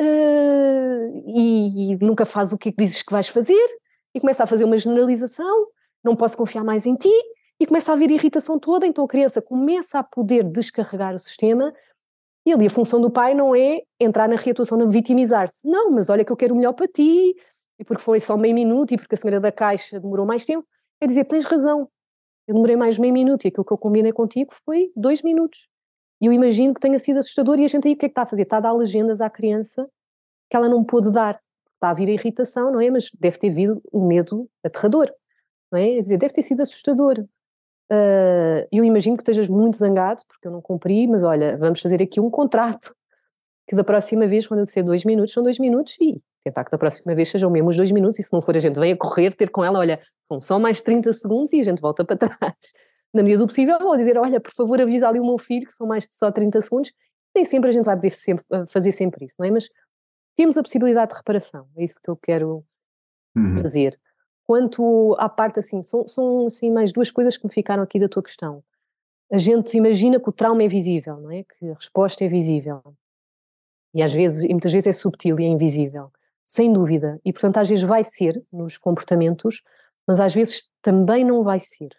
uh, 0.00 1.22
e, 1.36 1.92
e, 1.92 1.98
nunca 1.98 2.24
faz 2.24 2.52
o 2.52 2.58
que 2.58 2.70
é 2.70 2.72
que 2.72 2.82
dizes 2.82 3.02
que 3.02 3.12
vais 3.12 3.28
fazer 3.28 3.66
e 4.14 4.20
começa 4.20 4.42
a 4.42 4.46
fazer 4.46 4.64
uma 4.64 4.76
generalização, 4.76 5.66
não 6.02 6.16
posso 6.16 6.36
confiar 6.36 6.64
mais 6.64 6.86
em 6.86 6.96
ti 6.96 7.12
e 7.60 7.66
começa 7.66 7.92
a 7.92 7.94
haver 7.94 8.10
irritação 8.10 8.58
toda, 8.58 8.86
então 8.86 9.04
a 9.04 9.08
criança 9.08 9.40
começa 9.40 9.98
a 9.98 10.02
poder 10.02 10.44
descarregar 10.44 11.14
o 11.14 11.18
sistema 11.18 11.72
e 12.46 12.52
ali 12.52 12.66
a 12.66 12.70
função 12.70 13.00
do 13.00 13.10
pai 13.10 13.34
não 13.34 13.54
é 13.54 13.82
entrar 14.00 14.28
na 14.28 14.36
reatuação, 14.36 14.78
não 14.78 14.88
vitimizar-se, 14.88 15.68
não, 15.68 15.90
mas 15.90 16.08
olha 16.08 16.24
que 16.24 16.32
eu 16.32 16.36
quero 16.36 16.54
o 16.54 16.56
melhor 16.56 16.72
para 16.72 16.88
ti 16.88 17.34
e 17.80 17.84
porque 17.84 18.02
foi 18.02 18.20
só 18.20 18.36
meio 18.36 18.54
minuto 18.54 18.92
e 18.92 18.98
porque 18.98 19.14
a 19.14 19.18
senhora 19.18 19.40
da 19.40 19.50
caixa 19.50 19.98
demorou 19.98 20.26
mais 20.26 20.44
tempo, 20.44 20.66
é 21.00 21.06
dizer, 21.06 21.24
tens 21.24 21.46
razão, 21.46 21.88
eu 22.46 22.54
demorei 22.54 22.76
mais 22.76 22.98
meio 22.98 23.12
minuto 23.12 23.46
e 23.46 23.48
aquilo 23.48 23.64
que 23.64 23.72
eu 23.72 23.78
combinei 23.78 24.12
contigo 24.12 24.52
foi 24.66 24.92
dois 24.94 25.22
minutos. 25.22 25.68
E 26.20 26.26
eu 26.26 26.32
imagino 26.32 26.74
que 26.74 26.80
tenha 26.80 26.98
sido 26.98 27.18
assustador 27.18 27.58
e 27.58 27.64
a 27.64 27.68
gente 27.68 27.88
aí 27.88 27.94
o 27.94 27.96
que 27.96 28.04
é 28.04 28.08
que 28.08 28.12
está 28.12 28.22
a 28.22 28.26
fazer? 28.26 28.42
Está 28.42 28.58
a 28.58 28.60
dar 28.60 28.72
legendas 28.72 29.22
à 29.22 29.30
criança 29.30 29.88
que 30.50 30.56
ela 30.56 30.68
não 30.68 30.84
pôde 30.84 31.10
dar. 31.10 31.40
Está 31.74 31.90
a 31.90 31.94
vir 31.94 32.10
a 32.10 32.12
irritação, 32.12 32.70
não 32.70 32.80
é? 32.80 32.90
Mas 32.90 33.10
deve 33.18 33.38
ter 33.38 33.48
vindo 33.48 33.80
um 33.90 34.06
medo 34.06 34.46
aterrador, 34.62 35.10
não 35.72 35.78
é? 35.78 35.96
é 35.96 36.00
dizer, 36.02 36.18
deve 36.18 36.34
ter 36.34 36.42
sido 36.42 36.60
assustador. 36.60 37.18
Uh, 37.90 38.68
eu 38.70 38.84
imagino 38.84 39.16
que 39.16 39.22
estejas 39.22 39.48
muito 39.48 39.78
zangado 39.78 40.22
porque 40.28 40.46
eu 40.46 40.52
não 40.52 40.60
cumpri, 40.60 41.06
mas 41.06 41.22
olha, 41.22 41.56
vamos 41.56 41.80
fazer 41.80 42.02
aqui 42.02 42.20
um 42.20 42.28
contrato 42.28 42.94
que 43.66 43.74
da 43.74 43.82
próxima 43.82 44.26
vez, 44.26 44.46
quando 44.46 44.60
eu 44.60 44.64
disser 44.64 44.84
dois 44.84 45.04
minutos, 45.04 45.32
são 45.32 45.42
dois 45.42 45.58
minutos 45.58 45.96
e 45.98 46.20
tentar 46.42 46.64
que 46.64 46.70
da 46.70 46.78
próxima 46.78 47.14
vez 47.14 47.28
sejam 47.28 47.50
mesmo 47.50 47.68
os 47.68 47.76
dois 47.76 47.92
minutos 47.92 48.18
e 48.18 48.22
se 48.22 48.32
não 48.32 48.40
for 48.40 48.56
a 48.56 48.60
gente 48.60 48.78
vem 48.78 48.92
a 48.92 48.96
correr, 48.96 49.34
ter 49.34 49.50
com 49.50 49.64
ela, 49.64 49.78
olha, 49.78 50.00
são 50.20 50.40
só 50.40 50.58
mais 50.58 50.80
30 50.80 51.12
segundos 51.12 51.52
e 51.52 51.60
a 51.60 51.64
gente 51.64 51.80
volta 51.80 52.04
para 52.04 52.16
trás. 52.16 52.72
Na 53.12 53.22
medida 53.22 53.42
do 53.42 53.46
possível, 53.48 53.76
ou 53.80 53.96
dizer, 53.96 54.16
olha, 54.16 54.40
por 54.40 54.52
favor 54.52 54.80
avisa 54.80 55.08
ali 55.08 55.18
o 55.18 55.26
meu 55.26 55.38
filho 55.38 55.66
que 55.66 55.74
são 55.74 55.86
mais 55.86 56.08
só 56.12 56.30
30 56.30 56.60
segundos. 56.60 56.92
Nem 57.34 57.44
sempre 57.44 57.68
a 57.68 57.72
gente 57.72 57.84
vai 57.84 57.96
poder 57.96 58.10
sempre, 58.10 58.44
ah, 58.52 58.64
fazer 58.68 58.92
sempre 58.92 59.24
isso, 59.24 59.36
não 59.38 59.46
é? 59.46 59.50
Mas 59.50 59.68
temos 60.36 60.56
a 60.56 60.62
possibilidade 60.62 61.10
de 61.10 61.16
reparação, 61.16 61.68
é 61.76 61.84
isso 61.84 62.00
que 62.02 62.08
eu 62.08 62.16
quero 62.16 62.64
uhum. 63.36 63.56
trazer. 63.56 63.98
Quanto 64.46 65.14
à 65.18 65.28
parte 65.28 65.60
assim, 65.60 65.82
são, 65.82 66.08
são 66.08 66.46
assim, 66.46 66.70
mais 66.70 66.92
duas 66.92 67.10
coisas 67.10 67.36
que 67.36 67.46
me 67.46 67.52
ficaram 67.52 67.82
aqui 67.82 68.00
da 68.00 68.08
tua 68.08 68.22
questão. 68.22 68.64
A 69.32 69.38
gente 69.38 69.76
imagina 69.76 70.18
que 70.18 70.28
o 70.28 70.32
trauma 70.32 70.62
é 70.62 70.68
visível, 70.68 71.18
não 71.18 71.30
é? 71.30 71.44
Que 71.44 71.70
a 71.70 71.74
resposta 71.74 72.24
é 72.24 72.28
visível. 72.28 72.82
E 73.94 74.02
às 74.02 74.12
vezes, 74.12 74.42
e 74.42 74.48
muitas 74.48 74.72
vezes 74.72 74.88
é 74.88 74.92
subtil 74.92 75.38
e 75.38 75.44
é 75.44 75.48
invisível 75.48 76.10
sem 76.50 76.72
dúvida. 76.72 77.20
E, 77.24 77.32
portanto, 77.32 77.58
às 77.58 77.68
vezes 77.68 77.84
vai 77.84 78.02
ser 78.02 78.42
nos 78.52 78.76
comportamentos, 78.76 79.62
mas 80.04 80.18
às 80.18 80.34
vezes 80.34 80.68
também 80.82 81.24
não 81.24 81.44
vai 81.44 81.60
ser. 81.60 81.90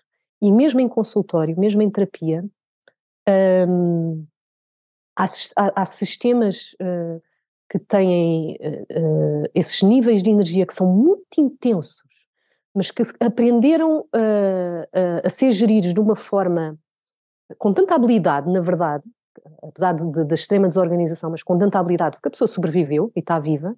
E 0.41 0.52
mesmo 0.52 0.82
em 0.82 0.89
consultório, 0.89 1.58
mesmo 1.58 1.82
em 1.82 1.89
terapia, 1.89 2.43
hum, 3.70 4.26
há, 5.18 5.26
há, 5.56 5.86
sistemas 5.86 6.74
uh, 6.82 7.22
que 7.70 7.80
têm 7.80 8.58
uh, 8.60 8.99
uh, 8.99 9.43
esses 9.56 9.82
níveis 9.84 10.22
de 10.22 10.32
energia 10.32 10.66
que 10.66 10.74
são 10.74 10.86
muito 10.86 11.39
intensos, 11.39 12.04
mas 12.76 12.91
que 12.91 13.04
aprenderam 13.22 14.06
a 15.24 15.30
ser 15.30 15.52
geridos 15.52 15.93
de 15.93 15.99
uma 15.99 16.16
forma 16.16 16.80
com 17.58 17.74
tanta 17.74 17.95
habilidade, 17.95 18.49
na 18.49 18.62
verdade, 18.62 19.10
apesar 19.62 19.91
de, 19.93 20.10
de, 20.10 20.24
da 20.24 20.36
extrema 20.36 20.70
desorganização, 20.70 21.32
mas 21.32 21.43
com 21.43 21.58
tanta 21.58 21.80
habilidade, 21.80 22.16
porque 22.16 22.30
a 22.30 22.32
pessoa 22.32 22.47
sobreviveu 22.47 23.12
e 23.14 23.20
está 23.20 23.38
viva, 23.39 23.76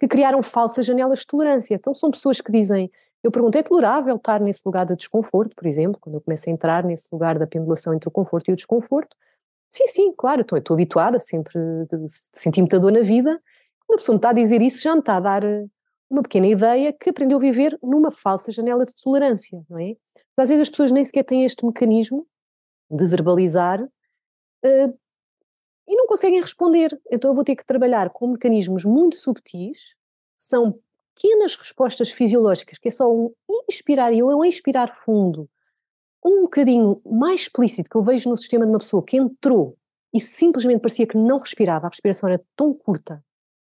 que 0.00 0.08
criaram 0.08 0.42
falsas 0.42 0.86
janelas 0.86 1.20
de 1.20 1.26
tolerância. 1.26 1.74
Então 1.74 1.92
são 1.92 2.10
pessoas 2.10 2.40
que 2.40 2.50
dizem, 2.50 2.90
eu 3.22 3.30
pergunto, 3.30 3.58
é 3.58 3.62
tolerável 3.62 4.16
estar 4.16 4.40
nesse 4.40 4.62
lugar 4.64 4.86
de 4.86 4.96
desconforto, 4.96 5.54
por 5.54 5.66
exemplo, 5.66 6.00
quando 6.00 6.14
eu 6.14 6.22
começo 6.22 6.48
a 6.48 6.52
entrar 6.52 6.82
nesse 6.82 7.08
lugar 7.12 7.38
da 7.38 7.46
pendulação 7.46 7.92
entre 7.92 8.08
o 8.08 8.10
conforto 8.10 8.48
e 8.48 8.52
o 8.52 8.56
desconforto? 8.56 9.14
Sim, 9.68 9.86
sim, 9.86 10.14
claro, 10.16 10.40
estou, 10.40 10.58
estou 10.58 10.74
habituada 10.74 11.18
sempre 11.18 11.54
sentir 12.32 12.62
muita 12.62 12.80
dor 12.80 12.90
na 12.90 13.02
vida. 13.02 13.38
Quando 13.86 13.96
a 13.96 14.00
pessoa 14.00 14.14
me 14.14 14.18
está 14.18 14.30
a 14.30 14.32
dizer 14.32 14.62
isso, 14.62 14.82
já 14.82 14.94
me 14.94 15.00
está 15.00 15.16
a 15.16 15.20
dar 15.20 15.44
eh, 15.44 15.66
uma 16.08 16.22
pequena 16.22 16.46
ideia 16.46 16.92
que 16.94 17.10
aprendeu 17.10 17.36
a 17.36 17.40
viver 17.40 17.78
numa 17.82 18.10
falsa 18.10 18.50
janela 18.50 18.86
de 18.86 18.94
tolerância, 18.96 19.62
não 19.68 19.78
é? 19.78 19.94
Às 20.38 20.48
vezes 20.48 20.62
as 20.62 20.70
pessoas 20.70 20.90
nem 20.90 21.04
sequer 21.04 21.24
têm 21.24 21.44
este 21.44 21.66
mecanismo 21.66 22.26
de 22.90 23.06
verbalizar 23.06 23.82
uh, 23.82 24.98
e 25.90 25.96
não 25.96 26.06
conseguem 26.06 26.40
responder. 26.40 26.98
Então 27.10 27.30
eu 27.30 27.34
vou 27.34 27.42
ter 27.42 27.56
que 27.56 27.66
trabalhar 27.66 28.10
com 28.10 28.28
mecanismos 28.28 28.84
muito 28.84 29.16
subtis, 29.16 29.96
são 30.36 30.72
pequenas 31.14 31.56
respostas 31.56 32.12
fisiológicas, 32.12 32.78
que 32.78 32.88
é 32.88 32.90
só 32.90 33.12
um 33.12 33.34
inspirar 33.68 34.12
e 34.12 34.22
um 34.22 34.44
expirar 34.44 34.96
fundo, 35.04 35.50
um 36.24 36.42
bocadinho 36.42 37.02
mais 37.04 37.42
explícito 37.42 37.90
que 37.90 37.96
eu 37.96 38.02
vejo 38.02 38.30
no 38.30 38.38
sistema 38.38 38.64
de 38.64 38.70
uma 38.70 38.78
pessoa 38.78 39.04
que 39.04 39.16
entrou 39.16 39.76
e 40.14 40.20
simplesmente 40.20 40.80
parecia 40.80 41.06
que 41.06 41.16
não 41.16 41.38
respirava, 41.38 41.86
a 41.86 41.90
respiração 41.90 42.28
era 42.28 42.42
tão 42.56 42.72
curta 42.72 43.22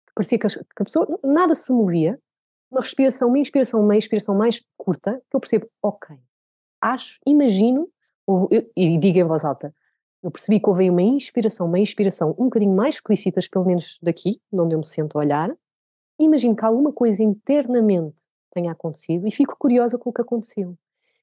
que 0.07 0.13
parecia 0.15 0.39
que 0.39 0.47
a 0.47 0.85
pessoa 0.85 1.19
nada 1.25 1.55
se 1.55 1.73
movia, 1.73 2.21
uma 2.71 2.81
respiração, 2.81 3.29
uma 3.29 3.39
inspiração, 3.39 3.83
uma 3.83 3.97
expiração 3.97 4.37
mais 4.37 4.63
curta, 4.77 5.21
que 5.31 5.37
eu 5.37 5.41
percebo, 5.41 5.69
ok, 5.83 6.17
acho, 6.81 7.19
imagino, 7.27 7.89
e 8.77 8.99
digo 8.99 9.19
em 9.19 9.25
voz 9.25 9.45
alta, 9.45 9.75
eu 10.23 10.31
percebi 10.31 10.61
que 10.61 10.69
houve 10.69 10.91
uma 10.91 11.03
inspiração, 11.03 11.67
uma 11.67 11.79
inspiração 11.79 12.31
um 12.39 12.45
bocadinho 12.45 12.75
mais 12.75 12.97
explícitas, 12.97 13.49
pelo 13.49 13.65
menos 13.65 13.99
daqui, 14.03 14.41
onde 14.53 14.75
eu 14.75 14.79
me 14.79 14.87
sento 14.87 15.17
a 15.17 15.21
olhar. 15.21 15.57
Imagino 16.19 16.55
que 16.55 16.65
alguma 16.65 16.93
coisa 16.93 17.23
internamente 17.23 18.25
tenha 18.51 18.73
acontecido 18.73 19.27
e 19.27 19.31
fico 19.31 19.57
curiosa 19.59 19.99
com 19.99 20.11
o 20.11 20.13
que 20.13 20.21
aconteceu. 20.21 20.77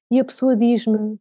E 0.09 0.19
a 0.19 0.25
pessoa 0.25 0.55
diz-me: 0.55 1.19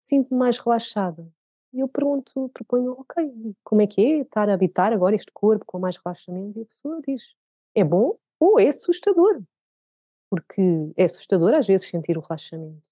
sinto-me 0.00 0.38
mais 0.38 0.58
relaxada. 0.58 1.26
E 1.72 1.80
eu 1.80 1.88
pergunto, 1.88 2.50
proponho, 2.52 2.92
ok, 2.92 3.54
como 3.62 3.82
é 3.82 3.86
que 3.86 4.00
é 4.00 4.20
estar 4.20 4.48
a 4.48 4.54
habitar 4.54 4.92
agora 4.92 5.16
este 5.16 5.32
corpo 5.32 5.64
com 5.66 5.78
mais 5.78 5.96
relaxamento? 5.96 6.58
E 6.58 6.62
a 6.62 6.66
pessoa 6.66 7.00
diz: 7.06 7.36
é 7.74 7.84
bom 7.84 8.16
ou 8.40 8.58
é 8.58 8.68
assustador? 8.68 9.40
Porque 10.28 10.92
é 10.96 11.04
assustador 11.04 11.54
às 11.54 11.66
vezes 11.66 11.88
sentir 11.88 12.18
o 12.18 12.20
relaxamento. 12.20 12.82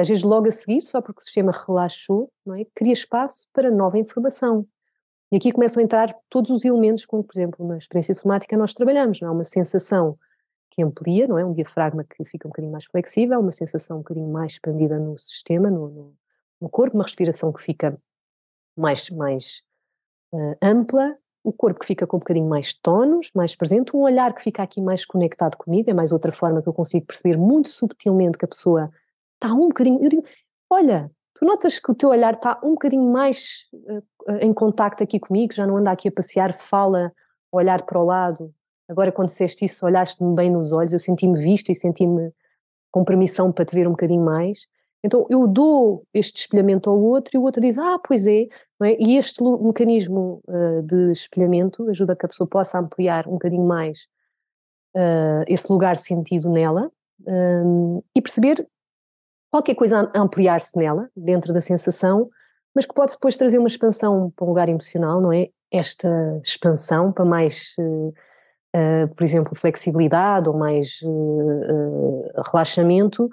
Às 0.00 0.08
vezes 0.08 0.24
logo 0.24 0.48
a 0.48 0.52
seguir, 0.52 0.82
só 0.82 1.00
porque 1.00 1.20
o 1.20 1.24
sistema 1.24 1.52
relaxou, 1.52 2.30
não 2.44 2.54
é? 2.54 2.64
cria 2.74 2.92
espaço 2.92 3.46
para 3.52 3.70
nova 3.70 3.98
informação. 3.98 4.66
E 5.32 5.36
aqui 5.36 5.52
começam 5.52 5.80
a 5.80 5.84
entrar 5.84 6.12
todos 6.28 6.50
os 6.50 6.64
elementos 6.64 7.06
com, 7.06 7.22
por 7.22 7.32
exemplo, 7.36 7.66
na 7.66 7.78
experiência 7.78 8.14
somática 8.14 8.56
nós 8.56 8.74
trabalhamos, 8.74 9.20
não 9.20 9.28
é? 9.28 9.30
Uma 9.30 9.44
sensação 9.44 10.18
que 10.70 10.82
amplia, 10.82 11.28
não 11.28 11.38
é? 11.38 11.44
Um 11.44 11.52
diafragma 11.52 12.04
que 12.04 12.24
fica 12.24 12.48
um 12.48 12.50
bocadinho 12.50 12.72
mais 12.72 12.84
flexível, 12.84 13.38
uma 13.38 13.52
sensação 13.52 13.98
um 13.98 14.00
bocadinho 14.00 14.28
mais 14.28 14.52
expandida 14.52 14.98
no 14.98 15.16
sistema, 15.18 15.70
no, 15.70 15.88
no, 15.88 16.14
no 16.60 16.68
corpo, 16.68 16.96
uma 16.96 17.04
respiração 17.04 17.52
que 17.52 17.62
fica 17.62 17.96
mais, 18.76 19.08
mais 19.10 19.62
uh, 20.32 20.56
ampla, 20.60 21.16
o 21.44 21.52
corpo 21.52 21.80
que 21.80 21.86
fica 21.86 22.06
com 22.06 22.16
um 22.16 22.20
bocadinho 22.20 22.48
mais 22.48 22.74
tonos, 22.74 23.30
mais 23.34 23.54
presente, 23.54 23.96
um 23.96 24.00
olhar 24.00 24.34
que 24.34 24.42
fica 24.42 24.62
aqui 24.62 24.80
mais 24.80 25.04
conectado 25.04 25.56
comigo, 25.56 25.90
é 25.90 25.94
mais 25.94 26.12
outra 26.12 26.32
forma 26.32 26.60
que 26.60 26.68
eu 26.68 26.72
consigo 26.72 27.06
perceber 27.06 27.38
muito 27.38 27.68
subtilmente 27.68 28.36
que 28.36 28.44
a 28.44 28.48
pessoa 28.48 28.90
está 29.42 29.54
um 29.54 29.68
bocadinho. 29.68 30.02
Eu 30.02 30.08
digo, 30.10 30.24
olha, 30.68 31.10
tu 31.34 31.44
notas 31.44 31.78
que 31.78 31.90
o 31.90 31.94
teu 31.94 32.10
olhar 32.10 32.34
está 32.34 32.60
um 32.62 32.72
bocadinho 32.72 33.10
mais 33.10 33.68
uh, 33.74 34.36
em 34.40 34.52
contacto 34.52 35.02
aqui 35.02 35.18
comigo, 35.18 35.54
já 35.54 35.66
não 35.66 35.78
anda 35.78 35.90
aqui 35.90 36.08
a 36.08 36.12
passear, 36.12 36.52
fala, 36.52 37.12
olhar 37.50 37.82
para 37.82 37.98
o 37.98 38.04
lado. 38.04 38.52
Agora, 38.88 39.10
quando 39.10 39.28
disseste 39.28 39.64
isso, 39.64 39.86
olhaste-me 39.86 40.34
bem 40.34 40.50
nos 40.50 40.72
olhos, 40.72 40.92
eu 40.92 40.98
senti-me 40.98 41.38
vista 41.38 41.72
e 41.72 41.74
senti-me 41.74 42.32
com 42.90 43.04
permissão 43.04 43.52
para 43.52 43.64
te 43.64 43.74
ver 43.74 43.86
um 43.86 43.92
bocadinho 43.92 44.24
mais. 44.24 44.66
Então, 45.02 45.26
eu 45.30 45.46
dou 45.46 46.04
este 46.12 46.40
espelhamento 46.40 46.90
ao 46.90 47.00
outro 47.00 47.34
e 47.34 47.38
o 47.38 47.42
outro 47.42 47.60
diz, 47.60 47.78
ah, 47.78 47.98
pois 47.98 48.26
é, 48.26 48.42
é? 48.82 48.96
E 49.00 49.16
este 49.16 49.42
mecanismo 49.42 50.42
uh, 50.46 50.82
de 50.82 51.12
espelhamento 51.12 51.88
ajuda 51.88 52.14
que 52.14 52.26
a 52.26 52.28
pessoa 52.28 52.46
possa 52.46 52.78
ampliar 52.78 53.26
um 53.26 53.32
bocadinho 53.32 53.64
mais 53.64 54.08
uh, 54.94 55.44
esse 55.48 55.72
lugar 55.72 55.96
sentido 55.96 56.50
nela 56.50 56.90
um, 57.26 58.02
e 58.14 58.20
perceber 58.20 58.66
qualquer 59.50 59.74
coisa 59.74 60.10
a 60.14 60.20
ampliar-se 60.20 60.76
nela, 60.78 61.08
dentro 61.16 61.52
da 61.52 61.60
sensação, 61.60 62.28
mas 62.74 62.86
que 62.86 62.94
pode 62.94 63.12
depois 63.12 63.36
trazer 63.36 63.58
uma 63.58 63.66
expansão 63.66 64.32
para 64.36 64.44
um 64.44 64.48
lugar 64.48 64.68
emocional, 64.68 65.20
não 65.20 65.32
é? 65.32 65.48
Esta 65.72 66.40
expansão 66.44 67.12
para 67.12 67.24
mais, 67.24 67.74
uh, 67.78 68.08
uh, 68.76 69.14
por 69.14 69.22
exemplo, 69.22 69.54
flexibilidade 69.54 70.48
ou 70.48 70.56
mais 70.56 71.00
uh, 71.02 72.42
relaxamento, 72.50 73.28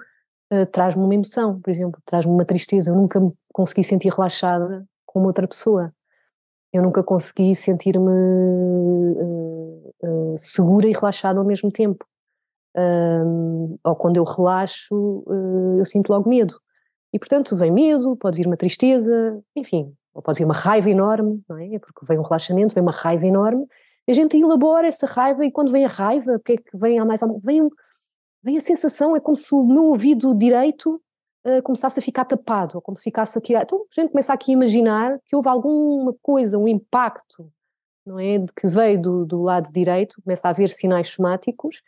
traz-me 0.72 1.02
uma 1.02 1.14
emoção, 1.14 1.60
por 1.60 1.68
exemplo, 1.68 2.00
traz-me 2.06 2.32
uma 2.32 2.44
tristeza. 2.44 2.90
Eu 2.90 2.94
nunca 2.94 3.20
me 3.20 3.30
consegui 3.52 3.84
sentir 3.84 4.08
relaxada 4.10 4.82
com 5.04 5.22
outra 5.24 5.46
pessoa. 5.46 5.92
Eu 6.72 6.82
nunca 6.82 7.02
consegui 7.02 7.54
sentir-me 7.54 8.10
segura 10.38 10.88
e 10.88 10.92
relaxada 10.92 11.38
ao 11.38 11.44
mesmo 11.44 11.70
tempo. 11.70 12.06
Ou 13.84 13.96
quando 13.96 14.16
eu 14.16 14.24
relaxo, 14.24 15.24
eu 15.78 15.84
sinto 15.84 16.10
logo 16.10 16.28
medo. 16.28 16.54
E 17.12 17.18
portanto 17.18 17.56
vem 17.56 17.70
medo, 17.70 18.16
pode 18.16 18.36
vir 18.36 18.46
uma 18.46 18.56
tristeza, 18.56 19.42
enfim, 19.56 19.94
ou 20.14 20.22
pode 20.22 20.38
vir 20.38 20.44
uma 20.44 20.54
raiva 20.54 20.90
enorme, 20.90 21.42
não 21.48 21.58
é? 21.58 21.78
Porque 21.78 22.04
vem 22.06 22.18
um 22.18 22.22
relaxamento, 22.22 22.74
vem 22.74 22.82
uma 22.82 22.92
raiva 22.92 23.26
enorme. 23.26 23.66
A 24.08 24.12
gente 24.12 24.36
elabora 24.36 24.86
essa 24.86 25.06
raiva 25.06 25.44
e 25.44 25.50
quando 25.50 25.70
vem 25.70 25.84
a 25.84 25.88
raiva, 25.88 26.36
o 26.36 26.40
que 26.40 26.52
é 26.52 26.56
que 26.56 26.76
vem 26.76 26.98
a 26.98 27.04
mais? 27.04 27.20
Vem, 27.42 27.68
vem 28.42 28.56
a 28.56 28.60
sensação, 28.60 29.14
é 29.14 29.20
como 29.20 29.36
se 29.36 29.54
o 29.54 29.62
meu 29.64 29.84
ouvido 29.84 30.34
direito 30.34 31.00
uh, 31.46 31.62
começasse 31.62 31.98
a 32.00 32.02
ficar 32.02 32.24
tapado, 32.24 32.76
ou 32.76 32.82
como 32.82 32.96
se 32.96 33.04
ficasse 33.04 33.38
a 33.38 33.40
tirar. 33.40 33.62
Então 33.62 33.78
a 33.78 34.00
gente 34.00 34.10
começa 34.10 34.32
aqui 34.32 34.50
a 34.50 34.54
imaginar 34.54 35.18
que 35.24 35.36
houve 35.36 35.48
alguma 35.48 36.14
coisa, 36.22 36.58
um 36.58 36.66
impacto, 36.66 37.50
não 38.04 38.18
é? 38.18 38.38
De 38.38 38.52
que 38.52 38.66
veio 38.66 39.00
do, 39.00 39.26
do 39.26 39.42
lado 39.42 39.70
direito, 39.72 40.20
começa 40.22 40.48
a 40.48 40.50
haver 40.50 40.70
sinais 40.70 41.08
somáticos 41.08 41.82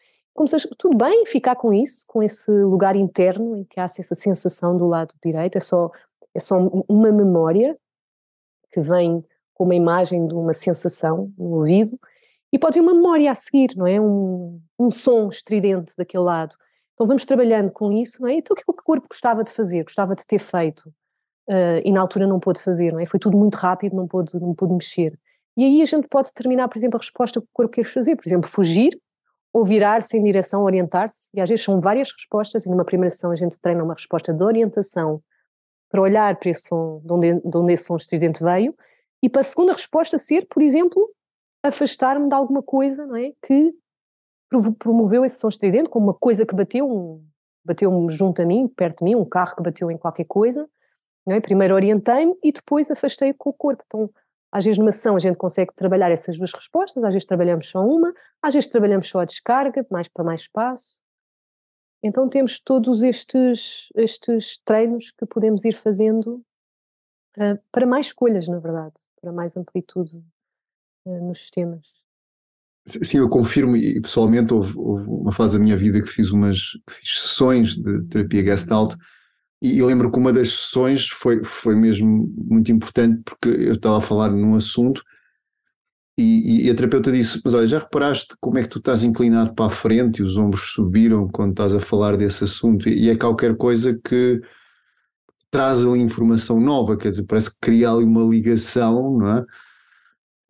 se 0.47 0.69
tudo 0.79 0.97
bem 0.97 1.27
ficar 1.27 1.57
com 1.57 1.73
isso, 1.73 2.05
com 2.07 2.23
esse 2.23 2.51
lugar 2.51 2.97
interno 2.97 3.57
em 3.57 3.65
que 3.65 3.79
há 3.79 3.85
essa 3.85 4.15
sensação 4.15 4.77
do 4.77 4.87
lado 4.87 5.15
direito, 5.23 5.57
é 5.57 5.61
só, 5.61 5.91
é 6.35 6.41
só 6.41 6.59
uma 6.89 7.13
memória 7.13 7.77
que 8.73 8.81
vem 8.81 9.25
com 9.55 9.65
uma 9.65 9.75
imagem 9.75 10.27
de 10.27 10.35
uma 10.35 10.55
sensação 10.55 11.33
no 11.37 11.57
ouvido, 11.57 11.99
e 12.53 12.59
pode 12.59 12.75
vir 12.75 12.81
uma 12.81 12.95
memória 12.95 13.31
a 13.31 13.35
seguir, 13.35 13.77
não 13.77 13.87
é? 13.87 14.01
Um, 14.01 14.61
um 14.79 14.91
som 14.91 15.29
estridente 15.29 15.93
daquele 15.97 16.25
lado. 16.25 16.57
Então 16.95 17.07
vamos 17.07 17.25
trabalhando 17.25 17.71
com 17.71 17.93
isso, 17.93 18.21
não 18.21 18.29
é? 18.29 18.35
Então 18.35 18.55
o 18.55 18.57
que, 18.57 18.63
é 18.63 18.65
o 18.67 18.75
corpo 18.75 19.07
gostava 19.09 19.45
de 19.45 19.53
fazer, 19.53 19.85
gostava 19.85 20.15
de 20.15 20.27
ter 20.27 20.39
feito, 20.39 20.89
uh, 21.49 21.81
e 21.85 21.93
na 21.93 22.01
altura 22.01 22.27
não 22.27 22.41
pôde 22.41 22.61
fazer, 22.61 22.93
não 22.93 23.01
é? 23.01 23.07
Foi 23.07 23.21
tudo 23.21 23.37
muito 23.37 23.55
rápido, 23.57 23.95
não 23.95 24.07
pôde, 24.07 24.39
não 24.41 24.55
pôde 24.55 24.73
mexer. 24.73 25.19
E 25.57 25.65
aí 25.65 25.83
a 25.83 25.85
gente 25.87 26.09
pode 26.09 26.29
determinar, 26.29 26.69
por 26.69 26.79
exemplo, 26.79 26.97
a 26.97 27.01
resposta 27.01 27.41
que 27.41 27.47
o 27.47 27.51
corpo 27.53 27.73
quer 27.73 27.85
fazer, 27.85 28.17
por 28.17 28.27
exemplo, 28.27 28.49
fugir, 28.49 28.99
ou 29.53 29.65
virar-se 29.65 30.17
em 30.17 30.23
direção, 30.23 30.63
orientar-se, 30.63 31.29
e 31.35 31.41
às 31.41 31.49
vezes 31.49 31.65
são 31.65 31.81
várias 31.81 32.13
respostas, 32.13 32.67
e 32.67 32.69
numa 32.69 32.85
primeira 32.85 33.11
sessão 33.11 33.33
a 33.33 33.37
gente 33.37 33.59
treina 33.59 33.83
uma 33.83 33.95
resposta 33.95 34.33
de 34.33 34.45
orientação 34.45 35.23
para 35.91 36.01
olhar 36.01 36.37
para 36.37 36.51
esse 36.51 36.69
som, 36.69 37.01
de 37.05 37.13
onde, 37.13 37.41
de 37.41 37.57
onde 37.57 37.73
esse 37.73 37.85
som 37.85 37.97
estridente 37.97 38.43
veio, 38.43 38.75
e 39.23 39.29
para 39.29 39.41
a 39.41 39.45
segunda 39.45 39.73
resposta 39.73 40.17
ser, 40.19 40.47
por 40.47 40.63
exemplo, 40.63 41.11
afastar-me 41.63 42.29
de 42.29 42.35
alguma 42.35 42.63
coisa, 42.63 43.07
não 43.07 43.17
é, 43.17 43.33
que 43.45 43.75
promoveu 44.79 45.25
esse 45.25 45.39
som 45.39 45.49
estridente, 45.49 45.89
como 45.89 46.07
uma 46.07 46.15
coisa 46.15 46.47
que 46.47 46.55
bateu, 46.55 46.89
um, 46.91 47.25
bateu-me 47.65 48.11
junto 48.13 48.41
a 48.41 48.47
mim, 48.47 48.69
perto 48.69 48.99
de 48.99 49.05
mim, 49.05 49.15
um 49.15 49.25
carro 49.25 49.57
que 49.57 49.63
bateu 49.63 49.91
em 49.91 49.99
qualquer 49.99 50.25
coisa, 50.25 50.69
não 51.27 51.37
é? 51.37 51.41
Primeiro 51.41 51.75
orientei-me 51.75 52.35
e 52.43 52.51
depois 52.51 52.91
afastei 52.91 53.33
com 53.33 53.51
o 53.51 53.53
corpo. 53.53 53.83
Então, 53.87 54.11
às 54.53 54.65
vezes 54.65 54.79
numa 54.79 54.93
sessão 54.93 55.17
a 55.17 55.19
gente 55.19 55.37
consegue 55.37 55.73
trabalhar 55.75 56.11
essas 56.11 56.37
duas 56.37 56.53
respostas, 56.53 57.05
às 57.05 57.13
vezes 57.13 57.27
trabalhamos 57.27 57.69
só 57.69 57.85
uma, 57.85 58.13
às 58.43 58.55
vezes 58.55 58.69
trabalhamos 58.69 59.09
só 59.09 59.21
a 59.21 59.25
descarga, 59.25 59.87
mais 59.91 60.09
para 60.09 60.25
mais 60.25 60.43
espaço. 60.43 61.01
Então 62.03 62.29
temos 62.29 62.59
todos 62.59 63.03
estes, 63.03 63.89
estes 63.95 64.59
treinos 64.65 65.13
que 65.13 65.27
podemos 65.27 65.65
ir 65.65 65.75
fazendo 65.75 66.43
uh, 67.37 67.59
para 67.71 67.87
mais 67.87 68.07
escolhas, 68.07 68.49
na 68.49 68.59
verdade, 68.59 68.95
para 69.21 69.33
mais 69.33 69.57
amplitude 69.57 70.19
uh, 71.05 71.27
nos 71.27 71.41
sistemas. 71.41 71.87
Sim, 72.87 73.19
eu 73.19 73.29
confirmo 73.29 73.77
e 73.77 74.01
pessoalmente 74.01 74.55
houve, 74.55 74.77
houve, 74.77 75.07
uma 75.07 75.33
fase 75.33 75.57
da 75.57 75.63
minha 75.63 75.77
vida 75.77 76.01
que 76.01 76.09
fiz 76.09 76.31
umas 76.31 76.71
fiz 76.89 77.21
sessões 77.21 77.77
de 77.77 78.07
terapia 78.07 78.43
Gestalt 78.43 78.97
e, 79.63 79.83
lembro 79.83 80.11
que 80.11 80.19
uma 80.19 80.33
das 80.33 80.53
sessões 80.53 81.09
foi, 81.09 81.45
foi 81.45 81.75
mesmo 81.75 82.33
muito 82.37 82.73
importante 82.73 83.23
porque 83.25 83.49
eu 83.49 83.75
estava 83.75 83.99
a 83.99 84.01
falar 84.01 84.31
num 84.31 84.55
assunto 84.55 85.03
e, 86.21 86.67
e, 86.67 86.71
a 86.71 86.75
terapeuta 86.75 87.11
disse: 87.11 87.41
Mas 87.45 87.55
olha, 87.55 87.67
já 87.67 87.79
reparaste 87.79 88.35
como 88.41 88.59
é 88.59 88.63
que 88.63 88.69
tu 88.69 88.79
estás 88.79 89.03
inclinado 89.03 89.55
para 89.55 89.67
a 89.67 89.71
frente 89.71 90.19
e 90.19 90.23
os 90.23 90.37
ombros 90.37 90.73
subiram 90.73 91.29
quando 91.29 91.53
estás 91.53 91.75
a 91.75 91.81
falar 91.81 92.17
desse 92.17 92.45
assunto? 92.45 92.89
E, 92.89 93.07
e 93.07 93.11
é 93.11 93.17
qualquer 93.17 93.57
coisa 93.57 93.99
que 94.05 94.41
traz 95.51 95.85
ali 95.85 96.01
informação 96.01 96.61
nova, 96.61 96.97
quer 96.97 97.11
dizer, 97.11 97.25
parece 97.25 97.51
que 97.51 97.59
cria 97.61 97.91
ali 97.91 98.05
uma 98.05 98.23
ligação, 98.23 99.19
não 99.19 99.29
é? 99.39 99.45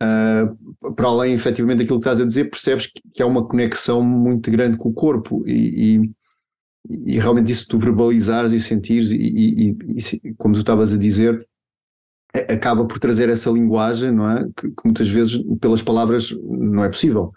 Uh, 0.03 0.93
para 0.95 1.09
além, 1.09 1.35
efetivamente, 1.35 1.79
daquilo 1.79 1.99
que 1.99 2.09
estás 2.09 2.21
a 2.21 2.27
dizer, 2.27 2.51
percebes 2.51 2.87
que, 2.87 3.01
que 3.15 3.23
há 3.23 3.27
uma 3.27 3.47
conexão 3.47 4.03
muito 4.03 4.51
grande 4.51 4.77
com 4.77 4.89
o 4.89 4.95
corpo 4.95 5.45
e, 5.47 5.99
e 5.99 6.11
e 6.89 7.19
realmente 7.19 7.53
isso 7.53 7.69
tu 7.69 7.79
verbalizares 7.79 8.53
e 8.53 8.61
sentires 8.61 9.11
e, 9.11 9.17
e, 9.17 9.77
e, 10.25 10.35
como 10.35 10.55
tu 10.55 10.61
estavas 10.61 10.93
a 10.93 10.97
dizer 10.97 11.47
acaba 12.49 12.87
por 12.87 12.99
trazer 12.99 13.29
essa 13.29 13.51
linguagem 13.51 14.11
não 14.11 14.31
é? 14.31 14.45
Que, 14.57 14.71
que 14.71 14.83
muitas 14.85 15.09
vezes 15.09 15.43
pelas 15.61 15.83
palavras 15.83 16.31
não 16.43 16.85
é 16.85 16.89
possível 16.89 17.33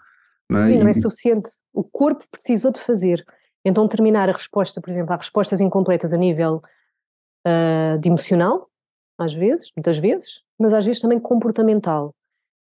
não 0.48 0.60
é? 0.60 0.78
não 0.78 0.88
é 0.88 0.92
suficiente. 0.92 1.50
O 1.72 1.82
corpo 1.82 2.22
precisou 2.30 2.70
de 2.70 2.78
fazer. 2.78 3.24
Então 3.64 3.88
terminar 3.88 4.28
a 4.28 4.32
resposta 4.32 4.80
por 4.80 4.90
exemplo 4.90 5.12
há 5.12 5.16
respostas 5.16 5.60
incompletas 5.60 6.12
a 6.12 6.16
nível 6.16 6.60
uh, 7.46 7.98
de 7.98 8.08
emocional 8.08 8.68
às 9.18 9.34
vezes 9.34 9.70
muitas 9.76 9.98
vezes 9.98 10.42
mas 10.58 10.72
às 10.72 10.86
vezes 10.86 11.02
também 11.02 11.20
comportamental. 11.20 12.14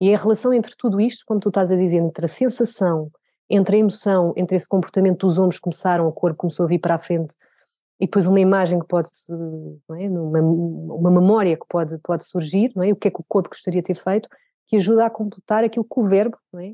E 0.01 0.09
é 0.09 0.15
a 0.15 0.17
relação 0.17 0.51
entre 0.51 0.73
tudo 0.75 0.99
isto 0.99 1.23
como 1.27 1.39
tu 1.39 1.49
estás 1.49 1.71
a 1.71 1.75
dizer 1.75 1.97
entre 1.97 2.25
a 2.25 2.29
sensação 2.29 3.11
entre 3.51 3.75
a 3.75 3.79
emoção, 3.79 4.33
entre 4.35 4.55
esse 4.55 4.67
comportamento 4.67 5.27
dos 5.27 5.37
ombros 5.37 5.59
começaram, 5.59 6.07
o 6.07 6.11
corpo 6.11 6.37
começou 6.37 6.65
a 6.65 6.69
vir 6.69 6.79
para 6.79 6.95
a 6.95 6.97
frente, 6.97 7.35
e 7.99 8.05
depois 8.05 8.25
uma 8.25 8.39
imagem 8.39 8.79
que 8.79 8.87
pode, 8.87 9.09
é? 9.99 10.09
uma, 10.09 10.39
uma, 10.39 11.11
memória 11.11 11.55
que 11.55 11.65
pode, 11.69 11.97
pode 11.99 12.23
surgir, 12.25 12.71
não 12.75 12.83
é? 12.83 12.91
o 12.91 12.95
que 12.95 13.09
é 13.09 13.11
que 13.11 13.19
o 13.19 13.25
corpo 13.27 13.49
gostaria 13.49 13.81
de 13.81 13.85
ter 13.85 13.95
feito, 13.95 14.27
que 14.67 14.77
ajuda 14.77 15.05
a 15.05 15.09
completar 15.09 15.63
aquilo 15.63 15.85
que 15.85 15.99
o 15.99 16.03
verbo, 16.03 16.37
não 16.51 16.61
é? 16.61 16.73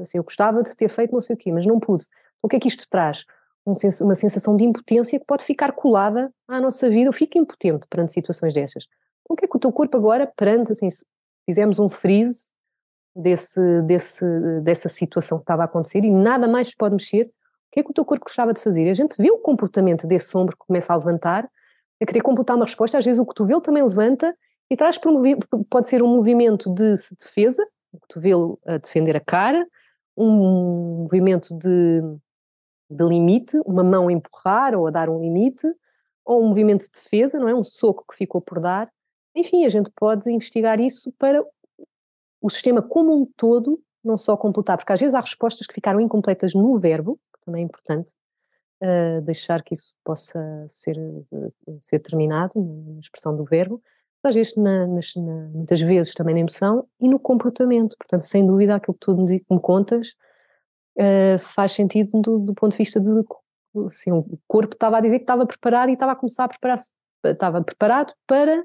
assim, 0.00 0.18
eu 0.18 0.24
gostava 0.24 0.62
de 0.62 0.74
ter 0.74 0.88
feito 0.88 1.12
não 1.12 1.20
sei 1.20 1.34
o 1.34 1.38
quê, 1.38 1.52
mas 1.52 1.66
não 1.66 1.78
pude. 1.78 2.04
Então, 2.04 2.40
o 2.42 2.48
que 2.48 2.56
é 2.56 2.60
que 2.60 2.68
isto 2.68 2.88
traz? 2.88 3.24
uma 3.66 4.14
sensação 4.14 4.56
de 4.56 4.64
impotência 4.64 5.18
que 5.18 5.24
pode 5.24 5.42
ficar 5.42 5.72
colada 5.72 6.30
à 6.46 6.60
nossa 6.60 6.88
vida, 6.90 7.08
eu 7.08 7.12
fico 7.12 7.38
impotente 7.38 7.86
perante 7.88 8.12
situações 8.12 8.52
dessas. 8.52 8.86
Então 9.22 9.34
o 9.34 9.36
que 9.36 9.46
é 9.46 9.48
que 9.48 9.56
o 9.56 9.60
teu 9.60 9.72
corpo 9.72 9.96
agora, 9.96 10.30
perante, 10.36 10.72
assim, 10.72 10.90
se 10.90 11.06
um 11.80 11.88
freeze, 11.88 12.48
desse, 13.14 13.82
desse, 13.82 14.24
dessa 14.62 14.88
situação 14.88 15.38
que 15.38 15.42
estava 15.42 15.62
a 15.62 15.64
acontecer 15.66 16.04
e 16.04 16.10
nada 16.10 16.48
mais 16.48 16.68
se 16.68 16.76
pode 16.76 16.94
mexer, 16.94 17.26
o 17.26 17.30
que 17.72 17.80
é 17.80 17.82
que 17.82 17.90
o 17.90 17.94
teu 17.94 18.04
corpo 18.04 18.24
gostava 18.24 18.52
de 18.52 18.60
fazer? 18.60 18.88
A 18.88 18.94
gente 18.94 19.16
vê 19.16 19.30
o 19.30 19.38
comportamento 19.38 20.06
desse 20.06 20.36
ombro 20.36 20.56
que 20.56 20.66
começa 20.66 20.92
a 20.92 20.96
levantar, 20.96 21.48
a 22.00 22.06
querer 22.06 22.20
completar 22.20 22.56
uma 22.56 22.64
resposta, 22.64 22.98
às 22.98 23.04
vezes 23.04 23.20
o 23.20 23.26
cotovelo 23.26 23.60
também 23.60 23.82
levanta 23.82 24.36
e 24.70 24.76
traz 24.76 24.98
para 24.98 25.10
pode 25.68 25.86
ser 25.86 26.02
um 26.02 26.08
movimento 26.08 26.72
de 26.74 26.94
defesa, 27.18 27.66
o 27.92 27.98
cotovelo 28.00 28.58
a 28.66 28.78
defender 28.78 29.16
a 29.16 29.20
cara, 29.20 29.66
um 30.16 31.02
movimento 31.02 31.56
de, 31.56 32.00
de 32.90 33.04
limite, 33.04 33.58
uma 33.64 33.82
mão 33.82 34.08
a 34.08 34.12
empurrar 34.12 34.74
ou 34.74 34.86
a 34.86 34.90
dar 34.90 35.08
um 35.08 35.20
limite, 35.20 35.66
ou 36.24 36.42
um 36.42 36.48
movimento 36.48 36.84
de 36.84 36.90
defesa, 36.92 37.38
não 37.38 37.48
é? 37.48 37.54
Um 37.54 37.64
soco 37.64 38.04
que 38.10 38.16
ficou 38.16 38.40
por 38.40 38.60
dar. 38.60 38.90
Enfim, 39.34 39.64
a 39.64 39.68
gente 39.68 39.90
pode 39.94 40.30
investigar 40.30 40.80
isso 40.80 41.12
para 41.18 41.44
o 42.44 42.50
sistema 42.50 42.82
como 42.82 43.16
um 43.16 43.24
todo, 43.38 43.82
não 44.04 44.18
só 44.18 44.36
completar, 44.36 44.76
porque 44.76 44.92
às 44.92 45.00
vezes 45.00 45.14
há 45.14 45.20
respostas 45.20 45.66
que 45.66 45.72
ficaram 45.72 45.98
incompletas 45.98 46.52
no 46.52 46.78
verbo, 46.78 47.18
que 47.32 47.40
também 47.46 47.62
é 47.62 47.64
importante, 47.64 48.12
uh, 48.82 49.22
deixar 49.22 49.62
que 49.62 49.72
isso 49.72 49.94
possa 50.04 50.38
ser, 50.68 50.98
uh, 50.98 51.78
ser 51.80 52.00
terminado 52.00 52.52
na 52.56 53.00
expressão 53.00 53.34
do 53.34 53.46
verbo, 53.46 53.82
às 54.22 54.34
vezes, 54.34 54.56
na, 54.56 54.86
nas, 54.86 55.14
na, 55.16 55.48
muitas 55.54 55.80
vezes 55.80 56.12
também 56.12 56.34
na 56.34 56.40
emoção 56.40 56.86
e 57.00 57.08
no 57.08 57.18
comportamento. 57.18 57.96
Portanto, 57.98 58.22
sem 58.22 58.46
dúvida, 58.46 58.74
aquilo 58.74 58.94
que 58.94 59.00
tu 59.00 59.16
me, 59.16 59.42
me 59.50 59.60
contas 59.60 60.14
uh, 60.98 61.38
faz 61.38 61.72
sentido 61.72 62.10
do, 62.20 62.38
do, 62.40 62.54
ponto 62.54 62.72
de 62.72 62.78
vista 62.78 63.00
de 63.00 63.08
assim, 63.86 64.12
o 64.12 64.38
corpo 64.46 64.74
estava 64.74 64.98
a 64.98 65.00
dizer 65.00 65.18
que 65.18 65.24
estava 65.24 65.46
preparado 65.46 65.88
e 65.88 65.94
estava 65.94 66.12
a 66.12 66.16
começar 66.16 66.44
a 66.44 66.48
preparar-se, 66.48 66.90
estava 67.24 67.62
preparado 67.62 68.12
para 68.26 68.62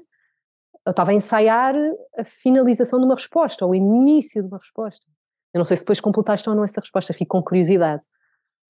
eu 0.86 0.90
estava 0.90 1.10
a 1.10 1.14
ensaiar 1.14 1.74
a 2.16 2.24
finalização 2.24 2.98
de 2.98 3.04
uma 3.04 3.14
resposta, 3.14 3.64
ou 3.64 3.72
o 3.72 3.74
início 3.74 4.42
de 4.42 4.48
uma 4.48 4.58
resposta. 4.58 5.06
Eu 5.52 5.58
não 5.58 5.64
sei 5.64 5.76
se 5.76 5.82
depois 5.82 6.00
completaste 6.00 6.48
ou 6.48 6.54
não 6.54 6.64
essa 6.64 6.80
resposta, 6.80 7.12
fico 7.12 7.36
com 7.36 7.42
curiosidade. 7.42 8.02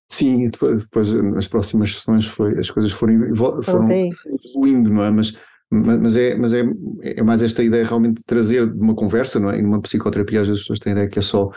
Sim, 0.09 0.49
depois, 0.49 0.83
depois 0.83 1.13
nas 1.13 1.47
próximas 1.47 1.95
sessões 1.95 2.25
foi, 2.25 2.59
as 2.59 2.69
coisas 2.69 2.91
foram, 2.91 3.33
foram 3.63 3.85
evoluindo, 4.25 4.89
não 4.89 5.03
é? 5.03 5.11
Mas, 5.11 5.37
mas, 5.69 6.17
é, 6.17 6.35
mas 6.35 6.53
é, 6.53 6.63
é 7.01 7.23
mais 7.23 7.41
esta 7.41 7.63
ideia 7.63 7.85
realmente 7.85 8.17
de 8.17 8.25
trazer 8.25 8.69
de 8.69 8.77
uma 8.77 8.93
conversa, 8.93 9.39
não 9.39 9.49
é? 9.49 9.59
E 9.59 9.61
numa 9.61 9.81
psicoterapia 9.81 10.41
às 10.41 10.47
vezes 10.47 10.61
as 10.61 10.63
pessoas 10.65 10.79
têm 10.79 10.91
a 10.91 10.95
ideia 10.95 11.09
que 11.09 11.19
é 11.19 11.21
só 11.21 11.49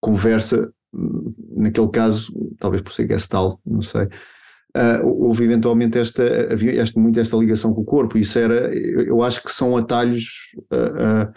conversa, 0.00 0.72
naquele 1.56 1.88
caso, 1.90 2.32
talvez 2.58 2.80
por 2.80 2.92
ser 2.92 3.08
gestalt, 3.08 3.58
não 3.66 3.82
sei, 3.82 4.08
uh, 4.76 5.06
houve 5.06 5.44
eventualmente 5.44 5.98
esta, 5.98 6.52
havia 6.52 6.84
muito 6.96 7.18
esta 7.18 7.36
ligação 7.36 7.74
com 7.74 7.82
o 7.82 7.84
corpo, 7.84 8.18
isso 8.18 8.38
era, 8.38 8.74
eu 8.74 9.22
acho 9.22 9.42
que 9.42 9.50
são 9.50 9.76
atalhos 9.76 10.52
uh, 10.72 11.26
uh, 11.28 11.32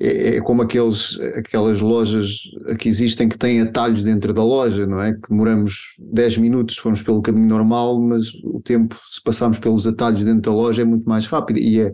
é, 0.00 0.36
é, 0.36 0.40
como 0.40 0.62
aqueles, 0.62 1.18
aquelas 1.34 1.80
lojas 1.80 2.42
que 2.78 2.88
existem 2.88 3.28
que 3.28 3.36
têm 3.36 3.60
atalhos 3.60 4.04
dentro 4.04 4.32
da 4.32 4.44
loja, 4.44 4.86
não 4.86 5.02
é? 5.02 5.12
Que 5.12 5.28
demoramos 5.28 5.96
10 5.98 6.38
minutos 6.38 6.76
se 6.76 6.80
formos 6.80 7.02
pelo 7.02 7.20
caminho 7.20 7.48
normal, 7.48 8.00
mas 8.00 8.32
o 8.44 8.60
tempo, 8.62 8.96
se 9.10 9.20
passarmos 9.20 9.58
pelos 9.58 9.88
atalhos 9.88 10.24
dentro 10.24 10.52
da 10.52 10.56
loja, 10.56 10.82
é 10.82 10.84
muito 10.84 11.08
mais 11.08 11.26
rápido. 11.26 11.58
E 11.58 11.80
é 11.80 11.92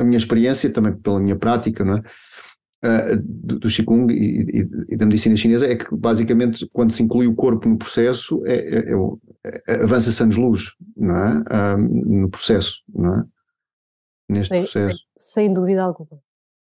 a 0.00 0.04
minha 0.04 0.18
experiência, 0.18 0.70
também 0.70 0.92
pela 0.92 1.18
minha 1.18 1.36
prática, 1.36 1.82
não 1.82 1.94
é? 1.94 2.02
Uh, 2.84 3.22
do, 3.24 3.58
do 3.60 3.68
Qigong 3.68 4.12
e, 4.12 4.42
e, 4.42 4.68
e, 4.90 4.96
da 4.96 5.06
medicina 5.06 5.34
chinesa 5.36 5.66
é 5.66 5.74
que 5.74 5.96
basicamente 5.96 6.68
quando 6.70 6.92
se 6.92 7.02
inclui 7.02 7.26
o 7.26 7.34
corpo 7.34 7.66
no 7.66 7.78
processo 7.78 8.42
é, 8.44 8.56
é, 8.56 8.78
é, 8.90 8.92
é 8.92 8.96
avança-se 9.82 10.22
anos-luz 10.22 10.74
não 10.96 11.16
é? 11.16 11.74
Uh, 11.74 11.78
no 11.78 12.30
processo, 12.30 12.82
não 12.88 13.20
é? 13.20 13.24
Neste 14.28 14.48
sem, 14.48 14.62
processo. 14.62 14.98
Sem, 15.16 15.44
sem 15.46 15.52
dúvida 15.52 15.82
alguma. 15.82 16.20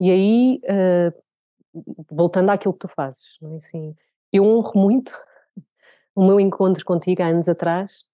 E 0.01 0.11
aí, 0.11 0.61
uh, 0.65 1.85
voltando 2.11 2.51
àquilo 2.51 2.73
que 2.73 2.81
tu 2.81 2.89
fazes, 2.89 3.39
não 3.41 3.53
é? 3.53 3.57
assim, 3.57 3.95
eu 4.33 4.45
honro 4.45 4.73
muito 4.75 5.13
o 6.15 6.27
meu 6.27 6.41
encontro 6.41 6.85
contigo 6.85 7.23
há 7.23 7.27
anos 7.27 7.49
atrás, 7.49 8.05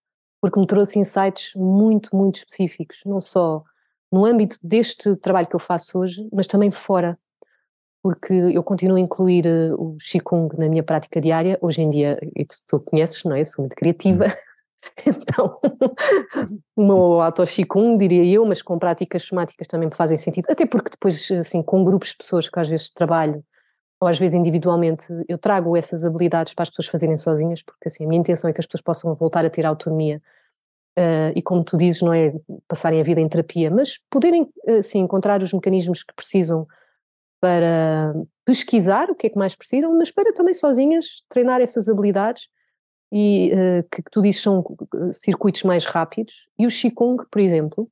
porque 0.40 0.58
me 0.58 0.66
trouxe 0.66 0.98
insights 0.98 1.52
muito, 1.54 2.14
muito 2.14 2.36
específicos, 2.36 3.02
não 3.04 3.20
só 3.20 3.64
no 4.10 4.24
âmbito 4.24 4.58
deste 4.62 5.14
trabalho 5.16 5.46
que 5.46 5.56
eu 5.56 5.60
faço 5.60 5.98
hoje, 5.98 6.28
mas 6.32 6.46
também 6.46 6.70
fora, 6.70 7.18
porque 8.02 8.32
eu 8.32 8.62
continuo 8.62 8.96
a 8.96 9.00
incluir 9.00 9.46
uh, 9.46 9.74
o 9.74 9.96
Qigong 9.98 10.56
na 10.56 10.68
minha 10.68 10.82
prática 10.82 11.20
diária. 11.20 11.58
Hoje 11.60 11.82
em 11.82 11.90
dia, 11.90 12.18
e 12.36 12.46
tu 12.66 12.80
conheces, 12.80 13.22
não 13.24 13.36
é? 13.36 13.44
Sou 13.44 13.62
muito 13.64 13.76
criativa, 13.76 14.26
hum. 14.26 14.28
Então, 15.06 15.58
meu 16.76 17.20
auto-Qigong, 17.20 17.96
diria 17.98 18.24
eu, 18.24 18.44
mas 18.44 18.62
com 18.62 18.78
práticas 18.78 19.24
somáticas 19.24 19.66
também 19.66 19.88
me 19.88 19.94
fazem 19.94 20.16
sentido, 20.16 20.46
até 20.48 20.66
porque 20.66 20.90
depois, 20.90 21.30
assim, 21.32 21.62
com 21.62 21.84
grupos 21.84 22.10
de 22.10 22.16
pessoas 22.16 22.48
que 22.48 22.58
às 22.58 22.68
vezes 22.68 22.90
trabalho, 22.90 23.44
ou 24.00 24.08
às 24.08 24.18
vezes 24.18 24.34
individualmente, 24.34 25.06
eu 25.28 25.36
trago 25.36 25.76
essas 25.76 26.04
habilidades 26.04 26.54
para 26.54 26.62
as 26.62 26.70
pessoas 26.70 26.86
fazerem 26.86 27.16
sozinhas, 27.16 27.62
porque 27.62 27.88
assim, 27.88 28.04
a 28.04 28.08
minha 28.08 28.20
intenção 28.20 28.48
é 28.48 28.52
que 28.52 28.60
as 28.60 28.66
pessoas 28.66 28.82
possam 28.82 29.14
voltar 29.14 29.44
a 29.44 29.50
ter 29.50 29.66
autonomia 29.66 30.22
uh, 30.98 31.32
e, 31.34 31.42
como 31.42 31.64
tu 31.64 31.76
dizes, 31.76 32.02
não 32.02 32.12
é 32.12 32.32
passarem 32.68 33.00
a 33.00 33.04
vida 33.04 33.20
em 33.20 33.28
terapia, 33.28 33.70
mas 33.70 33.98
poderem, 34.10 34.48
assim, 34.78 35.00
encontrar 35.00 35.42
os 35.42 35.52
mecanismos 35.52 36.04
que 36.04 36.14
precisam 36.14 36.66
para 37.40 38.14
pesquisar 38.44 39.10
o 39.10 39.14
que 39.14 39.26
é 39.26 39.30
que 39.30 39.38
mais 39.38 39.54
precisam, 39.54 39.96
mas 39.96 40.10
para 40.10 40.32
também 40.32 40.54
sozinhas 40.54 41.22
treinar 41.28 41.60
essas 41.60 41.88
habilidades 41.88 42.48
e 43.10 43.50
uh, 43.52 43.88
que, 43.90 44.02
que, 44.02 44.10
tu 44.10 44.20
dizes 44.20 44.42
são 44.42 44.64
eh, 44.94 45.12
circuitos 45.12 45.62
mais 45.62 45.86
rápidos, 45.86 46.48
e 46.58 46.66
o 46.66 46.70
Qigong, 46.70 47.24
por 47.30 47.40
exemplo, 47.40 47.90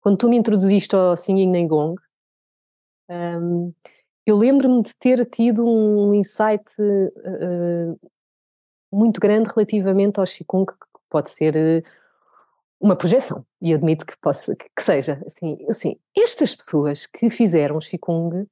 quando 0.00 0.16
tu 0.16 0.28
me 0.28 0.36
introduziste 0.36 0.96
ao 0.96 1.16
Singing 1.16 1.50
Nei 1.50 1.66
Gong, 1.66 2.00
um, 3.10 3.72
eu 4.26 4.36
lembro-me 4.36 4.82
de 4.82 4.96
ter 4.96 5.24
tido 5.26 5.66
um 5.66 6.14
insight 6.14 6.64
uh, 6.80 7.98
muito 8.90 9.20
grande 9.20 9.50
relativamente 9.54 10.18
ao 10.18 10.26
Qigong, 10.26 10.66
que 10.66 11.00
pode 11.10 11.30
ser 11.30 11.84
uma 12.80 12.96
projeção, 12.96 13.44
e 13.60 13.74
admito 13.74 14.06
que, 14.06 14.16
possa, 14.18 14.54
que, 14.54 14.66
que 14.74 14.82
seja. 14.82 15.22
Assim, 15.26 15.58
assim, 15.68 15.96
estas 16.16 16.54
pessoas 16.54 17.06
que 17.06 17.28
fizeram 17.28 17.78
Qigong 17.78 18.46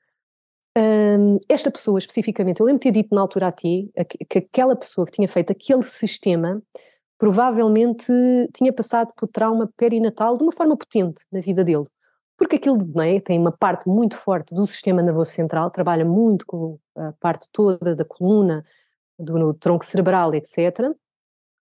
um, 0.77 1.39
esta 1.49 1.71
pessoa 1.71 1.99
especificamente, 1.99 2.61
eu 2.61 2.67
lembro 2.67 2.81
de 2.81 2.85
ter 2.85 2.91
dito 2.91 3.15
na 3.15 3.23
altura 3.23 3.49
a 3.49 3.53
ti 3.53 3.91
que 4.29 4.39
aquela 4.39 4.77
pessoa 4.77 5.07
que 5.07 5.13
tinha 5.13 5.29
feito 5.29 5.51
aquele 5.51 5.83
sistema 5.83 6.63
provavelmente 7.19 8.13
tinha 8.53 8.73
passado 8.73 9.11
por 9.17 9.27
trauma 9.27 9.73
perinatal 9.75 10.37
de 10.37 10.43
uma 10.43 10.53
forma 10.53 10.77
potente 10.77 11.25
na 11.33 11.41
vida 11.41 11.65
dele. 11.65 11.87
Porque 12.37 12.57
aquilo 12.57 12.77
né, 12.95 13.19
tem 13.21 13.39
uma 13.39 13.53
parte 13.53 13.89
muito 13.89 14.17
forte 14.19 14.55
do 14.55 14.67
sistema 14.67 15.01
nervoso 15.01 15.31
central, 15.31 15.71
trabalha 15.71 16.05
muito 16.05 16.45
com 16.45 16.79
a 16.95 17.13
parte 17.13 17.49
toda 17.51 17.97
da 17.97 18.05
coluna, 18.05 18.63
do 19.19 19.55
tronco 19.55 19.83
cerebral, 19.83 20.35
etc. 20.35 20.95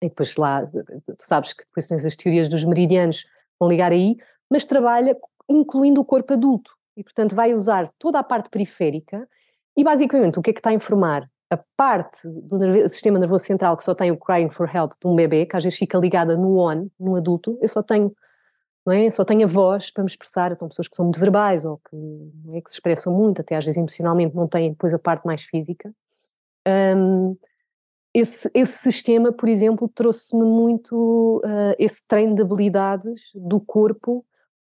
E 0.00 0.08
depois 0.08 0.36
lá, 0.36 0.64
tu 0.64 1.16
sabes 1.18 1.52
que 1.52 1.64
depois 1.64 1.88
tens 1.88 2.04
as 2.04 2.14
teorias 2.14 2.48
dos 2.48 2.62
meridianos 2.62 3.26
vão 3.58 3.68
ligar 3.68 3.90
aí, 3.90 4.16
mas 4.48 4.64
trabalha 4.64 5.18
incluindo 5.48 6.00
o 6.00 6.04
corpo 6.04 6.32
adulto 6.32 6.78
e, 7.00 7.02
portanto, 7.02 7.34
vai 7.34 7.54
usar 7.54 7.88
toda 7.98 8.18
a 8.18 8.22
parte 8.22 8.50
periférica 8.50 9.26
e, 9.74 9.82
basicamente, 9.82 10.38
o 10.38 10.42
que 10.42 10.50
é 10.50 10.52
que 10.52 10.60
está 10.60 10.68
a 10.68 10.74
informar? 10.74 11.28
A 11.50 11.56
parte 11.74 12.28
do 12.28 12.88
sistema 12.88 13.18
nervoso 13.18 13.44
central 13.44 13.74
que 13.74 13.82
só 13.82 13.94
tem 13.94 14.10
o 14.10 14.18
crying 14.18 14.50
for 14.50 14.68
help 14.72 14.92
de 15.00 15.08
um 15.08 15.16
bebê, 15.16 15.46
que 15.46 15.56
às 15.56 15.64
vezes 15.64 15.78
fica 15.78 15.96
ligada 15.96 16.36
no 16.36 16.58
on, 16.58 16.88
no 17.00 17.16
adulto, 17.16 17.58
eu 17.62 17.68
só 17.68 17.82
tenho, 17.82 18.14
não 18.86 18.92
é? 18.92 19.08
Só 19.08 19.24
tenho 19.24 19.44
a 19.44 19.46
voz 19.46 19.90
para 19.90 20.04
me 20.04 20.10
expressar, 20.10 20.52
então 20.52 20.68
pessoas 20.68 20.88
que 20.88 20.94
são 20.94 21.06
muito 21.06 21.18
verbais 21.18 21.64
ou 21.64 21.78
que, 21.78 21.96
é, 22.52 22.60
que 22.60 22.68
se 22.68 22.76
expressam 22.76 23.14
muito, 23.14 23.40
até 23.40 23.56
às 23.56 23.64
vezes 23.64 23.78
emocionalmente 23.78 24.36
não 24.36 24.46
têm 24.46 24.70
depois 24.70 24.92
a 24.92 24.98
parte 24.98 25.24
mais 25.24 25.42
física. 25.42 25.90
Um, 26.68 27.34
esse, 28.12 28.50
esse 28.52 28.76
sistema, 28.78 29.32
por 29.32 29.48
exemplo, 29.48 29.88
trouxe-me 29.88 30.44
muito 30.44 31.40
uh, 31.42 31.74
esse 31.78 32.06
treino 32.06 32.34
de 32.34 32.42
habilidades 32.42 33.30
do 33.34 33.58
corpo 33.58 34.24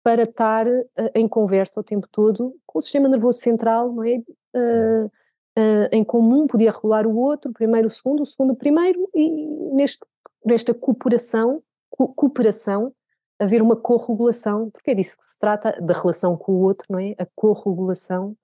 para 0.09 0.22
estar 0.22 0.66
uh, 0.66 0.86
em 1.14 1.28
conversa 1.28 1.78
o 1.78 1.85
tempo 1.85 2.09
todo 2.10 2.59
com 2.64 2.78
o 2.78 2.80
sistema 2.80 3.10
nervoso 3.10 3.40
central, 3.40 3.93
não 3.93 4.02
é? 4.02 4.16
Uh, 4.56 5.05
uh, 5.05 5.89
em 5.93 6.02
comum, 6.02 6.47
podia 6.47 6.70
regular 6.70 7.06
o 7.06 7.14
outro, 7.14 7.52
primeiro 7.52 7.89
o 7.89 7.90
segundo, 7.90 8.22
o 8.22 8.24
segundo 8.24 8.55
o 8.55 8.56
primeiro, 8.56 9.06
e 9.14 9.28
neste, 9.74 9.98
nesta 10.43 10.72
cooperação, 10.72 11.62
co 11.90 12.09
cooperação, 12.14 12.90
haver 13.39 13.60
uma 13.60 13.76
corregulação, 13.76 14.70
porque 14.70 14.93
é 14.93 14.94
disso 14.94 15.18
que 15.18 15.26
se 15.26 15.39
trata, 15.39 15.78
da 15.78 15.93
relação 15.93 16.39
com 16.39 16.52
o 16.52 16.60
outro, 16.60 16.86
não 16.89 16.98
é? 16.98 17.14
A 17.18 17.26
corregulação 17.36 18.35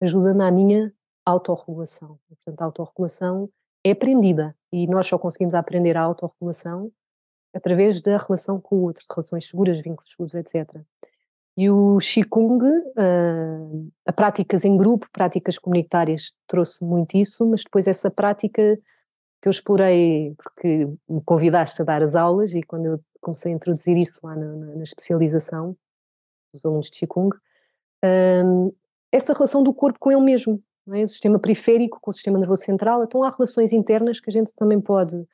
ajuda-me 0.00 0.42
à 0.42 0.50
minha 0.50 0.90
autorregulação. 1.26 2.18
Portanto, 2.28 2.62
a 2.62 2.64
autorregulação 2.64 3.50
é 3.84 3.90
aprendida 3.90 4.56
e 4.72 4.86
nós 4.86 5.06
só 5.06 5.18
conseguimos 5.18 5.54
aprender 5.54 5.98
a 5.98 6.02
autorregulação 6.02 6.90
através 7.52 8.00
da 8.00 8.16
relação 8.16 8.58
com 8.58 8.76
o 8.76 8.82
outro, 8.84 9.02
de 9.02 9.08
relações 9.14 9.46
seguras, 9.46 9.80
vínculos 9.80 10.10
seguros, 10.10 10.34
etc. 10.34 10.80
E 11.60 11.68
o 11.68 11.98
Qigong, 11.98 12.64
uh, 12.64 13.92
a 14.06 14.12
práticas 14.14 14.64
em 14.64 14.78
grupo, 14.78 15.06
práticas 15.12 15.58
comunitárias, 15.58 16.32
trouxe 16.46 16.82
muito 16.82 17.18
isso, 17.18 17.46
mas 17.46 17.62
depois 17.62 17.86
essa 17.86 18.10
prática 18.10 18.78
que 19.42 19.46
eu 19.46 19.50
explorei, 19.50 20.34
porque 20.38 20.88
me 21.06 21.20
convidaste 21.22 21.82
a 21.82 21.84
dar 21.84 22.02
as 22.02 22.16
aulas 22.16 22.54
e 22.54 22.62
quando 22.62 22.86
eu 22.86 23.00
comecei 23.20 23.52
a 23.52 23.54
introduzir 23.54 23.98
isso 23.98 24.20
lá 24.22 24.34
na, 24.34 24.46
na, 24.46 24.66
na 24.76 24.82
especialização 24.82 25.76
dos 26.50 26.64
alunos 26.64 26.90
de 26.90 26.98
Qigong, 27.00 27.36
um, 28.42 28.72
essa 29.12 29.34
relação 29.34 29.62
do 29.62 29.74
corpo 29.74 29.98
com 29.98 30.10
ele 30.10 30.22
mesmo, 30.22 30.62
é? 30.94 31.04
o 31.04 31.08
sistema 31.08 31.38
periférico 31.38 31.98
com 32.00 32.10
o 32.10 32.14
sistema 32.14 32.38
nervoso 32.38 32.62
central, 32.62 33.04
então 33.04 33.22
há 33.22 33.28
relações 33.28 33.74
internas 33.74 34.18
que 34.18 34.30
a 34.30 34.32
gente 34.32 34.54
também 34.54 34.80
pode 34.80 35.28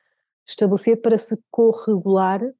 estabelecer 0.45 1.01
para 1.01 1.15
se 1.15 1.41
corregular 1.49 2.43
uh, 2.43 2.53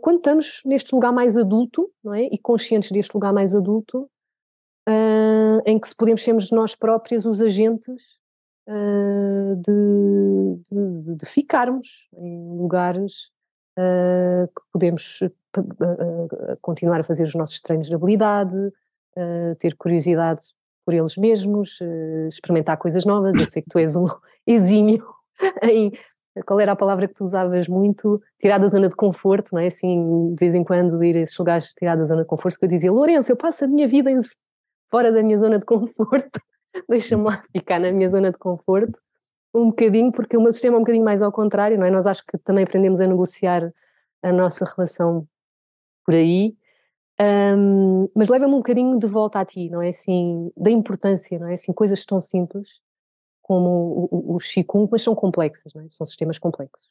quando 0.00 0.18
estamos 0.18 0.62
neste 0.64 0.94
lugar 0.94 1.12
mais 1.12 1.36
adulto, 1.36 1.90
não 2.02 2.14
é? 2.14 2.22
E 2.24 2.38
conscientes 2.38 2.90
deste 2.90 3.14
lugar 3.14 3.32
mais 3.32 3.54
adulto, 3.54 4.08
uh, 4.88 5.60
em 5.66 5.78
que 5.78 5.88
se 5.88 5.96
podemos 5.96 6.22
sermos 6.22 6.50
nós 6.50 6.74
próprios 6.74 7.24
os 7.24 7.40
agentes 7.40 8.02
uh, 8.68 9.56
de, 9.56 10.60
de, 10.70 11.16
de, 11.16 11.26
ficarmos 11.26 12.08
em 12.16 12.56
lugares 12.56 13.32
que 13.76 14.62
podemos 14.72 15.18
continuar 16.62 17.00
a 17.00 17.02
fazer 17.02 17.24
os 17.24 17.34
nossos 17.34 17.60
treinos 17.60 17.88
de 17.88 17.94
habilidade, 17.96 18.56
ter 19.58 19.74
curiosidade 19.74 20.44
por 20.86 20.94
eles 20.94 21.16
mesmos, 21.16 21.80
experimentar 22.28 22.78
coisas 22.78 23.04
novas. 23.04 23.34
Eu 23.34 23.48
sei 23.48 23.62
que 23.62 23.68
tu 23.68 23.80
és 23.80 23.96
um 23.96 24.04
exímio 24.46 25.04
em 25.62 25.90
qual 26.42 26.58
era 26.58 26.72
a 26.72 26.76
palavra 26.76 27.06
que 27.06 27.14
tu 27.14 27.24
usavas 27.24 27.68
muito? 27.68 28.20
Tirar 28.40 28.58
da 28.58 28.66
zona 28.66 28.88
de 28.88 28.96
conforto, 28.96 29.50
não 29.52 29.60
é? 29.60 29.66
Assim, 29.66 30.34
de 30.34 30.40
vez 30.40 30.54
em 30.54 30.64
quando 30.64 31.02
ir 31.04 31.16
a 31.16 31.20
esses 31.20 31.38
lugares 31.38 31.72
tirar 31.74 31.96
da 31.96 32.04
zona 32.04 32.22
de 32.22 32.28
conforto, 32.28 32.58
que 32.58 32.64
eu 32.64 32.68
dizia, 32.68 32.90
Lourenço, 32.90 33.30
eu 33.30 33.36
passo 33.36 33.64
a 33.64 33.68
minha 33.68 33.86
vida 33.86 34.10
fora 34.90 35.12
da 35.12 35.22
minha 35.22 35.38
zona 35.38 35.58
de 35.58 35.64
conforto, 35.64 36.40
deixa-me 36.88 37.24
lá 37.24 37.42
ficar 37.52 37.78
na 37.78 37.92
minha 37.92 38.08
zona 38.08 38.32
de 38.32 38.38
conforto 38.38 39.00
um 39.54 39.66
bocadinho, 39.66 40.10
porque 40.10 40.36
o 40.36 40.40
meu 40.40 40.50
sistema 40.50 40.76
é 40.76 40.78
um 40.78 40.80
bocadinho 40.80 41.04
mais 41.04 41.22
ao 41.22 41.30
contrário, 41.30 41.78
não 41.78 41.86
é? 41.86 41.90
Nós 41.90 42.06
acho 42.06 42.24
que 42.26 42.36
também 42.38 42.64
aprendemos 42.64 43.00
a 43.00 43.06
negociar 43.06 43.72
a 44.22 44.32
nossa 44.32 44.64
relação 44.64 45.26
por 46.04 46.14
aí, 46.14 46.56
um, 47.56 48.08
mas 48.14 48.28
leva-me 48.28 48.52
um 48.52 48.58
bocadinho 48.58 48.98
de 48.98 49.06
volta 49.06 49.38
a 49.38 49.44
ti, 49.44 49.70
não 49.70 49.80
é? 49.80 49.90
Assim, 49.90 50.50
da 50.56 50.70
importância, 50.70 51.38
não 51.38 51.48
é? 51.48 51.54
Assim, 51.54 51.72
coisas 51.72 52.04
tão 52.04 52.20
simples 52.20 52.80
como 53.44 54.08
o, 54.10 54.36
o, 54.36 54.38
Qigong, 54.38 54.88
mas 54.90 55.02
são 55.02 55.14
complexas, 55.14 55.76
é? 55.76 55.86
são 55.92 56.06
sistemas 56.06 56.38
complexos. 56.38 56.88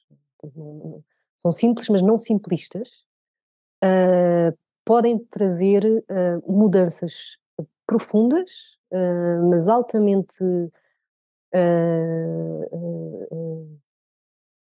São 1.36 1.52
simples, 1.52 1.90
mas 1.90 2.02
não 2.04 2.16
simplistas. 2.16 3.06
Uh, 3.84 4.56
podem 4.86 5.18
trazer 5.18 5.84
uh, 5.84 6.52
mudanças 6.52 7.40
profundas, 7.88 8.78
uh, 8.92 9.50
mas 9.50 9.68
altamente 9.68 10.44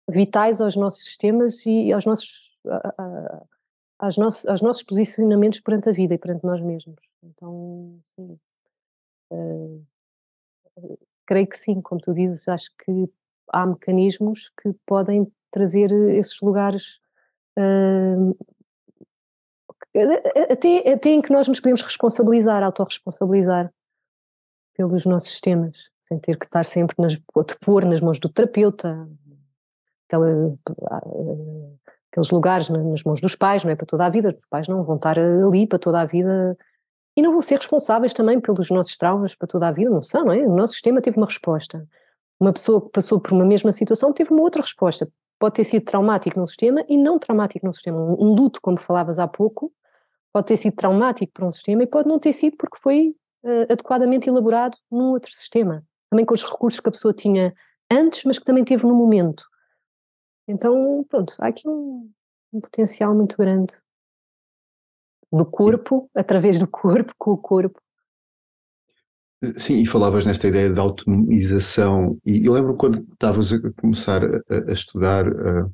vitais 0.09 0.61
aos 0.61 0.77
nossos 0.77 1.05
sistemas 1.05 1.67
e 1.67 1.93
aos 1.93 2.05
nossos, 2.05 2.57
aos, 3.99 4.17
nossos, 4.17 4.47
aos 4.47 4.63
nossos 4.63 4.83
posicionamentos 4.85 5.61
perante 5.61 5.89
a 5.89 5.93
vida 5.93 6.15
e 6.15 6.19
perante 6.19 6.45
nós 6.45 6.61
mesmos. 6.61 7.01
Então, 7.23 7.99
sim, 8.15 8.39
creio 11.29 11.47
que 11.47 11.59
sim, 11.59 11.83
como 11.83 12.01
tu 12.01 12.13
dizes, 12.15 12.49
acho 12.49 12.71
que 12.83 13.07
há 13.53 13.67
mecanismos 13.67 14.51
que 14.63 14.73
podem 14.87 15.31
trazer 15.51 15.93
esses 15.93 16.41
lugares 16.41 17.01
uh, 17.59 18.35
até, 20.51 20.93
até 20.93 21.11
em 21.11 21.21
que 21.21 21.31
nós 21.31 21.47
nos 21.47 21.61
podemos 21.61 21.83
responsabilizar, 21.83 22.63
autorresponsabilizar 22.63 23.71
pelos 24.75 25.05
nossos 25.05 25.31
sistemas, 25.31 25.91
sem 26.01 26.19
ter 26.19 26.39
que 26.39 26.47
estar 26.47 26.65
sempre 26.65 26.97
nas, 26.99 27.13
te 27.13 27.57
pôr 27.61 27.85
nas 27.85 28.01
mãos 28.01 28.19
do 28.19 28.31
terapeuta, 28.31 29.07
aquela, 30.07 30.57
aqueles 32.11 32.31
lugares 32.31 32.71
nas 32.71 33.03
mãos 33.03 33.21
dos 33.21 33.37
pais, 33.37 33.65
não 33.65 33.71
é? 33.71 33.77
Para 33.77 33.87
toda 33.87 34.07
a 34.07 34.11
vida, 34.11 34.35
os 34.35 34.47
pais 34.47 34.67
não 34.67 34.83
vão 34.83 34.97
estar 34.97 35.19
ali 35.19 35.67
para 35.67 35.79
toda 35.79 36.01
a 36.01 36.07
vida 36.07 36.57
e 37.19 37.23
não 37.23 37.33
vão 37.33 37.43
ser 37.43 37.57
responsáveis 37.57 38.13
também 38.13 38.41
pelos 38.41 38.71
nossos 38.71 38.97
traumas 38.97 39.35
para 39.35 39.49
toda 39.49 39.67
a 39.67 39.73
vida, 39.73 39.91
não 39.91 40.05
são, 40.05 40.27
não 40.27 40.33
é? 40.33 40.39
O 40.47 40.55
nosso 40.55 40.75
sistema 40.75 41.01
teve 41.01 41.17
uma 41.17 41.27
resposta. 41.27 41.85
Uma 42.39 42.53
pessoa 42.53 42.81
que 42.81 42.91
passou 42.91 43.19
por 43.19 43.33
uma 43.33 43.45
mesma 43.45 43.73
situação 43.73 44.13
teve 44.13 44.31
uma 44.33 44.41
outra 44.41 44.63
resposta. 44.63 45.11
Pode 45.37 45.57
ter 45.57 45.65
sido 45.65 45.85
traumático 45.85 46.39
no 46.39 46.47
sistema 46.47 46.85
e 46.89 46.97
não 46.97 47.19
traumático 47.19 47.67
no 47.67 47.75
sistema. 47.75 48.01
Um 48.01 48.35
luto, 48.35 48.61
como 48.63 48.79
falavas 48.79 49.19
há 49.19 49.27
pouco, 49.27 49.73
pode 50.33 50.47
ter 50.47 50.57
sido 50.57 50.77
traumático 50.77 51.33
para 51.33 51.45
um 51.45 51.51
sistema 51.51 51.83
e 51.83 51.89
pode 51.89 52.09
não 52.09 52.21
ter 52.21 52.33
sido 52.33 52.57
porque 52.57 52.79
foi 52.81 53.17
uh, 53.43 53.73
adequadamente 53.73 54.29
elaborado 54.29 54.77
num 54.89 55.11
outro 55.11 55.33
sistema. 55.33 55.85
Também 56.11 56.25
com 56.25 56.35
os 56.35 56.45
recursos 56.45 56.79
que 56.79 56.89
a 56.89 56.93
pessoa 56.93 57.13
tinha 57.13 57.53
antes, 57.91 58.23
mas 58.23 58.39
que 58.39 58.45
também 58.45 58.63
teve 58.63 58.87
no 58.87 58.95
momento. 58.95 59.43
Então, 60.47 61.05
pronto, 61.09 61.35
há 61.41 61.49
aqui 61.49 61.69
um, 61.69 62.09
um 62.53 62.61
potencial 62.61 63.13
muito 63.13 63.37
grande 63.37 63.75
do 65.33 65.45
corpo, 65.45 66.11
através 66.15 66.59
do 66.59 66.67
corpo, 66.67 67.13
com 67.19 67.33
o 67.33 67.39
corpo. 67.39 67.81
Sim, 69.57 69.81
e 69.81 69.87
falavas 69.87 70.27
nesta 70.27 70.49
ideia 70.49 70.69
de 70.69 70.81
autonomização, 70.81 72.19
e 72.27 72.45
eu 72.45 72.53
lembro 72.53 72.75
quando 72.75 73.07
estavas 73.13 73.53
a 73.53 73.73
começar 73.81 74.25
a, 74.25 74.41
a 74.69 74.73
estudar 74.73 75.29
uh, 75.29 75.73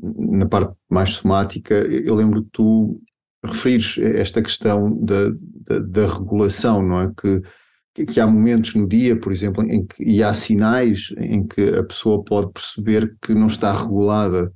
na 0.00 0.46
parte 0.46 0.74
mais 0.88 1.10
somática, 1.10 1.74
eu 1.74 2.14
lembro 2.14 2.44
que 2.44 2.50
tu 2.52 3.00
referires 3.44 3.98
esta 3.98 4.40
questão 4.40 4.96
da, 5.04 5.30
da, 5.30 5.78
da 5.80 6.14
regulação, 6.14 6.82
não 6.82 7.00
é? 7.00 7.12
Que, 7.16 8.06
que 8.06 8.20
há 8.20 8.26
momentos 8.26 8.74
no 8.74 8.88
dia, 8.88 9.18
por 9.18 9.32
exemplo, 9.32 9.62
em 9.64 9.84
que, 9.86 10.02
e 10.02 10.22
há 10.22 10.32
sinais 10.32 11.12
em 11.18 11.46
que 11.46 11.62
a 11.76 11.82
pessoa 11.84 12.24
pode 12.24 12.52
perceber 12.52 13.16
que 13.20 13.34
não 13.34 13.46
está 13.46 13.72
regulada 13.72 14.52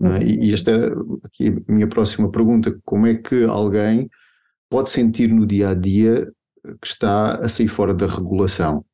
é? 0.00 0.22
E, 0.22 0.50
e 0.50 0.54
esta 0.54 0.70
é 0.70 0.86
aqui 1.24 1.48
a 1.68 1.72
minha 1.72 1.88
próxima 1.88 2.30
pergunta: 2.30 2.78
como 2.84 3.06
é 3.06 3.14
que 3.14 3.44
alguém 3.44 4.10
pode 4.68 4.90
sentir 4.90 5.28
no 5.28 5.46
dia 5.46 5.70
a 5.70 5.74
dia 5.74 6.30
que 6.80 6.86
está 6.86 7.36
a 7.36 7.48
sair 7.48 7.68
fora 7.68 7.94
da 7.94 8.06
regulação? 8.06 8.84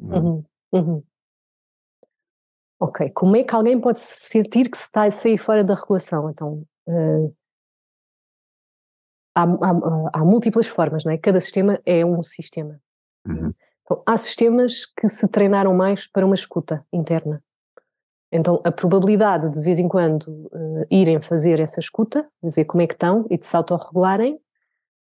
É? 0.00 0.18
Uhum, 0.18 0.44
uhum. 0.72 1.02
Ok, 2.80 3.10
como 3.10 3.36
é 3.36 3.42
que 3.42 3.54
alguém 3.54 3.80
pode 3.80 3.98
sentir 3.98 4.70
que 4.70 4.78
se 4.78 4.84
está 4.84 5.04
a 5.04 5.10
sair 5.10 5.36
fora 5.36 5.64
da 5.64 5.74
regulação? 5.74 6.30
Então, 6.30 6.64
uh, 6.88 7.34
há, 9.34 9.42
há, 9.42 10.10
há, 10.14 10.24
múltiplas 10.24 10.68
formas, 10.68 11.04
não 11.04 11.12
é? 11.12 11.18
Cada 11.18 11.40
sistema 11.40 11.80
é 11.84 12.04
um 12.04 12.22
sistema. 12.22 12.80
Uhum. 13.26 13.52
Então, 13.82 14.02
há 14.06 14.16
sistemas 14.16 14.86
que 14.86 15.08
se 15.08 15.28
treinaram 15.28 15.74
mais 15.74 16.06
para 16.06 16.24
uma 16.24 16.36
escuta 16.36 16.86
interna. 16.92 17.42
Então, 18.30 18.60
a 18.62 18.70
probabilidade 18.70 19.50
de, 19.50 19.58
de 19.58 19.64
vez 19.64 19.78
em 19.78 19.88
quando 19.88 20.26
uh, 20.28 20.86
irem 20.90 21.20
fazer 21.20 21.60
essa 21.60 21.80
escuta, 21.80 22.28
de 22.42 22.50
ver 22.50 22.64
como 22.66 22.82
é 22.82 22.86
que 22.86 22.94
estão 22.94 23.26
e 23.30 23.38
de 23.38 23.46
se 23.46 23.56
autorregularem, 23.56 24.38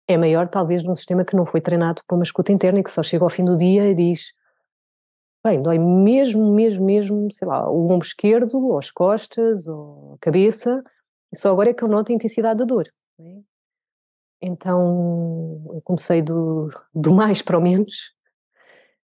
é 0.08 0.18
maior 0.18 0.48
talvez 0.48 0.84
num 0.84 0.96
sistema 0.96 1.26
que 1.26 1.36
não 1.36 1.46
foi 1.46 1.60
treinado 1.60 2.02
para 2.08 2.16
uma 2.16 2.24
escuta 2.24 2.52
interna 2.52 2.80
e 2.80 2.84
que 2.84 2.92
só 2.92 3.04
chega 3.04 3.24
ao 3.24 3.30
fim 3.30 3.44
do 3.44 3.58
dia 3.58 3.90
e 3.90 3.96
diz 3.96 4.34
bem, 5.44 5.62
dói 5.62 5.80
mesmo, 5.80 6.52
mesmo, 6.54 6.86
mesmo, 6.86 7.32
sei 7.32 7.48
lá, 7.48 7.70
o 7.70 7.90
ombro 7.90 8.06
esquerdo, 8.06 8.60
ou 8.60 8.78
as 8.78 8.92
costas, 8.92 9.68
ou 9.68 10.16
a 10.16 10.18
cabeça, 10.20 10.84
e 11.34 11.38
só 11.38 11.52
agora 11.52 11.70
é 11.70 11.74
que 11.74 11.84
eu 11.84 11.88
noto 11.88 12.12
a 12.12 12.16
intensidade 12.16 12.60
da 12.60 12.66
dor. 12.66 12.88
É? 13.20 13.40
Então, 14.42 15.64
eu 15.74 15.82
comecei 15.82 16.22
do, 16.22 16.70
do 16.94 17.12
mais 17.14 17.42
para 17.42 17.58
o 17.58 17.62
menos, 17.62 18.14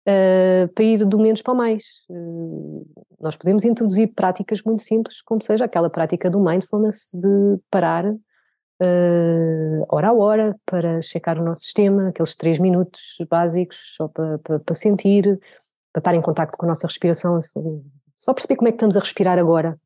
uh, 0.07 0.67
para 0.73 0.83
ir 0.83 1.05
do 1.05 1.19
menos 1.19 1.41
para 1.41 1.53
o 1.53 1.57
mais. 1.57 2.03
Uh, 2.09 2.85
nós 3.19 3.35
podemos 3.35 3.65
introduzir 3.65 4.13
práticas 4.13 4.61
muito 4.63 4.81
simples, 4.81 5.21
como 5.21 5.41
seja 5.41 5.65
aquela 5.65 5.89
prática 5.89 6.29
do 6.29 6.39
mindfulness 6.39 7.09
de 7.13 7.59
parar 7.69 8.05
uh, 8.05 9.85
hora 9.89 10.09
a 10.09 10.13
hora 10.13 10.55
para 10.65 11.01
checar 11.01 11.39
o 11.39 11.43
nosso 11.43 11.61
sistema, 11.61 12.09
aqueles 12.09 12.35
três 12.35 12.59
minutos 12.59 13.17
básicos 13.29 13.95
só 13.95 14.07
para, 14.07 14.39
para, 14.39 14.59
para 14.59 14.75
sentir, 14.75 15.39
para 15.93 15.99
estar 15.99 16.15
em 16.15 16.21
contato 16.21 16.57
com 16.57 16.65
a 16.65 16.69
nossa 16.69 16.87
respiração, 16.87 17.39
só 18.17 18.33
perceber 18.33 18.55
como 18.55 18.67
é 18.67 18.71
que 18.71 18.77
estamos 18.77 18.95
a 18.95 18.99
respirar 18.99 19.37
agora. 19.37 19.79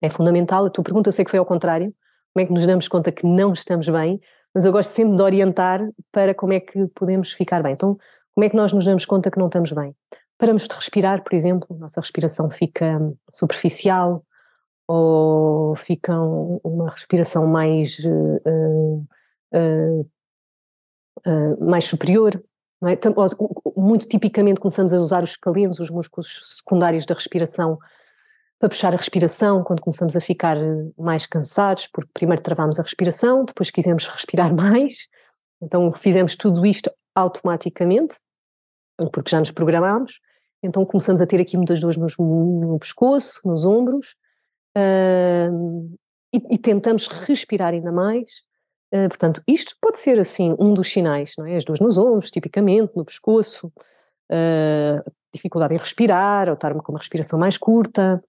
É 0.00 0.10
fundamental. 0.10 0.66
A 0.66 0.70
tua 0.70 0.82
pergunta 0.82 1.08
eu 1.08 1.12
sei 1.12 1.24
que 1.24 1.30
foi 1.30 1.38
ao 1.38 1.46
contrário. 1.46 1.94
Como 2.34 2.42
é 2.42 2.46
que 2.46 2.52
nos 2.52 2.66
damos 2.66 2.88
conta 2.88 3.12
que 3.12 3.26
não 3.26 3.52
estamos 3.52 3.88
bem? 3.88 4.20
Mas 4.54 4.64
eu 4.64 4.72
gosto 4.72 4.90
sempre 4.90 5.16
de 5.16 5.22
orientar 5.22 5.80
para 6.10 6.34
como 6.34 6.52
é 6.52 6.60
que 6.60 6.86
podemos 6.88 7.32
ficar 7.32 7.62
bem. 7.62 7.72
Então, 7.72 7.96
como 8.34 8.44
é 8.44 8.48
que 8.48 8.56
nós 8.56 8.72
nos 8.72 8.84
damos 8.84 9.04
conta 9.04 9.30
que 9.30 9.38
não 9.38 9.46
estamos 9.46 9.72
bem? 9.72 9.94
Paramos 10.38 10.66
de 10.66 10.74
respirar, 10.74 11.22
por 11.22 11.34
exemplo, 11.34 11.76
nossa 11.78 12.00
respiração 12.00 12.50
fica 12.50 12.98
superficial 13.30 14.24
ou 14.88 15.76
fica 15.76 16.18
uma 16.20 16.90
respiração 16.90 17.46
mais, 17.46 17.98
uh, 17.98 19.06
uh, 19.54 20.10
uh, 21.26 21.64
mais 21.64 21.84
superior. 21.84 22.42
É? 22.84 22.98
Muito 23.76 24.08
tipicamente 24.08 24.60
começamos 24.60 24.92
a 24.92 24.98
usar 24.98 25.22
os 25.22 25.30
escalenos, 25.30 25.78
os 25.78 25.90
músculos 25.90 26.56
secundários 26.56 27.06
da 27.06 27.14
respiração, 27.14 27.78
para 28.58 28.68
puxar 28.68 28.92
a 28.92 28.96
respiração 28.96 29.62
quando 29.62 29.80
começamos 29.80 30.16
a 30.16 30.20
ficar 30.20 30.56
mais 30.98 31.26
cansados, 31.26 31.86
porque 31.86 32.10
primeiro 32.12 32.42
travamos 32.42 32.78
a 32.78 32.82
respiração, 32.82 33.44
depois 33.44 33.70
quisemos 33.70 34.06
respirar 34.08 34.54
mais, 34.54 35.08
então 35.62 35.92
fizemos 35.92 36.34
tudo 36.34 36.66
isto 36.66 36.90
automaticamente, 37.14 38.16
porque 39.12 39.30
já 39.30 39.38
nos 39.38 39.50
programámos, 39.50 40.20
então 40.62 40.84
começamos 40.84 41.20
a 41.20 41.26
ter 41.26 41.40
aqui 41.40 41.56
muitas 41.56 41.80
dores 41.80 41.96
no, 41.96 42.06
no 42.60 42.78
pescoço, 42.78 43.40
nos 43.44 43.64
ombros, 43.64 44.14
uh, 44.76 45.96
e, 46.32 46.54
e, 46.54 46.58
tentamos 46.58 47.06
respirar 47.06 47.74
ainda 47.74 47.92
mais. 47.92 48.42
Uh, 48.94 49.08
portanto, 49.08 49.42
isto 49.46 49.74
pode 49.80 49.98
ser 49.98 50.18
assim 50.18 50.54
um 50.58 50.72
dos 50.72 50.90
sinais, 50.90 51.32
não 51.36 51.46
é? 51.46 51.56
As 51.56 51.64
dores 51.64 51.80
nos 51.80 51.98
ombros, 51.98 52.30
tipicamente, 52.30 52.92
no 52.94 53.04
pescoço, 53.04 53.72
uh, 54.30 55.12
dificuldade 55.34 55.74
em 55.74 55.78
respirar, 55.78 56.48
ou 56.48 56.54
estar 56.54 56.72
com 56.74 56.92
uma 56.92 56.98
respiração 56.98 57.38
mais 57.38 57.56
curta, 57.56 58.22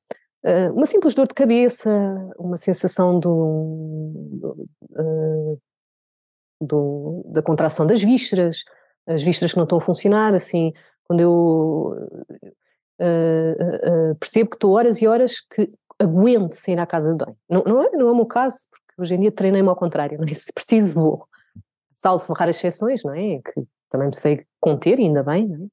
uma 0.74 0.86
simples 0.86 1.16
dor 1.16 1.26
de 1.26 1.34
cabeça, 1.34 1.90
uma 2.38 2.58
sensação 2.58 3.18
do, 3.18 4.12
do, 4.42 4.68
do, 6.66 7.24
da 7.26 7.42
contração 7.42 7.86
das 7.86 8.02
vísceras, 8.02 8.64
as 9.08 9.22
vísceras 9.24 9.52
que 9.52 9.58
não 9.58 9.64
estão 9.64 9.78
a 9.78 9.82
funcionar, 9.82 10.34
assim, 10.34 10.74
quando 11.06 11.20
eu 11.20 11.96
uh, 13.00 14.12
uh, 14.12 14.16
percebo 14.16 14.50
que 14.50 14.56
estou 14.56 14.74
horas 14.74 15.02
e 15.02 15.08
horas 15.08 15.40
que 15.40 15.72
aguento 16.00 16.54
sair 16.54 16.80
à 16.80 16.86
casa 16.86 17.12
de 17.12 17.26
banho. 17.26 17.38
Não, 17.50 17.64
não, 17.64 17.84
é, 17.84 17.92
não 17.92 18.08
é 18.08 18.12
o 18.12 18.16
meu 18.16 18.26
caso, 18.26 18.68
porque 18.72 19.02
hoje 19.02 19.16
em 19.16 19.20
dia 19.20 19.32
treinei-me 19.32 19.70
ao 19.70 19.76
contrário, 19.76 20.18
não 20.20 20.28
é? 20.28 20.34
se 20.34 20.52
preciso 20.54 20.96
vou, 20.96 21.28
salvo 21.96 22.34
raras 22.34 22.58
exceções, 22.58 23.04
não 23.04 23.14
é? 23.14 23.40
Que 23.40 23.64
também 23.90 24.08
me 24.08 24.16
sei 24.16 24.46
conter, 24.60 25.00
ainda 25.00 25.24
bem, 25.24 25.48
não 25.48 25.66
é? 25.66 25.68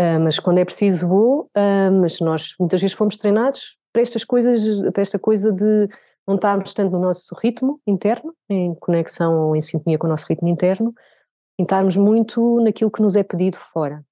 Uh, 0.00 0.20
mas 0.20 0.38
quando 0.38 0.58
é 0.58 0.64
preciso 0.64 1.08
vou, 1.08 1.50
mas 2.00 2.20
nós 2.20 2.54
muitas 2.60 2.80
vezes 2.80 2.94
fomos 2.94 3.16
treinados 3.16 3.76
para 3.92 4.00
estas 4.00 4.24
coisas, 4.24 4.80
para 4.92 5.02
esta 5.02 5.18
coisa 5.18 5.50
de 5.50 5.88
não 6.28 6.34
estarmos 6.34 6.74
tanto 6.74 6.92
no 6.92 6.98
nosso 6.98 7.34
ritmo 7.34 7.80
interno, 7.86 8.34
em 8.50 8.74
conexão 8.74 9.48
ou 9.48 9.56
em 9.56 9.62
sintonia 9.62 9.98
com 9.98 10.06
o 10.06 10.10
nosso 10.10 10.26
ritmo 10.28 10.46
interno, 10.46 10.94
em 11.58 11.62
estarmos 11.62 11.96
muito 11.96 12.60
naquilo 12.60 12.90
que 12.90 13.00
nos 13.00 13.16
é 13.16 13.22
pedido 13.22 13.56
fora. 13.56 14.04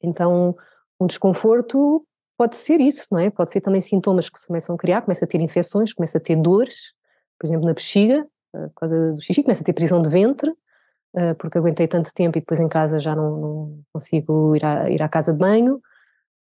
Então, 0.00 0.56
um 1.00 1.06
desconforto 1.06 2.06
pode 2.38 2.54
ser 2.54 2.80
isso, 2.80 3.08
não 3.10 3.18
é? 3.18 3.30
Pode 3.30 3.50
ser 3.50 3.60
também 3.60 3.80
sintomas 3.80 4.30
que 4.30 4.38
se 4.38 4.46
começam 4.46 4.76
a 4.76 4.78
criar, 4.78 5.02
começa 5.02 5.24
a 5.24 5.28
ter 5.28 5.40
infecções, 5.40 5.92
começa 5.92 6.18
a 6.18 6.20
ter 6.20 6.36
dores, 6.36 6.94
por 7.38 7.48
exemplo, 7.48 7.66
na 7.66 7.74
bexiga, 7.74 8.24
eh, 8.54 8.68
por 8.68 8.74
causa 8.74 9.12
do 9.12 9.20
xixi, 9.20 9.42
começa 9.42 9.62
a 9.62 9.66
ter 9.66 9.72
prisão 9.72 10.00
de 10.00 10.08
ventre, 10.08 10.52
eh, 11.16 11.34
porque 11.34 11.58
aguentei 11.58 11.88
tanto 11.88 12.14
tempo 12.14 12.38
e 12.38 12.40
depois 12.40 12.60
em 12.60 12.68
casa 12.68 13.00
já 13.00 13.16
não, 13.16 13.36
não 13.36 13.82
consigo 13.92 14.54
ir 14.54 14.64
à, 14.64 14.88
ir 14.88 15.02
à 15.02 15.08
casa 15.08 15.32
de 15.32 15.38
banho. 15.38 15.80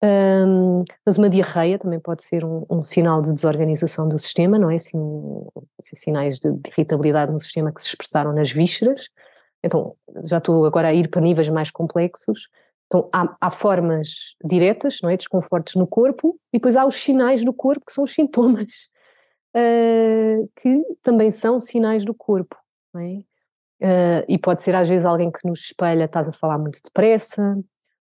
Um, 0.06 0.84
mas 1.04 1.18
uma 1.18 1.30
diarreia 1.30 1.80
também 1.80 2.00
pode 2.00 2.22
ser 2.22 2.46
um, 2.46 2.64
um, 2.70 2.84
sinal 2.84 3.22
de 3.22 3.34
desorganização 3.34 4.08
do 4.08 4.20
sistema, 4.20 4.60
não 4.60 4.70
é? 4.70 4.76
Assim, 4.76 5.00
assim, 5.80 5.96
sinais 5.96 6.38
de, 6.38 6.52
de, 6.52 6.70
irritabilidade 6.70 7.32
no 7.32 7.42
sistema 7.42 7.72
que 7.74 7.82
se 7.82 7.88
expressaram 7.88 8.32
nas 8.32 8.52
vísceras. 8.52 9.10
Então, 9.64 9.96
já 10.24 10.38
estou 10.38 10.66
agora 10.66 10.90
a 10.90 10.94
ir 10.94 11.10
para 11.10 11.22
níveis 11.22 11.50
mais 11.50 11.72
complexos. 11.72 12.50
Então, 12.86 13.10
há, 13.12 13.36
há, 13.42 13.50
formas 13.50 14.36
diretas, 14.44 15.00
não 15.02 15.10
é? 15.10 15.18
Desconfortos 15.18 15.74
no 15.74 15.88
corpo, 15.88 16.40
e 16.54 16.60
depois 16.60 16.76
há 16.76 16.86
os 16.86 16.96
sinais 16.96 17.44
do 17.44 17.52
corpo, 17.52 17.86
que 17.86 17.94
são 17.94 18.04
os 18.04 18.14
sintomas, 18.14 18.90
uh, 19.56 20.48
que 20.62 20.84
também 21.02 21.32
são 21.32 21.60
sinais 21.60 22.06
do 22.06 22.14
corpo, 22.14 22.56
não 22.94 23.02
é? 23.02 23.24
Uh, 23.82 24.24
e 24.30 24.38
pode 24.38 24.62
ser 24.62 24.76
às 24.76 24.88
vezes 24.88 25.06
alguém 25.06 25.32
que 25.32 25.48
nos 25.48 25.62
espelha, 25.62 26.06
estás 26.06 26.30
a 26.30 26.34
falar 26.34 26.60
muito 26.60 26.80
depressa, 26.84 27.58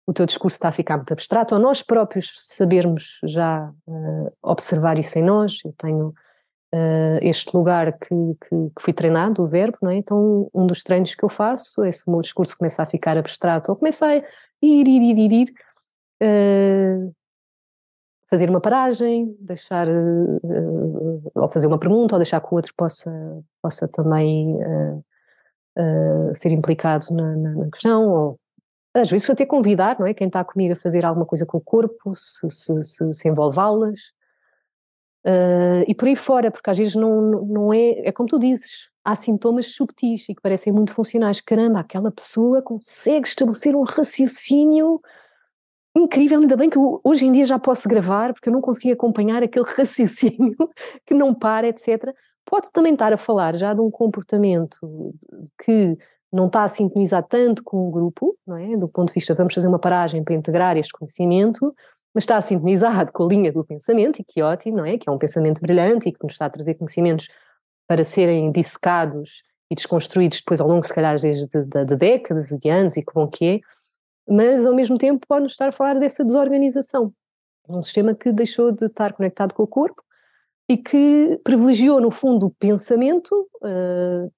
o 0.06 0.12
teu 0.12 0.26
discurso 0.26 0.56
está 0.56 0.68
a 0.68 0.72
ficar 0.72 0.96
muito 0.96 1.12
abstrato, 1.12 1.54
ou 1.54 1.60
nós 1.60 1.82
próprios 1.82 2.32
sabermos 2.36 3.20
já 3.24 3.70
uh, 3.86 4.32
observar 4.42 4.98
isso 4.98 5.18
em 5.18 5.22
nós. 5.22 5.60
Eu 5.64 5.72
tenho 5.78 6.08
uh, 6.08 7.18
este 7.20 7.56
lugar 7.56 7.92
que, 7.98 8.08
que, 8.08 8.48
que, 8.48 8.82
fui 8.82 8.92
treinado, 8.92 9.42
o 9.42 9.48
verbo, 9.48 9.78
não 9.80 9.90
é? 9.90 9.96
Então, 9.96 10.50
um 10.52 10.66
dos 10.66 10.82
treinos 10.82 11.14
que 11.14 11.24
eu 11.24 11.28
faço 11.28 11.84
é 11.84 11.92
se 11.92 12.02
o 12.06 12.10
meu 12.10 12.20
discurso 12.20 12.56
começa 12.58 12.82
a 12.82 12.86
ficar 12.86 13.16
abstrato 13.16 13.70
ou 13.70 13.76
começa 13.76 14.06
a 14.06 14.16
ir, 14.16 14.24
ir, 14.60 14.88
ir, 14.88 15.18
ir, 15.18 15.32
ir 15.32 15.48
uh, 16.22 17.14
fazer 18.28 18.50
uma 18.50 18.60
paragem, 18.60 19.36
deixar, 19.38 19.86
ou 21.34 21.48
fazer 21.50 21.66
uma 21.66 21.78
pergunta, 21.78 22.14
ou 22.14 22.18
deixar 22.18 22.40
que 22.40 22.48
o 22.50 22.56
outro 22.56 22.72
possa, 22.74 23.12
possa 23.60 23.86
também 23.86 24.56
ser 26.34 26.50
implicado 26.50 27.08
na, 27.10 27.36
na, 27.36 27.50
na 27.50 27.70
questão, 27.70 28.08
ou 28.08 28.40
às 28.94 29.10
vezes 29.10 29.28
até 29.30 29.46
convidar, 29.46 29.98
não 29.98 30.06
é? 30.06 30.14
Quem 30.14 30.26
está 30.26 30.44
comigo 30.44 30.74
a 30.74 30.76
fazer 30.76 31.04
alguma 31.04 31.26
coisa 31.26 31.46
com 31.46 31.58
o 31.58 31.60
corpo, 31.60 32.14
se, 32.16 32.48
se, 32.50 32.84
se, 32.84 33.12
se 33.12 33.28
envolvê-las. 33.28 34.12
Uh, 35.24 35.86
e 35.86 35.94
por 35.94 36.08
aí 36.08 36.16
fora, 36.16 36.50
porque 36.50 36.68
às 36.68 36.76
vezes 36.76 36.96
não, 36.96 37.30
não 37.46 37.72
é, 37.72 38.08
é 38.08 38.12
como 38.12 38.28
tu 38.28 38.38
dizes, 38.38 38.90
há 39.04 39.14
sintomas 39.14 39.66
subtis 39.66 40.28
e 40.28 40.34
que 40.34 40.42
parecem 40.42 40.72
muito 40.72 40.92
funcionais. 40.92 41.40
Caramba, 41.40 41.80
aquela 41.80 42.10
pessoa 42.10 42.60
consegue 42.60 43.26
estabelecer 43.26 43.74
um 43.74 43.82
raciocínio 43.82 45.00
incrível, 45.96 46.40
ainda 46.40 46.56
bem 46.56 46.70
que 46.70 46.78
eu, 46.78 47.00
hoje 47.04 47.26
em 47.26 47.32
dia 47.32 47.46
já 47.46 47.58
posso 47.58 47.88
gravar, 47.88 48.32
porque 48.32 48.48
eu 48.48 48.52
não 48.52 48.60
consigo 48.60 48.92
acompanhar 48.94 49.42
aquele 49.42 49.66
raciocínio 49.76 50.56
que 51.06 51.14
não 51.14 51.34
para, 51.34 51.68
etc. 51.68 52.14
Pode 52.44 52.72
também 52.72 52.92
estar 52.92 53.12
a 53.12 53.16
falar 53.16 53.56
já 53.56 53.72
de 53.74 53.80
um 53.80 53.90
comportamento 53.90 54.78
que 55.64 55.96
não 56.32 56.46
está 56.46 56.64
a 56.64 56.68
sintonizar 56.68 57.22
tanto 57.22 57.62
com 57.62 57.88
o 57.88 57.90
grupo, 57.90 58.36
não 58.46 58.56
é? 58.56 58.76
do 58.76 58.88
ponto 58.88 59.08
de 59.08 59.14
vista, 59.14 59.34
vamos 59.34 59.52
fazer 59.52 59.68
uma 59.68 59.78
paragem 59.78 60.24
para 60.24 60.34
integrar 60.34 60.76
este 60.76 60.92
conhecimento, 60.92 61.74
mas 62.14 62.24
está 62.24 62.40
sintonizado 62.40 63.12
com 63.12 63.24
a 63.24 63.28
linha 63.28 63.52
do 63.52 63.64
pensamento, 63.64 64.20
e 64.20 64.24
que 64.24 64.42
ótimo, 64.42 64.78
não 64.78 64.84
é? 64.84 64.96
Que 64.96 65.08
é 65.08 65.12
um 65.12 65.18
pensamento 65.18 65.60
brilhante 65.60 66.08
e 66.08 66.12
que 66.12 66.22
nos 66.22 66.32
está 66.32 66.46
a 66.46 66.50
trazer 66.50 66.74
conhecimentos 66.74 67.28
para 67.86 68.04
serem 68.04 68.50
dissecados 68.50 69.42
e 69.70 69.74
desconstruídos 69.74 70.40
depois 70.40 70.60
ao 70.60 70.68
longo, 70.68 70.86
se 70.86 70.94
calhar, 70.94 71.18
desde 71.18 71.46
de, 71.46 71.64
de, 71.64 71.84
de 71.84 71.96
décadas 71.96 72.50
e 72.50 72.58
de 72.58 72.68
anos, 72.68 72.96
e 72.96 73.02
que 73.02 73.12
bom 73.14 73.26
que 73.28 73.44
é, 73.46 73.60
mas 74.28 74.64
ao 74.64 74.74
mesmo 74.74 74.98
tempo 74.98 75.26
pode-nos 75.26 75.52
estar 75.52 75.68
a 75.68 75.72
falar 75.72 75.94
dessa 75.98 76.24
desorganização. 76.24 77.12
Um 77.68 77.82
sistema 77.82 78.14
que 78.14 78.32
deixou 78.32 78.72
de 78.72 78.86
estar 78.86 79.12
conectado 79.12 79.54
com 79.54 79.62
o 79.62 79.66
corpo 79.66 80.02
e 80.68 80.76
que 80.76 81.40
privilegiou, 81.44 82.00
no 82.00 82.10
fundo, 82.10 82.46
o 82.46 82.50
pensamento 82.50 83.48
uh, 83.62 84.32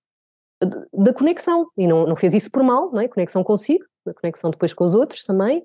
da 0.92 1.12
conexão, 1.12 1.68
e 1.76 1.86
não, 1.86 2.06
não 2.06 2.16
fez 2.16 2.34
isso 2.34 2.50
por 2.50 2.62
mal, 2.62 2.90
não 2.92 3.00
é? 3.00 3.08
Conexão 3.08 3.42
consigo, 3.42 3.84
a 4.06 4.14
conexão 4.14 4.50
depois 4.50 4.72
com 4.72 4.84
os 4.84 4.94
outros 4.94 5.24
também, 5.24 5.58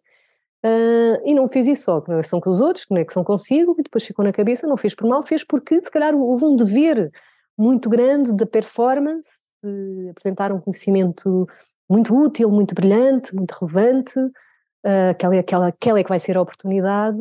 uh, 0.66 1.22
e 1.26 1.34
não 1.34 1.48
fez 1.48 1.68
isso 1.68 1.84
só, 1.84 2.02
conexão 2.02 2.40
com 2.40 2.49
os 2.49 2.61
outros, 2.61 2.86
conexão 2.86 3.24
consigo, 3.24 3.76
e 3.80 3.84
depois 3.84 4.03
ficou 4.03 4.26
na 4.26 4.32
cabeça, 4.32 4.68
não 4.68 4.78
fez 4.78 4.95
por 4.95 5.07
mal, 5.07 5.24
fez 5.24 5.44
porque 5.44 5.82
se 5.82 5.91
calhar 5.91 6.16
houve 6.16 6.45
um 6.45 6.56
dever 6.56 7.11
muito 7.57 7.90
grande 7.90 8.34
da 8.34 8.45
performance, 8.45 9.30
de 9.64 10.10
apresentar 10.10 10.52
um 10.52 10.60
conhecimento 10.60 11.48
muito 11.90 12.16
útil, 12.16 12.49
muito 12.49 12.74
brilhante, 12.74 13.36
muito 13.36 13.52
relevante, 13.52 14.20
uh, 14.20 15.10
aquela, 15.11 15.40
aquela, 15.40 15.68
aquela 15.68 15.99
é 15.99 16.03
que 16.03 16.10
vai 16.10 16.20
ser 16.20 16.38
a 16.38 16.41
oportunidade, 16.41 17.20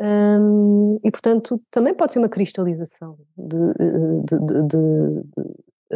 um, 0.00 0.98
e 1.04 1.10
portanto 1.12 1.62
também 1.70 1.94
pode 1.94 2.12
ser 2.12 2.18
uma 2.18 2.28
cristalização 2.28 3.16
de, 3.36 3.56
de, 4.24 4.66
de, 4.66 5.22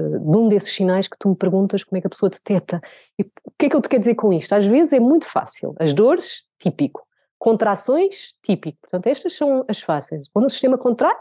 de 0.01 0.37
um 0.37 0.49
desses 0.49 0.73
sinais 0.73 1.09
que 1.09 1.17
tu 1.19 1.29
me 1.29 1.37
perguntas 1.37 1.83
como 1.85 1.99
é 1.99 2.01
que 2.01 2.07
a 2.07 2.11
pessoa 2.11 2.31
detecta. 2.31 2.81
E 3.19 3.23
o 3.23 3.53
que 3.59 3.67
é 3.67 3.69
que 3.69 3.77
eu 3.77 3.81
te 3.81 3.89
quero 3.89 4.01
dizer 4.01 4.15
com 4.15 4.33
isto? 4.33 4.53
Às 4.53 4.67
vezes 4.67 4.93
é 4.93 5.01
muito 5.01 5.27
fácil. 5.27 5.75
As 5.79 5.93
dores, 5.93 6.45
típico. 6.59 7.03
Contrações, 7.39 8.35
típico. 8.43 8.79
Portanto, 8.83 9.07
estas 9.07 9.35
são 9.35 9.65
as 9.69 9.81
fáceis. 9.81 10.29
Quando 10.33 10.47
o 10.47 10.51
sistema 10.51 10.79
contrai, 10.79 11.15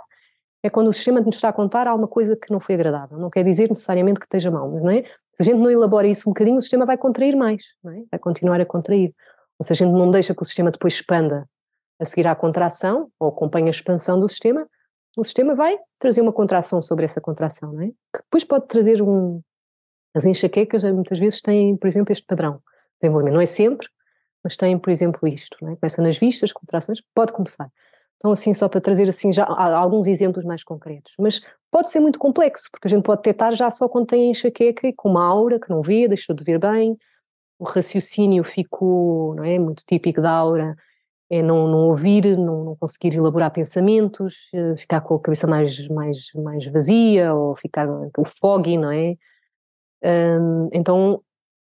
é 0.64 0.70
quando 0.70 0.88
o 0.88 0.94
sistema 0.94 1.22
nos 1.22 1.36
está 1.36 1.50
a 1.50 1.54
contar 1.54 1.88
alguma 1.88 2.08
coisa 2.08 2.36
que 2.36 2.52
não 2.52 2.60
foi 2.60 2.76
agradável. 2.76 3.20
Não 3.20 3.30
quer 3.30 3.44
dizer 3.44 3.70
necessariamente 3.70 4.20
que 4.20 4.26
esteja 4.26 4.50
mal, 4.50 4.70
mas 4.72 4.82
não 4.82 4.90
é? 4.90 5.04
Se 5.34 5.42
a 5.42 5.44
gente 5.44 5.58
não 5.58 5.70
elabora 5.70 6.08
isso 6.08 6.28
um 6.28 6.34
bocadinho, 6.34 6.58
o 6.58 6.62
sistema 6.62 6.86
vai 6.86 6.98
contrair 6.98 7.36
mais, 7.36 7.76
não 7.84 7.92
é? 7.92 8.04
Vai 8.10 8.20
continuar 8.20 8.60
a 8.60 8.66
contrair. 8.66 9.14
Ou 9.60 9.66
se 9.66 9.72
a 9.74 9.76
gente 9.76 9.92
não 9.92 10.10
deixa 10.10 10.34
que 10.34 10.42
o 10.42 10.46
sistema 10.46 10.72
depois 10.72 10.96
expanda 10.96 11.48
a 12.00 12.06
seguir 12.06 12.28
à 12.28 12.36
contração, 12.36 13.10
ou 13.20 13.30
acompanha 13.30 13.68
a 13.68 13.70
expansão 13.70 14.20
do 14.20 14.28
sistema, 14.28 14.68
o 15.18 15.24
sistema 15.24 15.56
vai 15.56 15.78
trazer 16.00 16.22
uma 16.22 16.34
contração 16.34 16.82
sobre 16.82 17.06
essa 17.06 17.22
contração, 17.22 17.74
não 17.74 17.82
é? 17.82 17.88
Que 17.88 18.24
depois 18.24 18.44
pode 18.44 18.68
trazer 18.68 19.02
um. 19.02 19.42
As 20.16 20.26
enxaquecas 20.26 20.84
muitas 20.84 21.20
vezes 21.20 21.42
têm, 21.42 21.76
por 21.76 21.88
exemplo, 21.88 22.12
este 22.12 22.26
padrão 22.26 22.54
de 22.54 22.62
desenvolvimento. 23.02 23.34
Não 23.34 23.42
é 23.42 23.46
sempre, 23.46 23.88
mas 24.44 24.56
tem, 24.56 24.78
por 24.78 24.90
exemplo, 24.90 25.28
isto, 25.28 25.58
não 25.62 25.72
é? 25.72 25.76
Começa 25.76 26.02
nas 26.02 26.18
vistas, 26.18 26.54
contrações, 26.54 27.02
pode 27.14 27.34
começar. 27.34 27.70
Então, 28.18 28.32
assim, 28.32 28.54
só 28.54 28.70
para 28.70 28.80
trazer 28.80 29.10
assim 29.10 29.32
já 29.32 29.46
alguns 29.46 30.08
exemplos 30.08 30.46
mais 30.46 30.64
concretos. 30.64 31.14
Mas 31.20 31.42
pode 31.70 31.90
ser 31.90 32.00
muito 32.00 32.18
complexo, 32.18 32.70
porque 32.72 32.88
a 32.88 32.90
gente 32.90 33.04
pode 33.04 33.22
detectar 33.22 33.54
já 33.54 33.70
só 33.70 33.90
quando 33.90 34.08
tem 34.08 34.32
enxaqueca 34.32 34.88
e 34.88 34.94
com 34.94 35.10
uma 35.10 35.26
aura 35.26 35.60
que 35.60 35.70
não 35.70 35.82
vê, 35.82 36.08
deixou 36.08 36.36
de 36.36 36.44
ver 36.44 36.60
bem, 36.60 36.98
o 37.60 37.66
raciocínio 37.66 38.44
ficou, 38.44 39.36
não 39.36 39.44
é? 39.44 39.60
Muito 39.60 39.84
típico 39.86 40.22
da 40.22 40.32
aura, 40.32 40.76
é 41.30 41.42
não, 41.42 41.68
não 41.68 41.90
ouvir, 41.90 42.38
não, 42.38 42.64
não, 42.64 42.76
conseguir 42.76 43.16
elaborar 43.16 43.52
pensamentos, 43.52 44.50
eh, 44.54 44.76
ficar 44.78 45.02
com 45.02 45.16
a 45.16 45.20
cabeça 45.20 45.48
mais, 45.48 45.88
mais, 45.88 46.32
mais 46.36 46.66
vazia 46.68 47.34
ou 47.34 47.56
ficar 47.56 47.88
o 47.90 48.26
foggy, 48.40 48.78
não 48.78 48.92
é? 48.92 49.16
Um, 50.04 50.70
então 50.72 51.22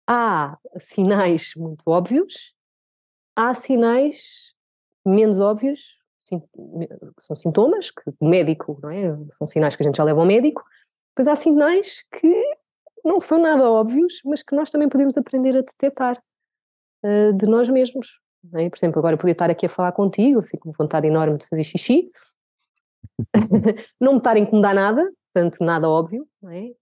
há 0.08 0.58
sinais 0.78 1.52
muito 1.56 1.82
óbvios, 1.86 2.54
há 3.36 3.54
sinais 3.54 4.54
menos 5.04 5.38
óbvios, 5.40 5.98
são 7.18 7.36
sintomas 7.36 7.90
que 7.90 8.02
o 8.20 8.28
médico, 8.28 8.78
não 8.82 8.90
é? 8.90 9.16
São 9.30 9.46
sinais 9.46 9.76
que 9.76 9.82
a 9.82 9.86
gente 9.86 9.96
já 9.96 10.04
leva 10.04 10.20
ao 10.20 10.26
médico, 10.26 10.62
depois 11.10 11.28
há 11.28 11.36
sinais 11.36 12.02
que 12.10 12.32
não 13.04 13.20
são 13.20 13.38
nada 13.38 13.68
óbvios, 13.68 14.20
mas 14.24 14.42
que 14.42 14.54
nós 14.54 14.70
também 14.70 14.88
podemos 14.88 15.16
aprender 15.18 15.50
a 15.50 15.60
detectar 15.60 16.22
uh, 17.04 17.32
de 17.34 17.46
nós 17.46 17.68
mesmos. 17.68 18.20
É? 18.54 18.68
Por 18.68 18.76
exemplo, 18.76 18.98
agora 18.98 19.16
podia 19.16 19.32
estar 19.32 19.50
aqui 19.50 19.66
a 19.66 19.68
falar 19.68 19.92
contigo, 19.92 20.40
assim 20.40 20.56
com 20.56 20.72
vontade 20.72 21.06
enorme 21.06 21.38
de 21.38 21.46
fazer 21.46 21.62
xixi, 21.62 22.10
não 24.00 24.12
me 24.12 24.18
estar 24.18 24.36
a 24.36 24.38
incomodar 24.38 24.74
nada, 24.74 25.12
portanto, 25.32 25.64
nada 25.64 25.88
óbvio, 25.88 26.26
é? 26.48 26.72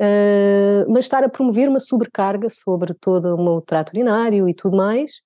uh, 0.00 0.90
mas 0.90 1.04
estar 1.04 1.22
a 1.22 1.28
promover 1.28 1.68
uma 1.68 1.78
sobrecarga 1.78 2.48
sobre 2.48 2.94
todo 2.94 3.34
o 3.34 3.42
meu 3.42 3.60
trato 3.60 3.90
urinário 3.90 4.48
e 4.48 4.54
tudo 4.54 4.76
mais, 4.76 5.20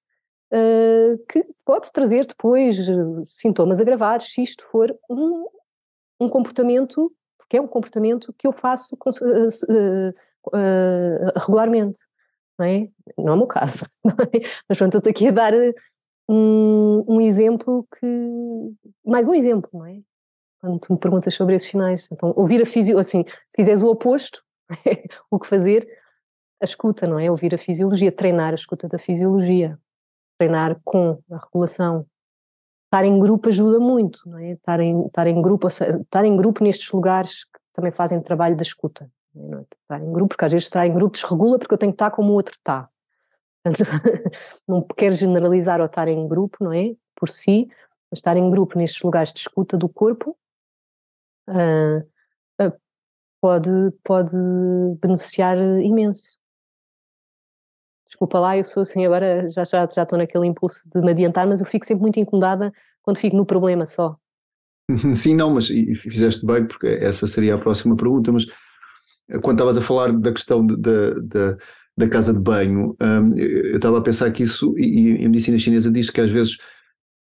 uh, 0.52 1.18
que 1.28 1.44
pode 1.64 1.92
trazer 1.92 2.26
depois 2.26 2.76
sintomas 3.24 3.80
agravados 3.80 4.32
se 4.32 4.42
isto 4.42 4.64
for 4.64 4.92
um, 5.08 5.46
um 6.20 6.28
comportamento, 6.28 7.12
porque 7.38 7.56
é 7.56 7.60
um 7.60 7.68
comportamento 7.68 8.34
que 8.36 8.46
eu 8.46 8.52
faço 8.52 8.96
uh, 8.96 10.12
regularmente 11.38 12.00
não 12.58 12.66
é? 12.66 12.88
Não 13.18 13.28
é 13.28 13.32
o 13.32 13.36
meu 13.36 13.46
caso, 13.46 13.86
é? 14.06 14.40
mas 14.68 14.78
pronto, 14.78 14.94
eu 14.94 14.98
estou 14.98 15.10
aqui 15.10 15.28
a 15.28 15.32
dar 15.32 15.52
um, 16.28 17.04
um, 17.06 17.20
exemplo 17.20 17.86
que. 17.98 18.06
Mais 19.04 19.28
um 19.28 19.34
exemplo, 19.34 19.70
não 19.72 19.86
é? 19.86 20.00
Quando 20.60 20.80
tu 20.80 20.92
me 20.92 20.98
perguntas 20.98 21.34
sobre 21.34 21.54
esses 21.54 21.68
sinais. 21.68 22.08
Então, 22.10 22.32
ouvir 22.36 22.62
a 22.62 22.66
fisiologia, 22.66 23.00
assim, 23.00 23.24
se 23.48 23.56
quiseres 23.56 23.82
o 23.82 23.90
oposto, 23.90 24.42
o 25.30 25.38
que 25.38 25.46
fazer? 25.46 25.86
A 26.60 26.64
escuta, 26.64 27.06
não 27.06 27.18
é? 27.18 27.30
Ouvir 27.30 27.54
a 27.54 27.58
fisiologia, 27.58 28.10
treinar 28.10 28.52
a 28.52 28.54
escuta 28.54 28.88
da 28.88 28.98
fisiologia, 28.98 29.78
treinar 30.38 30.80
com 30.84 31.22
a 31.30 31.38
regulação. 31.38 32.06
Estar 32.86 33.04
em 33.04 33.18
grupo 33.18 33.48
ajuda 33.48 33.78
muito, 33.78 34.20
não 34.26 34.38
é? 34.38 34.52
Estar 34.52 34.80
em, 34.80 35.06
estar 35.06 35.26
em 35.26 35.42
grupo, 35.42 35.68
estar 35.68 36.24
em 36.24 36.36
grupo 36.36 36.64
nestes 36.64 36.90
lugares 36.90 37.44
que 37.44 37.60
também 37.74 37.92
fazem 37.92 38.22
trabalho 38.22 38.56
da 38.56 38.62
escuta. 38.62 39.10
Não 39.36 39.58
é? 39.58 39.62
Estar 39.62 40.02
em 40.02 40.12
grupo, 40.12 40.28
porque 40.28 40.44
às 40.46 40.52
vezes 40.52 40.66
estar 40.66 40.86
em 40.86 40.94
grupo 40.94 41.12
desregula 41.12 41.58
porque 41.58 41.74
eu 41.74 41.78
tenho 41.78 41.92
que 41.92 41.96
estar 41.96 42.10
como 42.10 42.32
o 42.32 42.34
outro 42.34 42.54
está. 42.54 42.88
não 44.66 44.82
quero 44.96 45.14
generalizar 45.14 45.80
ou 45.80 45.86
estar 45.86 46.08
em 46.08 46.26
grupo, 46.26 46.58
não 46.62 46.72
é? 46.72 46.94
Por 47.14 47.28
si, 47.28 47.68
mas 48.10 48.18
estar 48.18 48.36
em 48.36 48.50
grupo 48.50 48.78
nestes 48.78 49.02
lugares 49.02 49.32
de 49.32 49.40
escuta 49.40 49.76
do 49.76 49.88
corpo 49.88 50.36
uh, 51.48 52.64
uh, 52.64 52.72
pode, 53.40 53.70
pode 54.02 54.36
beneficiar 55.00 55.58
imenso. 55.58 56.38
Desculpa 58.06 58.38
lá, 58.38 58.56
eu 58.56 58.64
sou 58.64 58.84
assim, 58.84 59.04
agora 59.04 59.48
já, 59.48 59.64
já, 59.64 59.88
já 59.92 60.04
estou 60.04 60.16
naquele 60.16 60.46
impulso 60.46 60.88
de 60.88 61.00
me 61.00 61.10
adiantar, 61.10 61.46
mas 61.46 61.60
eu 61.60 61.66
fico 61.66 61.84
sempre 61.84 62.02
muito 62.02 62.20
incomodada 62.20 62.72
quando 63.02 63.18
fico 63.18 63.36
no 63.36 63.44
problema 63.44 63.84
só. 63.84 64.16
Sim, 65.14 65.34
não, 65.34 65.52
mas 65.52 65.66
fizeste 65.66 66.46
bem, 66.46 66.66
porque 66.66 66.86
essa 66.86 67.26
seria 67.26 67.56
a 67.56 67.58
próxima 67.58 67.96
pergunta, 67.96 68.30
mas 68.30 68.46
quando 69.42 69.56
estavas 69.56 69.76
a 69.76 69.82
falar 69.82 70.12
da 70.12 70.32
questão 70.32 70.64
de, 70.64 70.76
de, 70.76 71.20
de, 71.22 71.56
da 71.96 72.08
casa 72.08 72.32
de 72.32 72.40
banho, 72.40 72.96
um, 73.00 73.36
eu 73.36 73.76
estava 73.76 73.98
a 73.98 74.02
pensar 74.02 74.30
que 74.30 74.42
isso, 74.42 74.74
e, 74.78 75.22
e 75.22 75.24
a 75.24 75.28
medicina 75.28 75.58
chinesa 75.58 75.90
diz 75.90 76.10
que 76.10 76.20
às 76.20 76.30
vezes 76.30 76.56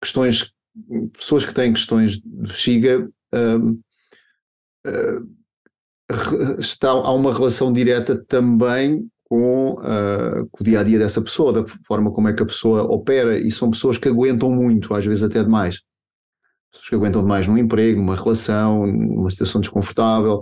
questões, 0.00 0.52
pessoas 1.12 1.44
que 1.44 1.54
têm 1.54 1.72
questões 1.72 2.18
de 2.18 2.22
bexiga, 2.24 3.08
um, 3.34 3.80
uh, 4.86 5.36
está, 6.58 6.90
há 6.90 7.12
uma 7.12 7.32
relação 7.32 7.72
direta 7.72 8.16
também 8.28 9.08
com, 9.24 9.72
uh, 9.72 10.46
com, 10.52 10.62
o 10.62 10.64
dia 10.64 10.80
a 10.80 10.84
dia 10.84 10.98
dessa 10.98 11.20
pessoa, 11.20 11.52
da 11.52 11.64
forma 11.84 12.12
como 12.12 12.28
é 12.28 12.32
que 12.32 12.42
a 12.42 12.46
pessoa 12.46 12.84
opera, 12.84 13.38
e 13.38 13.50
são 13.50 13.70
pessoas 13.70 13.98
que 13.98 14.08
aguentam 14.08 14.52
muito, 14.52 14.94
às 14.94 15.04
vezes 15.04 15.24
até 15.24 15.42
demais. 15.42 15.80
Pessoas 16.70 16.88
que 16.88 16.94
aguentam 16.94 17.22
demais 17.22 17.48
num 17.48 17.58
emprego, 17.58 18.00
numa 18.00 18.14
relação, 18.14 18.86
numa 18.86 19.30
situação 19.30 19.60
desconfortável. 19.60 20.40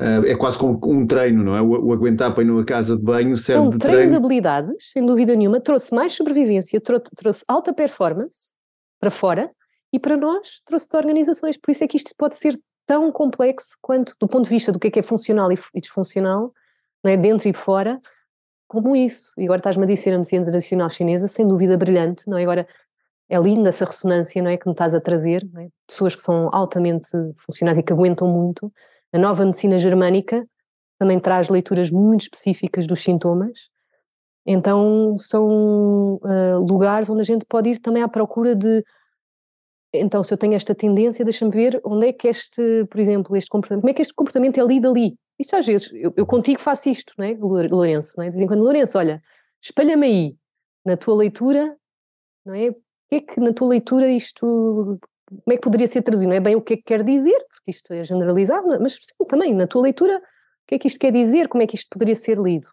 É 0.00 0.36
quase 0.36 0.56
como 0.56 0.78
um 0.84 1.04
treino, 1.04 1.42
não 1.42 1.56
é? 1.56 1.60
O, 1.60 1.86
o 1.86 1.92
aguentar 1.92 2.32
para 2.32 2.44
ir 2.44 2.46
numa 2.46 2.64
casa 2.64 2.96
de 2.96 3.02
banho 3.02 3.36
serve 3.36 3.62
um 3.62 3.70
de 3.70 3.78
treino. 3.78 3.96
treino 3.96 4.12
de 4.12 4.16
habilidades, 4.16 4.90
sem 4.92 5.04
dúvida 5.04 5.34
nenhuma, 5.34 5.60
trouxe 5.60 5.92
mais 5.92 6.12
sobrevivência, 6.12 6.80
trouxe, 6.80 7.10
trouxe 7.16 7.44
alta 7.48 7.72
performance 7.72 8.52
para 9.00 9.10
fora 9.10 9.50
e 9.92 9.98
para 9.98 10.16
nós 10.16 10.60
trouxe 10.64 10.88
de 10.88 10.96
organizações. 10.96 11.56
Por 11.56 11.72
isso 11.72 11.82
é 11.82 11.88
que 11.88 11.96
isto 11.96 12.12
pode 12.16 12.36
ser 12.36 12.56
tão 12.86 13.10
complexo 13.10 13.76
quanto, 13.82 14.14
do 14.20 14.28
ponto 14.28 14.44
de 14.44 14.50
vista 14.50 14.70
do 14.70 14.78
que 14.78 14.86
é 14.86 14.90
que 14.90 14.98
é 15.00 15.02
funcional 15.02 15.50
e 15.52 15.80
disfuncional, 15.80 16.52
não 17.02 17.10
é? 17.10 17.16
dentro 17.16 17.48
e 17.48 17.52
fora, 17.52 18.00
como 18.68 18.94
isso. 18.94 19.32
E 19.36 19.44
agora 19.44 19.58
estás-me 19.58 19.84
a 19.84 19.86
dizer 19.86 20.14
a 20.14 20.18
medicina 20.18 20.44
tradicional 20.44 20.88
chinesa, 20.88 21.26
sem 21.26 21.46
dúvida 21.46 21.76
brilhante, 21.76 22.28
não 22.28 22.38
é? 22.38 22.42
Agora 22.42 22.68
é 23.28 23.38
linda 23.38 23.68
essa 23.68 23.84
ressonância, 23.84 24.40
não 24.42 24.50
é? 24.50 24.56
Que 24.56 24.66
me 24.66 24.72
estás 24.72 24.94
a 24.94 25.00
trazer, 25.00 25.46
é? 25.58 25.68
pessoas 25.86 26.14
que 26.14 26.22
são 26.22 26.48
altamente 26.52 27.10
funcionais 27.36 27.78
e 27.78 27.82
que 27.82 27.92
aguentam 27.92 28.28
muito. 28.28 28.72
A 29.12 29.18
nova 29.18 29.44
medicina 29.44 29.78
germânica 29.78 30.46
também 30.98 31.18
traz 31.18 31.48
leituras 31.48 31.90
muito 31.90 32.22
específicas 32.22 32.86
dos 32.86 33.02
sintomas. 33.02 33.70
Então 34.46 35.16
são 35.18 36.16
uh, 36.16 36.58
lugares 36.68 37.08
onde 37.08 37.20
a 37.20 37.24
gente 37.24 37.44
pode 37.46 37.70
ir 37.70 37.78
também 37.78 38.02
à 38.02 38.08
procura 38.08 38.54
de 38.54 38.82
então, 39.92 40.22
se 40.22 40.32
eu 40.32 40.38
tenho 40.38 40.54
esta 40.54 40.74
tendência, 40.74 41.24
deixa-me 41.24 41.50
ver 41.50 41.80
onde 41.82 42.08
é 42.08 42.12
que 42.12 42.28
este, 42.28 42.84
por 42.90 43.00
exemplo, 43.00 43.34
este 43.36 43.48
comportamento, 43.48 43.82
como 43.82 43.90
é 43.90 43.94
que 43.94 44.02
este 44.02 44.14
comportamento 44.14 44.60
é 44.60 44.64
lido 44.64 44.90
ali. 44.90 45.16
Isto 45.38 45.56
às 45.56 45.66
vezes, 45.66 45.90
eu, 45.94 46.12
eu 46.16 46.26
contigo 46.26 46.60
faço 46.60 46.90
isto, 46.90 47.14
não 47.16 47.24
é, 47.24 47.34
Lourenço? 47.34 48.14
Não 48.18 48.24
é? 48.24 48.28
De 48.28 48.32
vez 48.32 48.42
em 48.42 48.46
quando, 48.46 48.62
Lourenço, 48.62 48.98
olha, 48.98 49.22
espalha-me 49.62 50.06
aí, 50.06 50.36
na 50.84 50.96
tua 50.96 51.16
leitura, 51.16 51.76
não 52.44 52.54
é? 52.54 52.68
O 52.68 52.74
que 53.08 53.16
é 53.16 53.20
que 53.20 53.40
na 53.40 53.52
tua 53.52 53.68
leitura 53.68 54.08
isto, 54.08 54.98
como 55.30 55.52
é 55.52 55.56
que 55.56 55.62
poderia 55.62 55.86
ser 55.86 56.02
traduzido? 56.02 56.28
Não 56.28 56.36
é 56.36 56.40
bem 56.40 56.54
o 56.54 56.60
que 56.60 56.74
é 56.74 56.76
que 56.76 56.82
quer 56.82 57.02
dizer, 57.02 57.38
isto 57.70 57.92
é 57.92 58.02
generalizado, 58.04 58.66
mas 58.80 58.94
sim, 58.94 59.24
também, 59.28 59.54
na 59.54 59.66
tua 59.66 59.82
leitura, 59.82 60.18
o 60.18 60.22
que 60.66 60.74
é 60.74 60.78
que 60.78 60.86
isto 60.86 60.98
quer 60.98 61.12
dizer, 61.12 61.48
como 61.48 61.62
é 61.62 61.66
que 61.66 61.76
isto 61.76 61.88
poderia 61.90 62.14
ser 62.14 62.38
lido? 62.38 62.68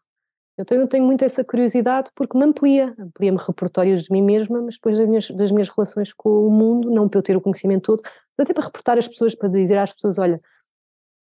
Eu 0.58 0.64
tenho, 0.64 0.88
tenho 0.88 1.04
muito 1.04 1.24
essa 1.26 1.44
curiosidade 1.44 2.12
porque 2.16 2.38
me 2.38 2.46
amplia, 2.46 2.96
amplia-me 2.98 3.38
repertórios 3.38 4.04
de 4.04 4.12
mim 4.12 4.22
mesma, 4.22 4.62
mas 4.62 4.76
depois 4.76 4.98
das 4.98 5.08
minhas, 5.08 5.30
das 5.32 5.52
minhas 5.52 5.68
relações 5.68 6.14
com 6.14 6.48
o 6.48 6.50
mundo, 6.50 6.90
não 6.90 7.10
para 7.10 7.20
eu 7.20 7.24
ter 7.24 7.36
o 7.36 7.42
conhecimento 7.42 7.84
todo, 7.84 8.02
mas 8.04 8.46
até 8.46 8.54
para 8.54 8.66
reportar 8.66 8.98
as 8.98 9.08
pessoas, 9.08 9.36
para 9.36 9.50
dizer 9.50 9.78
às 9.78 9.94
pessoas, 9.94 10.18
olha, 10.18 10.42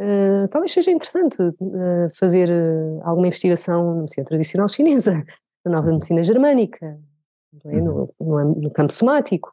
uh, 0.01 0.49
talvez 0.51 0.73
seja 0.73 0.91
interessante 0.91 1.41
uh, 1.43 2.15
fazer 2.15 2.51
uh, 2.51 3.01
alguma 3.05 3.27
investigação 3.27 3.95
na 3.95 4.01
medicina 4.03 4.27
tradicional 4.27 4.69
chinesa, 4.69 5.25
na 5.65 5.73
nova 5.73 5.87
uhum. 5.87 5.95
medicina 5.95 6.23
germânica, 6.23 7.01
é? 7.65 7.81
no, 7.81 8.13
no, 8.21 8.45
no, 8.45 8.71
campo 8.71 8.93
somático. 8.93 9.53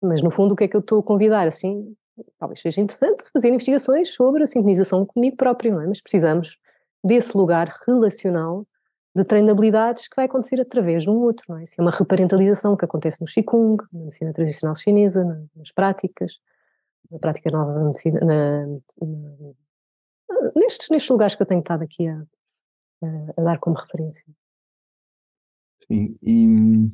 Mas 0.00 0.22
no 0.22 0.30
fundo 0.30 0.52
o 0.52 0.56
que 0.56 0.64
é 0.64 0.68
que 0.68 0.76
eu 0.76 0.80
estou 0.80 1.00
a 1.00 1.02
convidar, 1.02 1.48
assim, 1.48 1.96
talvez 2.38 2.60
seja 2.60 2.80
interessante 2.80 3.30
fazer 3.32 3.48
investigações 3.48 4.10
sobre 4.10 4.42
a 4.42 4.46
sintonização 4.46 5.04
comigo 5.04 5.36
próprio, 5.36 5.74
não 5.74 5.82
é? 5.82 5.86
Mas 5.86 6.00
precisamos 6.00 6.58
desse 7.04 7.36
lugar 7.36 7.68
relacional 7.86 8.66
de 9.14 9.24
treino 9.24 9.46
de 9.46 9.52
habilidades 9.52 10.08
que 10.08 10.16
vai 10.16 10.26
acontecer 10.26 10.60
através 10.60 11.04
de 11.04 11.10
um 11.10 11.14
outro, 11.14 11.46
não 11.48 11.58
é? 11.58 11.64
Isso 11.64 11.74
é 11.78 11.82
uma 11.82 11.90
reparentalização 11.90 12.76
que 12.76 12.84
acontece 12.84 13.20
no 13.20 13.26
Qigong, 13.26 13.82
na 13.92 14.00
medicina 14.00 14.32
tradicional 14.32 14.74
chinesa, 14.74 15.24
nas 15.54 15.70
práticas, 15.72 16.38
na 17.10 17.18
prática 17.18 17.50
nova 17.50 17.72
da 17.72 17.80
medicina, 17.80 18.20
na, 18.20 18.66
na, 18.66 19.56
nestes, 20.54 20.90
nestes 20.90 21.10
lugares 21.10 21.34
que 21.34 21.42
eu 21.42 21.46
tenho 21.46 21.60
estado 21.60 21.82
aqui 21.82 22.06
a, 22.08 22.22
a, 23.02 23.06
a 23.38 23.42
dar 23.42 23.58
como 23.58 23.76
referência. 23.76 24.26
Sim, 25.86 26.18
e 26.22 26.90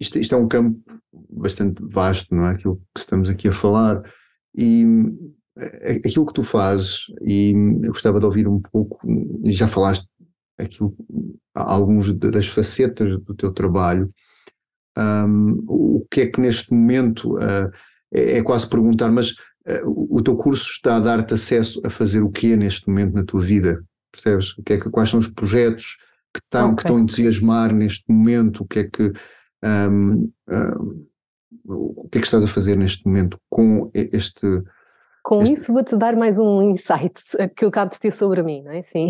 isto, 0.00 0.18
isto, 0.18 0.34
é 0.34 0.38
um 0.38 0.48
campo 0.48 0.80
bastante 1.30 1.82
vasto, 1.84 2.34
não 2.34 2.46
é? 2.46 2.50
Aquilo 2.50 2.76
que 2.94 3.00
estamos 3.00 3.28
aqui 3.28 3.48
a 3.48 3.52
falar. 3.52 4.02
E 4.56 4.84
aquilo 6.04 6.26
que 6.26 6.32
tu 6.32 6.42
fazes, 6.42 7.06
e 7.22 7.52
eu 7.82 7.92
gostava 7.92 8.20
de 8.20 8.26
ouvir 8.26 8.46
um 8.46 8.60
pouco, 8.60 9.00
já 9.44 9.66
falaste 9.66 10.06
aquilo, 10.58 10.94
alguns 11.54 12.12
das 12.12 12.48
facetas 12.48 13.20
do 13.22 13.34
teu 13.34 13.52
trabalho, 13.52 14.12
um, 14.96 15.64
o 15.68 16.06
que 16.10 16.22
é 16.22 16.26
que 16.26 16.40
neste 16.40 16.72
momento 16.72 17.36
uh, 17.36 17.70
é, 18.12 18.38
é, 18.38 18.42
quase 18.42 18.68
perguntar, 18.68 19.10
mas 19.10 19.30
uh, 19.30 20.16
o 20.16 20.20
teu 20.22 20.36
curso 20.36 20.70
está 20.70 20.96
a 20.96 21.00
dar-te 21.00 21.34
acesso 21.34 21.80
a 21.84 21.90
fazer 21.90 22.22
o 22.22 22.30
que 22.30 22.52
é 22.52 22.56
neste 22.56 22.88
momento 22.88 23.14
na 23.14 23.24
tua 23.24 23.40
vida? 23.40 23.82
Percebes? 24.10 24.56
O 24.58 24.62
que 24.62 24.72
é 24.72 24.80
que, 24.80 24.90
quais 24.90 25.08
são 25.08 25.20
os 25.20 25.28
projetos 25.28 25.98
que 26.34 26.40
estão, 26.42 26.72
okay. 26.72 26.76
que 26.76 26.82
estão 26.82 26.96
a 26.96 27.00
entusiasmar 27.00 27.72
neste 27.72 28.04
momento? 28.10 28.62
O 28.62 28.66
que 28.66 28.80
é 28.80 28.84
que 28.84 29.12
um, 29.64 30.30
um, 30.48 31.06
o 31.66 32.08
que 32.08 32.18
é 32.18 32.20
que 32.20 32.26
estás 32.26 32.44
a 32.44 32.48
fazer 32.48 32.76
neste 32.76 33.04
momento 33.06 33.38
com 33.50 33.90
este 33.92 34.46
com 35.22 35.42
este... 35.42 35.52
isso 35.52 35.72
vou-te 35.72 35.96
dar 35.96 36.16
mais 36.16 36.38
um 36.38 36.62
insight 36.62 37.20
que 37.54 37.64
eu 37.64 37.68
acabo 37.68 37.90
de 37.90 38.00
ter 38.00 38.10
sobre 38.10 38.42
mim, 38.42 38.62
não 38.62 38.72
é? 38.72 38.82
Sim. 38.82 39.08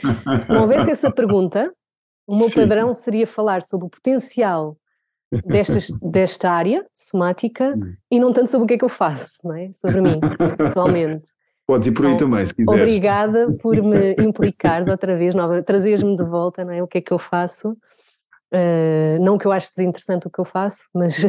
Se 0.44 0.52
não 0.52 0.62
houvesse 0.62 0.90
essa 0.90 1.12
pergunta, 1.12 1.72
o 2.26 2.36
meu 2.36 2.48
Sim. 2.48 2.60
padrão 2.60 2.92
seria 2.92 3.26
falar 3.26 3.62
sobre 3.62 3.86
o 3.86 3.90
potencial 3.90 4.76
destas, 5.46 5.88
desta 6.02 6.50
área 6.50 6.84
somática 6.92 7.74
hum. 7.76 7.94
e 8.10 8.18
não 8.18 8.32
tanto 8.32 8.50
sobre 8.50 8.64
o 8.64 8.66
que 8.66 8.74
é 8.74 8.78
que 8.78 8.84
eu 8.84 8.88
faço, 8.88 9.46
não 9.46 9.54
é? 9.54 9.70
Sobre 9.72 10.00
mim, 10.00 10.18
pessoalmente. 10.58 11.26
Podes 11.66 11.86
ir 11.86 11.92
por 11.92 12.04
aí 12.04 12.14
então, 12.14 12.28
também, 12.28 12.44
se 12.44 12.54
quiseres. 12.54 12.82
Obrigada 12.82 13.52
por 13.62 13.80
me 13.80 14.14
implicares 14.18 14.88
outra 14.88 15.16
vez, 15.16 15.34
trazeres-me 15.64 16.16
de 16.16 16.24
volta, 16.24 16.64
não 16.64 16.72
é? 16.72 16.82
O 16.82 16.88
que 16.88 16.98
é 16.98 17.00
que 17.00 17.12
eu 17.12 17.18
faço. 17.18 17.76
Uh, 18.52 19.22
não 19.22 19.38
que 19.38 19.46
eu 19.46 19.52
ache 19.52 19.70
desinteressante 19.70 20.26
o 20.26 20.30
que 20.30 20.40
eu 20.40 20.44
faço, 20.44 20.88
mas 20.92 21.22
uh, 21.22 21.28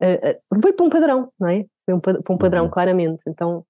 foi 0.60 0.72
para 0.72 0.86
um 0.86 0.90
padrão, 0.90 1.32
não 1.38 1.48
é? 1.48 1.64
Foi 1.84 1.94
um, 1.94 2.00
para 2.00 2.20
um 2.30 2.38
padrão, 2.38 2.64
uhum. 2.64 2.70
claramente. 2.70 3.22
Então, 3.26 3.64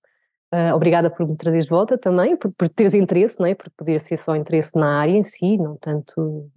Uh, 0.54 0.72
obrigada 0.76 1.10
por 1.10 1.26
me 1.26 1.36
trazeres 1.36 1.64
de 1.64 1.70
volta 1.70 1.98
também, 1.98 2.36
por, 2.36 2.52
por 2.52 2.68
teres 2.68 2.94
interesse, 2.94 3.38
não 3.40 3.46
é? 3.46 3.54
Porque 3.54 3.72
poderia 3.76 3.98
ser 3.98 4.16
só 4.16 4.36
interesse 4.36 4.78
na 4.78 5.00
área 5.00 5.10
em 5.10 5.22
si, 5.22 5.58
não 5.58 5.76
tanto 5.76 6.48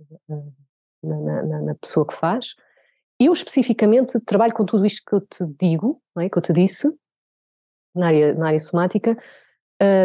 na, 1.04 1.44
na, 1.44 1.62
na, 1.64 1.76
pessoa 1.76 2.06
que 2.06 2.14
faz. 2.14 2.54
Eu 3.20 3.34
especificamente 3.34 4.20
trabalho 4.20 4.54
com 4.54 4.64
tudo 4.64 4.86
isto 4.86 5.02
que 5.04 5.16
eu 5.16 5.22
te 5.22 5.44
digo, 5.60 6.00
não 6.16 6.22
é? 6.22 6.30
que 6.30 6.38
eu 6.38 6.42
te 6.42 6.54
disse, 6.54 6.88
na 7.96 8.08
área, 8.08 8.34
na 8.36 8.48
área 8.48 8.60
somática. 8.60 9.18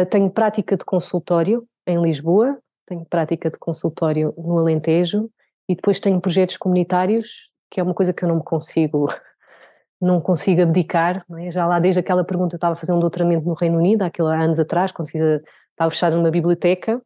Tenho 0.09 0.31
prática 0.31 0.75
de 0.75 0.83
consultório 0.83 1.65
em 1.85 2.01
Lisboa, 2.01 2.57
tenho 2.87 3.05
prática 3.05 3.51
de 3.51 3.59
consultório 3.59 4.33
no 4.35 4.57
Alentejo 4.57 5.29
e 5.67 5.75
depois 5.75 5.99
tenho 5.99 6.21
projetos 6.21 6.57
comunitários, 6.57 7.47
que 7.69 7.79
é 7.79 7.83
uma 7.83 7.93
coisa 7.93 8.13
que 8.13 8.23
eu 8.23 8.29
não 8.29 8.37
me 8.37 8.43
consigo 8.43 9.07
não 9.99 10.21
consigo 10.21 10.61
abdicar, 10.61 11.23
não 11.27 11.37
é? 11.37 11.49
já 11.49 11.65
lá 11.65 11.79
desde 11.79 11.99
aquela 11.99 12.23
pergunta 12.23 12.55
eu 12.55 12.57
estava 12.57 12.73
a 12.73 12.75
fazer 12.75 12.91
um 12.91 12.99
doutoramento 12.99 13.45
no 13.45 13.53
Reino 13.53 13.77
Unido, 13.77 14.03
há 14.03 14.11
anos 14.43 14.59
atrás, 14.59 14.91
quando 14.91 15.09
fiz 15.09 15.21
a, 15.21 15.41
estava 15.71 15.91
fechada 15.91 16.15
numa 16.15 16.29
biblioteca, 16.29 17.01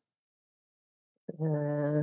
uh, 1.33 2.01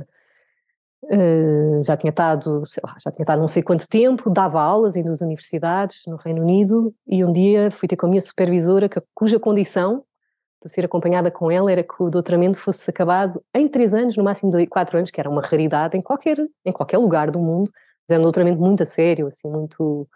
uh, 1.03 1.83
já 1.83 1.95
tinha 1.97 2.09
estado, 2.09 2.63
lá, 2.83 2.95
já 3.03 3.11
tinha 3.11 3.23
estado 3.23 3.39
não 3.39 3.47
sei 3.47 3.63
quanto 3.63 3.87
tempo, 3.87 4.29
dava 4.29 4.61
aulas 4.61 4.95
em 4.95 5.03
duas 5.03 5.21
universidades 5.21 6.01
no 6.07 6.15
Reino 6.15 6.41
Unido 6.41 6.93
e 7.05 7.23
um 7.23 7.31
dia 7.31 7.69
fui 7.69 7.87
ter 7.87 7.95
com 7.95 8.05
a 8.05 8.09
minha 8.09 8.21
supervisora, 8.21 8.89
cuja 9.13 9.39
condição 9.39 10.03
para 10.59 10.69
ser 10.69 10.85
acompanhada 10.85 11.29
com 11.29 11.51
ela 11.51 11.71
era 11.71 11.83
que 11.83 11.95
o 11.99 12.09
doutoramento 12.09 12.57
fosse 12.57 12.89
acabado 12.89 13.41
em 13.53 13.67
três 13.67 13.93
anos, 13.93 14.17
no 14.17 14.23
máximo 14.23 14.51
de 14.51 14.65
quatro 14.67 14.97
anos, 14.97 15.11
que 15.11 15.19
era 15.19 15.29
uma 15.29 15.41
raridade 15.41 15.97
em 15.97 16.01
qualquer, 16.01 16.37
em 16.65 16.71
qualquer 16.71 16.97
lugar 16.97 17.29
do 17.31 17.39
mundo, 17.39 17.71
mas 17.73 18.13
era 18.13 18.19
um 18.19 18.23
doutoramento 18.23 18.59
muito 18.59 18.83
a 18.83 18.85
sério, 18.85 19.27
assim, 19.27 19.49
muito 19.49 20.07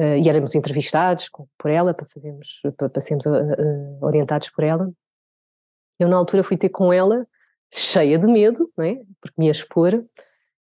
Uh, 0.00 0.16
e 0.16 0.28
éramos 0.28 0.54
entrevistados 0.54 1.28
por 1.58 1.70
ela 1.70 1.92
para 1.92 2.06
fazermos, 2.06 2.60
para, 2.78 2.88
para 2.88 3.00
sermos 3.00 3.26
uh, 3.26 3.98
orientados 4.00 4.48
por 4.48 4.64
ela. 4.64 4.90
Eu 5.98 6.08
na 6.08 6.16
altura 6.16 6.42
fui 6.42 6.56
ter 6.56 6.70
com 6.70 6.90
ela, 6.90 7.26
cheia 7.72 8.18
de 8.18 8.26
medo, 8.26 8.70
não 8.76 8.84
é? 8.84 8.94
porque 9.20 9.34
me 9.36 9.46
ia 9.46 9.52
expor, 9.52 10.02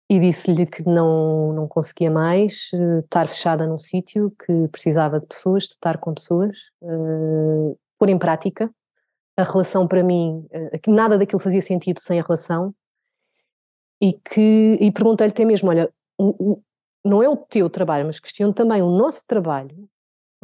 e 0.09 0.21
disse-lhe 0.21 0.67
que 0.67 0.85
não, 0.87 1.53
não 1.55 1.67
conseguia 1.67 2.11
mais 2.11 2.69
uh, 2.75 3.01
estar 3.01 3.27
fechada 3.27 3.67
num 3.67 3.79
sítio, 3.79 4.31
que 4.45 4.69
precisava 4.69 5.19
de 5.19 5.27
pessoas, 5.27 5.63
de 5.65 5.71
estar 5.71 5.97
com 5.97 6.13
pessoas, 6.13 6.71
pôr 7.99 8.09
em 8.09 8.19
prática. 8.19 8.71
A 9.37 9.43
relação 9.43 9.87
para 9.87 10.03
mim, 10.03 10.47
que 10.83 10.91
nada 10.91 11.19
daquilo 11.19 11.39
fazia 11.39 11.61
sentido 11.61 12.01
sem 12.01 12.19
a 12.19 12.23
relação, 12.23 12.75
e 14.01 14.13
que 14.13 14.79
e 14.81 14.91
perguntei-lhe 14.91 15.33
até 15.33 15.45
mesmo, 15.45 15.69
olha, 15.71 15.93
não 17.05 17.23
é 17.23 17.29
o 17.29 17.37
teu 17.37 17.69
trabalho, 17.71 18.07
mas 18.07 18.19
questiono 18.19 18.53
também 18.53 18.83
o 18.83 18.91
nosso 18.91 19.27
trabalho, 19.27 19.89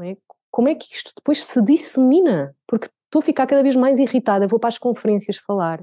é? 0.00 0.16
como 0.50 0.68
é 0.68 0.74
que 0.74 0.94
isto 0.94 1.12
depois 1.16 1.44
se 1.44 1.62
dissemina? 1.62 2.54
Porque 2.66 2.88
estou 3.06 3.20
a 3.20 3.22
ficar 3.22 3.46
cada 3.46 3.62
vez 3.62 3.76
mais 3.76 3.98
irritada, 3.98 4.46
vou 4.46 4.58
para 4.58 4.68
as 4.68 4.78
conferências 4.78 5.36
falar, 5.36 5.82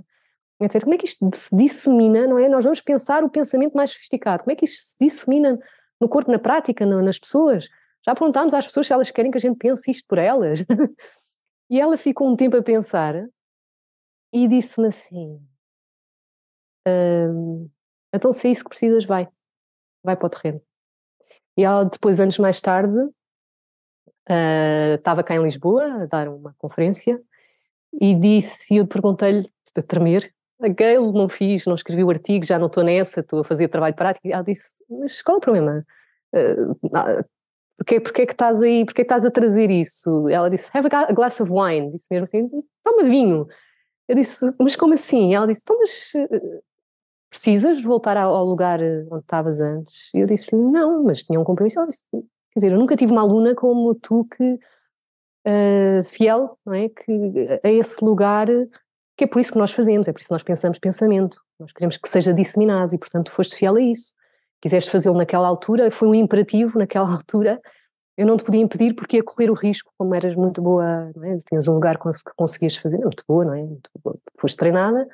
etc. 0.61 0.83
Como 0.83 0.93
é 0.93 0.97
que 0.97 1.05
isto 1.05 1.29
se 1.33 1.55
dissemina, 1.55 2.27
não 2.27 2.37
é? 2.37 2.49
Nós 2.49 2.63
vamos 2.63 2.81
pensar 2.81 3.23
o 3.23 3.29
pensamento 3.29 3.73
mais 3.73 3.91
sofisticado, 3.91 4.43
como 4.43 4.51
é 4.51 4.55
que 4.55 4.65
isto 4.65 4.89
se 4.89 4.95
dissemina 4.99 5.57
no 5.99 6.07
corpo, 6.07 6.31
na 6.31 6.39
prática, 6.39 6.85
nas 6.85 7.19
pessoas? 7.19 7.67
Já 8.05 8.15
perguntámos 8.15 8.53
às 8.53 8.65
pessoas 8.65 8.87
se 8.87 8.93
elas 8.93 9.11
querem 9.11 9.31
que 9.31 9.37
a 9.37 9.41
gente 9.41 9.57
pense 9.57 9.91
isto 9.91 10.05
por 10.07 10.17
elas. 10.17 10.65
E 11.69 11.79
ela 11.79 11.97
ficou 11.97 12.27
um 12.27 12.35
tempo 12.35 12.57
a 12.57 12.63
pensar 12.63 13.15
e 14.33 14.47
disse-me 14.47 14.87
assim: 14.87 15.39
então, 18.13 18.33
se 18.33 18.47
é 18.47 18.51
isso 18.51 18.63
que 18.63 18.69
precisas, 18.69 19.05
vai, 19.05 19.27
vai 20.03 20.15
para 20.15 20.27
o 20.27 20.29
terreno. 20.29 20.61
E 21.57 21.63
ela, 21.63 21.83
depois, 21.83 22.19
anos 22.19 22.37
mais 22.37 22.59
tarde, 22.61 22.97
uh, 22.97 24.95
estava 24.95 25.23
cá 25.23 25.35
em 25.35 25.43
Lisboa 25.43 26.03
a 26.03 26.05
dar 26.05 26.27
uma 26.27 26.55
conferência 26.57 27.21
e 27.93 28.15
disse, 28.15 28.73
e 28.73 28.77
eu 28.77 28.87
perguntei-lhe, 28.87 29.43
a 29.75 29.81
tremer, 29.81 30.33
Gail, 30.75 31.13
não 31.13 31.29
fiz, 31.29 31.65
não 31.65 31.75
escrevi 31.75 32.03
o 32.03 32.09
artigo, 32.09 32.45
já 32.45 32.59
não 32.59 32.67
estou 32.67 32.83
nessa, 32.83 33.21
estou 33.21 33.39
a 33.39 33.43
fazer 33.43 33.69
trabalho 33.69 33.95
prático. 33.95 34.27
E 34.27 34.33
ela 34.33 34.43
disse, 34.43 34.83
mas 34.89 35.21
qual 35.21 35.35
é 35.35 35.37
o 35.37 35.41
problema? 35.41 35.85
Uh, 36.33 37.25
Porquê, 37.79 37.97
porquê 38.01 38.25
que 38.25 38.33
estás 38.33 38.61
aí, 38.61 38.83
porquê 38.83 39.03
que 39.03 39.05
estás 39.05 39.25
a 39.25 39.31
trazer 39.31 39.71
isso? 39.71 40.27
Ela 40.27 40.49
disse, 40.49 40.69
have 40.73 40.89
a 40.91 41.13
glass 41.13 41.39
of 41.39 41.49
wine. 41.49 41.91
Disse 41.91 42.07
mesmo 42.11 42.25
assim, 42.25 42.49
toma 42.83 43.03
vinho. 43.05 43.47
Eu 44.05 44.15
disse, 44.15 44.53
mas 44.59 44.75
como 44.75 44.93
assim? 44.93 45.33
Ela 45.33 45.47
disse, 45.47 45.61
então, 45.63 45.79
mas 45.79 46.11
eh, 46.13 46.59
precisas 47.29 47.81
voltar 47.81 48.17
ao 48.17 48.43
lugar 48.43 48.81
eh, 48.81 49.05
onde 49.09 49.21
estavas 49.21 49.61
antes? 49.61 50.13
E 50.13 50.19
eu 50.19 50.25
disse, 50.25 50.53
não, 50.53 51.03
mas 51.03 51.23
tinha 51.23 51.39
um 51.39 51.45
compromisso. 51.45 51.79
Ela 51.79 51.87
disse, 51.87 52.03
quer 52.11 52.19
dizer, 52.57 52.73
eu 52.73 52.77
nunca 52.77 52.97
tive 52.97 53.13
uma 53.13 53.21
aluna 53.21 53.55
como 53.55 53.95
tu 53.95 54.25
que, 54.25 54.59
uh, 55.47 56.03
fiel, 56.03 56.57
não 56.65 56.73
é? 56.73 56.89
Que, 56.89 57.61
a 57.63 57.71
esse 57.71 58.03
lugar, 58.03 58.47
que 59.15 59.23
é 59.23 59.27
por 59.27 59.39
isso 59.39 59.53
que 59.53 59.57
nós 59.57 59.71
fazemos, 59.71 60.05
é 60.09 60.11
por 60.11 60.19
isso 60.19 60.27
que 60.27 60.33
nós 60.33 60.43
pensamos 60.43 60.79
pensamento. 60.79 61.41
Nós 61.57 61.71
queremos 61.71 61.95
que 61.95 62.09
seja 62.09 62.33
disseminado 62.33 62.93
e, 62.93 62.97
portanto, 62.97 63.31
foste 63.31 63.55
fiel 63.55 63.77
a 63.77 63.81
isso 63.81 64.18
quiseste 64.61 64.91
fazê-lo 64.91 65.17
naquela 65.17 65.47
altura, 65.47 65.89
foi 65.89 66.07
um 66.07 66.15
imperativo 66.15 66.79
naquela 66.79 67.09
altura, 67.11 67.59
eu 68.17 68.25
não 68.25 68.35
te 68.35 68.43
podia 68.43 68.59
impedir 68.59 68.93
porque 68.93 69.15
ia 69.15 69.23
correr 69.23 69.49
o 69.49 69.53
risco, 69.53 69.93
como 69.97 70.13
eras 70.13 70.35
muito 70.35 70.61
boa, 70.61 71.09
é? 71.23 71.37
tinhas 71.47 71.69
um 71.69 71.73
lugar 71.75 71.97
que 71.97 72.09
conseguias 72.35 72.75
fazer, 72.75 72.97
muito 72.97 73.23
boa, 73.25 73.45
não 73.45 73.53
é? 73.53 73.63
Muito 73.63 73.89
boa. 74.03 74.17
Foste 74.37 74.57
treinada 74.57 75.07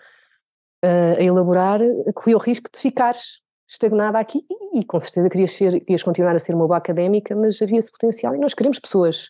uh, 0.83 1.19
a 1.19 1.21
elaborar, 1.21 1.79
corria 2.15 2.35
o 2.35 2.39
risco 2.39 2.67
de 2.73 2.79
ficares 2.79 3.41
estagnada 3.69 4.17
aqui 4.17 4.43
e, 4.49 4.79
e 4.79 4.83
com 4.83 4.99
certeza 4.99 5.29
querias, 5.29 5.51
ser, 5.51 5.79
querias 5.81 6.01
continuar 6.01 6.35
a 6.35 6.39
ser 6.39 6.55
uma 6.55 6.65
boa 6.65 6.77
académica, 6.77 7.35
mas 7.35 7.61
havia 7.61 7.77
esse 7.77 7.91
potencial 7.91 8.35
e 8.35 8.39
nós 8.39 8.55
queremos 8.55 8.79
pessoas 8.79 9.29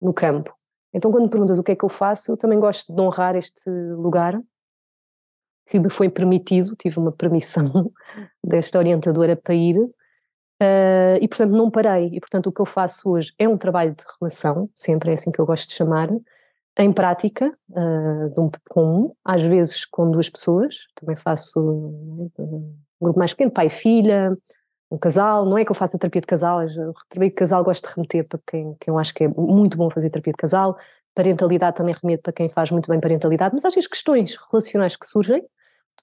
no 0.00 0.14
campo. 0.14 0.54
Então 0.92 1.10
quando 1.10 1.24
me 1.24 1.30
perguntas 1.30 1.58
o 1.58 1.62
que 1.62 1.72
é 1.72 1.76
que 1.76 1.84
eu 1.84 1.90
faço, 1.90 2.32
eu 2.32 2.38
também 2.38 2.58
gosto 2.58 2.94
de 2.94 3.02
honrar 3.02 3.36
este 3.36 3.68
lugar 3.68 4.40
que 5.66 5.78
me 5.78 5.90
foi 5.90 6.08
permitido, 6.08 6.76
tive 6.76 6.98
uma 6.98 7.12
permissão 7.12 7.90
desta 8.44 8.78
orientadora 8.78 9.36
para 9.36 9.54
ir, 9.54 9.76
uh, 9.78 11.16
e 11.20 11.28
portanto 11.28 11.52
não 11.52 11.70
parei. 11.70 12.10
E 12.12 12.20
portanto 12.20 12.48
o 12.48 12.52
que 12.52 12.60
eu 12.60 12.66
faço 12.66 13.08
hoje 13.10 13.32
é 13.38 13.48
um 13.48 13.56
trabalho 13.56 13.94
de 13.94 14.04
relação, 14.20 14.68
sempre 14.74 15.10
é 15.10 15.14
assim 15.14 15.30
que 15.30 15.40
eu 15.40 15.46
gosto 15.46 15.68
de 15.68 15.74
chamar, 15.74 16.10
em 16.76 16.92
prática, 16.92 17.56
uh, 17.70 18.40
um, 18.40 18.50
com 18.68 18.84
um, 18.84 19.12
às 19.24 19.42
vezes 19.42 19.84
com 19.84 20.10
duas 20.10 20.28
pessoas, 20.28 20.86
também 20.94 21.16
faço 21.16 21.60
um 22.38 22.74
grupo 23.00 23.18
mais 23.18 23.32
pequeno, 23.32 23.52
pai 23.52 23.66
e 23.66 23.70
filha, 23.70 24.36
um 24.90 24.98
casal, 24.98 25.44
não 25.44 25.56
é 25.56 25.64
que 25.64 25.70
eu 25.70 25.74
faça 25.74 25.98
terapia 25.98 26.20
de 26.20 26.26
casal, 26.26 26.62
eu 26.62 26.92
terapia 27.08 27.28
de 27.28 27.34
casal 27.34 27.64
gosto 27.64 27.88
de 27.88 27.94
remeter 27.94 28.26
para 28.26 28.40
quem, 28.46 28.74
quem 28.80 28.92
eu 28.92 28.98
acho 28.98 29.14
que 29.14 29.24
é 29.24 29.28
muito 29.28 29.76
bom 29.76 29.88
fazer 29.90 30.10
terapia 30.10 30.32
de 30.32 30.36
casal, 30.36 30.76
parentalidade 31.14 31.76
também 31.76 31.94
remeto 32.00 32.22
para 32.22 32.32
quem 32.32 32.48
faz 32.48 32.70
muito 32.70 32.88
bem 32.88 33.00
parentalidade, 33.00 33.54
mas 33.54 33.64
às 33.64 33.74
vezes 33.74 33.88
questões 33.88 34.36
relacionais 34.50 34.96
que 34.96 35.06
surgem, 35.06 35.44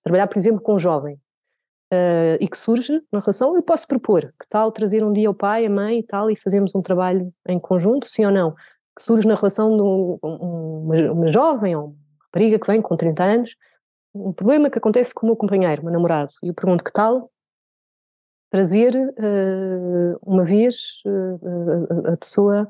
trabalhar, 0.03 0.27
por 0.27 0.37
exemplo, 0.37 0.61
com 0.61 0.75
um 0.75 0.79
jovem 0.79 1.15
uh, 1.15 2.37
e 2.39 2.47
que 2.47 2.57
surge 2.57 3.01
na 3.11 3.19
relação, 3.19 3.55
eu 3.55 3.61
posso 3.61 3.87
propor 3.87 4.33
que 4.39 4.47
tal 4.49 4.71
trazer 4.71 5.03
um 5.03 5.11
dia 5.11 5.29
o 5.29 5.33
pai, 5.33 5.65
a 5.65 5.69
mãe 5.69 5.99
e 5.99 6.03
tal, 6.03 6.31
e 6.31 6.35
fazemos 6.35 6.73
um 6.73 6.81
trabalho 6.81 7.31
em 7.47 7.59
conjunto, 7.59 8.09
sim 8.09 8.25
ou 8.25 8.31
não? 8.31 8.55
Que 8.95 9.03
surge 9.03 9.27
na 9.27 9.35
relação 9.35 9.75
de 9.75 9.81
um, 9.81 10.17
uma, 10.23 11.11
uma 11.11 11.27
jovem 11.27 11.75
ou 11.75 11.87
uma 11.87 11.95
rapariga 12.25 12.59
que 12.59 12.67
vem 12.67 12.81
com 12.81 12.95
30 12.95 13.23
anos, 13.23 13.55
um 14.13 14.33
problema 14.33 14.69
que 14.69 14.77
acontece 14.77 15.13
com 15.13 15.25
o 15.25 15.27
meu 15.27 15.35
companheiro, 15.35 15.81
o 15.81 15.85
meu 15.85 15.93
namorado, 15.93 16.31
e 16.43 16.47
eu 16.47 16.53
pergunto 16.53 16.83
que 16.83 16.91
tal 16.91 17.29
trazer 18.49 18.93
uh, 18.95 20.19
uma 20.23 20.43
vez 20.43 21.01
uh, 21.05 22.09
a, 22.09 22.13
a 22.13 22.17
pessoa 22.17 22.69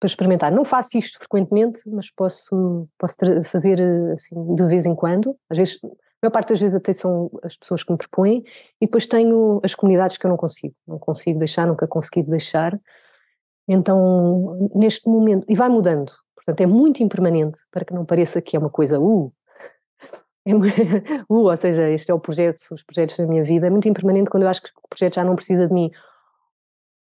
para 0.00 0.06
experimentar. 0.06 0.50
Não 0.50 0.64
faço 0.64 0.96
isto 0.96 1.18
frequentemente, 1.18 1.80
mas 1.86 2.10
posso, 2.10 2.88
posso 2.98 3.16
fazer 3.44 3.80
assim, 4.12 4.54
de 4.54 4.66
vez 4.66 4.86
em 4.86 4.94
quando. 4.94 5.36
Às 5.48 5.58
vezes 5.58 5.78
a 6.22 6.26
maior 6.26 6.32
parte 6.32 6.50
das 6.50 6.60
vezes 6.60 6.74
até 6.74 6.92
são 6.92 7.30
as 7.42 7.56
pessoas 7.56 7.82
que 7.82 7.90
me 7.90 7.96
propõem, 7.96 8.44
e 8.80 8.86
depois 8.86 9.06
tenho 9.06 9.60
as 9.64 9.74
comunidades 9.74 10.18
que 10.18 10.26
eu 10.26 10.28
não 10.28 10.36
consigo, 10.36 10.74
não 10.86 10.98
consigo 10.98 11.38
deixar, 11.38 11.66
nunca 11.66 11.86
consegui 11.86 12.22
deixar. 12.22 12.78
Então, 13.66 14.70
neste 14.74 15.08
momento, 15.08 15.46
e 15.48 15.54
vai 15.54 15.70
mudando, 15.70 16.12
portanto, 16.36 16.60
é 16.60 16.66
muito 16.66 17.02
impermanente, 17.02 17.60
para 17.70 17.86
que 17.86 17.94
não 17.94 18.04
pareça 18.04 18.42
que 18.42 18.54
é 18.54 18.58
uma 18.58 18.68
coisa, 18.68 19.00
uh, 19.00 19.32
é, 20.44 20.52
uh, 21.28 21.46
ou 21.46 21.56
seja, 21.56 21.88
este 21.88 22.10
é 22.10 22.14
o 22.14 22.20
projeto, 22.20 22.60
os 22.72 22.82
projetos 22.82 23.16
da 23.16 23.26
minha 23.26 23.42
vida, 23.42 23.66
é 23.66 23.70
muito 23.70 23.88
impermanente 23.88 24.28
quando 24.28 24.42
eu 24.42 24.48
acho 24.50 24.62
que 24.62 24.70
o 24.70 24.88
projeto 24.88 25.14
já 25.14 25.24
não 25.24 25.34
precisa 25.34 25.66
de 25.66 25.72
mim. 25.72 25.90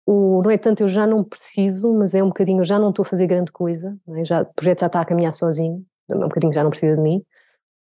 O, 0.06 0.42
não 0.42 0.50
é 0.50 0.58
tanto 0.58 0.82
eu 0.82 0.88
já 0.88 1.06
não 1.06 1.24
preciso, 1.24 1.92
mas 1.94 2.14
é 2.14 2.22
um 2.22 2.28
bocadinho 2.28 2.60
eu 2.60 2.64
já 2.64 2.78
não 2.78 2.90
estou 2.90 3.02
a 3.02 3.06
fazer 3.06 3.26
grande 3.26 3.50
coisa, 3.50 3.96
é? 4.08 4.24
já, 4.24 4.42
o 4.42 4.54
projeto 4.54 4.80
já 4.80 4.86
está 4.86 5.00
a 5.00 5.04
caminhar 5.04 5.32
sozinho, 5.32 5.84
é 6.10 6.14
um 6.14 6.20
bocadinho 6.20 6.52
já 6.52 6.62
não 6.62 6.70
precisa 6.70 6.94
de 6.94 7.00
mim. 7.00 7.24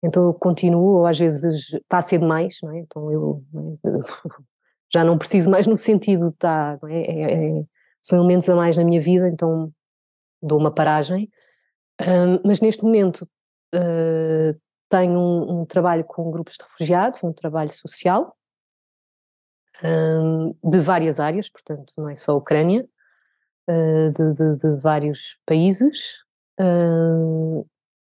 Então 0.02 0.24
eu 0.24 0.34
continuo, 0.34 0.98
ou 0.98 1.06
às 1.06 1.18
vezes 1.18 1.72
está 1.74 1.98
a 1.98 2.02
ser 2.02 2.18
demais, 2.18 2.58
é? 2.72 2.78
Então 2.78 3.10
eu 3.10 3.42
não 3.52 3.78
é? 3.84 3.98
já 4.92 5.02
não 5.04 5.18
preciso 5.18 5.50
mais 5.50 5.66
no 5.66 5.76
sentido 5.76 6.28
de 6.28 6.34
tá, 6.34 6.78
é? 6.88 7.64
São 8.02 8.18
elementos 8.18 8.48
a 8.48 8.54
mais 8.54 8.76
na 8.76 8.84
minha 8.84 9.00
vida, 9.00 9.28
então 9.28 9.72
dou 10.40 10.58
uma 10.58 10.70
paragem. 10.70 11.28
Um, 12.00 12.40
mas 12.44 12.60
neste 12.60 12.84
momento 12.84 13.28
uh, 13.74 14.58
tenho 14.88 15.18
um, 15.18 15.60
um, 15.60 15.64
trabalho 15.64 16.04
com 16.04 16.30
grupos 16.30 16.54
de 16.54 16.64
refugiados, 16.64 17.24
um 17.24 17.32
trabalho 17.32 17.70
social, 17.70 18.36
de 20.64 20.80
várias 20.80 21.20
áreas, 21.20 21.48
portanto 21.48 21.92
não 21.98 22.08
é 22.08 22.14
só 22.14 22.32
a 22.32 22.36
Ucrânia, 22.36 22.86
uh, 23.68 24.12
de, 24.12 24.34
de, 24.34 24.56
de, 24.56 24.80
vários 24.80 25.38
países, 25.44 26.24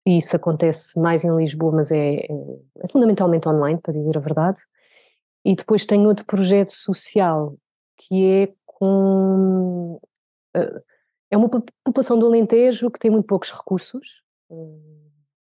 e 0.07 0.19
isso 0.19 0.37
acontece 0.37 0.99
mais 1.01 1.25
em 1.25 1.35
Lisboa, 1.35 1.73
mas 1.73 1.91
é, 1.91 2.17
é, 2.17 2.89
fundamentalmente 2.91 3.49
online, 3.49 3.81
para 3.81 3.95
dizer 3.95 4.19
a 4.19 4.21
verdade. 4.21 4.61
E 5.45 5.55
depois 5.55 5.87
tenho 5.87 6.07
outro 6.09 6.27
projeto 6.27 6.73
social 6.73 7.57
que 7.97 8.25
é 8.25 8.55
com. 8.67 10.01
Uh, 10.57 10.83
é 11.31 11.37
uma 11.37 11.49
população 11.49 12.19
do 12.19 12.27
Alentejo 12.27 12.91
que 12.91 12.99
tem 12.99 13.11
muito 13.11 13.27
poucos 13.27 13.51
recursos, 13.51 14.23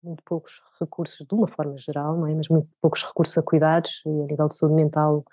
muito 0.03 0.23
poucos 0.25 0.61
recursos 0.81 1.25
de 1.25 1.35
uma 1.35 1.47
forma 1.47 1.77
geral, 1.79 2.17
não 2.17 2.27
é? 2.27 2.35
mas 2.35 2.49
muito 2.49 2.69
poucos 2.81 3.05
recursos 3.05 3.37
a 3.39 3.43
cuidados 3.43 4.03
e 4.05 4.09
a 4.09 4.27
nível 4.27 4.47
de 4.47 4.57
saúde 4.57 4.75
mental, 4.75 5.25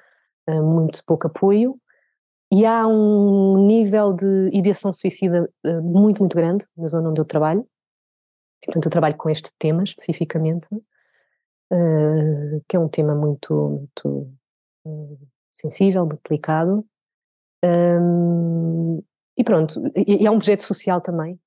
muito 0.47 1.03
pouco 1.05 1.27
apoio. 1.27 1.77
E 2.53 2.65
há 2.65 2.85
um 2.85 3.65
nível 3.65 4.13
de 4.13 4.49
ideação 4.51 4.91
suicida 4.91 5.49
muito, 5.83 6.19
muito 6.19 6.35
grande 6.35 6.65
na 6.75 6.87
zona 6.87 7.09
onde 7.09 7.21
eu 7.21 7.25
trabalho 7.25 7.65
Portanto, 8.65 8.85
eu 8.85 8.91
trabalho 8.91 9.17
com 9.17 9.29
este 9.29 9.51
tema 9.57 9.83
especificamente, 9.83 10.67
uh, 10.73 12.63
que 12.67 12.75
é 12.75 12.79
um 12.79 12.87
tema 12.87 13.15
muito, 13.15 13.87
muito 14.03 14.31
sensível, 15.51 16.05
muito 16.05 16.21
delicado. 16.27 16.85
Um, 17.63 19.01
e 19.37 19.43
pronto, 19.43 19.81
e, 19.95 20.23
e, 20.23 20.27
é 20.27 20.31
um 20.31 20.37
projeto 20.37 20.63
social 20.63 21.01
também, 21.01 21.39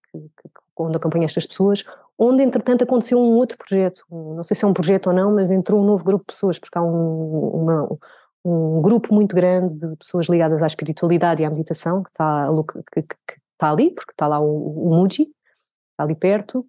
onde 0.77 0.97
acompanho 0.97 1.25
estas 1.25 1.47
pessoas, 1.47 1.85
onde 2.19 2.43
entretanto 2.43 2.83
aconteceu 2.83 3.19
um 3.19 3.35
outro 3.35 3.57
projeto, 3.59 4.05
não 4.11 4.43
sei 4.43 4.57
se 4.57 4.65
é 4.65 4.69
um 4.69 4.75
projeto 4.75 5.09
ou 5.09 5.13
não, 5.13 5.35
mas 5.35 5.51
entrou 5.51 5.81
um 5.81 5.87
novo 5.87 6.05
grupo 6.05 6.25
de 6.25 6.35
pessoas, 6.35 6.59
porque 6.59 6.77
há 6.77 6.83
um, 6.83 7.63
uma, 7.63 7.99
um 8.45 8.81
grupo 8.83 9.15
muito 9.15 9.35
grande 9.35 9.77
de 9.77 9.97
pessoas 9.97 10.29
ligadas 10.29 10.63
à 10.63 10.67
espiritualidade 10.67 11.43
e 11.43 11.47
à 11.47 11.51
meditação 11.51 12.03
que 12.03 12.11
está, 12.11 12.49
que, 12.93 13.03
que, 13.03 13.09
que 13.27 13.41
está 13.53 13.71
ali, 13.71 13.91
porque 13.95 14.13
está 14.13 14.27
lá 14.27 14.39
o, 14.39 14.89
o 14.89 14.95
Muji, 14.95 15.23
está 15.93 16.05
ali 16.05 16.15
perto, 16.15 16.67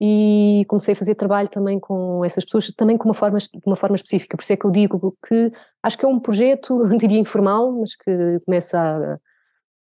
e 0.00 0.64
comecei 0.68 0.92
a 0.92 0.96
fazer 0.96 1.14
trabalho 1.16 1.48
também 1.48 1.78
com 1.78 2.24
essas 2.24 2.44
pessoas, 2.44 2.68
também 2.68 2.96
com 2.96 3.08
uma 3.08 3.14
forma, 3.14 3.38
de 3.38 3.60
uma 3.66 3.76
forma 3.76 3.96
específica. 3.96 4.36
Por 4.36 4.42
isso 4.42 4.52
é 4.52 4.56
que 4.56 4.64
eu 4.64 4.70
digo 4.70 5.16
que 5.26 5.52
acho 5.82 5.98
que 5.98 6.04
é 6.04 6.08
um 6.08 6.20
projeto, 6.20 6.86
diria 6.96 7.18
informal, 7.18 7.72
mas 7.72 7.96
que 7.96 8.40
começa 8.46 8.78
a, 8.78 9.18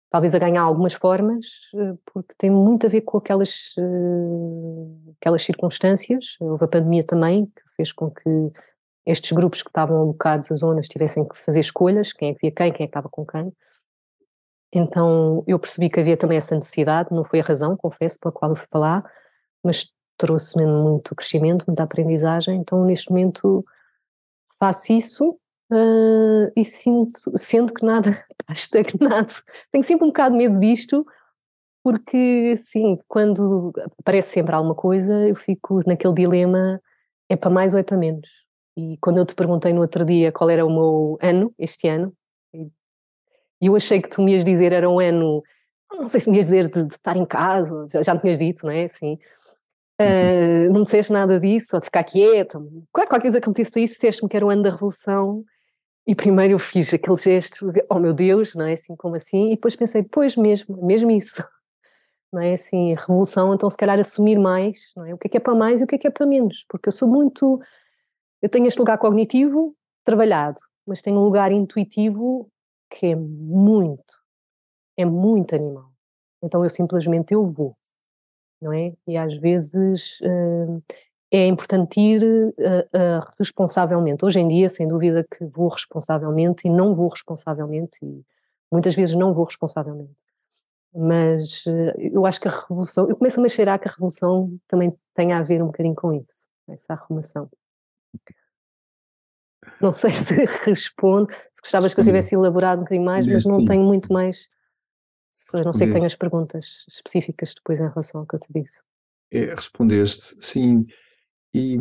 talvez 0.09 0.33
a 0.33 0.39
ganhar 0.39 0.61
algumas 0.61 0.93
formas, 0.93 1.45
eh, 1.75 1.93
porque 2.05 2.33
tem 2.37 2.49
muito 2.49 2.87
a 2.87 2.89
ver 2.89 3.01
com 3.01 3.17
aquelas, 3.17 3.73
eh, 3.77 5.11
aquelas 5.19 5.43
circunstâncias. 5.43 6.37
Houve 6.39 6.63
a 6.63 6.67
pandemia 6.69 7.03
também, 7.03 7.47
que 7.47 7.61
fez 7.75 7.91
com 7.91 8.09
que 8.09 8.29
estes 9.05 9.31
grupos 9.31 9.61
que 9.61 9.69
estavam 9.69 9.97
alocados 9.97 10.51
a 10.51 10.55
zonas 10.55 10.87
tivessem 10.87 11.27
que 11.27 11.37
fazer 11.37 11.59
escolhas, 11.59 12.11
quem 12.11 12.29
é 12.29 12.33
que 12.33 12.41
via 12.41 12.51
quem, 12.51 12.71
quem 12.71 12.83
é 12.83 12.87
que 12.87 12.91
estava 12.91 13.09
com 13.09 13.25
quem. 13.25 13.53
Então 14.73 15.43
eu 15.47 15.59
percebi 15.59 15.89
que 15.89 15.99
havia 15.99 16.17
também 16.17 16.37
essa 16.37 16.55
necessidade, 16.55 17.09
não 17.11 17.23
foi 17.23 17.39
a 17.39 17.43
razão, 17.43 17.77
confesso, 17.77 18.19
pela 18.19 18.31
qual 18.31 18.51
eu 18.51 18.57
fui 18.57 18.67
para 18.67 18.79
lá, 18.79 19.03
mas 19.63 19.91
trouxe-me 20.17 20.65
muito 20.65 21.13
crescimento, 21.15 21.65
muita 21.67 21.83
aprendizagem, 21.83 22.57
então 22.59 22.83
neste 22.85 23.09
momento 23.09 23.63
faço 24.59 24.93
isso 24.93 25.37
uh, 25.71 26.51
e 26.55 26.65
sinto, 26.65 27.37
sendo 27.37 27.73
que 27.73 27.85
nada 27.85 28.09
está 28.41 28.53
estagnado. 28.53 29.33
Tenho 29.71 29.83
sempre 29.83 30.05
um 30.05 30.09
bocado 30.09 30.37
de 30.37 30.37
medo 30.37 30.59
disto, 30.59 31.05
porque 31.83 32.53
assim, 32.53 32.97
quando 33.07 33.71
aparece 33.99 34.29
sempre 34.29 34.55
alguma 34.55 34.75
coisa, 34.75 35.13
eu 35.27 35.35
fico 35.35 35.79
naquele 35.85 36.13
dilema: 36.13 36.81
é 37.29 37.35
para 37.35 37.49
mais 37.49 37.73
ou 37.73 37.79
é 37.79 37.83
para 37.83 37.97
menos? 37.97 38.44
E 38.77 38.97
quando 38.97 39.19
eu 39.19 39.25
te 39.25 39.35
perguntei 39.35 39.73
no 39.73 39.81
outro 39.81 40.05
dia 40.05 40.31
qual 40.31 40.49
era 40.49 40.65
o 40.65 40.69
meu 40.69 41.17
ano, 41.21 41.53
este 41.57 41.87
ano, 41.87 42.13
e 43.61 43.67
eu 43.67 43.75
achei 43.75 44.01
que 44.01 44.09
tu 44.09 44.21
me 44.21 44.33
ias 44.33 44.43
dizer 44.43 44.73
era 44.73 44.89
um 44.89 44.99
ano, 44.99 45.41
não 45.91 46.09
sei 46.09 46.19
se 46.19 46.29
me 46.29 46.37
ias 46.37 46.47
dizer 46.47 46.69
de, 46.69 46.83
de 46.83 46.95
estar 46.95 47.15
em 47.15 47.25
casa, 47.25 47.87
já, 47.89 48.01
já 48.01 48.13
me 48.13 48.19
tinhas 48.19 48.37
dito, 48.37 48.65
não 48.65 48.71
é? 48.71 48.85
Assim, 48.85 49.17
Uh, 49.97 50.69
não 50.73 50.83
disseste 50.83 51.13
nada 51.13 51.39
disso, 51.39 51.73
ou 51.73 51.79
de 51.79 51.85
ficar 51.85 52.03
quieta, 52.03 52.61
qualquer 52.91 53.21
coisa 53.21 53.39
que 53.39 53.47
me 53.47 53.55
disse 53.55 53.71
para 53.71 53.81
isso, 53.81 53.93
disseste-me 53.93 54.27
que 54.27 54.35
era 54.35 54.45
o 54.45 54.49
ano 54.49 54.61
da 54.61 54.71
Revolução, 54.71 55.45
e 56.05 56.13
primeiro 56.13 56.55
eu 56.55 56.59
fiz 56.59 56.93
aquele 56.93 57.15
gesto, 57.15 57.71
oh 57.89 57.97
meu 57.97 58.13
Deus, 58.13 58.53
não 58.55 58.65
é 58.65 58.73
assim 58.73 58.93
como 58.97 59.15
assim, 59.15 59.47
e 59.47 59.55
depois 59.55 59.73
pensei, 59.73 60.03
pois 60.03 60.35
mesmo, 60.35 60.85
mesmo 60.85 61.09
isso, 61.11 61.41
não 62.31 62.41
é 62.41 62.55
assim, 62.55 62.93
revolução, 62.93 63.53
então 63.53 63.69
se 63.69 63.77
calhar 63.77 63.97
assumir 63.97 64.37
mais, 64.37 64.91
não 64.97 65.05
é? 65.05 65.13
O 65.13 65.17
que 65.17 65.27
é 65.27 65.29
que 65.29 65.37
é 65.37 65.39
para 65.39 65.55
mais 65.55 65.79
e 65.79 65.85
o 65.85 65.87
que 65.87 65.95
é 65.95 65.97
que 65.97 66.07
é 66.07 66.11
para 66.11 66.25
menos, 66.25 66.65
porque 66.67 66.89
eu 66.89 66.91
sou 66.93 67.07
muito, 67.07 67.61
eu 68.45 68.49
tenho 68.49 68.67
este 68.67 68.77
lugar 68.77 68.99
cognitivo 68.99 69.75
trabalhado, 70.03 70.59
mas 70.85 71.01
tenho 71.01 71.17
um 71.17 71.23
lugar 71.23 71.51
intuitivo 71.51 72.47
que 72.91 73.07
é 73.07 73.15
muito, 73.15 74.19
é 74.95 75.03
muito 75.03 75.55
animal, 75.55 75.89
então 76.43 76.63
eu 76.63 76.69
simplesmente 76.69 77.33
eu 77.33 77.43
vou, 77.43 77.75
não 78.61 78.71
é? 78.71 78.93
E 79.07 79.17
às 79.17 79.33
vezes 79.35 80.19
uh, 80.21 80.79
é 81.31 81.47
importante 81.47 81.99
ir 81.99 82.21
uh, 82.23 82.49
uh, 82.49 83.33
responsavelmente. 83.39 84.23
Hoje 84.23 84.39
em 84.39 84.47
dia, 84.47 84.69
sem 84.69 84.87
dúvida 84.87 85.23
que 85.23 85.43
vou 85.45 85.69
responsavelmente 85.69 86.67
e 86.67 86.69
não 86.69 86.93
vou 86.93 87.09
responsavelmente 87.09 87.97
e 88.03 88.23
muitas 88.71 88.93
vezes 88.93 89.15
não 89.15 89.33
vou 89.33 89.45
responsavelmente. 89.45 90.23
Mas 90.93 91.65
eu 91.97 92.27
acho 92.27 92.39
que 92.39 92.47
a 92.47 92.51
revolução, 92.51 93.09
eu 93.09 93.15
começo 93.15 93.39
a 93.39 93.43
me 93.43 93.49
cheirar 93.49 93.79
que 93.79 93.87
a 93.87 93.91
revolução 93.91 94.55
também 94.67 94.95
tem 95.15 95.33
a 95.33 95.41
ver 95.41 95.63
um 95.63 95.67
bocadinho 95.67 95.95
com 95.95 96.13
isso, 96.13 96.47
essa 96.69 96.93
arrumação. 96.93 97.49
Não 99.81 99.91
sei 99.91 100.11
se 100.11 100.33
responde, 100.63 101.33
se 101.33 101.61
gostavas 101.61 101.93
que 101.93 101.99
eu 101.99 102.05
tivesse 102.05 102.35
elaborado 102.35 102.79
um 102.79 102.83
bocadinho 102.83 103.05
mais, 103.05 103.27
mas 103.27 103.45
não 103.45 103.63
tenho 103.65 103.83
muito 103.83 104.11
mais 104.11 104.47
a 105.53 105.63
não 105.63 105.73
sei 105.73 105.87
que 105.87 105.93
tenhas 105.93 106.15
perguntas 106.15 106.85
específicas 106.87 107.53
depois 107.53 107.79
em 107.79 107.89
relação 107.89 108.21
ao 108.21 108.27
que 108.27 108.35
eu 108.35 108.39
te 108.39 108.47
disse. 108.53 108.81
É, 109.31 109.53
respondeste, 109.53 110.37
sim. 110.39 110.85
E 111.53 111.77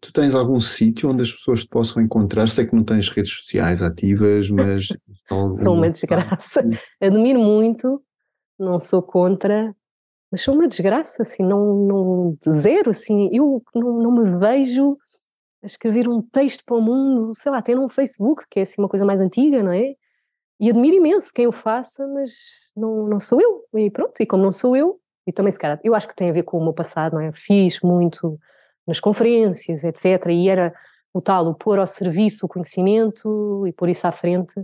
tu 0.00 0.12
tens 0.12 0.34
algum 0.34 0.60
sítio 0.60 1.10
onde 1.10 1.22
as 1.22 1.32
pessoas 1.32 1.62
te 1.62 1.68
possam 1.68 2.02
encontrar? 2.02 2.48
Sei 2.48 2.66
que 2.66 2.74
não 2.74 2.84
tens 2.84 3.08
redes 3.08 3.32
sociais 3.32 3.82
ativas, 3.82 4.48
mas. 4.50 4.88
sou 5.28 5.74
uma 5.74 5.90
desgraça. 5.90 6.64
Admiro 7.00 7.40
muito, 7.40 8.02
não 8.58 8.78
sou 8.78 9.02
contra, 9.02 9.74
mas 10.30 10.42
sou 10.42 10.54
uma 10.54 10.68
desgraça, 10.68 11.22
assim, 11.22 11.42
não, 11.42 11.74
não 11.74 12.38
zero, 12.50 12.90
assim, 12.90 13.28
eu 13.32 13.62
não, 13.74 13.98
não 13.98 14.12
me 14.12 14.38
vejo 14.38 14.96
a 15.62 15.66
escrever 15.66 16.08
um 16.08 16.20
texto 16.20 16.64
para 16.64 16.76
o 16.76 16.80
mundo, 16.80 17.32
sei 17.34 17.52
lá, 17.52 17.58
até 17.58 17.74
num 17.74 17.88
Facebook, 17.88 18.44
que 18.50 18.60
é 18.60 18.62
assim 18.62 18.80
uma 18.80 18.88
coisa 18.88 19.04
mais 19.04 19.20
antiga, 19.20 19.62
não 19.62 19.72
é? 19.72 19.94
e 20.62 20.70
admiro 20.70 20.94
imenso 20.94 21.32
quem 21.34 21.48
o 21.48 21.50
faça, 21.50 22.06
mas 22.06 22.72
não, 22.76 23.08
não 23.08 23.18
sou 23.18 23.40
eu. 23.40 23.64
E 23.74 23.90
pronto, 23.90 24.20
e 24.20 24.24
como 24.24 24.44
não 24.44 24.52
sou 24.52 24.76
eu, 24.76 25.00
e 25.26 25.32
também 25.32 25.50
se 25.50 25.58
calhar, 25.58 25.80
eu 25.82 25.92
acho 25.92 26.06
que 26.06 26.14
tem 26.14 26.30
a 26.30 26.32
ver 26.32 26.44
com 26.44 26.56
o 26.56 26.62
meu 26.62 26.72
passado, 26.72 27.14
não 27.14 27.20
é? 27.20 27.32
Fiz 27.32 27.80
muito 27.80 28.38
nas 28.86 29.00
conferências, 29.00 29.82
etc. 29.82 30.24
E 30.30 30.48
era 30.48 30.72
o 31.12 31.20
tal, 31.20 31.48
o 31.48 31.54
pôr 31.54 31.80
ao 31.80 31.86
serviço 31.86 32.46
o 32.46 32.48
conhecimento 32.48 33.66
e 33.66 33.72
pôr 33.72 33.88
isso 33.88 34.06
à 34.06 34.12
frente. 34.12 34.54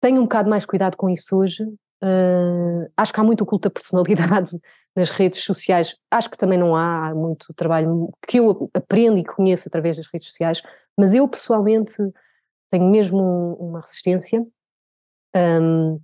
Tenho 0.00 0.18
um 0.18 0.24
bocado 0.24 0.50
mais 0.50 0.66
cuidado 0.66 0.96
com 0.96 1.08
isso 1.08 1.36
hoje. 1.38 1.64
Uh, 2.04 2.86
acho 2.98 3.14
que 3.14 3.20
há 3.20 3.24
muito 3.24 3.46
culto 3.46 3.68
da 3.68 3.72
personalidade 3.72 4.50
nas 4.94 5.08
redes 5.08 5.42
sociais. 5.42 5.96
Acho 6.10 6.30
que 6.30 6.36
também 6.36 6.58
não 6.58 6.76
há, 6.76 7.14
muito 7.14 7.54
trabalho 7.54 8.10
que 8.28 8.38
eu 8.38 8.70
aprendo 8.74 9.16
e 9.16 9.24
conheço 9.24 9.68
através 9.68 9.96
das 9.96 10.06
redes 10.12 10.28
sociais, 10.28 10.60
mas 10.98 11.14
eu 11.14 11.26
pessoalmente 11.26 11.96
tenho 12.70 12.90
mesmo 12.90 13.56
uma 13.58 13.80
resistência 13.80 14.44
um, 15.34 16.00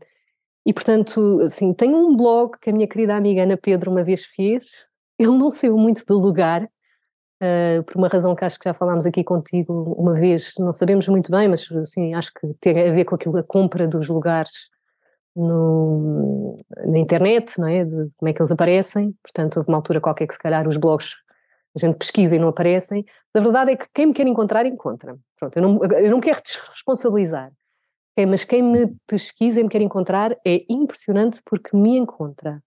e 0.67 0.73
portanto, 0.73 1.41
assim, 1.43 1.73
tenho 1.73 1.97
um 1.97 2.17
blog 2.17 2.59
que 2.61 2.71
a 2.71 2.73
minha 2.73 2.87
querida 2.87 3.15
amiga 3.15 3.43
Ana 3.43 3.57
Pedro 3.57 3.91
uma 3.91 4.03
vez 4.03 4.25
fez. 4.25 4.87
Ele 5.19 5.37
não 5.37 5.51
saiu 5.51 5.77
muito 5.77 6.05
do 6.07 6.19
lugar, 6.19 6.65
uh, 6.65 7.83
por 7.85 7.97
uma 7.97 8.09
razão 8.09 8.35
que 8.35 8.45
acho 8.45 8.59
que 8.59 8.69
já 8.69 8.75
falámos 8.75 9.05
aqui 9.05 9.23
contigo 9.23 9.95
uma 9.99 10.15
vez, 10.15 10.55
não 10.59 10.73
sabemos 10.73 11.07
muito 11.09 11.31
bem, 11.31 11.47
mas 11.47 11.71
assim, 11.73 12.15
acho 12.15 12.33
que 12.33 12.47
tem 12.59 12.89
a 12.89 12.93
ver 12.93 13.05
com 13.05 13.15
aquilo, 13.15 13.37
a 13.37 13.43
compra 13.43 13.87
dos 13.87 14.09
lugares 14.09 14.71
no, 15.35 16.57
na 16.87 16.99
internet, 16.99 17.59
não 17.59 17.69
é? 17.69 17.85
De 17.85 17.95
como 18.17 18.29
é 18.29 18.33
que 18.33 18.41
eles 18.41 18.53
aparecem. 18.53 19.15
Portanto, 19.23 19.57
houve 19.59 19.69
uma 19.69 19.79
altura 19.79 20.01
qualquer 20.01 20.27
que 20.27 20.35
se 20.35 20.41
calhar 20.41 20.67
os 20.67 20.77
blogs 20.77 21.17
a 21.77 21.79
gente 21.79 21.97
pesquisa 21.97 22.35
e 22.35 22.39
não 22.39 22.49
aparecem. 22.49 23.05
A 23.35 23.41
verdade 23.41 23.73
é 23.73 23.77
que 23.77 23.87
quem 23.95 24.07
me 24.07 24.13
quer 24.13 24.27
encontrar, 24.27 24.67
encontra. 24.67 25.17
Pronto, 25.39 25.57
eu 25.57 25.63
não, 25.63 25.85
eu 25.85 26.11
não 26.11 26.21
quero 26.21 26.41
desresponsabilizar. 26.43 27.53
É, 28.17 28.27
mas 28.27 28.45
quem 28.45 28.63
me 28.63 28.95
pesquisa 29.07 29.61
e 29.61 29.63
me 29.63 29.69
quer 29.69 29.81
encontrar 29.81 30.33
é 30.45 30.65
impressionante 30.69 31.41
porque 31.45 31.77
me 31.77 31.97
encontra. 31.97 32.63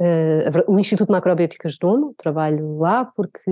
Uh, 0.00 0.72
o 0.72 0.78
Instituto 0.78 1.10
Macrobiótico 1.10 1.66
ajudou-me, 1.66 2.14
trabalho 2.14 2.78
lá, 2.78 3.04
porque 3.04 3.50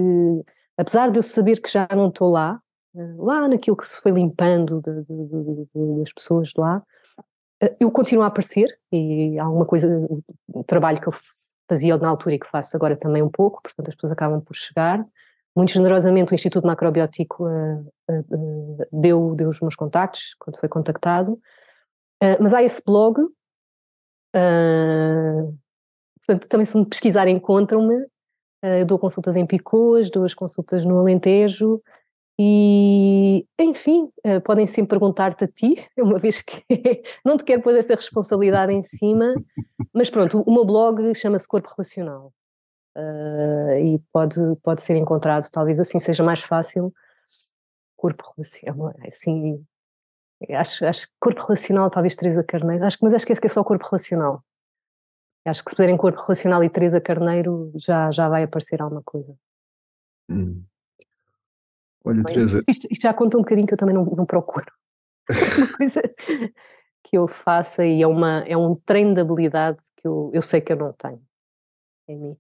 apesar 0.77 1.11
de 1.11 1.19
eu 1.19 1.23
saber 1.23 1.61
que 1.61 1.69
já 1.69 1.89
não 1.97 2.09
estou 2.09 2.31
lá, 2.31 2.61
uh, 2.95 3.25
lá 3.25 3.49
naquilo 3.49 3.77
que 3.77 3.87
se 3.87 4.01
foi 4.01 4.13
limpando 4.13 4.81
de, 4.81 5.03
de, 5.03 5.67
de, 5.75 5.99
das 5.99 6.13
pessoas 6.13 6.49
de 6.49 6.61
lá, 6.61 6.81
eu 7.81 7.91
continuo 7.91 8.23
a 8.23 8.27
aparecer 8.27 8.79
e 8.93 9.39
alguma 9.39 9.65
coisa, 9.65 9.89
o 10.49 10.65
trabalho 10.65 11.01
que 11.01 11.09
eu 11.09 11.13
fazia 11.69 11.97
na 11.97 12.09
altura 12.09 12.35
e 12.35 12.39
que 12.39 12.49
faço 12.49 12.77
agora 12.77 12.97
também 12.97 13.23
um 13.23 13.31
pouco, 13.31 13.63
portanto 13.63 13.89
as 13.89 13.95
pessoas 13.95 14.13
acabam 14.13 14.41
por 14.41 14.55
chegar. 14.55 15.05
Muito 15.57 15.73
generosamente 15.73 16.33
o 16.33 16.35
Instituto 16.35 16.67
Macrobiótico 16.67 17.45
uh, 17.47 17.93
uh, 18.11 18.87
deu, 18.93 19.35
deu 19.35 19.49
os 19.49 19.61
meus 19.61 19.75
contactos 19.75 20.35
quando 20.39 20.59
foi 20.59 20.69
contactado, 20.69 21.41
mas 22.41 22.55
há 22.55 22.63
esse 22.63 22.83
blog, 22.85 23.21
portanto 26.27 26.49
também 26.49 26.65
se 26.65 26.79
me 26.79 26.87
pesquisarem 26.87 27.37
encontram-me, 27.37 28.07
dou 28.87 28.99
consultas 28.99 29.37
em 29.37 29.45
Picôs, 29.45 30.11
dou 30.11 30.25
as 30.25 30.33
consultas 30.33 30.85
no 30.85 30.99
Alentejo, 30.99 31.83
e, 32.39 33.47
enfim, 33.59 34.11
podem 34.45 34.67
sempre 34.67 34.91
perguntar-te 34.91 35.45
a 35.45 35.49
ti, 35.49 35.75
uma 35.97 36.19
vez 36.19 36.43
que 36.43 36.63
não 37.25 37.37
te 37.37 37.45
quero 37.45 37.63
pôr 37.63 37.75
essa 37.75 37.95
responsabilidade 37.95 38.73
em 38.73 38.83
cima, 38.83 39.35
mas 39.93 40.11
pronto, 40.11 40.43
o 40.47 40.53
meu 40.53 40.65
blog 40.65 41.15
chama-se 41.15 41.49
Corpo 41.49 41.69
Relacional 41.77 42.33
uh, 42.97 43.79
e 43.79 43.99
pode, 44.13 44.41
pode 44.63 44.81
ser 44.83 44.97
encontrado, 44.97 45.49
talvez 45.51 45.79
assim 45.79 46.01
seja 46.01 46.25
mais 46.25 46.43
fácil. 46.43 46.93
Corpo 47.97 48.25
relacional, 48.37 48.95
assim, 49.07 49.65
acho, 50.51 50.87
acho 50.87 51.09
corpo 51.19 51.43
relacional, 51.43 51.91
talvez 51.91 52.15
Teresa 52.15 52.45
Carneiro, 52.45 52.85
acho, 52.85 52.99
mas 53.03 53.15
acho 53.15 53.27
que 53.27 53.33
é 53.33 53.49
só 53.49 53.65
corpo 53.65 53.85
relacional. 53.85 54.43
Acho 55.47 55.63
que 55.63 55.71
se 55.71 55.77
puderem 55.77 55.97
corpo 55.97 56.21
relacional 56.21 56.63
e 56.65 56.69
Teresa 56.69 57.01
Carneiro 57.01 57.73
já, 57.77 58.11
já 58.11 58.29
vai 58.29 58.43
aparecer 58.43 58.83
alguma 58.83 59.03
coisa. 59.03 59.35
Hum. 60.29 60.63
Olha, 62.07 62.23
Bem, 62.23 62.35
Teresa. 62.35 62.63
Isto, 62.69 62.89
isto, 62.91 63.03
já 63.03 63.13
conta 63.13 63.37
um 63.37 63.41
bocadinho 63.41 63.67
que 63.67 63.75
eu 63.75 63.79
também 63.79 63.95
não, 63.95 64.05
não 64.05 64.25
procuro. 64.25 64.67
uma 65.59 65.77
coisa 65.77 66.03
que 67.03 67.19
eu 67.19 67.29
faça 67.29 67.85
e 67.85 68.03
é, 68.03 68.07
uma, 68.07 68.41
é 68.47 68.57
um 68.57 68.75
treino 68.75 69.13
de 69.15 69.21
habilidade 69.21 69.79
que 69.97 70.07
eu, 70.07 70.31
eu 70.33 70.43
sei 70.43 70.61
que 70.61 70.73
eu 70.73 70.77
não 70.77 70.93
tenho 70.93 71.21
em 72.09 72.19
mim 72.19 72.37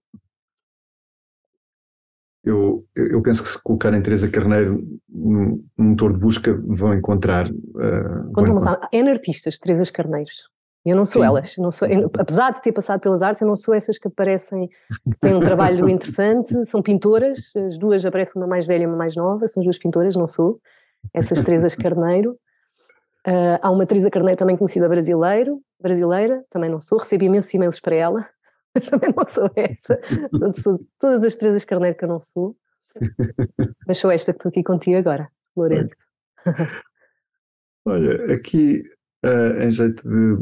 eu, 2.46 2.86
eu 2.94 3.20
penso 3.20 3.42
que 3.42 3.48
se 3.48 3.60
colocarem 3.60 4.00
Teresa 4.00 4.30
Carneiro 4.30 4.80
num, 5.08 5.64
motor 5.76 6.12
de 6.12 6.20
busca 6.20 6.56
vão 6.64 6.94
encontrar. 6.94 7.50
Uh, 7.50 8.32
vão 8.32 8.46
encontrar. 8.46 8.88
N 8.92 9.10
artistas, 9.10 9.58
Teresa 9.58 9.90
Carneiros. 9.92 10.48
Eu 10.86 10.94
não 10.94 11.04
sou 11.04 11.22
Sim. 11.22 11.26
elas, 11.26 11.56
não 11.58 11.72
sou, 11.72 11.88
eu, 11.88 12.08
apesar 12.16 12.52
de 12.52 12.62
ter 12.62 12.70
passado 12.70 13.00
pelas 13.00 13.20
artes, 13.20 13.42
eu 13.42 13.48
não 13.48 13.56
sou 13.56 13.74
essas 13.74 13.98
que 13.98 14.06
aparecem, 14.06 14.68
que 14.68 15.18
têm 15.20 15.34
um 15.34 15.40
trabalho 15.40 15.88
interessante, 15.90 16.64
são 16.64 16.80
pintoras, 16.80 17.50
as 17.56 17.76
duas 17.76 18.06
aparecem 18.06 18.40
uma 18.40 18.46
mais 18.46 18.66
velha 18.66 18.84
e 18.84 18.86
uma 18.86 18.96
mais 18.96 19.16
nova, 19.16 19.48
são 19.48 19.64
duas 19.64 19.78
pintoras, 19.78 20.14
não 20.14 20.28
sou, 20.28 20.60
essas 21.12 21.42
Teresas 21.42 21.74
Carneiro. 21.74 22.38
Uh, 23.26 23.58
há 23.60 23.68
uma 23.72 23.84
Teresa 23.84 24.08
Carneiro 24.08 24.38
também 24.38 24.56
conhecida 24.56 24.88
brasileiro, 24.88 25.60
brasileira, 25.80 26.44
também 26.48 26.70
não 26.70 26.80
sou, 26.80 26.98
recebi 26.98 27.26
imensos 27.26 27.52
e-mails 27.52 27.80
para 27.80 27.96
ela, 27.96 28.28
mas 28.72 28.88
também 28.88 29.12
não 29.16 29.26
sou 29.26 29.50
essa. 29.56 29.96
Portanto, 30.30 30.60
sou 30.60 30.80
todas 31.00 31.24
as 31.24 31.34
três 31.34 31.64
Carneiro 31.64 31.96
que 31.96 32.04
eu 32.04 32.08
não 32.08 32.20
sou. 32.20 32.54
Mas 33.88 33.98
sou 33.98 34.12
esta 34.12 34.32
que 34.32 34.38
estou 34.38 34.50
aqui 34.50 34.62
contigo 34.62 34.96
agora, 34.96 35.28
Lourenço. 35.56 35.96
Olha, 37.84 38.32
aqui 38.32 38.84
uh, 39.26 39.62
em 39.62 39.70
jeito 39.70 40.02
de, 40.08 40.36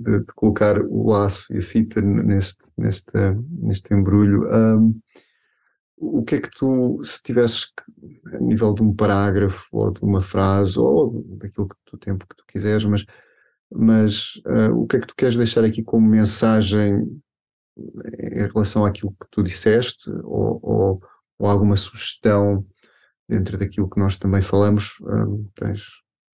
de, 0.00 0.20
de, 0.20 0.32
colocar 0.34 0.80
o 0.80 1.08
laço 1.08 1.52
e 1.54 1.58
a 1.58 1.62
fita 1.62 2.00
neste, 2.00 2.72
neste, 2.78 3.12
neste 3.60 3.94
embrulho, 3.94 4.48
um, 4.48 5.00
o 5.96 6.22
que 6.22 6.36
é 6.36 6.40
que 6.40 6.50
tu, 6.50 7.00
se 7.02 7.22
tivesses 7.22 7.68
a 8.32 8.38
nível 8.38 8.74
de 8.74 8.82
um 8.82 8.94
parágrafo 8.94 9.68
ou 9.72 9.92
de 9.92 10.02
uma 10.02 10.20
frase 10.20 10.78
ou 10.78 11.24
daquilo 11.38 11.68
que 11.68 11.76
tu 11.84 11.96
tempo 11.96 12.26
que 12.28 12.36
tu 12.36 12.44
quiseres, 12.46 12.84
mas 12.84 13.04
mas 13.74 14.36
uh, 14.46 14.72
o 14.72 14.86
que 14.86 14.96
é 14.96 15.00
que 15.00 15.06
tu 15.06 15.16
queres 15.16 15.36
deixar 15.36 15.64
aqui 15.64 15.82
como 15.82 16.08
mensagem 16.08 17.20
em 17.76 18.46
relação 18.46 18.86
àquilo 18.86 19.10
que 19.20 19.26
tu 19.30 19.42
disseste 19.42 20.08
ou, 20.22 20.60
ou, 20.62 21.02
ou 21.38 21.48
alguma 21.48 21.74
sugestão 21.74 22.64
dentro 23.28 23.58
daquilo 23.58 23.90
que 23.90 23.98
nós 23.98 24.16
também 24.16 24.40
falamos? 24.40 25.00
Uh, 25.00 25.50
tens 25.56 25.82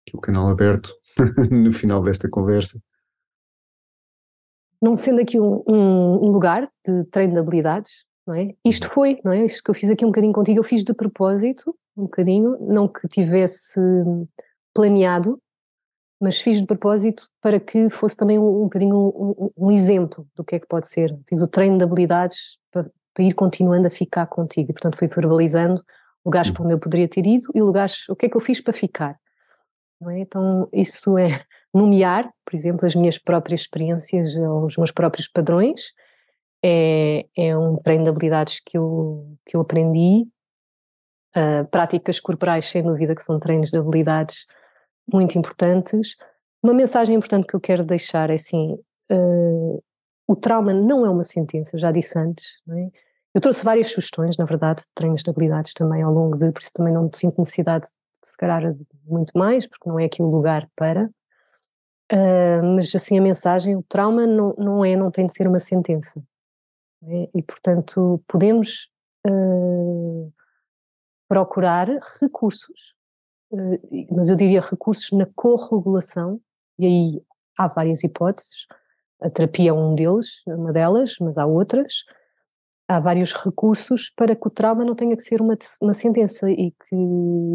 aqui 0.07 0.15
o 0.15 0.20
canal 0.20 0.48
aberto 0.48 0.93
no 1.51 1.73
final 1.73 2.03
desta 2.03 2.28
conversa. 2.28 2.81
Não 4.81 4.97
sendo 4.97 5.20
aqui 5.20 5.39
um, 5.39 5.62
um, 5.69 6.27
um 6.27 6.31
lugar 6.31 6.70
de 6.87 7.05
treino 7.05 7.35
de 7.35 7.39
habilidades, 7.39 8.07
não 8.27 8.35
é? 8.35 8.55
Isto 8.65 8.85
uhum. 8.85 8.91
foi, 8.91 9.16
não 9.24 9.32
é? 9.32 9.45
Isto 9.45 9.62
que 9.62 9.70
eu 9.70 9.74
fiz 9.74 9.91
aqui 9.91 10.05
um 10.05 10.09
bocadinho 10.09 10.32
contigo, 10.32 10.59
eu 10.59 10.65
fiz 10.65 10.82
de 10.82 10.95
propósito, 10.95 11.77
um 11.97 12.05
bocadinho, 12.05 12.57
não 12.61 12.89
que 12.89 13.07
tivesse 13.09 13.81
planeado, 14.74 15.41
mas 16.20 16.41
fiz 16.41 16.61
de 16.61 16.66
propósito 16.66 17.28
para 17.41 17.59
que 17.59 17.89
fosse 17.89 18.16
também 18.16 18.39
um, 18.39 18.61
um 18.61 18.65
bocadinho 18.65 18.97
um, 18.97 19.51
um, 19.57 19.70
exemplo 19.70 20.27
do 20.37 20.45
que 20.45 20.57
é 20.57 20.61
que 20.61 20.66
pode 20.66 20.87
ser. 20.87 21.19
Fiz 21.28 21.41
o 21.41 21.49
treino 21.49 21.78
de 21.78 21.85
habilidades 21.85 22.59
para, 22.70 22.91
para 23.15 23.24
ir 23.24 23.32
continuando 23.32 23.87
a 23.87 23.91
ficar 23.91 24.27
contigo 24.27 24.70
e, 24.70 24.73
portanto, 24.73 24.97
fui 24.97 25.09
verbalizando 25.09 25.82
lugares 26.24 26.51
para 26.51 26.65
onde 26.65 26.74
eu 26.74 26.78
poderia 26.78 27.09
ter 27.09 27.27
ido 27.27 27.49
e 27.55 27.62
lugares, 27.62 28.09
o 28.09 28.15
que 28.15 28.27
é 28.27 28.28
que 28.28 28.37
eu 28.37 28.41
fiz 28.41 28.61
para 28.61 28.74
ficar. 28.74 29.19
É? 30.09 30.18
Então, 30.20 30.68
isso 30.72 31.18
é 31.18 31.44
nomear, 31.72 32.32
por 32.44 32.55
exemplo, 32.55 32.86
as 32.86 32.94
minhas 32.94 33.18
próprias 33.18 33.62
experiências, 33.62 34.35
os 34.36 34.77
meus 34.77 34.90
próprios 34.90 35.28
padrões, 35.28 35.93
é, 36.64 37.27
é 37.36 37.56
um 37.56 37.77
treino 37.77 38.05
de 38.05 38.10
habilidades 38.10 38.60
que 38.64 38.77
eu, 38.77 39.36
que 39.47 39.56
eu 39.56 39.60
aprendi. 39.60 40.27
Uh, 41.36 41.64
práticas 41.70 42.18
corporais, 42.18 42.66
sem 42.66 42.82
dúvida, 42.82 43.14
que 43.14 43.22
são 43.22 43.39
treinos 43.39 43.70
de 43.70 43.78
habilidades 43.78 44.47
muito 45.12 45.39
importantes. 45.39 46.16
Uma 46.60 46.74
mensagem 46.74 47.14
importante 47.14 47.47
que 47.47 47.55
eu 47.55 47.60
quero 47.60 47.85
deixar 47.85 48.31
é 48.31 48.35
assim: 48.35 48.77
uh, 49.12 49.82
o 50.27 50.35
trauma 50.35 50.74
não 50.74 51.06
é 51.06 51.10
uma 51.10 51.22
sentença, 51.22 51.78
já 51.78 51.93
disse 51.93 52.18
antes. 52.18 52.60
É? 52.68 52.89
Eu 53.35 53.40
trouxe 53.40 53.64
várias 53.64 53.93
sugestões, 53.93 54.36
na 54.36 54.44
verdade, 54.44 54.82
de 54.82 54.89
treinos 54.93 55.22
de 55.22 55.31
habilidades 55.31 55.72
também 55.72 56.02
ao 56.02 56.12
longo 56.12 56.36
de, 56.36 56.51
por 56.51 56.60
isso 56.60 56.72
também 56.72 56.93
não 56.93 57.09
sinto 57.14 57.39
necessidade 57.39 57.86
de, 57.86 57.93
se 58.22 58.36
calhar, 58.36 58.74
muito 59.05 59.36
mais, 59.36 59.66
porque 59.66 59.88
não 59.88 59.98
é 59.98 60.05
aqui 60.05 60.22
o 60.22 60.30
lugar 60.30 60.68
para. 60.76 61.10
Uh, 62.12 62.62
mas 62.74 62.94
assim, 62.94 63.18
a 63.18 63.22
mensagem: 63.22 63.76
o 63.76 63.82
trauma 63.82 64.26
não, 64.26 64.55
não 64.59 64.84
é, 64.84 64.97
não 64.97 65.10
tem 65.10 65.26
de 65.26 65.34
ser 65.34 65.47
uma 65.47 65.60
sentença. 65.60 66.22
É? 67.02 67.28
E, 67.34 67.42
portanto, 67.42 68.22
podemos 68.26 68.90
uh, 69.26 70.32
procurar 71.28 71.88
recursos 72.20 72.94
eh, 73.52 74.06
mas 74.10 74.28
eu 74.28 74.36
diria 74.36 74.60
recursos 74.60 75.10
na 75.12 75.26
corregulação, 75.34 76.40
e 76.78 76.86
aí 76.86 77.22
há 77.59 77.68
várias 77.68 78.05
hipóteses, 78.05 78.66
a 79.20 79.28
terapia 79.28 79.70
é 79.70 79.72
um 79.72 79.94
deles, 79.94 80.42
uma 80.47 80.72
delas, 80.72 81.16
mas 81.20 81.36
há 81.36 81.44
outras. 81.44 82.05
Há 82.91 82.99
vários 82.99 83.33
recursos 83.33 84.11
para 84.17 84.35
que 84.35 84.49
o 84.49 84.51
trauma 84.51 84.85
não 84.85 84.97
tenha 84.97 85.15
que 85.15 85.23
ser 85.23 85.41
uma, 85.41 85.57
uma 85.81 85.95
sentença 85.95 86.51
e 86.51 86.73
que 86.73 86.97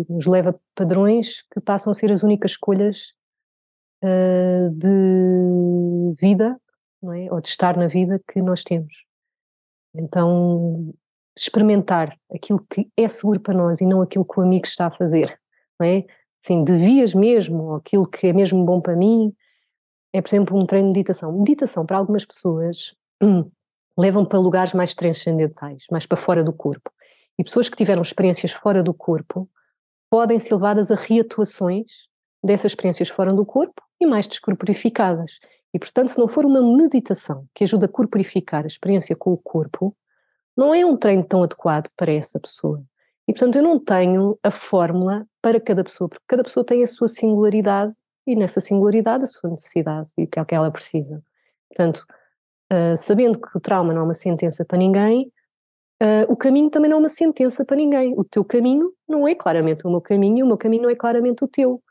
nos 0.10 0.26
leva 0.26 0.52
a 0.52 0.56
padrões 0.74 1.42
que 1.52 1.60
passam 1.60 1.92
a 1.92 1.94
ser 1.94 2.12
as 2.12 2.24
únicas 2.24 2.52
escolhas 2.52 3.14
uh, 4.04 4.70
de 4.72 6.14
vida, 6.20 6.58
não 7.02 7.12
é? 7.12 7.28
ou 7.32 7.42
de 7.42 7.50
estar 7.50 7.76
na 7.76 7.88
vida 7.88 8.22
que 8.32 8.42
nós 8.42 8.64
temos. 8.64 9.06
Então, 9.94 10.94
experimentar 11.38 12.16
aquilo 12.34 12.66
que 12.70 12.90
é 12.96 13.08
seguro 13.08 13.42
para 13.42 13.54
nós 13.54 13.82
e 13.82 13.86
não 13.86 14.02
aquilo 14.02 14.24
que 14.24 14.40
o 14.40 14.44
amigo 14.44 14.66
está 14.66 14.88
a 14.88 14.92
fazer 14.92 15.38
não 15.80 15.88
é? 15.88 16.06
Sim, 16.40 16.64
devias 16.64 17.14
mesmo, 17.14 17.76
aquilo 17.76 18.08
que 18.08 18.28
é 18.28 18.34
mesmo 18.34 18.64
bom 18.64 18.80
para 18.80 18.96
mim, 18.96 19.34
é, 20.14 20.22
por 20.22 20.30
exemplo, 20.30 20.58
um 20.58 20.66
treino 20.66 20.90
de 20.90 20.94
meditação. 20.94 21.32
Meditação, 21.32 21.86
para 21.86 21.98
algumas 21.98 22.26
pessoas, 22.26 22.96
levam 23.98 24.26
para 24.26 24.40
lugares 24.40 24.74
mais 24.74 24.94
transcendentais, 24.94 25.86
mais 25.92 26.06
para 26.06 26.18
fora 26.18 26.44
do 26.44 26.54
corpo. 26.54 26.92
E 27.38 27.44
pessoas 27.44 27.70
que 27.70 27.78
tiveram 27.78 28.02
experiências 28.02 28.52
fora 28.52 28.82
do 28.82 28.94
corpo 28.94 29.50
podem 30.10 30.40
ser 30.40 30.56
levadas 30.56 30.92
a 30.92 30.96
reatuações 30.96 32.08
dessas 32.44 32.72
experiências 32.72 33.10
fora 33.10 33.34
do 33.34 33.46
corpo 33.46 33.82
e 34.00 34.06
mais 34.06 34.28
descorporificadas. 34.28 35.40
E, 35.74 35.80
portanto, 35.80 36.10
se 36.10 36.18
não 36.18 36.28
for 36.28 36.46
uma 36.46 36.62
meditação 36.62 37.46
que 37.54 37.64
ajuda 37.64 37.86
a 37.86 37.90
corporificar 37.90 38.64
a 38.64 38.68
experiência 38.68 39.16
com 39.16 39.34
o 39.34 39.38
corpo, 39.38 39.96
não 40.56 40.74
é 40.74 40.86
um 40.86 40.96
treino 40.96 41.24
tão 41.24 41.44
adequado 41.44 41.90
para 41.98 42.14
essa 42.14 42.40
pessoa. 42.40 42.82
E, 43.28 43.34
portanto, 43.34 43.56
eu 43.56 43.64
não 43.64 43.80
tenho 43.80 44.40
a 44.44 44.52
fórmula 44.52 45.26
para 45.42 45.60
cada 45.60 45.84
pessoa, 45.84 46.08
porque 46.08 46.24
cada 46.28 46.44
pessoa 46.44 46.66
tem 46.66 46.84
a 46.84 46.88
sua 46.88 47.08
singularidade 47.08 47.96
e 48.26 48.36
nessa 48.36 48.62
singularidade 48.62 49.24
a 49.24 49.28
sua 49.28 49.50
necessidade 49.50 50.12
e 50.18 50.24
o 50.24 50.28
que 50.28 50.40
é 50.40 50.46
que 50.46 50.56
ela 50.56 50.72
precisa. 50.72 51.22
Portanto, 51.70 52.06
uh, 52.72 52.98
sabendo 52.98 53.40
que 53.40 53.58
o 53.58 53.62
trauma 53.62 53.94
não 53.94 54.02
é 54.02 54.04
uma 54.06 54.14
sentença 54.14 54.66
para 54.66 54.78
ninguém, 54.78 55.32
uh, 56.02 56.32
o 56.32 56.36
caminho 56.36 56.70
também 56.70 56.90
não 56.90 56.98
é 56.98 57.00
uma 57.02 57.10
sentença 57.10 57.66
para 57.66 57.76
ninguém. 57.76 58.14
O 58.18 58.24
teu 58.24 58.44
caminho 58.44 58.92
não 59.08 59.28
é 59.28 59.36
claramente 59.36 59.86
o 59.86 59.90
meu 59.90 60.02
caminho 60.02 60.40
e 60.40 60.44
o 60.44 60.48
meu 60.48 60.58
caminho 60.58 60.84
não 60.84 60.90
é 60.90 60.96
claramente 60.96 61.44
o 61.44 61.48
teu. 61.48 61.82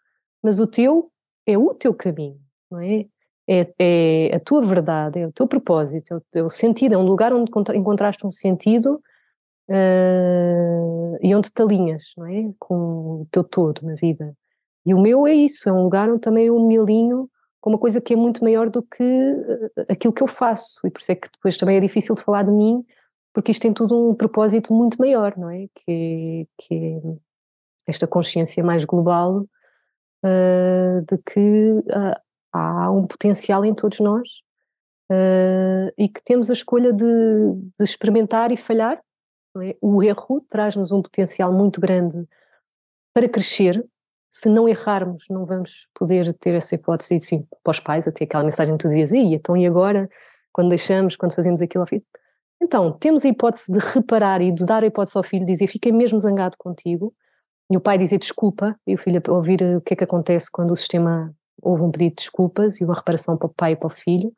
Mas 0.43 0.59
o 0.59 0.67
teu 0.67 1.11
é 1.47 1.57
o 1.57 1.75
teu 1.75 1.95
caminho, 1.95 2.41
não 2.71 2.81
é? 2.81 3.07
É, 3.47 3.75
é 3.79 4.37
a 4.37 4.41
tua 4.41 4.63
verdade, 4.63 5.21
é 5.21 5.27
o 5.27 5.33
teu 5.33 5.47
propósito, 5.47 6.23
é 6.35 6.43
o, 6.43 6.47
o 6.47 6.51
sentido, 6.51 6.95
é 6.95 6.99
um 6.99 7.05
lugar 7.05 7.33
onde 7.33 7.51
encontraste 7.75 8.27
um 8.27 8.31
sentido 8.31 9.03
uh, 9.69 11.19
e 11.21 11.35
onde 11.35 11.51
te 11.51 11.63
alinhas, 11.63 12.13
não 12.17 12.27
é? 12.27 12.53
Com 12.59 13.23
o 13.23 13.27
teu 13.31 13.45
todo 13.45 13.83
na 13.83 13.95
vida. 13.95 14.35
E 14.87 14.95
o 14.95 15.01
meu 15.01 15.27
é 15.27 15.35
isso, 15.35 15.69
é 15.69 15.73
um 15.73 15.83
lugar 15.83 16.09
onde 16.11 16.21
também 16.21 16.47
eu 16.47 16.59
me 16.61 16.79
alinho 16.79 17.29
com 17.65 17.71
uma 17.71 17.79
coisa 17.79 17.99
que 17.99 18.13
é 18.13 18.17
muito 18.17 18.45
maior 18.45 18.69
do 18.69 18.83
que 18.83 19.03
eh, 19.03 19.87
aquilo 19.89 20.13
que 20.13 20.23
eu 20.23 20.27
faço, 20.27 20.87
e 20.87 20.91
por 20.91 21.01
isso 21.01 21.11
é 21.11 21.15
que 21.15 21.31
depois 21.33 21.57
também 21.57 21.79
é 21.79 21.81
difícil 21.81 22.15
de 22.15 22.21
falar 22.21 22.43
de 22.43 22.51
mim, 22.51 22.85
porque 23.33 23.53
isto 23.53 23.63
tem 23.63 23.73
tudo 23.73 24.11
um 24.11 24.15
propósito 24.15 24.75
muito 24.75 24.99
maior, 24.99 25.35
não 25.39 25.49
é? 25.49 25.67
Que, 25.75 26.47
que 26.59 26.75
é 26.75 27.01
esta 27.87 28.07
consciência 28.07 28.63
mais 28.63 28.85
global 28.85 29.47
uh, 30.27 31.01
de 31.09 31.17
que 31.25 31.71
uh, 31.71 32.21
há 32.53 32.91
um 32.91 33.07
potencial 33.07 33.65
em 33.65 33.75
todos 33.75 33.99
nós 33.99 34.29
uh, 35.11 35.89
e 35.97 36.07
que 36.07 36.23
temos 36.23 36.51
a 36.51 36.53
escolha 36.53 36.93
de, 36.93 37.05
de 37.79 37.83
experimentar 37.83 38.53
e 38.53 38.59
falhar 38.59 39.01
é? 39.63 39.75
O 39.81 40.03
erro 40.03 40.45
traz-nos 40.49 40.93
um 40.93 41.01
potencial 41.01 41.51
muito 41.51 41.81
grande 41.81 42.27
para 43.15 43.27
crescer. 43.27 43.83
Se 44.37 44.49
não 44.49 44.69
errarmos, 44.69 45.27
não 45.31 45.47
vamos 45.47 45.87
poder 45.95 46.35
ter 46.35 46.57
essa 46.57 46.75
hipótese 46.75 47.21
de 47.21 47.25
sim, 47.25 47.47
para 47.63 47.71
os 47.71 47.79
pais, 47.79 48.09
até 48.09 48.25
aquela 48.25 48.43
mensagem 48.43 48.77
que 48.77 48.83
tu 48.83 48.89
dizias, 48.89 49.13
e 49.13 49.35
então 49.35 49.57
e 49.57 49.65
agora, 49.65 50.09
quando 50.53 50.71
deixamos, 50.71 51.15
quando 51.15 51.35
fazemos 51.35 51.63
aquilo 51.63 51.83
ao 51.83 51.87
filho? 51.87 52.03
Então, 52.61 52.91
temos 52.99 53.25
a 53.25 53.29
hipótese 53.29 53.71
de 53.73 53.79
reparar 53.95 54.43
e 54.43 54.51
de 54.51 54.67
dar 54.67 54.83
a 54.83 54.87
hipótese 54.87 55.17
ao 55.17 55.23
filho, 55.23 55.47
dizer, 55.47 55.69
fiquei 55.69 55.93
mesmo 55.93 56.19
zangado 56.19 56.57
contigo, 56.59 57.15
e 57.71 57.77
o 57.77 57.81
pai 57.81 57.97
dizer 57.97 58.19
desculpa, 58.19 58.77
e 58.85 58.95
o 58.95 58.99
filho 58.99 59.23
ouvir 59.29 59.63
o 59.77 59.81
que 59.81 59.95
é 59.95 59.97
que 59.97 60.05
acontece 60.05 60.51
quando 60.51 60.73
o 60.73 60.77
sistema 60.77 61.33
houve 61.63 61.85
um 61.85 61.91
pedido 61.93 62.11
de 62.11 62.17
desculpas 62.17 62.81
e 62.81 62.85
uma 62.85 62.95
reparação 62.95 63.37
para 63.37 63.47
o 63.47 63.55
pai 63.55 63.73
e 63.73 63.77
para 63.77 63.87
o 63.87 63.91
filho, 63.91 64.33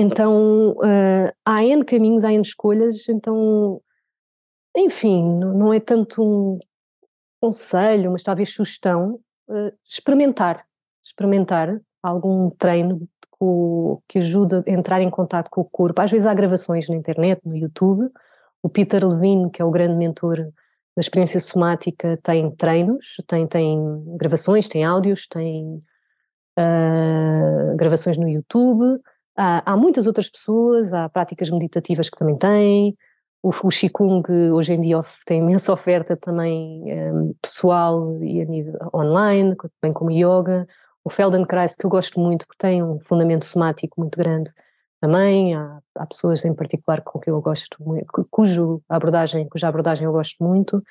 então, 0.00 0.70
uh, 0.74 1.32
há 1.44 1.64
N 1.64 1.84
caminhos, 1.84 2.22
há 2.22 2.32
N 2.32 2.40
escolhas, 2.40 3.08
então, 3.08 3.82
enfim, 4.76 5.22
não 5.38 5.74
é 5.74 5.80
tanto 5.80 6.22
um 6.22 6.58
conselho, 7.40 8.12
mas 8.12 8.22
talvez 8.22 8.52
sugestão, 8.52 9.20
uh, 9.48 9.72
experimentar, 9.86 10.64
experimentar 11.02 11.80
algum 12.02 12.50
treino 12.50 13.08
que 14.08 14.18
ajuda 14.18 14.64
a 14.66 14.70
entrar 14.70 15.00
em 15.00 15.10
contato 15.10 15.48
com 15.48 15.60
o 15.60 15.64
corpo. 15.64 16.00
Às 16.00 16.10
vezes 16.10 16.26
há 16.26 16.34
gravações 16.34 16.88
na 16.88 16.96
internet, 16.96 17.40
no 17.44 17.56
YouTube. 17.56 18.10
O 18.62 18.68
Peter 18.68 19.06
Levine, 19.06 19.50
que 19.50 19.62
é 19.62 19.64
o 19.64 19.70
grande 19.70 19.94
mentor 19.94 20.38
da 20.96 21.00
experiência 21.00 21.38
somática, 21.38 22.18
tem 22.22 22.50
treinos, 22.50 23.16
tem, 23.26 23.46
tem 23.46 23.78
gravações, 24.16 24.66
tem 24.68 24.84
áudios, 24.84 25.28
tem 25.28 25.80
uh, 26.58 27.76
gravações 27.76 28.18
no 28.18 28.28
YouTube. 28.28 29.00
Há, 29.36 29.72
há, 29.72 29.76
muitas 29.76 30.08
outras 30.08 30.28
pessoas, 30.28 30.92
há 30.92 31.08
práticas 31.08 31.48
meditativas 31.50 32.10
que 32.10 32.16
também 32.16 32.36
têm, 32.36 32.96
o, 33.42 33.50
o 33.50 33.68
Qigong 33.68 34.22
hoje 34.52 34.72
em 34.74 34.80
dia 34.80 35.00
tem 35.24 35.40
imensa 35.40 35.72
oferta 35.72 36.16
também 36.16 36.82
um, 37.12 37.34
pessoal 37.40 38.22
e 38.22 38.40
a 38.40 38.44
nível 38.44 38.78
online, 38.94 39.56
bem 39.82 39.92
como 39.92 40.10
yoga, 40.10 40.66
o 41.04 41.10
Feldenkrais 41.10 41.74
que 41.76 41.86
eu 41.86 41.90
gosto 41.90 42.20
muito 42.20 42.46
porque 42.46 42.66
tem 42.66 42.82
um 42.82 43.00
fundamento 43.00 43.44
somático 43.44 44.00
muito 44.00 44.18
grande 44.18 44.52
também, 45.00 45.54
há, 45.54 45.80
há 45.94 46.06
pessoas 46.06 46.44
em 46.44 46.52
particular 46.52 47.02
com 47.02 47.20
que 47.20 47.30
eu 47.30 47.40
gosto 47.40 47.82
muito, 47.82 48.06
cujo 48.30 48.82
abordagem, 48.88 49.48
cuja 49.48 49.68
abordagem 49.68 50.04
eu 50.04 50.12
gosto 50.12 50.42
muito, 50.42 50.82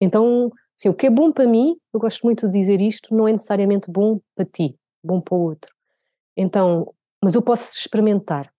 então, 0.00 0.50
sim, 0.74 0.88
o 0.88 0.94
que 0.94 1.06
é 1.06 1.10
bom 1.10 1.32
para 1.32 1.46
mim, 1.46 1.76
eu 1.92 2.00
gosto 2.00 2.22
muito 2.24 2.46
de 2.48 2.58
dizer 2.58 2.80
isto, 2.80 3.14
não 3.14 3.26
é 3.26 3.32
necessariamente 3.32 3.90
bom 3.90 4.20
para 4.34 4.44
ti, 4.44 4.76
bom 5.02 5.20
para 5.20 5.34
o 5.34 5.40
outro. 5.40 5.74
Então, 6.36 6.92
mas 7.22 7.34
eu 7.34 7.42
posso 7.42 7.72
experimentar. 7.72 8.52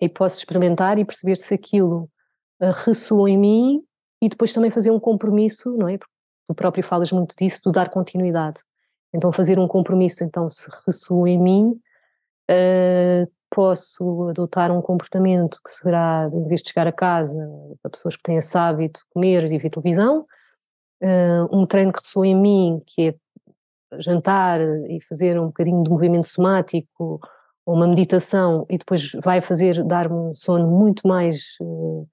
E 0.00 0.08
posso 0.08 0.38
experimentar 0.38 0.98
e 0.98 1.04
perceber 1.04 1.36
se 1.36 1.54
aquilo 1.54 2.10
ressoa 2.60 3.30
em 3.30 3.38
mim 3.38 3.82
e 4.22 4.28
depois 4.28 4.52
também 4.52 4.70
fazer 4.70 4.90
um 4.90 5.00
compromisso, 5.00 5.76
não 5.76 5.88
é? 5.88 5.96
Porque 5.96 6.12
tu 6.48 6.54
próprio 6.54 6.84
falas 6.84 7.10
muito 7.10 7.34
disso, 7.36 7.60
do 7.64 7.72
dar 7.72 7.88
continuidade. 7.88 8.60
Então 9.14 9.32
fazer 9.32 9.58
um 9.58 9.66
compromisso, 9.66 10.22
então 10.22 10.48
se 10.48 10.68
ressoa 10.86 11.28
em 11.28 11.38
mim, 11.38 11.80
uh, 12.50 13.30
posso 13.50 14.28
adotar 14.28 14.70
um 14.70 14.80
comportamento 14.80 15.58
que 15.64 15.72
será, 15.72 16.30
em 16.32 16.46
vez 16.46 16.62
de 16.62 16.68
chegar 16.68 16.86
a 16.86 16.92
casa, 16.92 17.48
para 17.82 17.90
pessoas 17.90 18.16
que 18.16 18.22
têm 18.22 18.36
esse 18.36 18.56
hábito, 18.56 19.00
comer 19.10 19.50
e 19.50 19.58
ver 19.58 19.70
televisão, 19.70 20.26
uh, 21.02 21.56
um 21.56 21.66
treino 21.66 21.92
que 21.92 21.98
ressoa 21.98 22.26
em 22.26 22.36
mim, 22.36 22.82
que 22.86 23.08
é 23.08 23.14
jantar 23.98 24.60
e 24.88 25.00
fazer 25.08 25.38
um 25.40 25.46
bocadinho 25.46 25.82
de 25.82 25.90
movimento 25.90 26.28
somático, 26.28 27.20
ou 27.66 27.74
uma 27.74 27.88
meditação, 27.88 28.64
e 28.70 28.78
depois 28.78 29.12
vai 29.22 29.40
fazer, 29.40 29.84
dar-me 29.84 30.14
um 30.14 30.34
sono 30.34 30.68
muito 30.68 31.06
mais 31.08 31.56
uh, 31.60 32.08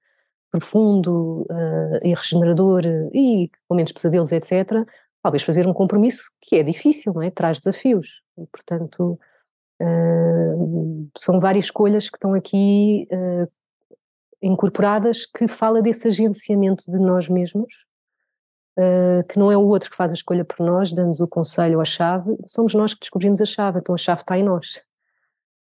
profundo 0.57 1.45
uh, 1.49 1.99
e 2.03 2.13
regenerador 2.13 2.81
e 3.13 3.51
com 3.67 3.75
menos 3.75 3.91
pesadelos, 3.91 4.31
etc., 4.31 4.85
talvez 5.21 5.43
fazer 5.43 5.67
um 5.67 5.73
compromisso 5.73 6.31
que 6.41 6.55
é 6.55 6.63
difícil, 6.63 7.13
não 7.13 7.21
é? 7.21 7.29
Traz 7.29 7.59
desafios. 7.59 8.21
E, 8.37 8.45
portanto, 8.47 9.19
uh, 9.81 11.09
são 11.17 11.39
várias 11.39 11.65
escolhas 11.65 12.09
que 12.09 12.17
estão 12.17 12.33
aqui 12.33 13.07
uh, 13.11 13.47
incorporadas 14.41 15.25
que 15.25 15.47
fala 15.47 15.81
desse 15.81 16.07
agenciamento 16.07 16.89
de 16.89 16.97
nós 16.97 17.29
mesmos, 17.29 17.85
que 19.27 19.39
não 19.39 19.51
é 19.51 19.57
o 19.57 19.65
outro 19.65 19.89
que 19.89 19.95
faz 19.97 20.11
a 20.11 20.13
escolha 20.13 20.45
por 20.45 20.63
nós, 20.63 20.93
dando-nos 20.93 21.19
o 21.19 21.27
conselho 21.27 21.77
ou 21.77 21.81
a 21.81 21.85
chave, 21.85 22.37
somos 22.45 22.75
nós 22.75 22.93
que 22.93 22.99
descobrimos 22.99 23.41
a 23.41 23.45
chave, 23.45 23.79
então 23.79 23.95
a 23.95 23.97
chave 23.97 24.21
está 24.21 24.37
em 24.37 24.43
nós. 24.43 24.79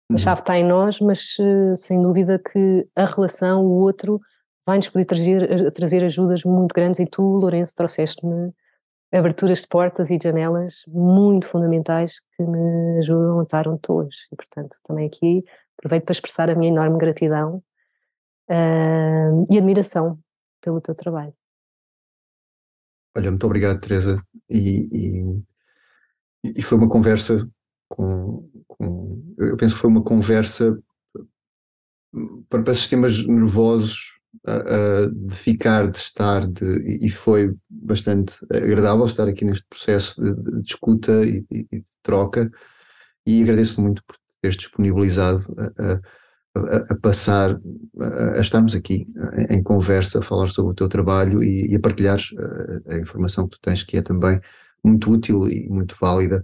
A 0.10 0.14
uhum. 0.14 0.18
chave 0.18 0.42
está 0.42 0.60
em 0.60 0.66
nós, 0.66 1.00
mas 1.00 1.38
sem 1.78 2.02
dúvida 2.02 2.38
que 2.38 2.86
a 2.94 3.06
relação, 3.06 3.64
o 3.64 3.72
outro, 3.80 4.20
vai-nos 4.66 4.90
poder 4.90 5.06
trazer, 5.06 5.72
trazer 5.72 6.04
ajudas 6.04 6.44
muito 6.44 6.74
grandes 6.74 7.00
e 7.00 7.06
tu, 7.06 7.22
Lourenço, 7.22 7.76
trouxeste-me 7.76 8.54
aberturas 9.12 9.62
de 9.62 9.68
portas 9.68 10.10
e 10.10 10.18
janelas 10.22 10.84
muito 10.88 11.48
fundamentais 11.48 12.20
que 12.36 12.44
me 12.44 13.00
ajudam 13.00 13.40
a 13.40 13.44
estar 13.44 13.68
onde 13.68 13.78
estou 13.78 14.00
hoje. 14.00 14.18
E, 14.32 14.36
portanto, 14.36 14.78
também 14.84 15.08
aqui 15.08 15.44
aproveito 15.78 16.06
para 16.06 16.12
expressar 16.14 16.50
a 16.50 16.56
minha 16.56 16.72
enorme 16.72 16.98
gratidão 16.98 17.64
uh, 18.50 19.46
e 19.50 19.58
admiração 19.58 20.20
pelo 20.62 20.82
teu 20.82 20.96
trabalho. 20.96 21.34
Olha, 23.16 23.30
muito 23.30 23.46
obrigado, 23.46 23.80
Teresa. 23.80 24.22
E, 24.50 24.90
e, 26.44 26.54
e 26.58 26.62
foi 26.62 26.78
uma 26.78 26.90
conversa 26.90 27.50
com, 27.88 28.50
com, 28.68 29.34
Eu 29.38 29.56
penso 29.56 29.76
que 29.76 29.82
foi 29.82 29.90
uma 29.90 30.04
conversa 30.04 30.78
para, 32.50 32.64
para 32.64 32.74
sistemas 32.74 33.26
nervosos 33.26 34.15
uh, 34.48 35.12
de 35.14 35.36
ficar, 35.36 35.90
de 35.90 35.98
estar, 35.98 36.48
de, 36.48 37.00
e 37.02 37.10
foi 37.10 37.54
bastante 37.70 38.36
agradável 38.52 39.06
estar 39.06 39.28
aqui 39.28 39.46
neste 39.46 39.66
processo 39.70 40.22
de, 40.22 40.34
de, 40.34 40.62
de 40.62 40.70
escuta 40.70 41.24
e, 41.26 41.46
e, 41.52 41.64
de 41.80 41.92
troca, 42.04 42.50
e 43.26 43.42
agradeço 43.42 43.82
muito 43.82 44.04
por 44.06 44.18
teres 44.42 44.58
disponibilizado 44.58 45.42
a, 45.78 46.00
a, 46.60 46.94
a 46.94 46.96
passar, 46.96 47.60
a, 48.00 48.38
a, 48.38 48.40
estarmos 48.40 48.76
aqui 48.76 49.08
em, 49.38 49.58
em, 49.58 49.64
conversa, 49.64 50.20
a 50.20 50.22
falar 50.22 50.48
sobre 50.48 50.72
o 50.72 50.76
teu 50.76 50.88
trabalho 50.88 51.44
e, 51.44 51.72
e 51.72 51.76
a 51.76 51.80
partilhares 51.80 52.30
a, 52.88 52.96
a 52.96 53.00
informação 53.00 53.48
que 53.48 53.58
tu 53.58 53.62
tens, 53.62 53.84
que 53.84 53.98
é 53.98 54.02
também 54.02 54.40
muito 54.84 55.12
útil 55.12 55.48
e 55.48 55.68
muito 55.70 55.96
válida 56.00 56.44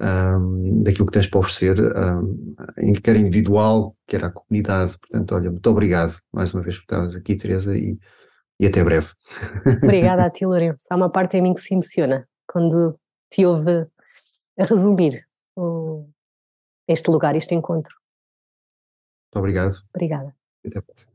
um, 0.00 0.82
daquilo 0.82 1.06
que 1.06 1.12
tens 1.12 1.26
para 1.26 1.40
oferecer, 1.40 1.78
um, 1.78 2.54
quer 3.02 3.16
individual, 3.16 3.96
quer 4.06 4.24
à 4.24 4.30
comunidade. 4.30 4.98
Portanto, 4.98 5.34
olha, 5.34 5.50
muito 5.50 5.70
obrigado 5.70 6.16
mais 6.32 6.54
uma 6.54 6.62
vez 6.62 6.76
por 6.76 6.82
estares 6.82 7.16
aqui, 7.16 7.36
Teresa, 7.36 7.76
e, 7.76 7.98
e 8.58 8.66
até 8.66 8.82
breve. 8.82 9.08
Obrigada 9.82 10.24
a 10.24 10.30
ti, 10.30 10.44
Lourenço. 10.44 10.86
Há 10.90 10.96
uma 10.96 11.10
parte 11.10 11.36
em 11.36 11.42
mim 11.42 11.52
que 11.52 11.60
se 11.60 11.74
emociona 11.74 12.28
quando 12.46 12.98
te 13.30 13.44
ouve 13.46 13.86
a 14.58 14.64
resumir 14.64 15.26
este 16.88 17.10
lugar, 17.10 17.36
este 17.36 17.54
encontro. 17.54 17.94
Muito 19.32 19.38
obrigado. 19.38 19.74
Obrigada. 19.94 20.34
Até 20.66 20.78
a 20.78 20.82
próxima. 20.82 21.09